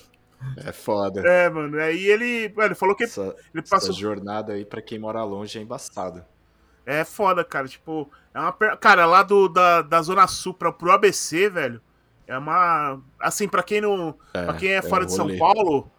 É 0.57 0.72
foda. 0.72 1.22
É, 1.27 1.49
mano. 1.49 1.80
Aí 1.80 2.06
ele, 2.06 2.49
mano, 2.56 2.68
ele 2.68 2.76
falou 2.76 2.95
que 2.95 3.03
essa, 3.03 3.35
ele 3.53 3.64
passou 3.64 3.89
essa 3.89 3.99
jornada 3.99 4.53
aí 4.53 4.65
para 4.65 4.81
quem 4.81 4.99
mora 4.99 5.23
longe 5.23 5.57
é 5.57 5.61
embaçado. 5.61 6.23
É 6.85 7.03
foda, 7.03 7.43
cara. 7.43 7.68
Tipo, 7.68 8.10
é 8.34 8.39
uma 8.39 8.53
cara 8.77 9.06
lá 9.06 9.23
do 9.23 9.49
da, 9.49 9.81
da 9.81 10.02
zona 10.02 10.27
sul 10.27 10.53
pro 10.53 10.91
ABC, 10.91 11.49
velho. 11.49 11.81
É 12.27 12.38
uma 12.38 12.99
assim 13.19 13.47
para 13.47 13.64
quem 13.64 13.81
não, 13.81 14.15
é, 14.34 14.43
para 14.45 14.53
quem 14.56 14.69
é, 14.69 14.76
é 14.76 14.81
fora 14.81 15.03
um 15.03 15.07
de 15.07 15.14
São 15.14 15.38
Paulo, 15.38 15.89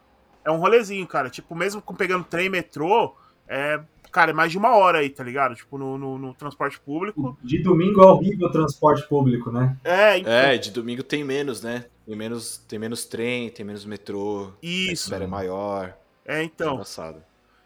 é 0.45 0.51
um 0.51 0.59
rolezinho, 0.59 1.07
cara. 1.07 1.31
Tipo, 1.31 1.55
mesmo 1.55 1.81
com 1.81 1.95
pegando 1.95 2.25
trem, 2.25 2.49
metrô, 2.49 3.15
é 3.49 3.81
cara, 4.17 4.31
é 4.31 4.35
mais 4.35 4.51
de 4.51 4.57
uma 4.57 4.75
hora 4.75 5.01
aí, 5.01 5.11
tá 5.11 5.23
ligado? 5.23 5.55
Tipo, 5.55 5.77
no, 5.77 5.99
no, 5.99 6.19
no, 6.19 6.33
transporte 6.33 6.81
público. 6.81 7.37
De 7.43 7.63
domingo 7.63 8.03
é 8.03 8.07
horrível 8.07 8.49
o 8.49 8.51
transporte 8.51 9.07
público, 9.07 9.53
né? 9.53 9.77
É, 9.85 10.19
então... 10.19 10.33
é, 10.33 10.57
de 10.57 10.71
domingo 10.71 11.03
tem 11.03 11.23
menos, 11.23 11.61
né? 11.61 11.85
Tem 12.07 12.17
menos, 12.17 12.57
tem 12.67 12.79
menos 12.79 13.05
trem, 13.05 13.51
tem 13.51 13.67
menos 13.67 13.85
metrô. 13.85 14.53
Isso. 14.63 15.15
A 15.15 15.19
é 15.19 15.27
maior. 15.27 15.95
É, 16.25 16.43
então. 16.43 16.83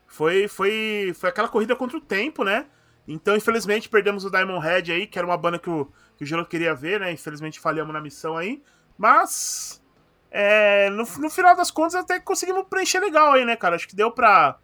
Foi, 0.09 0.49
foi, 0.49 1.12
foi 1.15 1.31
aquela 1.31 1.47
corrida 1.47 1.77
contra 1.77 1.97
o 1.97 2.01
tempo, 2.01 2.43
né? 2.43 2.66
Então, 3.07 3.37
infelizmente, 3.37 3.89
perdemos 3.89 4.24
o 4.24 4.31
Diamond 4.31 4.65
Head 4.65 4.91
aí, 4.91 5.07
que 5.07 5.19
era 5.19 5.27
uma 5.27 5.37
banda 5.37 5.59
que 5.59 5.70
o, 5.70 5.89
que 6.21 6.25
o 6.25 6.27
Gelo 6.27 6.45
queria 6.45 6.75
ver, 6.75 7.01
né? 7.01 7.11
Infelizmente, 7.11 7.59
falhamos 7.59 7.95
na 7.95 8.01
missão 8.01 8.37
aí. 8.37 8.63
Mas, 8.99 9.83
é, 10.31 10.91
no, 10.91 11.05
no 11.19 11.31
final 11.31 11.57
das 11.57 11.71
contas, 11.71 11.95
até 11.95 12.21
conseguimos 12.21 12.67
preencher 12.69 13.01
legal 13.01 13.33
aí, 13.33 13.47
né, 13.47 13.57
cara? 13.57 13.75
Acho 13.75 13.89
que 13.89 13.97
deu 13.97 14.11
pra 14.11 14.59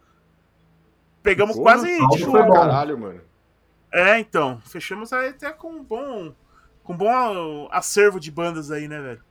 Pegamos 1.23 1.57
Porra, 1.57 1.77
quase. 1.77 2.09
Tipo, 2.11 2.33
foi 2.33 2.47
caralho, 2.53 2.99
mano. 2.99 3.23
É, 3.91 4.19
então. 4.19 4.61
Fechamos 4.67 5.15
aí 5.15 5.31
até 5.31 5.51
com 5.51 5.71
um 5.71 5.83
bom. 5.83 6.35
Com 6.85 6.93
um 6.93 6.97
bom 6.99 7.69
acervo 7.73 8.21
de 8.21 8.31
bandas 8.31 8.71
aí, 8.71 8.87
né, 8.87 9.01
velho? 9.01 9.25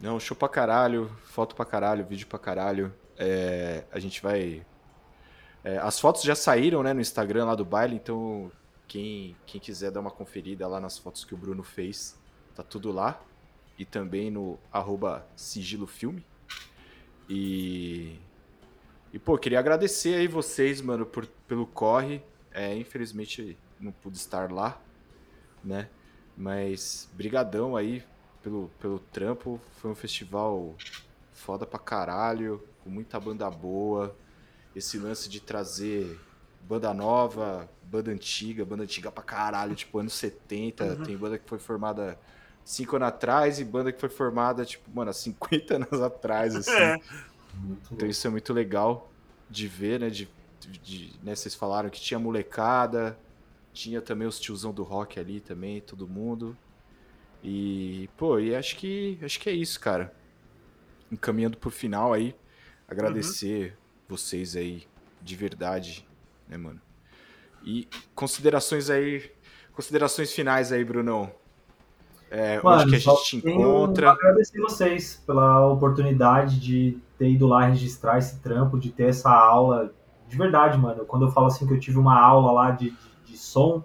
Não, 0.00 0.20
show 0.20 0.36
pra 0.36 0.48
caralho, 0.48 1.10
foto 1.24 1.56
pra 1.56 1.64
caralho, 1.64 2.06
vídeo 2.06 2.28
pra 2.28 2.38
caralho. 2.38 2.94
É, 3.18 3.82
a 3.90 3.98
gente 3.98 4.22
vai. 4.22 4.64
É, 5.64 5.78
as 5.78 5.98
fotos 5.98 6.22
já 6.22 6.36
saíram 6.36 6.80
né, 6.84 6.94
no 6.94 7.00
Instagram 7.00 7.46
lá 7.46 7.56
do 7.56 7.64
baile, 7.64 7.96
então 7.96 8.52
quem, 8.86 9.36
quem 9.46 9.60
quiser 9.60 9.90
dar 9.90 10.00
uma 10.00 10.10
conferida 10.10 10.66
lá 10.66 10.80
nas 10.80 10.98
fotos 10.98 11.24
que 11.24 11.34
o 11.34 11.36
Bruno 11.36 11.62
fez, 11.62 12.18
tá 12.54 12.62
tudo 12.62 12.92
lá. 12.92 13.20
E 13.78 13.84
também 13.84 14.30
no 14.30 14.58
arroba 14.72 15.26
sigilofilme. 15.36 16.24
E 17.28 18.18
e, 19.16 19.18
pô, 19.18 19.38
queria 19.38 19.58
agradecer 19.58 20.14
aí 20.14 20.28
vocês, 20.28 20.82
mano, 20.82 21.06
por, 21.06 21.26
pelo 21.48 21.66
corre. 21.66 22.22
É, 22.52 22.76
infelizmente 22.76 23.56
não 23.80 23.90
pude 23.90 24.18
estar 24.18 24.52
lá, 24.52 24.78
né? 25.64 25.88
Mas 26.36 27.08
brigadão 27.14 27.76
aí 27.76 28.04
pelo, 28.42 28.70
pelo 28.78 28.98
trampo. 28.98 29.58
Foi 29.78 29.90
um 29.90 29.94
festival 29.94 30.74
foda 31.32 31.64
pra 31.64 31.78
caralho, 31.78 32.62
com 32.84 32.90
muita 32.90 33.18
banda 33.18 33.48
boa. 33.50 34.14
Esse 34.74 34.98
lance 34.98 35.30
de 35.30 35.40
trazer 35.40 36.20
banda 36.68 36.92
nova, 36.92 37.68
banda 37.84 38.10
antiga, 38.10 38.64
banda 38.64 38.82
antiga 38.82 39.10
pra 39.10 39.22
caralho, 39.22 39.74
tipo 39.74 39.98
anos 39.98 40.14
70. 40.14 40.84
Uhum. 40.84 41.02
Tem 41.04 41.16
banda 41.16 41.38
que 41.38 41.48
foi 41.48 41.58
formada 41.58 42.18
cinco 42.64 42.96
anos 42.96 43.08
atrás 43.08 43.60
e 43.60 43.64
banda 43.64 43.92
que 43.92 44.00
foi 44.00 44.08
formada, 44.08 44.64
tipo, 44.64 44.90
mano, 44.92 45.10
há 45.10 45.14
50 45.14 45.76
anos 45.76 46.02
atrás, 46.02 46.54
assim. 46.56 46.72
É. 46.72 47.00
Então 47.90 48.08
isso 48.08 48.26
é 48.26 48.30
muito 48.30 48.52
legal 48.52 49.10
de 49.48 49.68
ver, 49.68 50.00
né? 50.00 50.10
De, 50.10 50.28
de, 50.82 51.12
né? 51.22 51.34
Vocês 51.34 51.54
falaram 51.54 51.88
que 51.88 52.00
tinha 52.00 52.18
molecada, 52.18 53.16
tinha 53.72 54.02
também 54.02 54.26
os 54.26 54.40
tiozão 54.40 54.72
do 54.72 54.82
rock 54.82 55.18
ali 55.18 55.40
também, 55.40 55.80
todo 55.80 56.08
mundo. 56.08 56.56
E, 57.42 58.10
pô, 58.16 58.40
e 58.40 58.54
acho 58.54 58.76
que 58.76 59.18
acho 59.22 59.38
que 59.38 59.48
é 59.48 59.52
isso, 59.52 59.78
cara. 59.78 60.12
Encaminhando 61.10 61.56
pro 61.56 61.70
final 61.70 62.12
aí, 62.12 62.34
agradecer 62.88 63.70
uhum. 63.70 63.76
vocês 64.08 64.56
aí 64.56 64.86
de 65.22 65.36
verdade, 65.36 66.05
né, 66.48 66.56
mano? 66.56 66.80
E 67.64 67.88
considerações 68.14 68.90
aí, 68.90 69.30
considerações 69.74 70.32
finais 70.32 70.72
aí, 70.72 70.84
Brunão. 70.84 71.30
É, 72.30 72.60
Mano, 72.60 72.82
onde 72.82 72.90
que 72.90 72.96
a 72.96 72.98
gente 72.98 73.24
te 73.24 73.36
encontra. 73.36 74.10
Agradecer 74.10 74.60
vocês 74.60 75.22
pela 75.26 75.66
oportunidade 75.68 76.58
de 76.58 76.98
ter 77.18 77.30
ido 77.30 77.46
lá 77.46 77.66
registrar 77.66 78.18
esse 78.18 78.40
trampo, 78.40 78.78
de 78.78 78.90
ter 78.90 79.08
essa 79.08 79.30
aula. 79.30 79.92
De 80.28 80.36
verdade, 80.36 80.76
mano. 80.76 81.04
Quando 81.04 81.26
eu 81.26 81.30
falo 81.30 81.46
assim 81.46 81.66
que 81.66 81.72
eu 81.72 81.78
tive 81.78 81.98
uma 81.98 82.20
aula 82.20 82.50
lá 82.50 82.70
de, 82.72 82.90
de, 82.90 83.32
de 83.32 83.38
som, 83.38 83.84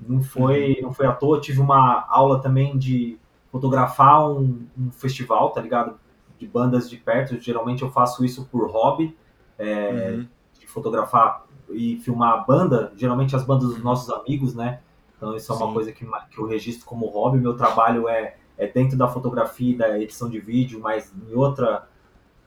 não 0.00 0.22
foi, 0.22 0.74
uhum. 0.74 0.82
não 0.82 0.92
foi 0.92 1.06
à 1.06 1.12
toa. 1.12 1.38
Eu 1.38 1.40
tive 1.40 1.60
uma 1.60 2.06
aula 2.08 2.40
também 2.40 2.76
de 2.76 3.18
fotografar 3.50 4.30
um, 4.30 4.66
um, 4.78 4.90
festival, 4.90 5.50
tá 5.50 5.60
ligado? 5.60 5.98
De 6.38 6.46
bandas 6.46 6.90
de 6.90 6.98
perto. 6.98 7.40
Geralmente 7.40 7.82
eu 7.82 7.90
faço 7.90 8.24
isso 8.24 8.46
por 8.46 8.70
hobby, 8.70 9.16
é, 9.58 10.12
uhum. 10.12 10.28
de 10.60 10.66
fotografar 10.66 11.46
e 11.70 11.98
filmar 11.98 12.34
a 12.34 12.36
banda. 12.38 12.92
Geralmente 12.96 13.34
as 13.34 13.44
bandas 13.44 13.68
dos 13.68 13.82
nossos 13.82 14.10
amigos, 14.10 14.54
né? 14.54 14.80
Então 15.16 15.34
isso 15.34 15.52
é 15.52 15.56
uma 15.56 15.66
Sim. 15.66 15.74
coisa 15.74 15.92
que, 15.92 16.06
que 16.30 16.38
eu 16.38 16.46
registro 16.46 16.86
como 16.86 17.06
hobby. 17.06 17.38
Meu 17.38 17.56
trabalho 17.56 18.08
é, 18.08 18.36
é 18.56 18.66
dentro 18.66 18.96
da 18.96 19.08
fotografia 19.08 19.74
e 19.74 19.76
da 19.76 19.98
edição 19.98 20.28
de 20.28 20.38
vídeo, 20.38 20.80
mas 20.80 21.12
em 21.28 21.34
outra, 21.34 21.88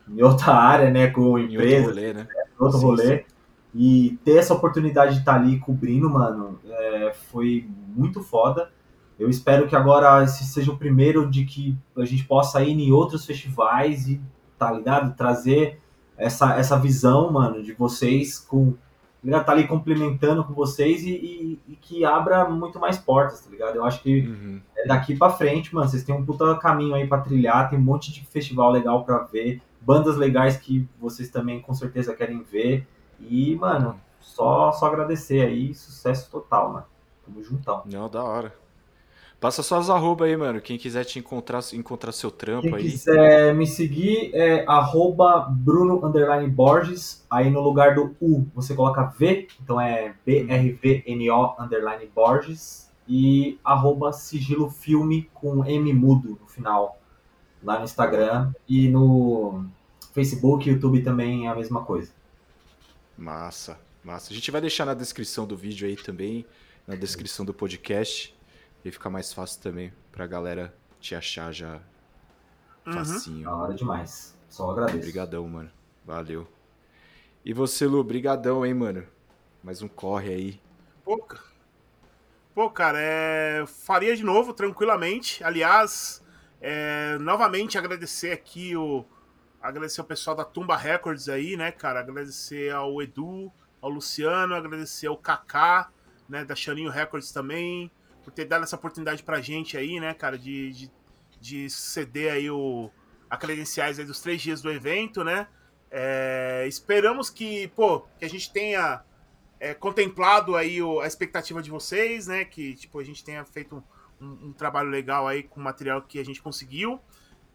em 0.07 0.21
outra 0.21 0.53
área, 0.55 0.89
né? 0.89 1.07
Com 1.07 1.37
empresa. 1.37 1.75
Em 1.75 1.87
outro 1.87 1.95
rolê, 1.95 2.13
né? 2.13 2.27
É, 2.35 2.63
outro 2.63 2.79
sim, 2.79 2.85
rolê. 2.85 3.17
Sim. 3.17 3.23
E 3.73 4.19
ter 4.25 4.37
essa 4.37 4.53
oportunidade 4.53 5.13
de 5.13 5.19
estar 5.19 5.35
ali 5.35 5.59
cobrindo, 5.59 6.09
mano, 6.09 6.59
é, 6.65 7.13
foi 7.31 7.69
muito 7.95 8.21
foda. 8.21 8.69
Eu 9.17 9.29
espero 9.29 9.67
que 9.67 9.75
agora 9.75 10.23
esse 10.23 10.43
seja 10.45 10.71
o 10.71 10.77
primeiro 10.77 11.29
de 11.29 11.45
que 11.45 11.77
a 11.95 12.03
gente 12.03 12.25
possa 12.25 12.61
ir 12.63 12.71
em 12.71 12.91
outros 12.91 13.25
festivais 13.25 14.07
e, 14.07 14.19
tá 14.57 14.71
ligado? 14.71 15.15
Trazer 15.15 15.79
essa, 16.17 16.57
essa 16.57 16.77
visão, 16.77 17.31
mano, 17.31 17.63
de 17.63 17.73
vocês 17.73 18.39
com 18.39 18.73
ligado? 19.23 19.45
Tá 19.45 19.51
ali 19.51 19.67
complementando 19.67 20.43
com 20.43 20.53
vocês 20.53 21.03
e, 21.03 21.11
e, 21.11 21.59
e, 21.67 21.75
que 21.75 22.03
abra 22.03 22.49
muito 22.49 22.79
mais 22.79 22.97
portas, 22.97 23.41
tá 23.41 23.49
ligado? 23.49 23.75
Eu 23.75 23.85
acho 23.85 24.01
que 24.01 24.27
uhum. 24.27 24.61
é 24.75 24.87
daqui 24.87 25.15
para 25.15 25.31
frente, 25.31 25.73
mano, 25.73 25.87
vocês 25.87 26.03
têm 26.03 26.15
um 26.15 26.25
puta 26.25 26.55
caminho 26.55 26.95
aí 26.95 27.07
para 27.07 27.21
trilhar, 27.21 27.69
tem 27.69 27.77
um 27.77 27.83
monte 27.83 28.11
de 28.11 28.25
festival 28.25 28.71
legal 28.71 29.03
para 29.03 29.19
ver, 29.19 29.61
bandas 29.79 30.17
legais 30.17 30.57
que 30.57 30.87
vocês 30.99 31.29
também 31.29 31.61
com 31.61 31.73
certeza 31.73 32.15
querem 32.15 32.41
ver. 32.41 32.87
E, 33.19 33.55
mano, 33.55 33.99
só, 34.19 34.71
só 34.71 34.87
agradecer 34.87 35.41
aí, 35.41 35.73
sucesso 35.73 36.29
total, 36.31 36.73
mano. 36.73 36.85
Tamo 37.23 37.43
juntão. 37.43 37.83
Não, 37.85 38.09
da 38.09 38.23
hora. 38.23 38.60
Passa 39.41 39.63
suas 39.63 39.89
arroba 39.89 40.25
aí, 40.25 40.37
mano. 40.37 40.61
Quem 40.61 40.77
quiser 40.77 41.03
te 41.03 41.17
encontrar, 41.17 41.61
encontrar 41.73 42.11
seu 42.11 42.29
trampo 42.29 42.67
Quem 42.67 42.75
aí. 42.75 42.83
Quem 42.83 42.91
quiser 42.91 43.55
me 43.55 43.65
seguir 43.65 44.29
é 44.35 44.63
arroba 44.67 45.47
Bruno 45.49 45.99
Borges. 46.47 47.25
Aí 47.27 47.49
no 47.49 47.59
lugar 47.59 47.95
do 47.95 48.15
U 48.21 48.45
você 48.53 48.75
coloca 48.75 49.01
V, 49.01 49.47
então 49.59 49.81
é 49.81 50.13
B-R-V-N-O 50.23 51.55
underline 51.59 52.07
Borges. 52.13 52.87
E 53.09 53.59
arroba 53.63 54.13
sigilo 54.13 54.69
filme 54.69 55.27
com 55.33 55.65
M 55.65 55.91
mudo 55.91 56.37
no 56.39 56.47
final. 56.47 57.01
Lá 57.63 57.79
no 57.79 57.85
Instagram. 57.85 58.53
E 58.69 58.89
no 58.89 59.65
Facebook 60.13 60.69
e 60.69 60.71
YouTube 60.71 61.01
também 61.01 61.47
é 61.47 61.49
a 61.49 61.55
mesma 61.55 61.83
coisa. 61.83 62.11
Massa, 63.17 63.79
massa. 64.03 64.31
A 64.31 64.35
gente 64.35 64.51
vai 64.51 64.61
deixar 64.61 64.85
na 64.85 64.93
descrição 64.93 65.47
do 65.47 65.57
vídeo 65.57 65.87
aí 65.87 65.95
também, 65.95 66.45
na 66.85 66.93
descrição 66.93 67.43
do 67.43 67.55
podcast. 67.55 68.39
E 68.83 68.91
fica 68.91 69.09
mais 69.09 69.31
fácil 69.33 69.61
também 69.61 69.93
pra 70.11 70.25
galera 70.27 70.73
te 70.99 71.15
achar 71.15 71.51
já 71.51 71.79
uhum. 72.85 72.93
facinho. 72.93 73.43
Da 73.43 73.55
hora 73.55 73.73
demais. 73.73 74.35
Só 74.49 74.69
agradeço. 74.71 74.97
Obrigadão, 74.97 75.47
mano. 75.47 75.71
Valeu. 76.05 76.47
E 77.45 77.53
você, 77.53 77.85
Lu, 77.85 78.03
brigadão, 78.03 78.65
hein, 78.65 78.73
mano. 78.73 79.05
Mais 79.63 79.81
um 79.81 79.87
corre 79.87 80.29
aí. 80.33 80.61
Pô, 81.03 81.25
Pô 82.53 82.69
cara, 82.69 82.97
é... 82.99 83.65
faria 83.67 84.15
de 84.15 84.23
novo, 84.23 84.53
tranquilamente. 84.53 85.43
Aliás, 85.43 86.21
É, 86.63 87.17
novamente 87.19 87.77
agradecer 87.77 88.31
aqui 88.31 88.75
o. 88.77 89.03
Agradecer 89.59 90.01
o 90.01 90.03
pessoal 90.03 90.35
da 90.35 90.43
Tumba 90.45 90.77
Records 90.77 91.27
aí, 91.27 91.57
né, 91.57 91.71
cara? 91.71 91.99
Agradecer 91.99 92.71
ao 92.71 93.01
Edu, 93.01 93.51
ao 93.81 93.89
Luciano, 93.89 94.53
agradecer 94.53 95.07
ao 95.07 95.17
Kaká, 95.17 95.91
né, 96.29 96.45
da 96.45 96.55
Chaninho 96.55 96.91
Records 96.91 97.31
também, 97.31 97.91
por 98.23 98.31
ter 98.31 98.45
dado 98.45 98.63
essa 98.63 98.75
oportunidade 98.75 99.23
pra 99.23 99.41
gente 99.41 99.77
aí, 99.77 99.99
né, 99.99 100.13
cara, 100.13 100.37
de, 100.37 100.71
de, 100.71 100.91
de 101.39 101.69
ceder 101.69 102.33
aí 102.33 102.49
o, 102.49 102.89
a 103.29 103.37
credenciais 103.37 103.99
aí 103.99 104.05
dos 104.05 104.21
três 104.21 104.41
dias 104.41 104.61
do 104.61 104.71
evento, 104.71 105.23
né? 105.23 105.47
É, 105.89 106.65
esperamos 106.67 107.29
que, 107.29 107.67
pô, 107.69 108.01
que 108.17 108.23
a 108.23 108.29
gente 108.29 108.51
tenha 108.51 109.03
é, 109.59 109.73
contemplado 109.73 110.55
aí 110.55 110.81
o, 110.81 111.01
a 111.01 111.07
expectativa 111.07 111.61
de 111.61 111.69
vocês, 111.69 112.27
né? 112.27 112.45
Que 112.45 112.73
tipo, 112.75 112.99
a 112.99 113.03
gente 113.03 113.23
tenha 113.23 113.45
feito 113.45 113.83
um, 114.19 114.47
um, 114.47 114.53
trabalho 114.53 114.89
legal 114.89 115.27
aí 115.27 115.43
com 115.43 115.59
o 115.59 115.63
material 115.63 116.01
que 116.01 116.19
a 116.19 116.25
gente 116.25 116.41
conseguiu. 116.41 116.99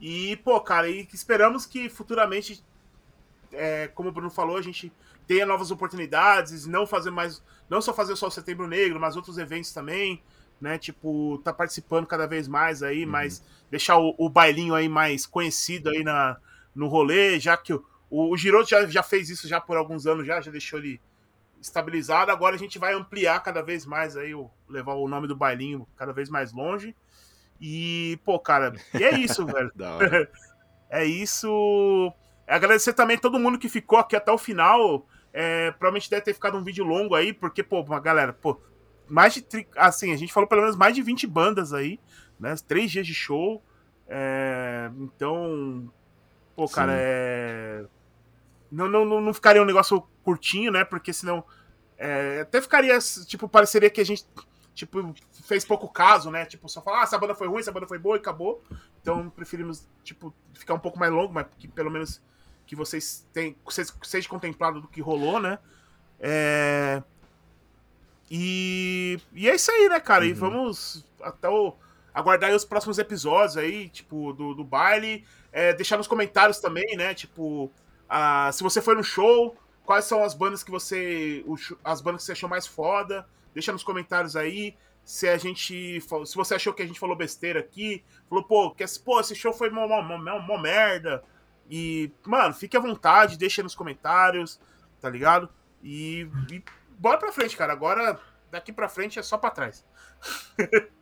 E, 0.01 0.37
pô, 0.37 0.61
cara, 0.61 0.89
e 0.89 1.09
esperamos 1.13 1.65
que 1.65 1.89
futuramente, 1.89 2.63
é, 3.53 3.89
como 3.89 4.11
o 4.11 4.13
Bruno 4.13 4.31
falou, 4.31 4.57
a 4.57 4.63
gente 4.63 4.93
tenha 5.27 5.45
novas 5.45 5.71
oportunidades, 5.71 6.67
não 6.67 6.87
fazer 6.87 7.11
mais. 7.11 7.43
Não 7.69 7.81
só 7.81 7.93
fazer 7.93 8.15
só 8.15 8.29
o 8.29 8.31
Setembro 8.31 8.69
Negro, 8.69 9.01
mas 9.01 9.17
outros 9.17 9.39
eventos 9.39 9.73
também. 9.73 10.23
Né, 10.59 10.79
tipo, 10.79 11.39
tá 11.45 11.53
participando 11.53 12.07
cada 12.07 12.27
vez 12.27 12.49
mais 12.49 12.83
aí, 12.83 13.05
uhum. 13.05 13.11
mas 13.11 13.45
deixar 13.71 13.99
o, 13.99 14.15
o, 14.17 14.27
bailinho 14.27 14.75
aí 14.75 14.89
mais 14.89 15.27
conhecido 15.27 15.91
aí 15.91 16.03
na, 16.03 16.39
no 16.75 16.89
rolê, 16.89 17.39
já 17.39 17.59
que 17.59 17.75
o, 17.75 17.85
o, 18.09 18.33
o 18.33 18.37
Giroto 18.39 18.71
já, 18.71 18.87
já 18.87 19.03
fez 19.03 19.29
isso 19.29 19.47
já 19.47 19.61
por 19.61 19.77
alguns 19.77 20.07
anos, 20.07 20.27
já, 20.27 20.41
já 20.41 20.51
deixou 20.51 20.79
ele 20.79 20.99
estabilizado. 21.61 22.31
Agora 22.31 22.55
a 22.55 22.59
gente 22.59 22.79
vai 22.79 22.95
ampliar 22.95 23.43
cada 23.43 23.63
vez 23.63 23.85
mais 23.85 24.17
aí, 24.17 24.35
o, 24.35 24.51
levar 24.69 24.95
o 24.95 25.09
nome 25.09 25.27
do 25.27 25.37
bailinho 25.37 25.87
cada 25.97 26.13
vez 26.13 26.29
mais 26.29 26.53
longe. 26.53 26.95
E, 27.61 28.19
pô, 28.25 28.39
cara, 28.39 28.75
e 28.95 29.03
é 29.03 29.19
isso, 29.19 29.45
velho. 29.47 29.73
é 30.91 31.05
isso. 31.05 32.13
Agradecer 32.47 32.93
também 32.93 33.19
todo 33.19 33.39
mundo 33.39 33.59
que 33.59 33.69
ficou 33.69 33.99
aqui 33.99 34.15
até 34.15 34.31
o 34.31 34.39
final. 34.39 35.07
É, 35.33 35.71
provavelmente 35.73 36.09
deve 36.09 36.23
ter 36.23 36.35
ficado 36.35 36.57
um 36.57 36.65
vídeo 36.65 36.85
longo 36.85 37.15
aí, 37.15 37.33
porque, 37.33 37.63
pô, 37.63 37.83
galera, 38.01 38.33
pô, 38.33 38.59
mais 39.09 39.35
de. 39.35 39.45
Assim, 39.77 40.13
a 40.13 40.17
gente 40.17 40.33
falou 40.33 40.49
pelo 40.49 40.63
menos 40.63 40.77
mais 40.77 40.95
de 40.95 41.03
20 41.03 41.27
bandas 41.27 41.73
aí, 41.73 42.01
né? 42.39 42.55
Três 42.67 42.91
dias 42.91 43.07
de 43.07 43.15
show. 43.15 43.63
É, 44.09 44.91
então, 44.99 45.93
pô, 46.55 46.69
cara, 46.69 46.93
Sim. 46.93 46.99
é. 47.01 47.85
Não, 48.71 48.89
não, 48.89 49.21
não 49.21 49.35
ficaria 49.35 49.63
um 49.63 49.67
negócio 49.67 50.03
curtinho, 50.23 50.71
né? 50.73 50.85
Porque 50.85 51.13
senão. 51.13 51.45
É, 51.99 52.41
até 52.43 52.61
ficaria, 52.61 52.99
tipo, 53.27 53.49
pareceria 53.49 53.89
que 53.89 54.03
a 54.03 54.05
gente, 54.05 54.27
tipo, 54.75 55.15
fez 55.47 55.65
pouco 55.65 55.89
caso, 55.89 56.31
né? 56.31 56.45
Tipo, 56.45 56.69
só 56.69 56.83
falar, 56.83 57.01
ah, 57.01 57.03
essa 57.05 57.19
banda 57.19 57.35
foi 57.35 57.49
ruim, 57.49 57.61
essa 57.61 57.73
banda 57.73 57.87
foi 57.87 57.99
boa 57.99 58.17
e 58.17 58.21
acabou. 58.21 58.63
Então 59.01 59.31
preferimos, 59.31 59.89
tipo, 60.05 60.35
ficar 60.53 60.75
um 60.75 60.79
pouco 60.79 60.99
mais 60.99 61.11
longo, 61.11 61.33
mas 61.33 61.47
que 61.59 61.67
pelo 61.69 61.91
menos 61.91 62.21
que 62.67 62.77
vocês 62.77 63.27
tenham, 63.33 63.55
seja 64.03 64.29
contemplado 64.29 64.81
do 64.81 64.89
que 64.89 65.01
rolou, 65.01 65.41
né? 65.41 65.59
É... 66.19 67.03
E, 68.31 69.19
e 69.33 69.49
é 69.49 69.55
isso 69.55 69.71
aí, 69.71 69.89
né, 69.89 70.01
cara? 70.01 70.25
Uhum. 70.25 70.31
E 70.31 70.33
vamos 70.33 71.05
até 71.23 71.49
o, 71.49 71.75
aguardar 72.13 72.51
os 72.55 72.65
próximos 72.65 72.99
episódios 72.99 73.57
aí, 73.57 73.89
tipo, 73.89 74.33
do, 74.33 74.55
do 74.55 74.65
baile. 74.65 75.25
É, 75.53 75.73
deixar 75.73 75.97
nos 75.97 76.07
comentários 76.07 76.59
também, 76.59 76.97
né? 76.97 77.15
Tipo, 77.15 77.65
uh, 77.65 78.53
se 78.53 78.63
você 78.63 78.81
foi 78.81 78.95
no 78.95 79.05
show, 79.05 79.57
quais 79.85 80.05
são 80.05 80.25
as 80.25 80.35
bandas 80.35 80.63
que 80.63 80.71
você. 80.71 81.45
As 81.85 82.01
bandas 82.01 82.23
que 82.23 82.27
você 82.27 82.33
achou 82.33 82.49
mais 82.49 82.67
foda. 82.67 83.27
Deixa 83.55 83.73
nos 83.73 83.85
comentários 83.85 84.37
aí. 84.37 84.77
Se 85.05 85.29
a 85.29 85.39
gente. 85.39 86.01
Se 86.01 86.35
você 86.35 86.55
achou 86.55 86.75
que 86.75 86.83
a 86.83 86.87
gente 86.87 86.99
falou 86.99 87.17
besteira 87.17 87.61
aqui, 87.61 88.03
falou, 88.29 88.45
pô, 88.45 88.71
que 88.73 88.85
pô, 89.05 89.21
esse 89.21 89.35
show 89.35 89.53
foi 89.53 89.71
uma, 89.71 89.85
uma, 89.85 90.17
uma, 90.17 90.35
uma 90.35 90.61
merda. 90.61 91.23
E, 91.71 92.11
mano, 92.25 92.55
fique 92.55 92.77
à 92.77 92.81
vontade, 92.81 93.39
deixa 93.39 93.63
nos 93.63 93.75
comentários, 93.75 94.61
tá 95.01 95.09
ligado? 95.11 95.49
E, 95.83 96.29
e 96.51 96.63
bora 96.99 97.19
pra 97.19 97.33
frente, 97.33 97.57
cara. 97.57 97.73
Agora, 97.73 98.19
daqui 98.51 98.73
pra 98.73 98.89
frente 98.89 99.19
é 99.19 99.23
só 99.23 99.37
pra 99.39 99.51
trás. 99.51 99.85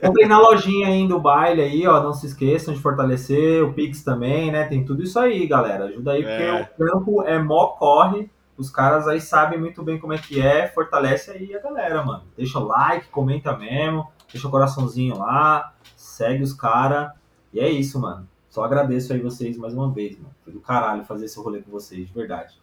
Comprei 0.00 0.26
na 0.26 0.38
lojinha 0.38 0.88
aí 0.88 1.06
do 1.06 1.20
baile 1.20 1.62
aí, 1.62 1.86
ó. 1.86 2.02
Não 2.02 2.12
se 2.12 2.26
esqueçam 2.26 2.74
de 2.74 2.80
fortalecer, 2.80 3.62
o 3.64 3.72
Pix 3.72 4.02
também, 4.02 4.50
né? 4.50 4.64
Tem 4.64 4.84
tudo 4.84 5.02
isso 5.02 5.18
aí, 5.18 5.46
galera. 5.46 5.84
Ajuda 5.86 6.12
aí, 6.12 6.22
porque 6.22 6.42
é. 6.42 6.62
o 6.62 6.66
campo 6.76 7.22
é 7.22 7.38
mó 7.38 7.68
corre. 7.68 8.30
Os 8.56 8.70
caras 8.70 9.06
aí 9.06 9.20
sabem 9.20 9.58
muito 9.58 9.82
bem 9.82 9.98
como 9.98 10.12
é 10.12 10.18
que 10.18 10.40
é. 10.40 10.68
Fortalece 10.68 11.30
aí 11.30 11.54
a 11.54 11.60
galera, 11.60 12.02
mano. 12.02 12.24
Deixa 12.36 12.58
o 12.58 12.64
like, 12.64 13.08
comenta 13.08 13.56
mesmo, 13.56 14.10
deixa 14.32 14.48
o 14.48 14.50
coraçãozinho 14.50 15.18
lá, 15.18 15.74
segue 15.96 16.42
os 16.42 16.52
caras. 16.52 17.12
E 17.52 17.60
é 17.60 17.68
isso, 17.68 18.00
mano. 18.00 18.26
Só 18.56 18.64
agradeço 18.64 19.12
aí 19.12 19.20
vocês 19.20 19.58
mais 19.58 19.74
uma 19.74 19.92
vez, 19.92 20.16
mano. 20.16 20.34
Foi 20.42 20.50
do 20.50 20.60
caralho 20.60 21.04
fazer 21.04 21.26
esse 21.26 21.38
rolê 21.38 21.60
com 21.60 21.70
vocês, 21.70 22.06
de 22.06 22.14
verdade. 22.14 22.58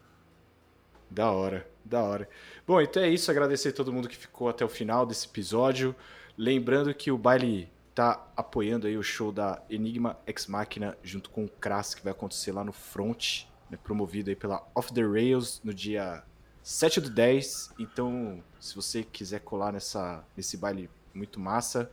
Da 1.08 1.30
hora, 1.30 1.70
da 1.86 2.02
hora. 2.02 2.28
Bom, 2.66 2.82
então 2.82 3.04
é 3.04 3.10
isso. 3.10 3.30
Agradecer 3.30 3.70
a 3.70 3.74
todo 3.74 3.94
mundo 3.94 4.10
que 4.10 4.18
ficou 4.18 4.50
até 4.50 4.66
o 4.66 4.68
final 4.68 5.06
desse 5.06 5.28
episódio. 5.28 5.96
Lembrando 6.36 6.92
que 6.96 7.12
o 7.12 7.18
baile 7.18 7.70
tá 7.94 8.28
apoiando 8.36 8.88
aí 8.88 8.98
o 8.98 9.04
show 9.04 9.32
da 9.32 9.62
Enigma 9.70 10.18
X 10.26 10.48
Machina 10.48 10.98
junto 11.04 11.30
com 11.30 11.46
o 11.46 11.48
Crass, 11.48 11.94
que 11.94 12.04
vai 12.04 12.12
acontecer 12.12 12.52
lá 12.52 12.64
no 12.64 12.74
Front, 12.74 13.44
né, 13.70 13.78
promovido 13.84 14.32
aí 14.32 14.36
pela 14.36 14.68
Off 14.74 14.92
the 14.92 15.04
Rails 15.04 15.62
no 15.64 15.76
dia 15.76 16.24
7 16.64 17.02
do 17.02 17.12
10. 17.12 17.72
Então, 17.78 18.44
se 18.60 18.76
você 18.76 19.04
quiser 19.04 19.42
colar 19.42 19.72
nessa, 19.72 20.26
nesse 20.36 20.58
baile 20.58 20.90
muito 21.14 21.40
massa, 21.40 21.92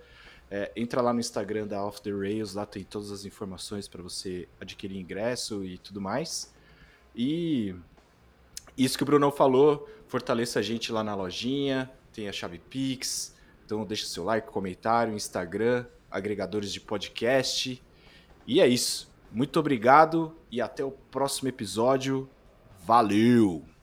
é, 0.51 0.73
entra 0.75 1.01
lá 1.01 1.13
no 1.13 1.21
Instagram 1.21 1.67
da 1.67 1.85
Off 1.85 2.03
the 2.03 2.11
Rails, 2.11 2.55
lá 2.55 2.67
tem 2.67 2.83
todas 2.83 3.13
as 3.13 3.25
informações 3.25 3.87
para 3.87 4.03
você 4.03 4.49
adquirir 4.61 4.99
ingresso 4.99 5.65
e 5.65 5.79
tudo 5.79 6.01
mais. 6.01 6.53
E 7.15 7.75
isso 8.77 8.97
que 8.97 9.03
o 9.03 9.07
Bruno 9.07 9.31
falou, 9.31 9.89
fortaleça 10.09 10.59
a 10.59 10.63
gente 10.63 10.91
lá 10.91 11.05
na 11.05 11.15
lojinha, 11.15 11.91
tem 12.13 12.29
a 12.29 12.33
chave 12.33 12.59
Pix, 12.59 13.35
então 13.65 13.85
deixa 13.85 14.07
seu 14.07 14.25
like, 14.25 14.49
comentário, 14.49 15.15
Instagram, 15.15 15.87
agregadores 16.11 16.73
de 16.73 16.81
podcast. 16.81 17.81
E 18.47 18.61
é 18.61 18.67
isso. 18.67 19.09
Muito 19.31 19.61
obrigado 19.61 20.37
e 20.51 20.61
até 20.61 20.85
o 20.85 20.91
próximo 20.91 21.49
episódio. 21.49 22.29
Valeu! 22.85 23.80